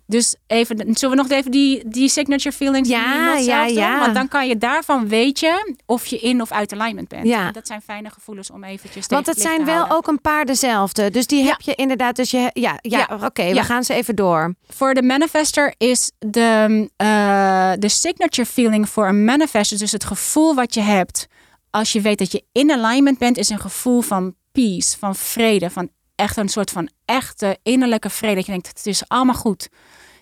Dus 0.10 0.36
even, 0.47 0.78
zullen 0.78 1.18
we 1.18 1.24
nog 1.24 1.32
even 1.32 1.51
die, 1.51 1.84
die 1.88 2.10
signature 2.10 2.55
feelings 2.55 2.89
ja, 2.89 3.38
ja, 3.38 3.66
ja. 3.66 3.99
Want 3.99 4.14
dan 4.14 4.28
kan 4.28 4.47
je 4.47 4.58
daarvan 4.58 5.08
weten 5.08 5.76
of 5.86 6.05
je 6.05 6.20
in 6.20 6.41
of 6.41 6.51
uit 6.51 6.74
alignment 6.74 7.08
bent. 7.08 7.28
Ja. 7.28 7.51
Dat 7.51 7.68
zijn 7.68 7.82
fijne 7.82 8.10
gevoelens 8.10 8.51
om 8.51 8.64
eventjes 8.64 9.08
Want 9.08 9.26
het 9.26 9.41
zijn 9.41 9.66
wel 9.66 9.89
ook 9.89 10.08
een 10.08 10.22
paar 10.22 10.45
dezelfde. 10.45 11.12
Dus 11.12 11.28
die 11.28 11.43
heb 11.43 11.62
je 11.62 11.76
inderdaad. 11.76 12.16
Dus 12.16 12.32
je, 12.32 12.49
ja, 12.53 12.78
ja, 12.82 13.20
oké, 13.24 13.53
we 13.53 13.64
gaan 13.64 13.84
ze 13.84 13.93
even 13.93 14.16
door. 14.16 14.55
Voor 14.70 14.93
de 14.93 15.01
manifester 15.01 15.74
is 15.78 16.12
de, 16.20 16.89
uh, 16.97 17.72
de 17.80 17.89
signature 17.89 18.47
feeling 18.47 18.89
voor 18.89 19.08
een 19.08 19.26
manifester, 19.26 19.78
dus 19.78 19.91
het 19.91 20.05
gevoel 20.05 20.55
wat 20.55 20.74
je 20.74 20.82
hebt 20.82 21.28
als 21.70 21.91
je 21.91 22.01
weet 22.01 22.18
dat 22.18 22.32
je 22.32 22.43
in 22.51 22.72
alignment 22.72 23.18
bent, 23.18 23.38
is 23.38 23.49
een 23.49 23.60
gevoel 23.60 24.01
van 24.01 24.36
peace, 24.51 24.97
van 24.97 25.16
vrede, 25.16 25.70
van 25.70 25.89
echt 26.16 26.38
een 26.38 26.49
soort 26.49 26.72
van 26.72 26.89
echte 27.05 27.58
innerlijke 27.64 28.10
vrede. 28.10 28.36
Dat 28.36 28.45
je 28.45 28.51
denkt, 28.51 28.68
het 28.68 28.86
is 28.86 29.08
allemaal 29.08 29.36
goed. 29.36 29.70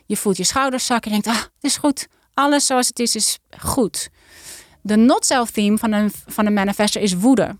Je 0.05 0.17
voelt 0.17 0.37
je 0.37 0.43
schouders 0.43 0.85
zakken. 0.85 1.11
Je 1.11 1.21
denkt, 1.21 1.37
ah, 1.37 1.43
het 1.43 1.63
is 1.63 1.77
goed. 1.77 2.07
Alles 2.33 2.65
zoals 2.65 2.87
het 2.87 2.99
is, 2.99 3.15
is 3.15 3.39
goed. 3.59 4.09
De 4.81 4.95
not-self-theme 4.95 5.77
van 5.77 5.91
een, 5.91 6.11
van 6.25 6.45
een 6.45 6.53
manifester 6.53 7.01
is 7.01 7.13
woede. 7.13 7.55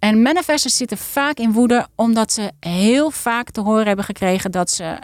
En 0.00 0.22
manifestors 0.22 0.76
zitten 0.76 0.98
vaak 0.98 1.38
in 1.38 1.52
woede 1.52 1.86
omdat 1.94 2.32
ze 2.32 2.50
heel 2.60 3.10
vaak 3.10 3.50
te 3.50 3.60
horen 3.60 3.86
hebben 3.86 4.04
gekregen 4.04 4.50
dat 4.50 4.70
ze 4.70 4.98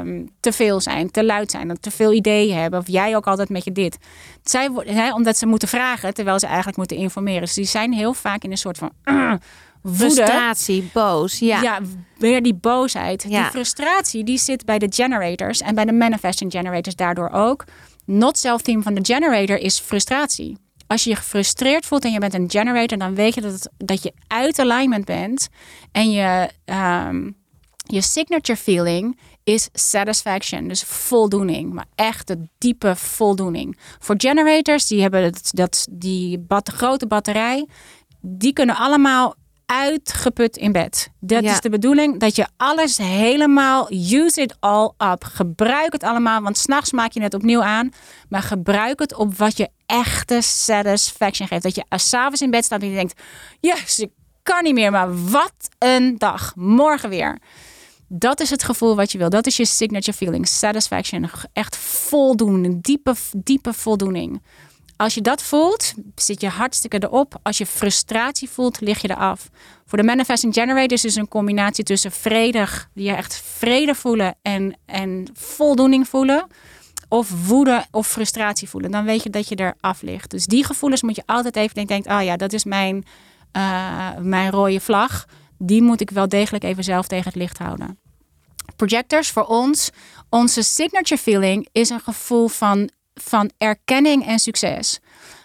um, 0.00 0.30
te 0.40 0.52
veel 0.52 0.80
zijn, 0.80 1.10
te 1.10 1.24
luid 1.24 1.50
zijn, 1.50 1.68
dat 1.68 1.82
te 1.82 1.90
veel 1.90 2.12
ideeën 2.12 2.56
hebben. 2.56 2.80
Of 2.80 2.86
jij 2.86 3.16
ook 3.16 3.26
altijd 3.26 3.48
met 3.48 3.64
je 3.64 3.72
dit. 3.72 3.98
Zij, 4.42 4.70
hè, 4.74 5.14
omdat 5.14 5.36
ze 5.36 5.46
moeten 5.46 5.68
vragen 5.68 6.14
terwijl 6.14 6.38
ze 6.38 6.46
eigenlijk 6.46 6.76
moeten 6.76 6.96
informeren. 6.96 7.40
Dus 7.40 7.54
die 7.54 7.64
zijn 7.64 7.92
heel 7.92 8.14
vaak 8.14 8.42
in 8.42 8.50
een 8.50 8.56
soort 8.56 8.78
van 8.78 8.92
Frustratie, 9.84 10.90
boos. 10.92 11.38
Ja. 11.38 11.62
ja, 11.62 11.80
weer 12.18 12.42
die 12.42 12.54
boosheid. 12.54 13.28
Die 13.28 13.44
frustratie 13.44 14.24
die 14.24 14.38
zit 14.38 14.64
bij 14.64 14.78
de 14.78 14.86
generators 14.90 15.60
en 15.60 15.74
bij 15.74 15.84
de 15.84 15.92
manifesting 15.92 16.52
generators 16.52 16.94
daardoor 16.94 17.30
ook. 17.30 17.64
Not 18.04 18.38
self-theme 18.38 18.82
van 18.82 18.94
de 18.94 19.04
generator 19.04 19.56
is 19.58 19.78
frustratie. 19.78 20.56
Als 20.86 21.04
je 21.04 21.10
je 21.10 21.16
gefrustreerd 21.16 21.86
voelt 21.86 22.04
en 22.04 22.12
je 22.12 22.18
bent 22.18 22.34
een 22.34 22.50
generator, 22.50 22.98
dan 22.98 23.14
weet 23.14 23.34
je 23.34 23.40
dat, 23.40 23.52
het, 23.52 23.70
dat 23.76 24.02
je 24.02 24.12
uit 24.26 24.58
alignment 24.58 25.04
bent. 25.04 25.48
En 25.92 26.10
je, 26.10 26.50
um, 26.64 27.36
je 27.76 28.00
signature 28.00 28.58
feeling 28.58 29.18
is 29.44 29.68
satisfaction, 29.72 30.68
dus 30.68 30.82
voldoening, 30.82 31.72
maar 31.72 31.86
echt 31.94 32.26
de 32.26 32.48
diepe 32.58 32.96
voldoening. 32.96 33.78
Voor 33.98 34.14
generators, 34.18 34.86
die 34.86 35.02
hebben 35.02 35.22
dat, 35.22 35.50
dat 35.54 35.86
die 35.90 36.38
bat, 36.38 36.68
grote 36.68 37.06
batterij, 37.06 37.68
die 38.20 38.52
kunnen 38.52 38.76
allemaal 38.76 39.34
uitgeput 39.72 40.56
in 40.56 40.72
bed. 40.72 41.10
Dat 41.20 41.42
is 41.42 41.60
de 41.60 41.70
bedoeling, 41.70 42.20
dat 42.20 42.36
je 42.36 42.46
alles 42.56 42.98
helemaal, 42.98 43.92
use 43.92 44.40
it 44.40 44.56
all 44.60 44.92
up. 44.98 45.24
Gebruik 45.24 45.92
het 45.92 46.02
allemaal, 46.02 46.42
want 46.42 46.58
s'nachts 46.58 46.92
maak 46.92 47.12
je 47.12 47.22
het 47.22 47.34
opnieuw 47.34 47.62
aan. 47.62 47.90
Maar 48.28 48.42
gebruik 48.42 48.98
het 48.98 49.14
op 49.14 49.36
wat 49.36 49.56
je 49.56 49.68
echte 49.86 50.40
satisfaction 50.40 51.48
geeft. 51.48 51.62
Dat 51.62 51.74
je 51.74 51.84
s'avonds 51.88 52.40
in 52.40 52.50
bed 52.50 52.64
staat 52.64 52.80
en 52.80 52.88
je 52.88 52.94
denkt, 52.94 53.20
yes, 53.60 53.98
ik 53.98 54.10
kan 54.42 54.62
niet 54.62 54.74
meer, 54.74 54.90
maar 54.90 55.30
wat 55.30 55.54
een 55.78 56.18
dag. 56.18 56.52
Morgen 56.56 57.08
weer. 57.08 57.38
Dat 58.08 58.40
is 58.40 58.50
het 58.50 58.64
gevoel 58.64 58.96
wat 58.96 59.12
je 59.12 59.18
wil. 59.18 59.28
Dat 59.28 59.46
is 59.46 59.56
je 59.56 59.66
signature 59.66 60.16
feeling. 60.16 60.48
Satisfaction. 60.48 61.30
Echt 61.52 61.76
voldoening. 61.76 62.82
Diepe, 62.82 63.14
diepe 63.36 63.72
voldoening. 63.72 64.42
Als 65.02 65.14
je 65.14 65.20
dat 65.20 65.42
voelt, 65.42 65.94
zit 66.14 66.40
je 66.40 66.48
hartstikke 66.48 67.02
erop. 67.02 67.38
Als 67.42 67.58
je 67.58 67.66
frustratie 67.66 68.50
voelt, 68.50 68.80
lig 68.80 69.02
je 69.02 69.10
eraf. 69.10 69.48
Voor 69.86 69.98
de 69.98 70.04
manifesting 70.04 70.54
generators 70.54 71.04
is 71.04 71.16
een 71.16 71.28
combinatie 71.28 71.84
tussen 71.84 72.12
vredig, 72.12 72.88
die 72.94 73.04
je 73.04 73.12
echt 73.12 73.42
vrede 73.44 73.94
voelen 73.94 74.34
en, 74.42 74.78
en 74.86 75.28
voldoening 75.32 76.08
voelen. 76.08 76.46
Of 77.08 77.46
woede 77.46 77.84
of 77.90 78.06
frustratie 78.08 78.68
voelen. 78.68 78.90
Dan 78.90 79.04
weet 79.04 79.22
je 79.22 79.30
dat 79.30 79.48
je 79.48 79.56
er 79.56 79.74
af 79.80 80.02
ligt. 80.02 80.30
Dus 80.30 80.46
die 80.46 80.64
gevoelens 80.64 81.02
moet 81.02 81.16
je 81.16 81.22
altijd 81.26 81.56
even 81.56 81.86
denken: 81.86 82.10
ah 82.10 82.24
ja, 82.24 82.36
dat 82.36 82.52
is 82.52 82.64
mijn, 82.64 83.04
uh, 83.56 84.08
mijn 84.18 84.50
rode 84.50 84.80
vlag. 84.80 85.24
Die 85.58 85.82
moet 85.82 86.00
ik 86.00 86.10
wel 86.10 86.28
degelijk 86.28 86.64
even 86.64 86.84
zelf 86.84 87.06
tegen 87.06 87.24
het 87.24 87.34
licht 87.34 87.58
houden. 87.58 87.98
Projectors 88.76 89.30
voor 89.30 89.46
ons, 89.46 89.90
onze 90.28 90.62
signature 90.62 91.20
feeling 91.20 91.68
is 91.72 91.90
een 91.90 92.00
gevoel 92.00 92.48
van 92.48 92.90
van 93.14 93.50
erkenning 93.58 94.26
en 94.26 94.38
succes. 94.38 95.00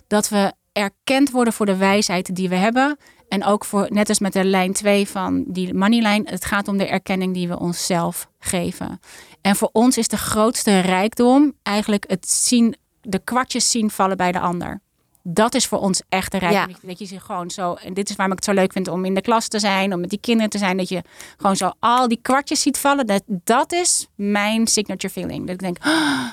Dat 0.08 0.30
we 0.30 0.54
erkend 0.72 1.32
worden 1.32 1.54
voor 1.54 1.66
de 1.66 1.76
wijsheid 1.78 2.36
die 2.36 2.50
we 2.50 2.56
hebben. 2.56 2.98
En 3.30 3.44
ook 3.44 3.66
voor, 3.66 3.88
net 3.90 4.10
als 4.10 4.20
met 4.20 4.34
de 4.34 4.44
lijn 4.44 4.74
2 4.74 5.08
van 5.08 5.44
die 5.48 5.74
moneylijn, 5.74 6.28
het 6.28 6.46
gaat 6.46 6.68
om 6.68 6.78
de 6.78 6.88
erkenning 6.88 7.34
die 7.34 7.48
we 7.48 7.60
onszelf 7.60 8.30
geven. 8.40 9.00
En 9.42 9.56
voor 9.56 9.70
ons 9.72 9.98
is 9.98 10.08
de 10.08 10.18
grootste 10.18 10.80
rijkdom 10.80 11.54
eigenlijk 11.64 12.04
het 12.08 12.30
zien, 12.30 12.76
de 13.02 13.20
kwartjes 13.20 13.72
zien 13.72 13.90
vallen 13.90 14.18
bij 14.18 14.32
de 14.32 14.40
ander. 14.40 14.82
Dat 15.24 15.56
is 15.56 15.68
voor 15.68 15.80
ons 15.80 16.02
echt 16.10 16.32
de 16.32 16.38
rijkdom. 16.38 16.76
Dat 16.82 17.00
je 17.00 17.06
zich 17.06 17.24
gewoon 17.24 17.50
zo, 17.50 17.74
en 17.74 17.94
dit 17.94 18.10
is 18.10 18.16
waarom 18.16 18.38
ik 18.38 18.46
het 18.46 18.56
zo 18.56 18.62
leuk 18.62 18.72
vind 18.72 18.88
om 18.88 19.06
in 19.06 19.14
de 19.14 19.22
klas 19.22 19.48
te 19.48 19.60
zijn, 19.60 19.94
om 19.94 20.00
met 20.00 20.10
die 20.10 20.20
kinderen 20.20 20.50
te 20.50 20.58
zijn, 20.58 20.78
dat 20.78 20.90
je 20.90 21.02
gewoon 21.38 21.56
zo 21.56 21.72
al 21.80 22.08
die 22.08 22.20
kwartjes 22.22 22.62
ziet 22.62 22.78
vallen. 22.78 23.08
Dat, 23.08 23.24
dat 23.26 23.72
is 23.72 24.08
mijn 24.16 24.68
signature 24.68 25.14
feeling. 25.14 25.40
Dat 25.40 25.50
ik 25.50 25.60
denk, 25.60 25.78
oh, 25.86 26.28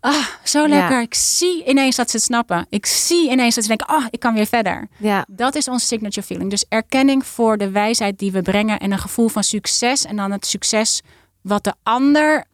Ah, 0.00 0.26
zo 0.44 0.68
lekker. 0.68 1.00
Ik 1.00 1.14
zie 1.14 1.64
ineens 1.64 1.96
dat 1.96 2.10
ze 2.10 2.16
het 2.16 2.24
snappen. 2.24 2.66
Ik 2.68 2.86
zie 2.86 3.30
ineens 3.30 3.54
dat 3.54 3.64
ze 3.64 3.68
denken, 3.68 3.86
ah, 3.86 4.06
ik 4.10 4.20
kan 4.20 4.34
weer 4.34 4.46
verder. 4.46 4.88
Ja. 4.96 5.26
Dat 5.28 5.54
is 5.54 5.68
onze 5.68 5.86
signature 5.86 6.26
feeling. 6.26 6.50
Dus 6.50 6.64
erkenning 6.68 7.26
voor 7.26 7.58
de 7.58 7.70
wijsheid 7.70 8.18
die 8.18 8.32
we 8.32 8.42
brengen 8.42 8.78
en 8.78 8.92
een 8.92 8.98
gevoel 8.98 9.28
van 9.28 9.44
succes. 9.44 10.04
En 10.04 10.16
dan 10.16 10.30
het 10.30 10.46
succes 10.46 11.02
wat 11.40 11.64
de 11.64 11.74
ander 11.82 12.44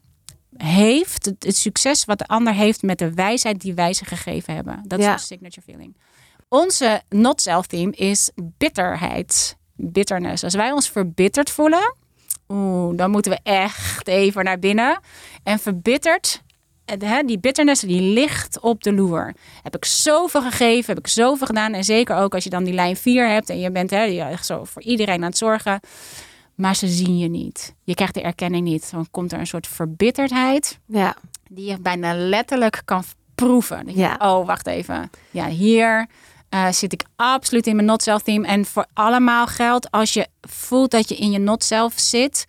heeft. 0.57 1.25
Het, 1.39 1.57
succes 1.57 2.05
wat 2.05 2.19
de 2.19 2.27
ander 2.27 2.55
heeft 2.55 2.83
met 2.83 2.99
de 2.99 3.15
wijsheid 3.15 3.61
die 3.61 3.75
wij 3.75 3.93
ze 3.93 4.05
gegeven 4.05 4.55
hebben. 4.55 4.83
Dat 4.87 4.99
is 4.99 5.07
onze 5.07 5.27
signature 5.27 5.63
feeling. 5.63 5.97
Onze 6.49 7.03
not 7.09 7.41
self 7.41 7.67
theme 7.67 7.93
is 7.93 8.31
bitterheid. 8.35 9.57
Bitterness. 9.77 10.45
Als 10.45 10.55
wij 10.55 10.73
ons 10.73 10.91
verbitterd 10.91 11.51
voelen, 11.51 11.95
oeh, 12.49 12.97
dan 12.97 13.11
moeten 13.11 13.33
we 13.33 13.39
echt 13.43 14.09
even 14.09 14.45
naar 14.45 14.59
binnen. 14.59 15.01
En 15.43 15.59
verbitterd 15.59 16.43
die 17.27 17.39
bitterness 17.39 17.81
die 17.81 18.01
ligt 18.01 18.61
op 18.61 18.83
de 18.83 18.93
loer. 18.93 19.35
Heb 19.63 19.77
ik 19.77 19.85
zoveel 19.85 20.43
gegeven, 20.43 20.95
heb 20.95 21.05
ik 21.05 21.11
zoveel 21.11 21.47
gedaan. 21.47 21.73
En 21.73 21.85
zeker 21.85 22.17
ook 22.17 22.35
als 22.35 22.45
je 22.45 22.51
dan 22.51 22.65
die 22.65 22.75
lijn 22.75 22.97
4 22.97 23.29
hebt 23.29 23.51
en 23.51 23.59
je 23.59 23.71
bent 23.71 23.91
hè, 23.91 24.05
echt 24.05 24.47
zo 24.47 24.65
voor 24.65 24.83
iedereen 24.83 25.23
aan 25.23 25.29
het 25.29 25.39
zorgen. 25.39 25.81
Maar 26.55 26.77
ze 26.77 26.87
zien 26.87 27.19
je 27.19 27.29
niet. 27.29 27.75
Je 27.85 27.95
krijgt 27.95 28.15
de 28.15 28.23
erkenning 28.23 28.65
niet. 28.65 28.91
Dan 28.91 29.07
komt 29.11 29.33
er 29.33 29.39
een 29.39 29.47
soort 29.47 29.67
verbitterdheid. 29.67 30.79
Ja. 30.87 31.17
Die 31.49 31.71
je 31.71 31.81
bijna 31.81 32.15
letterlijk 32.15 32.83
kan 32.85 33.05
proeven. 33.35 33.97
Ja. 33.97 34.17
oh, 34.19 34.47
wacht 34.47 34.67
even. 34.67 35.11
Ja, 35.31 35.49
hier 35.49 36.07
uh, 36.51 36.73
zit 36.73 36.93
ik 36.93 37.05
absoluut 37.17 37.67
in 37.67 37.75
mijn 37.75 37.89
not 37.89 38.03
self 38.03 38.23
team. 38.23 38.45
En 38.45 38.65
voor 38.65 38.87
allemaal 38.93 39.47
geldt, 39.47 39.91
als 39.91 40.13
je 40.13 40.27
voelt 40.41 40.91
dat 40.91 41.09
je 41.09 41.17
in 41.17 41.31
je 41.31 41.39
not 41.39 41.65
self 41.65 41.95
zit, 41.97 42.45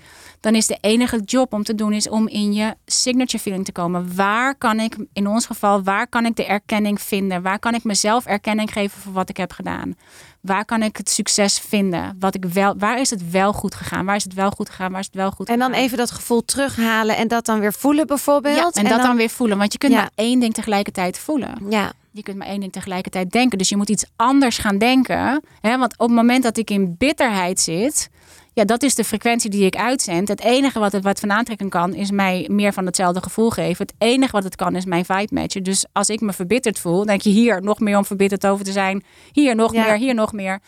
dan 0.47 0.55
is 0.55 0.67
de 0.67 0.77
enige 0.81 1.19
job 1.19 1.53
om 1.53 1.63
te 1.63 1.75
doen 1.75 1.93
is 1.93 2.09
om 2.09 2.27
in 2.27 2.53
je 2.53 2.75
signature 2.85 3.43
feeling 3.43 3.65
te 3.65 3.71
komen. 3.71 4.15
Waar 4.15 4.55
kan 4.55 4.79
ik, 4.79 4.95
in 5.13 5.27
ons 5.27 5.45
geval, 5.45 5.83
waar 5.83 6.07
kan 6.07 6.25
ik 6.25 6.35
de 6.35 6.45
erkenning 6.45 7.01
vinden? 7.01 7.41
Waar 7.41 7.59
kan 7.59 7.73
ik 7.73 7.83
mezelf 7.83 8.25
erkenning 8.25 8.71
geven 8.71 9.01
voor 9.01 9.13
wat 9.13 9.29
ik 9.29 9.37
heb 9.37 9.51
gedaan? 9.51 9.95
Waar 10.41 10.65
kan 10.65 10.83
ik 10.83 10.97
het 10.97 11.09
succes 11.09 11.59
vinden? 11.59 12.15
Wat 12.19 12.35
ik 12.35 12.45
wel, 12.45 12.75
waar 12.77 12.99
is 12.99 13.09
het 13.09 13.31
wel 13.31 13.53
goed 13.53 13.75
gegaan? 13.75 14.05
Waar 14.05 14.15
is 14.15 14.23
het 14.23 14.33
wel 14.33 14.51
goed 14.51 14.69
gegaan? 14.69 14.91
Waar 14.91 14.99
is 14.99 15.05
het 15.05 15.15
wel 15.15 15.31
goed 15.31 15.47
En 15.47 15.59
dan 15.59 15.73
even 15.73 15.97
dat 15.97 16.11
gevoel 16.11 16.45
terughalen 16.45 17.17
en 17.17 17.27
dat 17.27 17.45
dan 17.45 17.59
weer 17.59 17.73
voelen 17.73 18.07
bijvoorbeeld. 18.07 18.75
Ja, 18.75 18.81
en, 18.81 18.89
dat 18.89 19.01
dan... 19.01 19.17
weer 19.17 19.29
voelen. 19.29 19.57
Want 19.57 19.71
je 19.71 19.77
kunt 19.77 19.93
maar 19.93 20.11
één 20.15 20.39
ding 20.39 20.53
tegelijkertijd 20.53 21.19
voelen. 21.19 21.57
Ja. 21.69 21.91
Je 22.11 22.23
kunt 22.23 22.37
maar 22.37 22.47
één 22.47 22.59
ding 22.59 22.71
tegelijkertijd 22.71 23.31
denken. 23.31 23.57
Dus 23.57 23.69
je 23.69 23.77
moet 23.77 23.89
iets 23.89 24.05
anders 24.15 24.57
gaan 24.57 24.77
denken. 24.77 25.43
Hè? 25.61 25.77
Want 25.77 25.93
op 25.97 26.07
het 26.07 26.15
moment 26.15 26.43
dat 26.43 26.57
ik 26.57 26.69
in 26.69 26.95
bitterheid 26.97 27.59
zit, 27.59 28.09
ja, 28.57 28.65
dat 28.65 28.83
is 28.83 28.95
de 28.95 29.03
frequentie 29.03 29.49
die 29.49 29.65
ik 29.65 29.75
uitzend. 29.75 30.27
Het 30.27 30.41
enige 30.41 30.79
wat 30.79 30.91
het 30.91 31.03
wat 31.03 31.19
van 31.19 31.31
aantrekken 31.31 31.69
kan, 31.69 31.93
is 31.93 32.11
mij 32.11 32.47
meer 32.51 32.73
van 32.73 32.85
hetzelfde 32.85 33.21
gevoel 33.21 33.49
geven. 33.49 33.85
Het 33.85 33.95
enige 33.97 34.31
wat 34.31 34.43
het 34.43 34.55
kan, 34.55 34.75
is 34.75 34.85
mijn 34.85 35.05
vibe 35.05 35.33
matchen. 35.33 35.63
Dus 35.63 35.85
als 35.91 36.09
ik 36.09 36.21
me 36.21 36.33
verbitterd 36.33 36.79
voel, 36.79 37.05
denk 37.05 37.21
je 37.21 37.29
hier 37.29 37.61
nog 37.61 37.79
meer 37.79 37.97
om 37.97 38.05
verbitterd 38.05 38.45
over 38.45 38.65
te 38.65 38.71
zijn. 38.71 39.03
Hier 39.31 39.55
nog 39.55 39.71
meer, 39.71 39.97
hier 39.97 40.13
nog 40.13 40.33
meer. 40.33 40.59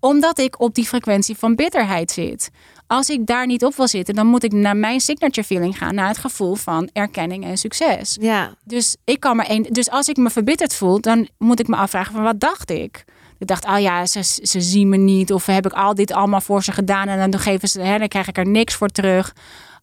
Omdat 0.00 0.38
ik 0.38 0.60
op 0.60 0.74
die 0.74 0.84
frequentie 0.84 1.36
van 1.36 1.54
bitterheid 1.54 2.10
zit. 2.10 2.50
Als 2.86 3.10
ik 3.10 3.26
daar 3.26 3.46
niet 3.46 3.64
op 3.64 3.74
wil 3.74 3.88
zitten, 3.88 4.14
dan 4.14 4.26
moet 4.26 4.44
ik 4.44 4.52
naar 4.52 4.76
mijn 4.76 5.00
signature 5.00 5.46
feeling 5.46 5.78
gaan, 5.78 5.94
naar 5.94 6.08
het 6.08 6.18
gevoel 6.18 6.54
van 6.54 6.90
erkenning 6.92 7.44
en 7.44 7.56
succes. 7.56 8.16
Ja. 8.20 8.54
Dus 8.64 8.96
ik 9.04 9.20
kan 9.20 9.36
maar 9.36 9.46
één. 9.46 9.62
Dus 9.62 9.90
als 9.90 10.08
ik 10.08 10.16
me 10.16 10.30
verbitterd 10.30 10.74
voel, 10.74 11.00
dan 11.00 11.28
moet 11.38 11.60
ik 11.60 11.68
me 11.68 11.76
afvragen 11.76 12.12
van 12.12 12.22
wat 12.22 12.40
dacht 12.40 12.70
ik? 12.70 13.04
Ik 13.44 13.50
dacht, 13.50 13.66
oh 13.66 13.80
ja, 13.80 14.06
ze, 14.06 14.22
ze 14.22 14.60
zien 14.60 14.88
me 14.88 14.96
niet. 14.96 15.32
Of 15.32 15.46
heb 15.46 15.66
ik 15.66 15.72
al 15.72 15.94
dit 15.94 16.12
allemaal 16.12 16.40
voor 16.40 16.62
ze 16.62 16.72
gedaan 16.72 17.08
en 17.08 17.30
dan 17.30 17.40
geven 17.40 17.68
ze, 17.68 17.80
hè, 17.80 17.98
dan 17.98 18.08
krijg 18.08 18.28
ik 18.28 18.38
er 18.38 18.46
niks 18.46 18.74
voor 18.74 18.88
terug. 18.88 19.34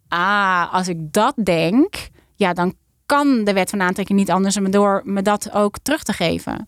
Ah, 0.07 0.73
als 0.73 0.87
ik 0.87 0.97
dat 1.13 1.33
denk, 1.43 1.95
ja, 2.35 2.53
dan 2.53 2.73
kan 3.05 3.43
de 3.43 3.53
wet 3.53 3.69
van 3.69 3.81
aantrekking 3.81 4.19
niet 4.19 4.31
anders 4.31 4.55
dan 4.55 4.71
door 4.71 5.01
me 5.05 5.21
dat 5.21 5.51
ook 5.53 5.75
terug 5.81 6.03
te 6.03 6.13
geven. 6.13 6.67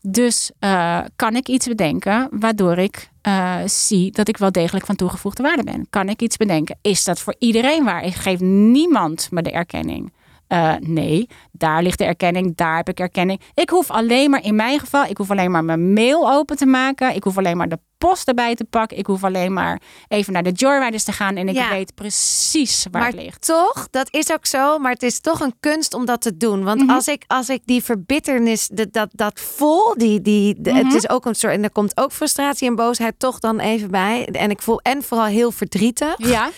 Dus 0.00 0.50
uh, 0.60 1.00
kan 1.16 1.36
ik 1.36 1.48
iets 1.48 1.66
bedenken 1.66 2.28
waardoor 2.30 2.78
ik 2.78 3.10
uh, 3.22 3.56
zie 3.66 4.12
dat 4.12 4.28
ik 4.28 4.36
wel 4.36 4.52
degelijk 4.52 4.86
van 4.86 4.96
toegevoegde 4.96 5.42
waarde 5.42 5.64
ben? 5.64 5.86
Kan 5.90 6.08
ik 6.08 6.22
iets 6.22 6.36
bedenken? 6.36 6.78
Is 6.82 7.04
dat 7.04 7.20
voor 7.20 7.34
iedereen 7.38 7.84
waar? 7.84 8.04
Ik 8.04 8.14
geef 8.14 8.40
niemand 8.40 9.28
me 9.30 9.42
de 9.42 9.50
erkenning. 9.50 10.12
Uh, 10.48 10.74
nee, 10.80 11.28
daar 11.52 11.82
ligt 11.82 11.98
de 11.98 12.04
erkenning, 12.04 12.56
daar 12.56 12.76
heb 12.76 12.88
ik 12.88 13.00
erkenning. 13.00 13.40
Ik 13.54 13.70
hoef 13.70 13.90
alleen 13.90 14.30
maar, 14.30 14.42
in 14.42 14.54
mijn 14.54 14.78
geval, 14.78 15.04
ik 15.04 15.16
hoef 15.16 15.30
alleen 15.30 15.50
maar 15.50 15.64
mijn 15.64 15.92
mail 15.92 16.32
open 16.32 16.56
te 16.56 16.66
maken. 16.66 17.14
Ik 17.14 17.24
hoef 17.24 17.38
alleen 17.38 17.56
maar 17.56 17.68
de 17.68 17.78
post 17.98 18.28
erbij 18.28 18.54
te 18.54 18.64
pakken. 18.64 18.98
Ik 18.98 19.06
hoef 19.06 19.24
alleen 19.24 19.52
maar 19.52 19.80
even 20.08 20.32
naar 20.32 20.42
de 20.42 20.52
Joyriders 20.52 21.04
te 21.04 21.12
gaan 21.12 21.36
en 21.36 21.48
ik 21.48 21.66
weet 21.70 21.94
precies 21.94 22.86
waar 22.90 23.06
het 23.06 23.14
ligt. 23.14 23.46
Toch, 23.46 23.88
dat 23.90 24.08
is 24.10 24.32
ook 24.32 24.46
zo, 24.46 24.78
maar 24.78 24.92
het 24.92 25.02
is 25.02 25.20
toch 25.20 25.40
een 25.40 25.54
kunst 25.60 25.94
om 25.94 26.04
dat 26.04 26.20
te 26.20 26.36
doen. 26.36 26.64
Want 26.64 26.80
mhm. 26.80 26.90
als, 26.90 27.08
ik, 27.08 27.24
als 27.26 27.48
ik 27.48 27.62
die 27.64 27.82
verbitternis, 27.82 28.68
dat, 28.68 28.92
dat, 28.92 29.08
dat 29.12 29.40
voel, 29.40 29.94
die, 29.96 30.20
die, 30.20 30.58
het 30.62 30.84
mhm. 30.84 30.96
is 30.96 31.08
ook 31.08 31.26
een 31.26 31.34
soort, 31.34 31.52
en 31.52 31.62
er 31.62 31.72
komt 31.72 31.96
ook 31.96 32.12
frustratie 32.12 32.68
en 32.68 32.74
boosheid 32.74 33.14
toch 33.18 33.38
dan 33.38 33.58
even 33.58 33.90
bij. 33.90 34.26
En 34.26 34.50
ik 34.50 34.62
voel 34.62 34.80
en 34.80 35.02
vooral 35.02 35.26
heel 35.26 35.50
verdrietig. 35.50 36.14
Ja 36.16 36.50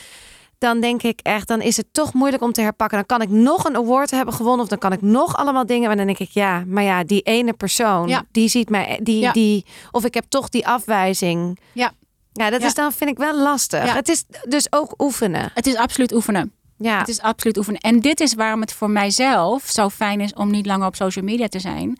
dan 0.58 0.80
denk 0.80 1.02
ik 1.02 1.20
echt, 1.22 1.48
dan 1.48 1.60
is 1.60 1.76
het 1.76 1.86
toch 1.92 2.12
moeilijk 2.12 2.42
om 2.42 2.52
te 2.52 2.60
herpakken. 2.60 2.96
Dan 2.96 3.06
kan 3.06 3.22
ik 3.22 3.28
nog 3.28 3.64
een 3.64 3.76
award 3.76 4.10
hebben 4.10 4.34
gewonnen 4.34 4.60
of 4.60 4.68
dan 4.68 4.78
kan 4.78 4.92
ik 4.92 5.02
nog 5.02 5.36
allemaal 5.36 5.66
dingen. 5.66 5.86
Maar 5.86 5.96
dan 5.96 6.06
denk 6.06 6.18
ik, 6.18 6.30
ja, 6.30 6.64
maar 6.66 6.82
ja, 6.82 7.04
die 7.04 7.22
ene 7.22 7.52
persoon, 7.52 8.08
ja. 8.08 8.24
die 8.32 8.48
ziet 8.48 8.68
mij, 8.68 9.00
die, 9.02 9.32
die, 9.32 9.64
of 9.90 10.04
ik 10.04 10.14
heb 10.14 10.24
toch 10.28 10.48
die 10.48 10.66
afwijzing. 10.66 11.58
Ja. 11.72 11.92
Ja, 12.32 12.50
dat 12.50 12.62
is 12.62 12.74
dan 12.74 12.92
vind 12.92 13.10
ik 13.10 13.18
wel 13.18 13.38
lastig. 13.38 13.94
Het 13.94 14.08
is 14.08 14.24
dus 14.48 14.72
ook 14.72 14.94
oefenen. 14.98 15.50
Het 15.54 15.66
is 15.66 15.76
absoluut 15.76 16.12
oefenen. 16.12 16.52
Ja. 16.78 16.98
Het 16.98 17.08
is 17.08 17.20
absoluut 17.20 17.56
oefenen. 17.56 17.80
En 17.80 18.00
dit 18.00 18.20
is 18.20 18.34
waarom 18.34 18.60
het 18.60 18.72
voor 18.72 18.90
mijzelf 18.90 19.62
zo 19.66 19.88
fijn 19.88 20.20
is 20.20 20.32
om 20.32 20.50
niet 20.50 20.66
langer 20.66 20.86
op 20.86 20.96
social 20.96 21.24
media 21.24 21.48
te 21.48 21.58
zijn 21.58 21.98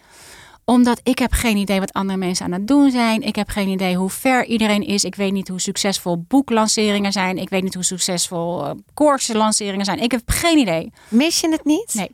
omdat 0.68 1.00
ik 1.02 1.18
heb 1.18 1.32
geen 1.32 1.56
idee 1.56 1.80
wat 1.80 1.92
andere 1.92 2.18
mensen 2.18 2.44
aan 2.44 2.52
het 2.52 2.66
doen 2.66 2.90
zijn. 2.90 3.22
Ik 3.22 3.36
heb 3.36 3.48
geen 3.48 3.68
idee 3.68 3.96
hoe 3.96 4.10
ver 4.10 4.44
iedereen 4.44 4.82
is. 4.82 5.04
Ik 5.04 5.14
weet 5.14 5.32
niet 5.32 5.48
hoe 5.48 5.60
succesvol 5.60 6.24
boeklanceringen 6.28 7.12
zijn. 7.12 7.38
Ik 7.38 7.48
weet 7.48 7.62
niet 7.62 7.74
hoe 7.74 7.84
succesvol 7.84 8.66
uh, 8.98 9.34
lanceringen 9.34 9.84
zijn. 9.84 9.98
Ik 9.98 10.10
heb 10.10 10.22
geen 10.24 10.58
idee. 10.58 10.92
Mis 11.08 11.40
je 11.40 11.50
het 11.50 11.64
niet? 11.64 11.94
Nee. 11.94 12.10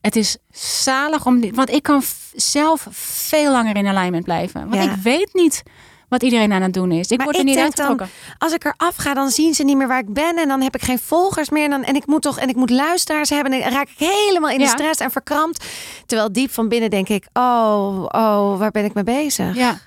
Het 0.00 0.16
is 0.16 0.36
zalig 0.82 1.26
om... 1.26 1.54
Want 1.54 1.70
ik 1.70 1.82
kan 1.82 2.02
zelf 2.34 2.86
veel 2.90 3.52
langer 3.52 3.76
in 3.76 3.86
alignment 3.86 4.24
blijven. 4.24 4.68
Want 4.68 4.90
ik 4.90 4.96
weet 5.02 5.34
niet 5.34 5.62
wat 6.08 6.22
iedereen 6.22 6.52
aan 6.52 6.62
het 6.62 6.72
doen 6.72 6.92
is. 6.92 7.08
Ik 7.08 7.22
word 7.22 7.36
er 7.36 7.44
niet 7.44 7.58
uitgetrokken. 7.58 8.08
als 8.38 8.52
ik 8.52 8.64
eraf 8.64 8.96
ga, 8.96 9.14
dan 9.14 9.30
zien 9.30 9.54
ze 9.54 9.64
niet 9.64 9.76
meer 9.76 9.88
waar 9.88 9.98
ik 9.98 10.12
ben. 10.12 10.36
En 10.36 10.48
dan 10.48 10.60
heb 10.60 10.74
ik 10.74 10.82
geen 10.82 10.98
volgers 10.98 11.50
meer. 11.50 11.64
En, 11.64 11.70
dan, 11.70 11.84
en 11.84 11.94
ik 11.94 12.06
moet 12.06 12.22
toch 12.22 12.38
en 12.38 12.48
ik 12.48 12.56
moet 12.56 12.70
luisteraars 12.70 13.30
hebben. 13.30 13.52
En 13.52 13.60
dan 13.60 13.70
raak 13.70 13.88
ik 13.88 14.08
helemaal 14.08 14.50
in 14.50 14.58
de 14.58 14.66
stress 14.66 15.00
en 15.00 15.10
verkrampt. 15.10 15.66
Terwijl 16.06 16.32
diep 16.32 16.50
van 16.50 16.68
binnen 16.68 16.90
denk 16.90 17.08
ik: 17.08 17.26
oh, 17.32 18.04
oh, 18.08 18.58
waar 18.58 18.70
ben 18.70 18.84
ik 18.84 18.94
mee 18.94 19.04
bezig? 19.04 19.56
Ja. 19.56 19.78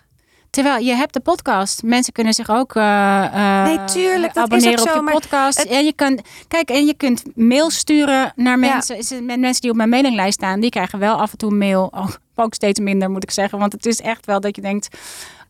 Terwijl 0.52 0.84
je 0.84 0.94
hebt 0.94 1.14
de 1.14 1.20
podcast. 1.20 1.84
Mensen 1.84 2.14
kunnen 2.14 2.34
zich 2.34 2.50
ook 2.50 2.76
uh, 2.76 3.64
nee, 3.64 3.84
tuurlijk, 3.84 4.34
dat 4.34 4.44
abonneren 4.44 4.74
is 4.74 4.82
ook 4.82 4.88
op 4.88 4.94
zo, 4.94 5.04
je 5.04 5.12
podcast. 5.12 5.60
En 5.60 5.86
je 5.86 5.94
kan, 5.94 6.20
kijk, 6.48 6.70
en 6.70 6.86
je 6.86 6.94
kunt 6.94 7.24
mail 7.36 7.70
sturen 7.70 8.34
naar 8.36 8.60
mensen. 8.60 8.96
Ja. 8.96 9.38
Mensen 9.38 9.62
die 9.62 9.70
op 9.70 9.76
mijn 9.76 9.90
mailinglijst 9.90 10.34
staan, 10.34 10.60
die 10.60 10.70
krijgen 10.70 11.00
wel 11.00 11.16
af 11.16 11.32
en 11.32 11.38
toe 11.38 11.52
mail. 11.52 11.88
Oh, 11.92 12.10
ook 12.36 12.54
steeds 12.54 12.80
minder, 12.80 13.10
moet 13.10 13.24
ik 13.24 13.32
zeggen. 13.32 13.60
Want 13.60 13.74
het 13.74 13.86
is 13.86 14.00
echt 14.02 14.26
wel 14.26 14.40
dat 14.40 14.56
je 14.56 14.62
denkt. 14.62 14.98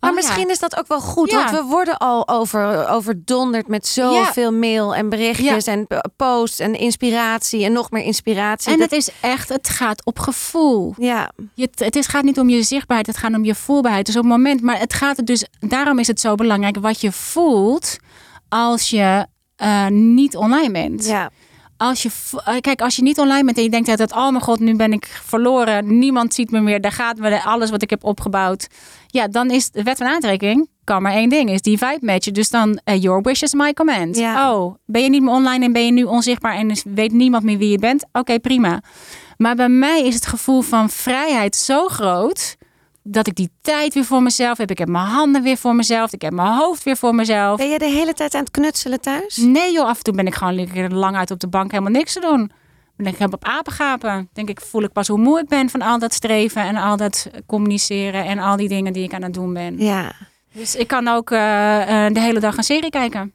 Maar 0.02 0.10
oh, 0.10 0.16
misschien 0.16 0.50
is 0.50 0.60
dat 0.60 0.78
ook 0.78 0.88
wel 0.88 1.00
goed, 1.00 1.32
want 1.32 1.50
we 1.50 1.64
worden 1.64 1.98
al 1.98 2.28
over, 2.28 2.88
overdonderd 2.90 3.68
met 3.68 3.88
zoveel 3.88 4.52
mail 4.52 4.96
en 4.96 5.10
berichtjes 5.10 5.66
en 5.66 5.88
posts 6.16 6.60
en 6.60 6.74
inspiratie 6.74 7.66
en 7.66 7.72
nog 7.72 7.92
meer 7.92 8.04
inspiratie. 8.04 8.74
En 8.74 8.82
het 8.82 8.92
is 8.92 9.10
echt, 9.20 9.50
het 9.50 9.70
gaat 9.70 10.06
op 10.06 10.20
gevoel. 10.20 10.94
Ja. 10.98 11.32
Je, 11.54 11.70
het 11.76 11.96
is, 11.96 12.08
gaat 12.08 12.24
niet 12.24 12.40
om 12.40 12.50
je 12.50 12.64
zichtbaarheid, 12.64 13.08
het 13.08 13.18
gaat 13.18 13.34
om 13.34 13.44
je 13.44 13.56
voelbaarheid. 13.56 14.06
Dus 14.06 14.16
op 14.16 14.24
het 14.24 14.32
moment, 14.32 14.62
maar 14.62 14.80
het 14.80 14.94
gaat 14.94 15.18
er 15.18 15.26
dus, 15.26 15.46
daarom 15.60 16.00
is 16.00 16.08
het 16.08 16.20
zo 16.20 16.36
belangrijk 16.36 16.78
wat 16.78 17.02
je 17.02 17.12
voelt 17.12 17.98
als 18.50 18.90
je 18.90 19.26
uh, 19.64 19.88
niet 19.88 20.36
online 20.36 20.72
bent. 20.72 21.06
Ja 21.06 21.32
als 21.82 22.02
je, 22.02 22.10
eh, 22.46 22.58
kijk, 22.60 22.82
als 22.82 22.96
je 22.96 23.02
niet 23.02 23.20
online 23.20 23.44
bent 23.44 23.58
en 23.58 23.64
je 23.64 23.70
denkt 23.70 23.98
dat, 23.98 24.12
oh 24.12 24.30
mijn 24.30 24.42
god, 24.42 24.60
nu 24.60 24.76
ben 24.76 24.94
ik 24.94 25.22
verloren, 25.24 26.00
niemand 26.00 26.34
ziet 26.34 26.52
me 26.52 26.60
meer, 26.60 26.82
daar 26.82 26.92
gaat 26.92 27.18
me 27.18 27.44
alles 27.44 27.70
wat 27.70 27.82
ik 27.82 27.90
heb 27.90 28.04
opgebouwd. 28.04 28.68
Ja, 29.08 29.28
dan 29.28 29.50
is 29.50 29.70
de 29.70 29.84
wet 29.84 29.98
van 29.98 30.08
aantrekking, 30.08 30.70
kan 30.84 31.02
maar 31.02 31.14
één 31.14 31.30
ding, 31.30 31.50
is 31.50 31.62
die 31.62 31.78
vibe 31.78 32.06
matchen. 32.06 32.34
Dus 32.34 32.50
dan, 32.50 32.80
uh, 32.86 33.02
your 33.02 33.22
wish 33.22 33.42
is 33.42 33.54
my 33.54 33.74
command. 33.74 34.18
Ja. 34.18 34.52
Oh, 34.52 34.76
ben 34.86 35.04
je 35.04 35.10
niet 35.10 35.22
meer 35.22 35.34
online 35.34 35.66
en 35.66 35.74
ben 35.74 35.86
je 35.86 35.92
nu 35.92 36.04
onzichtbaar 36.04 36.56
en 36.56 36.76
weet 36.84 37.12
niemand 37.12 37.44
meer 37.44 37.58
wie 37.58 37.70
je 37.70 37.80
bent? 37.80 38.06
Oké, 38.12 38.40
prima. 38.40 38.82
Maar 39.38 39.56
bij 39.56 39.70
mij 39.70 40.06
is 40.06 40.16
het 40.16 40.26
gevoel 40.26 40.62
van 40.62 40.90
vrijheid 40.90 41.56
zo 41.56 41.88
groot 41.88 42.58
dat 43.04 43.28
ik 43.28 43.36
die 43.36 43.50
tijd 43.62 43.94
weer 43.94 44.06
voor 44.06 44.24
mezelf 44.24 44.58
heb. 44.58 44.72
Ik 44.72 44.78
heb 44.78 44.88
mijn 44.88 45.06
handen 45.06 45.44
weer 45.44 45.58
voor 45.58 45.76
mezelf. 45.76 46.14
Ik 46.14 46.22
heb 46.22 46.34
mijn 46.34 46.54
hoofd 46.54 46.84
weer 46.84 46.98
voor 46.98 47.16
mezelf. 47.16 47.58
Ben 47.58 47.70
je 47.70 47.80
de 47.80 47.86
hele 47.86 48.14
tijd 48.14 48.34
aan 48.34 48.42
het 48.42 48.52
knutselen 48.52 49.02
thuis? 49.02 49.38
Nee 49.38 49.72
joh, 49.72 49.88
af 49.88 49.98
en 49.98 50.04
toe 50.04 50.14
ben 50.14 50.28
ik 50.28 50.36
gewoon 50.36 50.94
lang 50.94 51.16
uit 51.16 51.32
op 51.32 51.40
de 51.40 51.48
bank 51.48 51.72
helemaal 51.72 51.92
niks 51.92 52.14
te 52.14 52.20
doen. 52.20 52.52
Dan 52.96 53.06
denk 53.06 53.32
ik 53.32 53.34
op 53.34 53.46
apengapen. 53.46 54.30
Denk 54.34 54.50
ik, 54.50 54.62
voel 54.62 54.84
ik 54.84 54.92
pas 54.92 55.08
hoe 55.08 55.18
moe 55.18 55.40
ik 55.40 55.48
ben 55.48 55.70
van 55.70 55.82
al 55.82 56.00
dat 56.00 56.14
streven 56.14 56.62
en 56.62 56.76
al 56.76 56.98
dat 56.98 57.30
communiceren 57.46 58.26
en 58.26 58.40
al 58.40 58.56
die 58.56 58.68
dingen 58.68 58.94
die 58.94 59.04
ik 59.04 59.14
aan 59.14 59.24
het 59.24 59.34
doen 59.34 59.54
ben. 59.54 59.78
Ja. 59.78 60.14
Dus 60.54 60.76
ik 60.76 60.88
kan 60.88 61.08
ook 61.08 61.32
uh, 61.32 61.40
uh, 61.40 62.14
de 62.14 62.20
hele 62.20 62.40
dag 62.40 62.58
een 62.58 62.64
serie 62.64 62.90
kijken. 62.90 63.34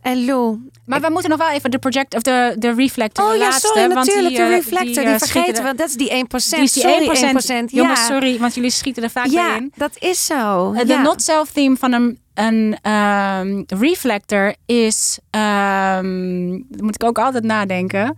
En 0.00 0.24
Lou. 0.24 0.58
Maar 0.84 1.00
we 1.00 1.10
moeten 1.10 1.30
nog 1.30 1.38
wel 1.38 1.50
even 1.50 1.70
de 1.70 1.78
project 1.78 2.14
of 2.14 2.22
de, 2.22 2.56
de 2.58 2.74
reflector. 2.74 3.24
Oh 3.24 3.30
de 3.30 3.36
ja, 3.36 3.44
laatste, 3.44 3.66
sorry, 3.66 3.94
want 3.94 4.06
natuurlijk. 4.06 4.28
die, 4.28 4.44
de 4.44 4.50
uh, 4.50 4.56
reflector, 4.56 5.04
die, 5.04 5.18
vergeten 5.18 5.64
we. 5.64 5.74
Dat 5.74 5.88
is 5.88 5.94
die 5.94 6.10
1%. 6.10 6.10
Die 6.10 6.62
is 6.62 6.72
die 6.72 6.82
sorry, 6.82 7.06
1%. 7.06 7.66
1%. 7.66 7.72
Jongens, 7.72 8.00
ja. 8.00 8.06
sorry, 8.06 8.38
want 8.38 8.54
jullie 8.54 8.70
schieten 8.70 9.02
er 9.02 9.10
vaak 9.10 9.26
ja, 9.26 9.56
in. 9.56 9.72
dat 9.76 9.90
is 9.98 10.26
zo. 10.26 10.72
De 10.72 10.86
ja. 10.86 11.02
not 11.02 11.22
self 11.22 11.50
theme 11.50 11.76
van 11.76 11.92
een, 11.92 12.18
een 12.34 12.92
um, 12.92 13.64
reflector 13.66 14.54
is, 14.66 15.18
um, 15.30 16.66
daar 16.68 16.84
moet 16.84 16.94
ik 16.94 17.04
ook 17.04 17.18
altijd 17.18 17.44
nadenken. 17.44 18.14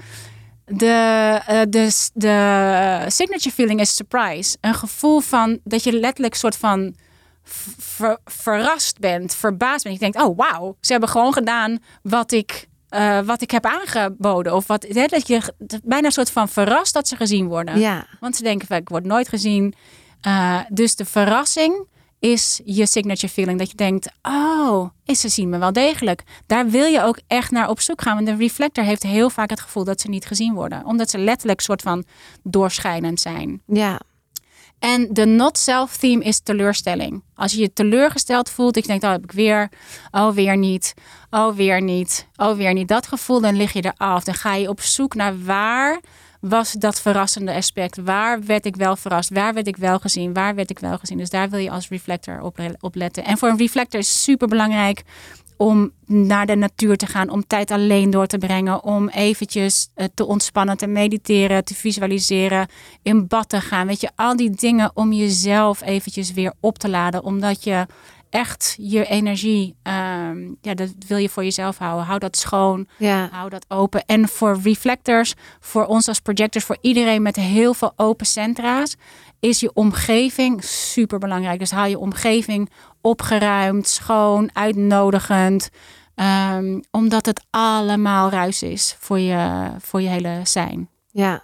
De, 0.65 1.41
uh, 1.51 1.61
de, 1.69 2.09
de 2.15 3.05
signature 3.07 3.55
feeling 3.55 3.81
is 3.81 3.95
surprise. 3.95 4.57
Een 4.61 4.75
gevoel 4.75 5.21
van 5.21 5.59
dat 5.65 5.85
je 5.85 5.93
letterlijk 5.93 6.35
soort 6.35 6.57
van 6.57 6.95
ver, 7.79 8.19
verrast 8.25 8.99
bent, 8.99 9.35
verbaasd 9.35 9.83
bent. 9.83 9.95
Je 9.95 10.01
denkt, 10.01 10.23
oh 10.23 10.37
wauw, 10.37 10.77
ze 10.81 10.93
hebben 10.93 11.11
gewoon 11.11 11.33
gedaan 11.33 11.79
wat 12.03 12.33
ik, 12.33 12.69
uh, 12.91 13.21
wat 13.21 13.43
ik 13.43 13.51
heb 13.51 13.67
aangeboden. 13.67 14.55
Of 14.55 14.67
wat, 14.67 14.87
hè, 14.89 15.07
dat 15.07 15.27
je 15.27 15.55
bijna 15.85 16.07
een 16.07 16.13
soort 16.13 16.31
van 16.31 16.49
verrast 16.49 16.95
dat 16.95 17.09
ze 17.09 17.17
gezien 17.17 17.47
worden. 17.47 17.79
Ja. 17.79 18.07
Want 18.21 18.37
ze 18.37 18.43
denken, 18.43 18.77
ik 18.77 18.89
word 18.89 19.05
nooit 19.05 19.29
gezien. 19.29 19.75
Uh, 20.27 20.61
dus 20.69 20.97
de 20.97 21.05
verrassing 21.05 21.89
is 22.19 22.61
je 22.65 22.87
signature 22.87 23.33
feeling. 23.33 23.59
Dat 23.59 23.71
je 23.71 23.77
denkt, 23.77 24.13
oh, 24.23 24.89
is 25.05 25.21
ze 25.21 25.29
zien 25.29 25.49
me 25.49 25.59
wel 25.59 25.73
degelijk. 25.73 26.23
Daar 26.47 26.69
wil 26.69 26.85
je 26.85 27.03
ook 27.03 27.19
echt 27.27 27.51
naar 27.51 27.69
op 27.69 27.81
zoek 27.81 28.03
gaan. 28.03 28.15
Want 28.15 28.27
de 28.27 28.45
reflector 28.45 28.85
heeft 28.85 29.03
heel 29.03 29.31
vaak 29.31 29.51
het 29.51 29.61
gevoel 29.61 29.85
dat 29.85 30.01
ze 30.01 30.09
niet 30.09 30.27
gezien 30.27 30.55
worden. 30.55 30.85
Omdat 30.85 31.11
ze 31.11 31.19
letterlijk 31.19 31.61
soort 31.61 31.83
van 31.83 32.05
doorschijnend 32.43 33.21
zijn. 33.21 33.63
Ja. 33.67 34.01
En 34.81 35.09
de 35.11 35.25
not 35.25 35.59
self 35.59 35.97
theme 35.97 36.25
is 36.25 36.41
teleurstelling. 36.41 37.23
Als 37.35 37.53
je 37.53 37.61
je 37.61 37.73
teleurgesteld 37.73 38.51
voelt, 38.51 38.77
ik 38.77 38.87
denk, 38.87 39.03
oh 39.03 39.11
heb 39.11 39.25
ik 39.25 39.33
weer, 39.33 39.69
oh 40.11 40.33
weer 40.33 40.57
niet, 40.57 40.95
oh 41.31 41.55
weer 41.55 41.83
niet, 41.83 42.27
oh 42.37 42.57
weer 42.57 42.73
niet. 42.73 42.89
Dat 42.89 43.07
gevoel, 43.07 43.41
dan 43.41 43.57
lig 43.57 43.73
je 43.73 43.93
eraf. 43.97 44.25
Dan 44.25 44.35
ga 44.35 44.55
je 44.55 44.69
op 44.69 44.81
zoek 44.81 45.15
naar 45.15 45.45
waar 45.45 46.01
was 46.41 46.73
dat 46.73 47.01
verrassende 47.01 47.55
aspect. 47.55 47.97
Waar 47.97 48.45
werd 48.45 48.67
ik 48.67 48.77
wel 48.77 48.97
verrast? 48.97 49.31
Waar 49.31 49.55
werd 49.55 49.67
ik 49.67 49.77
wel 49.77 49.99
gezien? 49.99 50.33
Waar 50.33 50.55
werd 50.55 50.71
ik 50.71 50.79
wel 50.79 50.99
gezien? 50.99 51.19
Dus 51.19 51.31
daar 51.31 51.51
wil 51.51 51.59
je 51.59 51.71
als 51.71 51.89
reflector 51.89 52.41
op, 52.41 52.59
op 52.81 52.95
letten. 52.95 53.25
En 53.25 53.39
voor 53.39 53.49
een 53.49 53.59
reflector 53.59 54.01
is 54.01 54.23
super 54.23 54.49
belangrijk 54.49 55.03
om 55.61 55.93
naar 56.07 56.47
de 56.47 56.57
natuur 56.57 56.97
te 56.97 57.07
gaan, 57.07 57.31
om 57.31 57.47
tijd 57.47 57.71
alleen 57.71 58.11
door 58.11 58.27
te 58.27 58.39
brengen, 58.39 58.85
om 58.85 59.09
eventjes 59.09 59.91
te 60.15 60.27
ontspannen, 60.27 60.77
te 60.77 60.87
mediteren, 60.87 61.65
te 61.65 61.75
visualiseren, 61.75 62.69
in 63.03 63.27
bad 63.27 63.49
te 63.49 63.61
gaan. 63.61 63.87
Weet 63.87 64.01
je, 64.01 64.11
al 64.17 64.37
die 64.37 64.51
dingen 64.51 64.91
om 64.95 65.13
jezelf 65.13 65.83
eventjes 65.83 66.33
weer 66.33 66.53
op 66.61 66.79
te 66.79 66.89
laden, 66.89 67.25
omdat 67.25 67.65
je 67.65 67.87
echt 68.31 68.75
je 68.79 69.05
energie, 69.05 69.77
um, 69.83 70.57
ja, 70.61 70.75
dat 70.75 70.89
wil 71.07 71.17
je 71.17 71.29
voor 71.29 71.45
jezelf 71.45 71.79
houden. 71.79 72.07
Hou 72.07 72.19
dat 72.19 72.37
schoon, 72.37 72.89
ja. 72.97 73.29
hou 73.33 73.49
dat 73.49 73.65
open. 73.69 74.05
En 74.07 74.29
voor 74.29 74.59
reflectors, 74.63 75.35
voor 75.61 75.87
ons 75.87 76.09
als 76.09 76.21
projectors, 76.21 76.65
voor 76.65 76.79
iedereen 76.81 77.23
met 77.23 77.37
heel 77.37 77.75
veel 77.75 77.93
open 77.97 78.27
centra's, 78.27 78.97
is 79.41 79.61
je 79.61 79.73
omgeving 79.75 80.65
super 80.65 81.19
belangrijk. 81.19 81.59
Dus 81.59 81.71
hou 81.71 81.89
je 81.89 81.99
omgeving 81.99 82.71
opgeruimd, 83.01 83.89
schoon, 83.89 84.51
uitnodigend. 84.53 85.69
Um, 86.15 86.83
omdat 86.91 87.27
het 87.27 87.45
allemaal 87.51 88.31
ruis 88.31 88.63
is 88.63 88.97
voor 88.99 89.19
je, 89.19 89.71
voor 89.79 90.01
je 90.01 90.09
hele 90.09 90.41
zijn. 90.43 90.89
Ja. 91.11 91.43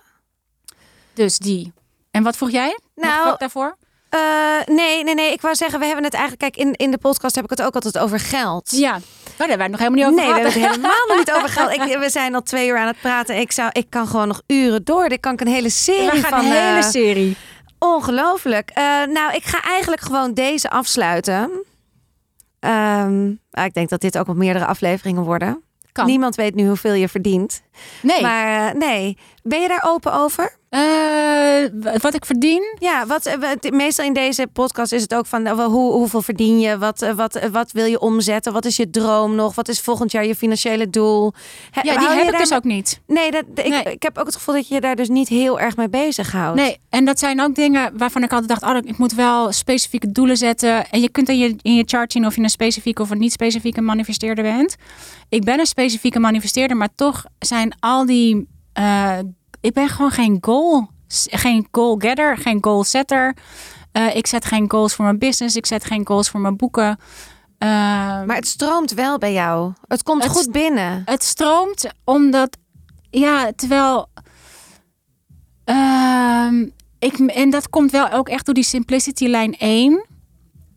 Dus 1.14 1.38
die. 1.38 1.72
En 2.10 2.22
wat 2.22 2.36
vroeg 2.36 2.50
jij? 2.50 2.78
Nou, 2.94 3.24
wat 3.24 3.40
daarvoor? 3.40 3.76
Uh, 4.16 4.74
nee, 4.76 5.04
nee, 5.04 5.14
nee. 5.14 5.32
Ik 5.32 5.40
wou 5.40 5.54
zeggen, 5.54 5.78
we 5.78 5.86
hebben 5.86 6.04
het 6.04 6.14
eigenlijk. 6.14 6.42
Kijk, 6.42 6.66
in, 6.66 6.74
in 6.74 6.90
de 6.90 6.98
podcast 6.98 7.34
heb 7.34 7.44
ik 7.44 7.50
het 7.50 7.62
ook 7.62 7.74
altijd 7.74 7.98
over 7.98 8.20
geld. 8.20 8.70
Ja. 8.70 8.94
Oh, 8.96 9.36
daar 9.36 9.48
hebben 9.48 9.66
we 9.66 9.72
nog 9.72 9.80
helemaal 9.80 10.10
niet 10.10 10.20
over 10.20 10.34
nee, 10.34 10.34
gehad. 10.34 10.52
we 10.52 10.60
hebben 10.60 10.72
het 10.72 10.80
helemaal 10.80 11.06
nog 11.08 11.16
niet 11.16 11.32
over 11.32 11.48
geld. 11.48 11.72
Ik, 11.72 11.98
we 12.04 12.10
zijn 12.10 12.34
al 12.34 12.42
twee 12.42 12.68
uur 12.68 12.78
aan 12.78 12.86
het 12.86 13.00
praten. 13.00 13.36
Ik, 13.40 13.52
zou, 13.52 13.70
ik 13.72 13.86
kan 13.90 14.06
gewoon 14.06 14.28
nog 14.28 14.42
uren 14.46 14.84
door. 14.84 15.08
Dit 15.08 15.20
kan 15.20 15.32
ik 15.32 15.40
een 15.40 15.46
hele 15.46 15.70
serie 15.70 16.10
we 16.10 16.16
gaan 16.16 16.30
van. 16.30 16.38
Een 16.38 16.56
hele 16.56 16.76
uh, 16.76 16.82
serie. 16.82 17.36
Ongelooflijk. 17.78 18.70
Uh, 18.78 18.84
nou, 19.04 19.34
ik 19.34 19.44
ga 19.44 19.62
eigenlijk 19.62 20.02
gewoon 20.02 20.34
deze 20.34 20.70
afsluiten. 20.70 21.50
Um, 22.60 23.40
ik 23.50 23.74
denk 23.74 23.88
dat 23.88 24.00
dit 24.00 24.18
ook 24.18 24.26
wel 24.26 24.34
meerdere 24.34 24.66
afleveringen 24.66 25.22
worden. 25.22 25.62
Kan. 25.92 26.06
Niemand 26.06 26.34
weet 26.34 26.54
nu 26.54 26.66
hoeveel 26.66 26.92
je 26.92 27.08
verdient. 27.08 27.62
Nee. 28.02 28.22
Maar 28.22 28.74
uh, 28.74 28.80
nee. 28.80 29.16
Ben 29.42 29.60
je 29.60 29.68
daar 29.68 29.84
open 29.86 30.12
over? 30.12 30.56
Uh, 30.70 32.00
wat 32.00 32.14
ik 32.14 32.24
verdien? 32.24 32.76
Ja, 32.78 33.06
wat, 33.06 33.36
meestal 33.70 34.04
in 34.04 34.12
deze 34.12 34.46
podcast 34.52 34.92
is 34.92 35.02
het 35.02 35.14
ook 35.14 35.26
van 35.26 35.48
hoe, 35.48 35.92
hoeveel 35.92 36.22
verdien 36.22 36.60
je? 36.60 36.78
Wat, 36.78 37.12
wat, 37.16 37.48
wat 37.52 37.72
wil 37.72 37.84
je 37.84 38.00
omzetten? 38.00 38.52
Wat 38.52 38.64
is 38.64 38.76
je 38.76 38.90
droom 38.90 39.34
nog? 39.34 39.54
Wat 39.54 39.68
is 39.68 39.80
volgend 39.80 40.12
jaar 40.12 40.26
je 40.26 40.34
financiële 40.34 40.90
doel? 40.90 41.32
He, 41.70 41.80
ja, 41.80 41.98
die 41.98 42.08
heb 42.08 42.24
ik 42.24 42.30
daar... 42.30 42.40
dus 42.40 42.52
ook 42.52 42.64
niet. 42.64 43.00
Nee, 43.06 43.30
dat, 43.30 43.44
ik, 43.54 43.68
nee. 43.68 43.82
ik 43.82 44.02
heb 44.02 44.18
ook 44.18 44.26
het 44.26 44.34
gevoel 44.34 44.54
dat 44.54 44.68
je 44.68 44.74
je 44.74 44.80
daar 44.80 44.96
dus 44.96 45.08
niet 45.08 45.28
heel 45.28 45.60
erg 45.60 45.76
mee 45.76 45.88
bezighoudt. 45.88 46.60
Nee, 46.60 46.78
en 46.90 47.04
dat 47.04 47.18
zijn 47.18 47.40
ook 47.40 47.54
dingen 47.54 47.92
waarvan 47.96 48.22
ik 48.22 48.32
altijd 48.32 48.60
dacht, 48.60 48.76
oh, 48.76 48.88
ik 48.88 48.98
moet 48.98 49.14
wel 49.14 49.52
specifieke 49.52 50.12
doelen 50.12 50.36
zetten. 50.36 50.90
En 50.90 51.00
je 51.00 51.08
kunt 51.08 51.28
in 51.28 51.38
je, 51.38 51.56
in 51.62 51.74
je 51.74 51.84
chart 51.86 52.12
zien 52.12 52.26
of 52.26 52.36
je 52.36 52.42
een 52.42 52.48
specifieke 52.48 53.02
of 53.02 53.10
een 53.10 53.18
niet 53.18 53.32
specifieke 53.32 53.80
manifesteerder 53.80 54.44
bent. 54.44 54.76
Ik 55.28 55.44
ben 55.44 55.58
een 55.58 55.66
specifieke 55.66 56.18
manifesteerder, 56.18 56.76
maar 56.76 56.88
toch 56.94 57.24
zijn 57.38 57.65
al 57.78 58.06
die... 58.06 58.48
Uh, 58.78 59.18
ik 59.60 59.72
ben 59.72 59.88
gewoon 59.88 60.10
geen 60.10 60.38
goal, 60.40 60.88
geen 61.24 61.68
goal 61.70 61.96
getter, 61.96 62.36
geen 62.36 62.58
goal 62.60 62.84
setter. 62.84 63.36
Uh, 63.92 64.16
ik 64.16 64.26
zet 64.26 64.44
geen 64.44 64.70
goals 64.70 64.94
voor 64.94 65.04
mijn 65.04 65.18
business. 65.18 65.56
Ik 65.56 65.66
zet 65.66 65.84
geen 65.84 66.06
goals 66.06 66.30
voor 66.30 66.40
mijn 66.40 66.56
boeken. 66.56 66.98
Uh, 67.58 67.68
maar 68.24 68.36
het 68.36 68.46
stroomt 68.46 68.92
wel 68.92 69.18
bij 69.18 69.32
jou. 69.32 69.72
Het 69.88 70.02
komt 70.02 70.22
het, 70.22 70.32
goed 70.32 70.52
binnen. 70.52 71.02
Het 71.04 71.22
stroomt 71.22 71.90
omdat, 72.04 72.56
ja, 73.10 73.52
terwijl. 73.56 74.08
Uh, 75.64 76.50
ik, 76.98 77.18
en 77.18 77.50
dat 77.50 77.70
komt 77.70 77.90
wel 77.90 78.10
ook 78.10 78.28
echt 78.28 78.44
door 78.44 78.54
die 78.54 78.64
simplicity 78.64 79.26
lijn 79.26 79.56
1. 79.56 80.06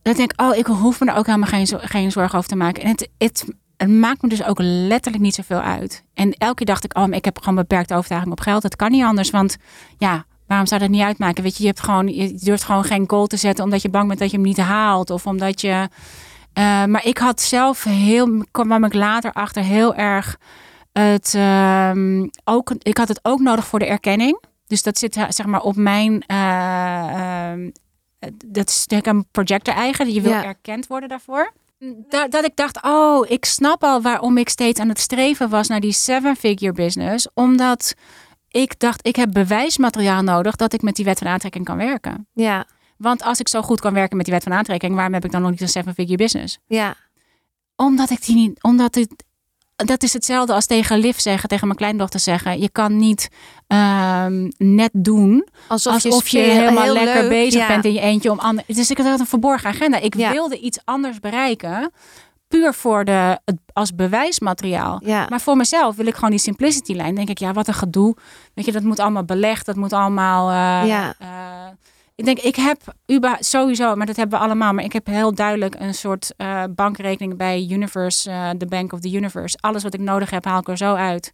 Dat 0.01 0.15
denk 0.15 0.31
ik, 0.31 0.41
oh, 0.41 0.55
ik 0.55 0.65
hoef 0.65 0.99
me 0.99 1.11
er 1.11 1.17
ook 1.17 1.25
helemaal 1.25 1.47
geen, 1.47 1.67
geen 1.67 2.11
zorgen 2.11 2.37
over 2.37 2.49
te 2.49 2.55
maken. 2.55 2.83
En 2.83 2.89
het, 2.89 3.09
het, 3.17 3.45
het 3.79 3.89
maakt 3.89 4.21
me 4.21 4.29
dus 4.29 4.43
ook 4.43 4.59
letterlijk 4.61 5.23
niet 5.23 5.35
zoveel 5.35 5.59
uit. 5.59 6.03
En 6.13 6.33
elke 6.33 6.55
keer 6.55 6.65
dacht 6.65 6.83
ik, 6.83 6.97
oh, 6.97 7.07
ik 7.09 7.25
heb 7.25 7.39
gewoon 7.39 7.55
beperkte 7.55 7.95
overtuiging 7.95 8.31
op 8.31 8.39
geld. 8.39 8.61
Dat 8.61 8.75
kan 8.75 8.91
niet 8.91 9.03
anders, 9.03 9.29
want 9.29 9.57
ja, 9.97 10.25
waarom 10.47 10.67
zou 10.67 10.81
dat 10.81 10.89
niet 10.89 11.01
uitmaken? 11.01 11.43
Weet 11.43 11.55
je, 11.57 11.61
je 11.61 11.69
hebt 11.69 11.81
gewoon, 11.81 12.07
je 12.07 12.33
durft 12.33 12.63
gewoon 12.63 12.83
geen 12.83 13.09
goal 13.09 13.27
te 13.27 13.37
zetten 13.37 13.63
omdat 13.63 13.81
je 13.81 13.89
bang 13.89 14.07
bent 14.07 14.19
dat 14.19 14.31
je 14.31 14.37
hem 14.37 14.45
niet 14.45 14.57
haalt 14.57 15.09
of 15.09 15.27
omdat 15.27 15.61
je. 15.61 15.89
Uh, 16.53 16.85
maar 16.85 17.05
ik 17.05 17.17
had 17.17 17.41
zelf 17.41 17.83
heel, 17.83 18.45
kwam 18.51 18.83
ik 18.83 18.93
later 18.93 19.31
achter 19.31 19.63
heel 19.63 19.95
erg 19.95 20.37
het 20.91 21.33
uh, 21.35 22.23
ook. 22.43 22.73
Ik 22.79 22.97
had 22.97 23.07
het 23.07 23.19
ook 23.21 23.39
nodig 23.39 23.67
voor 23.67 23.79
de 23.79 23.85
erkenning. 23.85 24.43
Dus 24.67 24.83
dat 24.83 24.97
zit 24.97 25.13
zeg 25.13 25.45
maar 25.45 25.61
op 25.61 25.75
mijn 25.75 26.23
uh, 26.27 27.51
dat 28.45 28.69
is 28.69 28.85
een 28.87 29.25
projector 29.31 29.73
eigen. 29.73 30.13
Je 30.13 30.21
wil 30.21 30.33
erkend 30.33 30.87
worden 30.87 31.09
daarvoor. 31.09 31.53
Dat, 32.09 32.31
dat 32.31 32.45
ik 32.45 32.55
dacht, 32.55 32.83
oh, 32.83 33.29
ik 33.29 33.45
snap 33.45 33.83
al 33.83 34.01
waarom 34.01 34.37
ik 34.37 34.49
steeds 34.49 34.79
aan 34.79 34.89
het 34.89 34.99
streven 34.99 35.49
was 35.49 35.67
naar 35.67 35.79
die 35.79 35.91
seven-figure 35.91 36.71
business. 36.73 37.27
Omdat 37.33 37.93
ik 38.47 38.79
dacht, 38.79 39.07
ik 39.07 39.15
heb 39.15 39.31
bewijsmateriaal 39.31 40.21
nodig 40.21 40.55
dat 40.55 40.73
ik 40.73 40.81
met 40.81 40.95
die 40.95 41.05
wet 41.05 41.17
van 41.17 41.27
aantrekking 41.27 41.65
kan 41.65 41.77
werken. 41.77 42.27
Ja. 42.33 42.65
Want 42.97 43.23
als 43.23 43.39
ik 43.39 43.47
zo 43.47 43.61
goed 43.61 43.79
kan 43.79 43.93
werken 43.93 44.17
met 44.17 44.25
die 44.25 44.33
wet 44.33 44.43
van 44.43 44.53
aantrekking, 44.53 44.95
waarom 44.95 45.13
heb 45.13 45.25
ik 45.25 45.31
dan 45.31 45.41
nog 45.41 45.51
niet 45.51 45.61
een 45.61 45.67
seven-figure 45.67 46.17
business? 46.17 46.59
Ja. 46.67 46.95
Omdat 47.75 48.09
ik 48.09 48.25
die 48.25 48.35
niet, 48.35 48.63
omdat 48.63 48.95
het, 48.95 49.23
dat 49.85 50.03
is 50.03 50.13
hetzelfde 50.13 50.53
als 50.53 50.65
tegen 50.65 50.97
Liv 50.97 51.17
zeggen, 51.17 51.49
tegen 51.49 51.67
mijn 51.67 51.79
kleindochter 51.79 52.19
zeggen. 52.19 52.59
Je 52.61 52.69
kan 52.69 52.97
niet 52.97 53.29
um, 53.67 54.51
net 54.57 54.89
doen 54.93 55.47
alsof, 55.67 56.27
je, 56.27 56.39
helemaal 56.39 56.93
lekker 56.93 57.27
bezig 57.27 57.67
bent 57.67 57.85
in 57.85 57.93
je 57.93 57.99
eentje 57.99 58.31
om 58.31 58.39
anderen. 58.39 58.75
Dus 58.75 58.91
ik 58.91 58.97
had 58.97 59.19
een 59.19 59.25
verborgen 59.25 59.69
agenda. 59.69 59.99
Ik 59.99 60.15
wilde 60.15 60.59
iets 60.59 60.79
anders 60.85 61.19
bereiken 61.19 61.91
puur 62.49 62.73
voor 62.73 63.05
de, 63.05 63.39
als 63.73 63.95
bewijsmateriaal. 63.95 65.01
Ja. 65.03 65.25
Maar 65.29 65.41
voor 65.41 65.57
mezelf 65.57 65.95
wil 65.95 66.05
ik 66.05 66.15
gewoon 66.15 66.29
die 66.29 66.39
simplicity 66.39 66.93
lijn. 66.93 67.15
Denk 67.15 67.29
ik, 67.29 67.37
ja, 67.37 67.53
wat 67.53 67.67
een 67.67 67.73
gedoe. 67.73 68.15
Weet 68.53 68.65
je, 68.65 68.71
dat 68.71 68.83
moet 68.83 68.99
allemaal 68.99 69.23
belegd. 69.23 69.65
Dat 69.65 69.75
moet 69.75 69.93
allemaal. 69.93 70.49
Uh, 70.49 70.87
ja. 70.87 71.15
Uh, 71.21 71.27
ik 72.19 72.25
denk, 72.25 72.39
ik 72.39 72.55
heb 72.55 72.95
Uba 73.05 73.37
sowieso, 73.39 73.95
maar 73.95 74.05
dat 74.05 74.15
hebben 74.15 74.39
we 74.39 74.45
allemaal. 74.45 74.73
Maar 74.73 74.83
ik 74.83 74.93
heb 74.93 75.05
heel 75.05 75.33
duidelijk 75.33 75.75
een 75.79 75.93
soort 75.93 76.33
uh, 76.37 76.63
bankrekening 76.75 77.37
bij 77.37 77.67
Universe, 77.69 78.53
de 78.57 78.65
Bank 78.65 78.93
of 78.93 78.99
the 78.99 79.11
Universe. 79.11 79.57
Alles 79.61 79.83
wat 79.83 79.93
ik 79.93 79.99
nodig 79.99 80.29
heb, 80.29 80.45
haal 80.45 80.59
ik 80.59 80.67
er 80.67 80.77
zo 80.77 80.93
uit. 80.93 81.31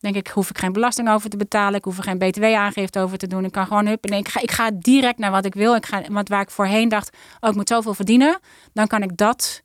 Denk 0.00 0.16
ik, 0.16 0.28
hoef 0.28 0.50
ik 0.50 0.58
geen 0.58 0.72
belasting 0.72 1.10
over 1.10 1.30
te 1.30 1.36
betalen. 1.36 1.74
Ik 1.74 1.84
hoef 1.84 1.96
er 1.96 2.02
geen 2.02 2.18
btw-aangifte 2.18 3.00
over 3.00 3.18
te 3.18 3.26
doen. 3.26 3.44
Ik 3.44 3.52
kan 3.52 3.66
gewoon 3.66 3.86
hup. 3.86 4.08
Nee, 4.08 4.18
ik 4.18 4.28
ga, 4.28 4.40
ik 4.40 4.50
ga 4.50 4.70
direct 4.74 5.18
naar 5.18 5.30
wat 5.30 5.44
ik 5.44 5.54
wil. 5.54 5.74
Ik 5.74 5.86
ga, 5.86 6.02
wat 6.08 6.28
waar 6.28 6.40
ik 6.40 6.50
voorheen 6.50 6.88
dacht, 6.88 7.16
oh, 7.40 7.50
ik 7.50 7.56
moet 7.56 7.68
zoveel 7.68 7.94
verdienen. 7.94 8.38
Dan 8.72 8.86
kan 8.86 9.02
ik 9.02 9.16
dat 9.16 9.62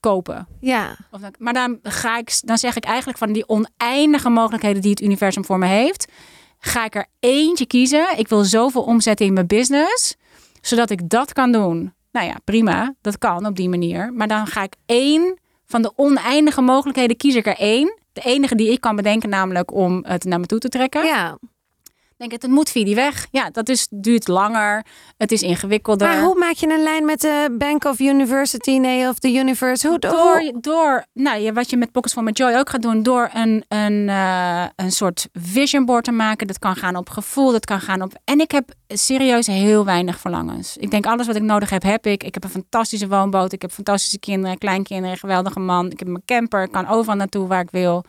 kopen. 0.00 0.46
Ja. 0.60 0.96
Of 1.10 1.20
dan, 1.20 1.34
maar 1.38 1.52
dan 1.52 1.78
ga 1.82 2.18
ik, 2.18 2.40
dan 2.40 2.58
zeg 2.58 2.76
ik 2.76 2.84
eigenlijk 2.84 3.18
van 3.18 3.32
die 3.32 3.48
oneindige 3.48 4.28
mogelijkheden 4.28 4.82
die 4.82 4.90
het 4.90 5.02
universum 5.02 5.44
voor 5.44 5.58
me 5.58 5.66
heeft, 5.66 6.12
ga 6.64 6.84
ik 6.84 6.94
er 6.94 7.06
eentje 7.20 7.66
kiezen. 7.66 8.18
Ik 8.18 8.28
wil 8.28 8.44
zoveel 8.44 8.82
omzetten 8.82 9.26
in 9.26 9.32
mijn 9.32 9.46
business, 9.46 10.16
zodat 10.60 10.90
ik 10.90 11.08
dat 11.08 11.32
kan 11.32 11.52
doen. 11.52 11.92
Nou 12.12 12.26
ja, 12.26 12.36
prima, 12.44 12.94
dat 13.00 13.18
kan 13.18 13.46
op 13.46 13.56
die 13.56 13.68
manier. 13.68 14.12
Maar 14.12 14.28
dan 14.28 14.46
ga 14.46 14.62
ik 14.62 14.74
één 14.86 15.38
van 15.66 15.82
de 15.82 15.92
oneindige 15.96 16.60
mogelijkheden 16.60 17.16
kies 17.16 17.34
ik 17.34 17.46
er 17.46 17.58
één. 17.58 17.98
De 18.12 18.20
enige 18.20 18.54
die 18.54 18.72
ik 18.72 18.80
kan 18.80 18.96
bedenken, 18.96 19.28
namelijk 19.28 19.72
om 19.74 20.04
het 20.06 20.24
naar 20.24 20.40
me 20.40 20.46
toe 20.46 20.58
te 20.58 20.68
trekken. 20.68 21.04
Ja 21.04 21.38
denk 22.28 22.42
het, 22.42 22.50
het 22.50 22.58
moet 22.60 22.70
via 22.70 22.84
die 22.84 22.94
weg. 22.94 23.26
Ja, 23.30 23.50
dat 23.50 23.68
is, 23.68 23.86
duurt 23.90 24.28
langer. 24.28 24.84
Het 25.16 25.32
is 25.32 25.42
ingewikkelder. 25.42 26.08
Maar 26.08 26.22
hoe 26.22 26.38
maak 26.38 26.54
je 26.54 26.72
een 26.72 26.82
lijn 26.82 27.04
met 27.04 27.20
de 27.20 27.54
Bank 27.58 27.84
of 27.84 28.00
University, 28.00 28.78
nee, 28.78 29.08
of 29.08 29.18
the 29.18 29.32
Universe? 29.32 29.88
Hoe, 29.88 29.98
door, 29.98 30.52
door 30.60 31.04
nou, 31.12 31.52
wat 31.52 31.70
je 31.70 31.76
met 31.76 31.92
Pockets 31.92 32.14
van 32.14 32.30
Joy 32.30 32.54
ook 32.54 32.70
gaat 32.70 32.82
doen, 32.82 33.02
door 33.02 33.30
een, 33.32 33.64
een, 33.68 34.08
uh, 34.08 34.64
een 34.76 34.92
soort 34.92 35.28
vision 35.32 35.84
board 35.84 36.04
te 36.04 36.12
maken. 36.12 36.46
Dat 36.46 36.58
kan 36.58 36.76
gaan 36.76 36.96
op 36.96 37.10
gevoel, 37.10 37.52
dat 37.52 37.64
kan 37.64 37.80
gaan 37.80 38.02
op... 38.02 38.12
En 38.24 38.40
ik 38.40 38.50
heb 38.50 38.72
serieus 38.88 39.46
heel 39.46 39.84
weinig 39.84 40.18
verlangens. 40.18 40.76
Ik 40.76 40.90
denk, 40.90 41.06
alles 41.06 41.26
wat 41.26 41.36
ik 41.36 41.42
nodig 41.42 41.70
heb, 41.70 41.82
heb 41.82 42.06
ik. 42.06 42.22
Ik 42.24 42.34
heb 42.34 42.44
een 42.44 42.50
fantastische 42.50 43.08
woonboot, 43.08 43.52
ik 43.52 43.62
heb 43.62 43.72
fantastische 43.72 44.18
kinderen, 44.18 44.58
kleinkinderen, 44.58 45.10
een 45.10 45.18
geweldige 45.18 45.60
man. 45.60 45.90
Ik 45.90 45.98
heb 45.98 46.08
mijn 46.08 46.24
camper, 46.24 46.62
ik 46.62 46.72
kan 46.72 46.88
overal 46.88 47.16
naartoe 47.16 47.46
waar 47.46 47.60
ik 47.60 47.70
wil. 47.70 48.04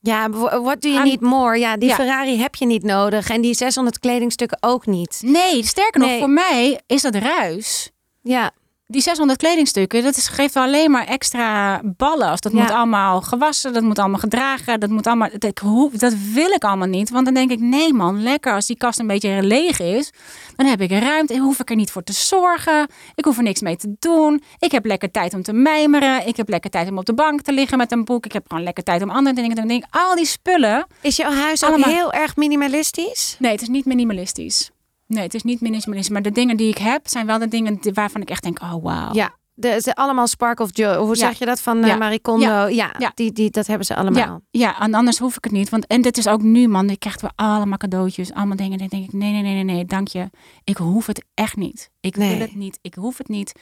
Ja, 0.00 0.30
what 0.30 0.80
do 0.80 0.88
you 0.88 1.04
need 1.04 1.20
more? 1.20 1.58
Ja, 1.58 1.76
die 1.76 1.94
Ferrari 1.94 2.38
heb 2.38 2.54
je 2.54 2.66
niet 2.66 2.82
nodig. 2.82 3.28
En 3.30 3.40
die 3.40 3.54
600 3.54 3.98
kledingstukken 3.98 4.58
ook 4.60 4.86
niet. 4.86 5.20
Nee, 5.24 5.64
sterker 5.66 6.00
nog, 6.00 6.18
voor 6.18 6.30
mij 6.30 6.80
is 6.86 7.02
dat 7.02 7.14
ruis. 7.14 7.90
Ja 8.22 8.52
die 8.90 9.02
600 9.02 9.38
kledingstukken, 9.38 10.02
dat 10.02 10.16
is, 10.16 10.28
geeft 10.28 10.56
alleen 10.56 10.90
maar 10.90 11.06
extra 11.06 11.80
ballen. 11.84 12.36
Dat 12.40 12.52
moet 12.52 12.70
allemaal 12.70 13.20
gewassen, 13.20 13.72
dat 13.72 13.82
moet 13.82 13.98
allemaal 13.98 14.18
gedragen, 14.18 14.80
dat 14.80 14.90
moet 14.90 15.06
allemaal. 15.06 15.28
Dat, 15.38 15.62
dat 15.92 16.14
wil 16.32 16.50
ik 16.50 16.64
allemaal 16.64 16.88
niet. 16.88 17.10
Want 17.10 17.24
dan 17.24 17.34
denk 17.34 17.50
ik, 17.50 17.60
nee 17.60 17.92
man, 17.92 18.22
lekker. 18.22 18.52
Als 18.52 18.66
die 18.66 18.76
kast 18.76 18.98
een 18.98 19.06
beetje 19.06 19.42
leeg 19.42 19.80
is, 19.80 20.10
dan 20.56 20.66
heb 20.66 20.80
ik 20.80 20.90
ruimte. 20.90 21.38
Hoef 21.38 21.60
ik 21.60 21.70
er 21.70 21.76
niet 21.76 21.90
voor 21.90 22.02
te 22.02 22.12
zorgen. 22.12 22.88
Ik 23.14 23.24
hoef 23.24 23.36
er 23.36 23.42
niks 23.42 23.60
mee 23.60 23.76
te 23.76 23.94
doen. 23.98 24.42
Ik 24.58 24.72
heb 24.72 24.84
lekker 24.84 25.10
tijd 25.10 25.34
om 25.34 25.42
te 25.42 25.52
mijmeren. 25.52 26.26
Ik 26.26 26.36
heb 26.36 26.48
lekker 26.48 26.70
tijd 26.70 26.90
om 26.90 26.98
op 26.98 27.06
de 27.06 27.14
bank 27.14 27.40
te 27.40 27.52
liggen 27.52 27.78
met 27.78 27.92
een 27.92 28.04
boek. 28.04 28.24
Ik 28.24 28.32
heb 28.32 28.44
gewoon 28.48 28.64
lekker 28.64 28.84
tijd 28.84 29.02
om 29.02 29.10
andere 29.10 29.34
dingen 29.34 29.56
te 29.56 29.66
doen. 29.66 29.84
Al 29.90 30.14
die 30.14 30.26
spullen. 30.26 30.86
Is 31.00 31.16
jouw 31.16 31.32
huis 31.32 31.64
ook 31.64 31.84
heel 31.84 32.12
erg 32.12 32.36
minimalistisch? 32.36 33.36
Nee, 33.38 33.52
het 33.52 33.62
is 33.62 33.68
niet 33.68 33.84
minimalistisch. 33.84 34.70
Nee, 35.08 35.22
het 35.22 35.34
is 35.34 35.42
niet 35.42 35.60
minimalisme. 35.60 36.12
Maar 36.12 36.22
de 36.22 36.32
dingen 36.32 36.56
die 36.56 36.68
ik 36.68 36.78
heb, 36.78 37.08
zijn 37.08 37.26
wel 37.26 37.38
de 37.38 37.48
dingen 37.48 37.78
waarvan 37.92 38.20
ik 38.20 38.30
echt 38.30 38.42
denk, 38.42 38.60
oh 38.62 38.72
wow. 38.72 39.14
Ja, 39.14 39.34
de, 39.54 39.80
ze 39.82 39.94
allemaal 39.94 40.26
Spark 40.26 40.60
of 40.60 40.68
Joy. 40.72 40.96
Hoe 40.96 41.16
zeg 41.16 41.38
je 41.38 41.44
dat 41.44 41.60
van 41.60 41.84
uh, 41.84 41.96
Marie 41.96 42.20
Kondo? 42.20 42.46
Ja. 42.66 42.92
ja, 42.98 43.12
Die, 43.14 43.32
die, 43.32 43.50
dat 43.50 43.66
hebben 43.66 43.86
ze 43.86 43.96
allemaal. 43.96 44.22
Ja. 44.22 44.40
ja, 44.50 44.80
en 44.80 44.94
anders 44.94 45.18
hoef 45.18 45.36
ik 45.36 45.44
het 45.44 45.52
niet. 45.52 45.68
Want, 45.68 45.86
en 45.86 46.02
dit 46.02 46.18
is 46.18 46.26
ook 46.26 46.42
nu, 46.42 46.68
man. 46.68 46.90
Ik 46.90 47.00
krijg 47.00 47.20
weer 47.20 47.30
allemaal 47.34 47.78
cadeautjes. 47.78 48.32
Allemaal 48.32 48.56
dingen. 48.56 48.78
Dan 48.78 48.86
denk 48.86 49.04
ik, 49.04 49.12
nee, 49.12 49.32
nee, 49.32 49.42
nee, 49.42 49.54
nee, 49.54 49.64
nee, 49.74 49.84
dank 49.84 50.08
je. 50.08 50.30
Ik 50.64 50.76
hoef 50.76 51.06
het 51.06 51.24
echt 51.34 51.56
niet. 51.56 51.90
Ik 52.00 52.16
wil 52.16 52.38
het 52.38 52.54
niet. 52.54 52.78
Ik 52.82 52.94
hoef 52.94 53.18
het 53.18 53.28
niet. 53.28 53.52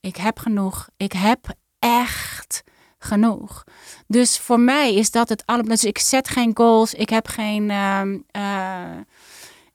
Ik 0.00 0.16
heb 0.16 0.38
genoeg. 0.38 0.88
Ik 0.96 1.12
heb 1.12 1.54
echt 1.78 2.62
genoeg. 2.98 3.64
Dus 4.06 4.38
voor 4.38 4.60
mij 4.60 4.94
is 4.94 5.10
dat 5.10 5.28
het 5.28 5.42
allemaal. 5.46 5.68
Dus 5.68 5.84
ik 5.84 5.98
zet 5.98 6.28
geen 6.28 6.50
goals. 6.54 6.94
Ik 6.94 7.08
heb 7.08 7.26
geen... 7.26 7.70
Uh, 7.70 8.02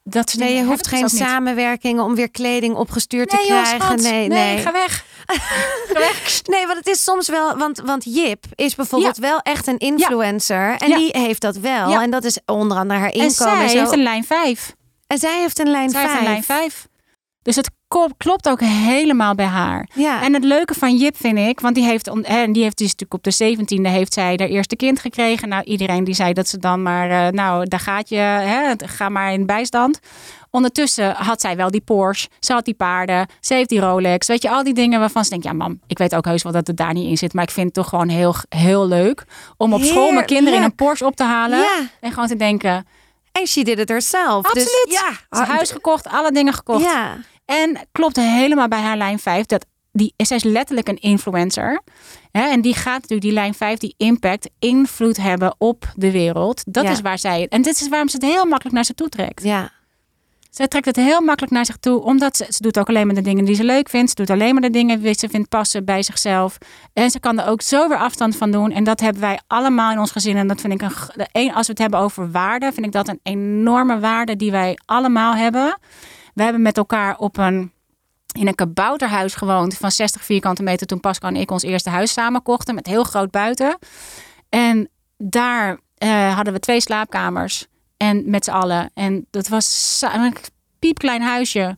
dat 0.04 0.34
nee, 0.34 0.56
je 0.56 0.64
hoeft 0.64 0.88
geen 0.88 1.10
samenwerkingen 1.10 2.04
om 2.04 2.16
weer 2.16 2.32
kleding 2.32 2.76
opgestuurd 2.76 3.30
te 3.30 3.44
krijgen. 3.46 4.02
nee, 4.02 4.28
nee, 4.28 4.58
ga 4.58 4.72
weg. 4.72 5.06
ga 5.94 6.00
weg. 6.00 6.42
Nee, 6.44 6.66
want 6.66 6.78
het 6.78 6.88
is 6.88 7.04
soms 7.04 7.28
wel, 7.28 7.58
want, 7.58 7.80
want 7.86 8.04
Jip 8.04 8.46
is 8.56 8.76
bijvoorbeeld 8.76 9.18
wel 9.18 9.40
echt 9.40 9.68
een 9.68 9.78
influencer. 9.78 10.76
En 10.78 10.98
die 10.98 11.10
heeft 11.12 11.42
dat 11.42 11.56
wel. 11.56 12.02
En 12.02 12.10
dat 12.12 12.24
is 12.24 12.40
onder 12.46 12.78
andere 12.78 13.00
haar 13.00 13.14
inkomen. 13.14 13.54
En 13.54 13.70
zij 13.70 13.80
heeft 13.80 13.92
een 13.92 14.04
lijn 14.04 14.24
5. 14.24 14.76
En 15.08 15.18
zij 15.18 15.40
heeft 15.40 15.60
een 15.60 15.70
lijn 15.70 15.92
5. 15.92 16.18
een 16.18 16.24
lijn 16.24 16.44
5. 16.44 16.88
Dus 17.42 17.56
het 17.56 17.70
klopt 18.18 18.50
ook 18.50 18.60
helemaal 18.60 19.36
bij 19.36 19.46
haar. 19.46 19.88
Ja. 19.94 20.24
En 20.24 20.34
het 20.34 20.44
leuke 20.44 20.74
van 20.74 20.98
Jip 20.98 21.18
vind 21.18 21.38
ik, 21.38 21.60
want 21.60 21.76
die 21.76 21.84
heeft, 21.84 22.10
en 22.24 22.54
die 22.54 22.64
heeft 22.64 22.78
dus 22.78 22.96
natuurlijk 22.96 23.14
op 23.14 23.24
de 23.24 23.56
17e 23.56 23.92
heeft 23.92 24.14
zij 24.14 24.36
haar 24.38 24.48
eerste 24.48 24.76
kind 24.76 25.00
gekregen. 25.00 25.50
Nou, 25.50 25.64
iedereen 25.64 26.04
die 26.04 26.14
zei 26.14 26.34
dat 26.34 26.48
ze 26.48 26.58
dan 26.58 26.82
maar, 26.82 27.10
uh, 27.10 27.28
nou, 27.28 27.68
daar 27.68 27.80
gaat 27.80 28.10
je, 28.10 28.16
hè, 28.16 28.74
ga 28.86 29.10
maar 29.10 29.34
in 29.34 29.46
bijstand. 29.46 30.00
Ondertussen 30.50 31.12
had 31.12 31.42
zij 31.42 31.56
wel 31.56 31.72
die 31.72 31.82
Porsche, 31.82 32.30
ze 32.40 32.54
had 32.54 32.66
die 32.66 32.74
paarden, 32.74 33.28
ze 33.40 33.54
heeft 33.54 33.70
die 33.70 33.80
Rolex. 33.80 34.28
Weet 34.28 34.42
je, 34.42 34.50
al 34.50 34.64
die 34.64 34.74
dingen 34.74 35.00
waarvan 35.00 35.24
ze 35.24 35.30
denkt, 35.30 35.46
ja 35.46 35.54
mam, 35.54 35.80
ik 35.88 35.98
weet 35.98 36.16
ook 36.16 36.26
heus 36.26 36.44
wel 36.44 36.52
dat 36.52 36.68
het 36.68 36.78
daar 36.78 36.94
niet 36.94 37.10
in 37.10 37.18
zit. 37.18 37.34
Maar 37.34 37.44
ik 37.44 37.52
vind 37.52 37.66
het 37.66 37.76
toch 37.76 37.90
gewoon 37.90 38.10
heel, 38.10 38.36
heel 38.50 38.88
leuk 38.88 39.24
om 39.58 39.74
op 39.74 39.82
school 39.82 40.12
mijn 40.12 40.26
kinderen 40.26 40.60
in 40.60 40.66
een 40.66 40.76
Porsche 40.76 41.06
op 41.06 41.16
te 41.16 41.24
halen. 41.24 41.58
Ja. 41.58 41.90
En 42.00 42.12
gewoon 42.12 42.28
te 42.28 42.36
denken... 42.36 42.86
En 43.32 43.48
she 43.48 43.64
did 43.64 43.80
it 43.80 43.90
herself. 43.90 44.44
Dus 44.44 44.64
Absoluut. 44.64 45.00
Dus, 45.30 45.40
ja. 45.40 45.46
Huis 45.46 45.72
gekocht, 45.72 46.08
alle 46.08 46.32
dingen 46.32 46.54
gekocht. 46.54 46.84
Ja. 46.84 47.18
En 47.46 47.78
klopt 47.92 48.16
helemaal 48.16 48.68
bij 48.68 48.80
haar 48.80 48.98
lijn 48.98 49.20
5 49.20 49.46
dat 49.46 49.66
die, 49.92 50.14
zij 50.18 50.38
is 50.38 50.44
letterlijk 50.44 50.88
een 50.88 51.02
influencer. 51.02 51.82
Hè, 52.32 52.42
en 52.42 52.62
die 52.62 52.74
gaat 52.74 52.94
natuurlijk 52.94 53.22
die 53.22 53.32
lijn 53.32 53.54
5, 53.54 53.78
die 53.78 53.94
impact, 53.98 54.50
invloed 54.60 55.18
hebben 55.18 55.56
op 55.58 55.86
de 55.96 56.12
wereld. 56.12 56.64
Dat 56.66 56.90
is 56.90 57.02
waar 57.02 57.20
zij. 57.20 57.48
En 57.50 57.62
dit 57.62 57.82
is 57.82 57.90
waarom 57.90 58.10
ze 58.10 58.16
het 58.16 58.26
heel 58.26 58.46
makkelijk 58.46 58.76
naar 58.76 58.86
ze 58.86 58.94
toe 58.94 59.10
trekt. 59.10 59.44
Ja. 59.44 59.72
Zij 60.50 60.68
trekt 60.68 60.86
het 60.86 60.96
heel 60.96 61.22
makkelijk 61.22 61.54
naar 61.54 61.66
zich 61.66 61.78
toe, 61.78 62.02
omdat 62.02 62.38
ze, 62.38 62.46
ze 62.50 62.62
doet 62.62 62.80
ook 62.80 62.90
alleen 62.90 63.06
maar 63.06 63.16
de 63.16 63.22
dingen 63.22 63.46
die 63.46 63.56
ze 63.56 63.64
leuk 63.64 63.90
vindt. 63.90 64.10
Ze 64.10 64.16
doet 64.16 64.30
alleen 64.30 64.54
maar 64.54 64.62
de 64.62 64.70
dingen 64.70 65.02
die 65.02 65.14
ze 65.14 65.30
vindt 65.30 65.50
passen 65.50 65.86
bij 65.86 66.04
zichzelf. 66.04 66.58
En 66.94 67.10
ze 67.12 67.20
kan 67.20 67.40
er 67.40 67.48
ook 67.48 67.62
zo 67.62 67.88
weer 67.88 67.98
afstand 67.98 68.36
van 68.36 68.52
doen. 68.52 68.72
En 68.72 68.84
dat 68.84 69.00
hebben 69.00 69.22
wij 69.22 69.40
allemaal 69.48 69.92
in 69.92 70.00
ons 70.00 70.12
gezin. 70.12 70.38
En 70.38 70.48
dat 70.48 70.62
vind 70.62 70.74
ik 70.74 70.82
een, 71.32 71.54
als 71.54 71.66
we 71.66 71.72
het 71.72 71.82
hebben 71.82 72.00
over 72.00 72.32
waarde, 72.32 72.72
vind 72.74 72.86
ik 72.86 72.92
dat 72.92 73.08
een 73.08 73.20
enorme 73.24 74.00
waarde 74.00 74.36
die 74.36 74.52
wij 74.52 74.78
allemaal 74.86 75.36
hebben. 75.36 75.78
We 76.34 76.44
hebben 76.44 76.62
met 76.62 76.78
elkaar 76.78 77.18
op 77.18 77.38
een, 77.38 77.72
in 78.32 78.48
een 78.48 78.56
kabouterhuis 78.56 79.36
gewoond 79.36 79.78
van 79.78 79.92
60 79.92 80.24
vierkante 80.24 80.64
meter 80.64 80.88
toen 80.88 81.00
Pascal 81.00 81.30
en 81.30 81.36
ik 81.36 81.52
ons 81.52 81.64
eerste 81.64 81.90
huis 81.90 82.14
samen 82.14 82.44
kochten 82.44 82.76
met 82.76 82.88
heel 82.88 83.04
groot 83.04 83.32
buiten. 83.32 83.78
En 84.50 84.90
daar 85.18 85.80
uh, 85.98 86.36
hadden 86.36 86.54
we 86.54 86.60
twee 86.60 86.82
slaapkamers 86.82 87.68
en 87.98 88.30
met 88.30 88.44
z'n 88.44 88.52
allen. 88.52 88.92
En 88.94 89.26
dat 89.30 89.48
was 89.48 90.02
een 90.14 90.36
piepklein 90.80 91.22
huisje. 91.22 91.76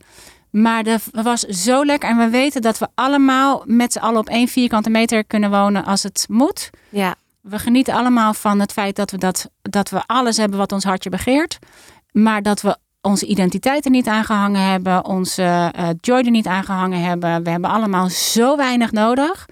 Maar 0.50 0.82
dat 0.84 1.02
was 1.12 1.40
zo 1.40 1.84
lekker. 1.84 2.08
En 2.08 2.16
we 2.16 2.28
weten 2.28 2.62
dat 2.62 2.78
we 2.78 2.88
allemaal 2.94 3.62
met 3.66 3.92
z'n 3.92 3.98
allen 3.98 4.18
op 4.18 4.28
één 4.28 4.48
vierkante 4.48 4.90
meter 4.90 5.24
kunnen 5.24 5.50
wonen 5.50 5.84
als 5.84 6.02
het 6.02 6.26
moet. 6.28 6.70
Ja. 6.88 7.14
We 7.40 7.58
genieten 7.58 7.94
allemaal 7.94 8.34
van 8.34 8.60
het 8.60 8.72
feit 8.72 8.96
dat 8.96 9.10
we, 9.10 9.18
dat, 9.18 9.50
dat 9.62 9.90
we 9.90 10.02
alles 10.06 10.36
hebben 10.36 10.58
wat 10.58 10.72
ons 10.72 10.84
hartje 10.84 11.10
begeert. 11.10 11.58
Maar 12.12 12.42
dat 12.42 12.60
we 12.60 12.76
onze 13.00 13.26
identiteit 13.26 13.84
er 13.84 13.90
niet 13.90 14.06
aangehangen 14.06 14.60
hebben, 14.60 15.04
onze 15.04 15.72
uh, 16.08 16.18
niet 16.18 16.46
aangehangen 16.46 17.02
hebben. 17.02 17.42
We 17.42 17.50
hebben 17.50 17.70
allemaal 17.70 18.08
zo 18.08 18.56
weinig 18.56 18.92
nodig. 18.92 19.46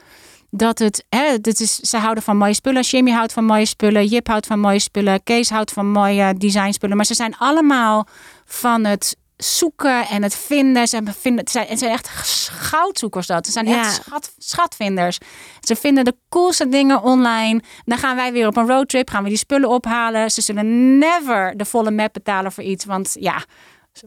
Dat 0.50 0.78
het, 0.78 1.04
hè, 1.08 1.38
dit 1.40 1.60
is, 1.60 1.76
ze 1.76 1.96
houden 1.96 2.22
van 2.22 2.36
mooie 2.36 2.54
spullen. 2.54 2.82
Jimmy 2.82 3.10
houdt 3.10 3.32
van 3.32 3.44
mooie 3.44 3.66
spullen. 3.66 4.06
Jip 4.06 4.26
houdt 4.26 4.46
van 4.46 4.60
mooie 4.60 4.78
spullen. 4.78 5.22
Kees 5.22 5.50
houdt 5.50 5.72
van 5.72 5.90
mooie 5.90 6.34
designspullen. 6.34 6.96
Maar 6.96 7.06
ze 7.06 7.14
zijn 7.14 7.36
allemaal 7.36 8.06
van 8.44 8.84
het 8.84 9.16
zoeken 9.44 10.06
en 10.06 10.22
het 10.22 10.34
vinden. 10.34 10.88
Ze, 10.88 11.00
vinden, 11.18 11.40
het, 11.40 11.50
zijn, 11.50 11.66
het 11.66 11.78
zijn 11.78 11.92
echt 11.92 12.08
goudzoekers 12.48 13.26
dat. 13.26 13.46
Ze 13.46 13.52
zijn 13.52 13.66
echt 13.66 13.94
schat, 13.94 14.34
schatvinders. 14.38 15.18
Ze 15.60 15.76
vinden 15.76 16.04
de 16.04 16.16
coolste 16.28 16.68
dingen 16.68 17.02
online. 17.02 17.62
Dan 17.84 17.98
gaan 17.98 18.16
wij 18.16 18.32
weer 18.32 18.46
op 18.46 18.56
een 18.56 18.66
roadtrip, 18.66 19.10
gaan 19.10 19.22
we 19.22 19.28
die 19.28 19.38
spullen 19.38 19.68
ophalen. 19.68 20.30
Ze 20.30 20.40
zullen 20.40 20.98
never 20.98 21.56
de 21.56 21.64
volle 21.64 21.90
map 21.90 22.12
betalen 22.12 22.52
voor 22.52 22.64
iets. 22.64 22.84
Want 22.84 23.16
ja, 23.20 23.44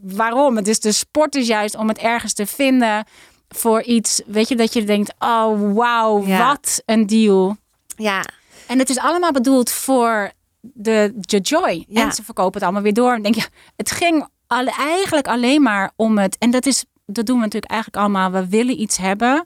waarom? 0.01 0.55
Het 0.55 0.67
is 0.67 0.79
de 0.79 0.91
sport 0.91 1.35
is 1.35 1.47
juist 1.47 1.75
om 1.75 1.87
het 1.87 1.97
ergens 1.97 2.33
te 2.33 2.45
vinden 2.45 3.05
voor 3.49 3.81
iets. 3.81 4.21
Weet 4.25 4.47
je, 4.47 4.55
dat 4.55 4.73
je 4.73 4.83
denkt, 4.83 5.13
oh 5.19 5.73
wauw, 5.73 6.25
wat 6.25 6.81
een 6.85 7.05
deal. 7.05 7.57
Ja. 7.95 8.25
En 8.67 8.79
het 8.79 8.89
is 8.89 8.97
allemaal 8.97 9.31
bedoeld 9.31 9.71
voor 9.71 10.31
de, 10.61 11.13
de 11.15 11.39
joy. 11.39 11.85
Ja. 11.87 12.01
En 12.01 12.11
ze 12.11 12.23
verkopen 12.23 12.53
het 12.53 12.63
allemaal 12.63 12.81
weer 12.81 12.93
door. 12.93 13.13
En 13.13 13.21
denk 13.21 13.35
je, 13.35 13.47
het 13.75 13.91
ging 13.91 14.27
alle, 14.47 14.71
eigenlijk 14.71 15.27
alleen 15.27 15.61
maar 15.61 15.91
om 15.95 16.17
het. 16.17 16.37
En 16.37 16.51
dat 16.51 16.65
is, 16.65 16.85
dat 17.05 17.25
doen 17.25 17.35
we 17.35 17.43
natuurlijk 17.43 17.71
eigenlijk 17.71 18.03
allemaal. 18.03 18.31
We 18.31 18.47
willen 18.47 18.81
iets 18.81 18.97
hebben. 18.97 19.45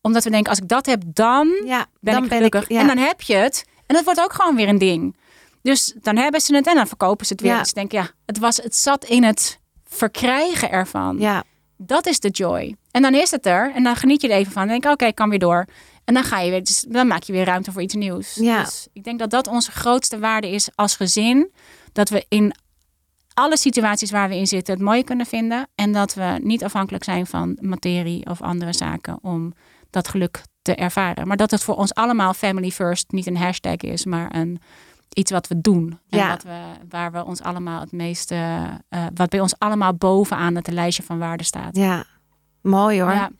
Omdat 0.00 0.24
we 0.24 0.30
denken, 0.30 0.50
als 0.50 0.58
ik 0.58 0.68
dat 0.68 0.86
heb, 0.86 1.02
dan 1.06 1.62
ja, 1.64 1.86
ben 2.00 2.14
dan 2.14 2.24
ik 2.24 2.32
gelukkig. 2.32 2.66
Ben 2.66 2.76
ik, 2.76 2.82
ja. 2.82 2.90
En 2.90 2.96
dan 2.96 3.06
heb 3.06 3.20
je 3.20 3.34
het. 3.34 3.64
En 3.86 3.94
dat 3.94 4.04
wordt 4.04 4.20
ook 4.20 4.32
gewoon 4.32 4.56
weer 4.56 4.68
een 4.68 4.78
ding. 4.78 5.16
Dus 5.62 5.94
dan 6.00 6.16
hebben 6.16 6.40
ze 6.40 6.54
het 6.54 6.66
en 6.66 6.74
dan 6.74 6.86
verkopen 6.86 7.26
ze 7.26 7.32
het 7.32 7.42
weer. 7.42 7.52
Ja. 7.52 7.58
Dus 7.58 7.72
denk 7.72 7.92
ja, 7.92 8.10
het, 8.26 8.38
was, 8.38 8.56
het 8.56 8.76
zat 8.76 9.04
in 9.04 9.24
het 9.24 9.58
verkrijgen 9.84 10.70
ervan. 10.70 11.18
Ja. 11.18 11.44
Dat 11.76 12.06
is 12.06 12.20
de 12.20 12.28
joy. 12.28 12.76
En 12.90 13.02
dan 13.02 13.14
is 13.14 13.30
het 13.30 13.46
er. 13.46 13.72
En 13.74 13.82
dan 13.82 13.96
geniet 13.96 14.22
je 14.22 14.28
er 14.28 14.36
even 14.36 14.52
van. 14.52 14.68
Dan 14.68 14.80
denk 14.80 14.92
oké, 14.92 15.06
ik 15.06 15.14
kan 15.14 15.28
weer 15.28 15.38
door. 15.38 15.66
En 16.04 16.14
dan 16.14 16.24
ga 16.24 16.40
je 16.40 16.50
weer, 16.50 16.64
dus 16.64 16.84
dan 16.88 17.06
maak 17.06 17.22
je 17.22 17.32
weer 17.32 17.44
ruimte 17.44 17.72
voor 17.72 17.82
iets 17.82 17.94
nieuws. 17.94 18.34
Ja. 18.34 18.62
Dus 18.62 18.88
ik 18.92 19.04
denk 19.04 19.18
dat 19.18 19.30
dat 19.30 19.46
onze 19.46 19.70
grootste 19.70 20.18
waarde 20.18 20.50
is 20.50 20.68
als 20.74 20.96
gezin. 20.96 21.52
Dat 21.92 22.08
we 22.08 22.24
in 22.28 22.54
alle 23.40 23.56
situaties 23.56 24.10
waar 24.10 24.28
we 24.28 24.36
in 24.36 24.46
zitten 24.46 24.74
het 24.74 24.82
mooi 24.82 25.04
kunnen 25.04 25.26
vinden. 25.26 25.68
En 25.74 25.92
dat 25.92 26.14
we 26.14 26.40
niet 26.42 26.64
afhankelijk 26.64 27.04
zijn 27.04 27.26
van 27.26 27.58
materie 27.60 28.26
of 28.26 28.42
andere 28.42 28.72
zaken 28.72 29.18
om 29.22 29.52
dat 29.90 30.08
geluk 30.08 30.42
te 30.62 30.74
ervaren. 30.74 31.26
Maar 31.26 31.36
dat 31.36 31.50
het 31.50 31.62
voor 31.62 31.76
ons 31.76 31.94
allemaal 31.94 32.34
family 32.34 32.70
first 32.70 33.10
niet 33.10 33.26
een 33.26 33.36
hashtag 33.36 33.76
is, 33.76 34.04
maar 34.04 34.34
een 34.34 34.60
iets 35.12 35.30
wat 35.30 35.48
we 35.48 35.60
doen. 35.60 35.98
En 36.08 36.18
ja. 36.18 36.28
wat 36.28 36.42
we, 36.42 36.60
waar 36.88 37.12
we 37.12 37.24
ons 37.24 37.42
allemaal 37.42 37.80
het 37.80 37.92
meeste, 37.92 38.34
uh, 38.90 39.04
wat 39.14 39.30
bij 39.30 39.40
ons 39.40 39.58
allemaal 39.58 39.94
bovenaan 39.94 40.54
het 40.54 40.70
lijstje 40.70 41.02
van 41.02 41.18
waarden 41.18 41.46
staat. 41.46 41.76
Ja, 41.76 42.04
mooi 42.60 43.00
hoor. 43.00 43.12
Ja. 43.12 43.30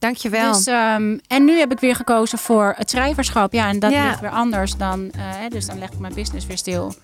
Dankjewel. 0.00 0.52
Dus, 0.52 0.66
um, 0.66 1.20
en 1.26 1.44
nu 1.44 1.58
heb 1.58 1.72
ik 1.72 1.80
weer 1.80 1.94
gekozen 1.94 2.38
voor 2.38 2.74
het 2.76 2.90
schrijverschap. 2.90 3.52
Ja, 3.52 3.68
en 3.68 3.78
dat 3.78 3.92
ja. 3.92 4.06
ligt 4.06 4.20
weer 4.20 4.30
anders 4.30 4.76
dan. 4.76 5.00
Uh, 5.00 5.12
dus 5.48 5.66
dan 5.66 5.78
leg 5.78 5.90
ik 5.90 5.98
mijn 5.98 6.14
business 6.14 6.46
weer 6.46 6.58
stil. 6.58 6.94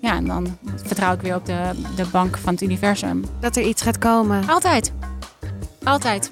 Ja, 0.00 0.14
en 0.14 0.26
dan 0.26 0.58
vertrouw 0.84 1.14
ik 1.14 1.20
weer 1.20 1.34
op 1.34 1.46
de, 1.46 1.70
de 1.96 2.06
bank 2.06 2.36
van 2.36 2.52
het 2.52 2.62
universum. 2.62 3.24
Dat 3.40 3.56
er 3.56 3.62
iets 3.62 3.82
gaat 3.82 3.98
komen. 3.98 4.48
Altijd. 4.48 4.92
Altijd. 5.82 6.30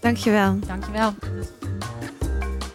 Dankjewel. 0.00 0.58
Dankjewel. 0.66 1.14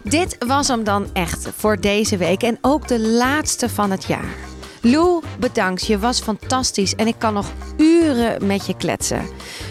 Dit 0.04 0.38
was 0.48 0.68
hem 0.68 0.84
dan 0.84 1.08
echt 1.14 1.50
voor 1.56 1.82
deze 1.82 2.18
week 2.18 2.44
en 2.44 2.58
ook 2.62 2.88
de 2.88 3.00
laatste 3.00 3.70
van 3.70 3.92
het 3.92 4.04
jaar. 4.04 4.36
Lou, 4.86 5.22
bedankt. 5.40 5.86
Je 5.86 6.00
was 6.00 6.20
fantastisch 6.20 6.96
en 6.96 7.08
ik 7.08 7.16
kan 7.18 7.34
nog 7.34 7.52
uren 7.78 8.46
met 8.46 8.66
je 8.66 8.76
kletsen. 8.78 9.26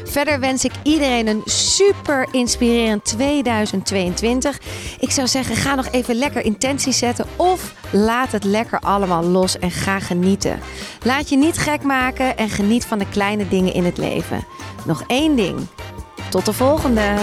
Verder 0.05 0.41
wens 0.41 0.65
ik 0.65 0.73
iedereen 0.83 1.27
een 1.27 1.43
super 1.45 2.29
inspirerend 2.31 3.05
2022. 3.05 4.61
Ik 5.01 5.11
zou 5.11 5.29
zeggen, 5.29 5.57
ga 5.57 5.75
nog 5.75 5.89
even 5.91 6.15
lekker 6.15 6.45
intenties 6.45 6.99
zetten 6.99 7.27
of 7.37 7.75
laat 7.91 8.33
het 8.33 8.45
lekker 8.45 8.79
allemaal 8.81 9.23
los 9.25 9.59
en 9.59 9.71
ga 9.71 10.01
genieten. 10.01 10.61
Laat 11.03 11.29
je 11.29 11.37
niet 11.37 11.59
gek 11.59 11.83
maken 11.83 12.37
en 12.37 12.49
geniet 12.49 12.85
van 12.85 12.99
de 12.99 13.09
kleine 13.09 13.49
dingen 13.49 13.75
in 13.75 13.85
het 13.85 13.99
leven. 13.99 14.45
Nog 14.85 15.05
één 15.07 15.37
ding. 15.37 15.59
Tot 16.31 16.45
de 16.45 16.53
volgende. 16.53 17.15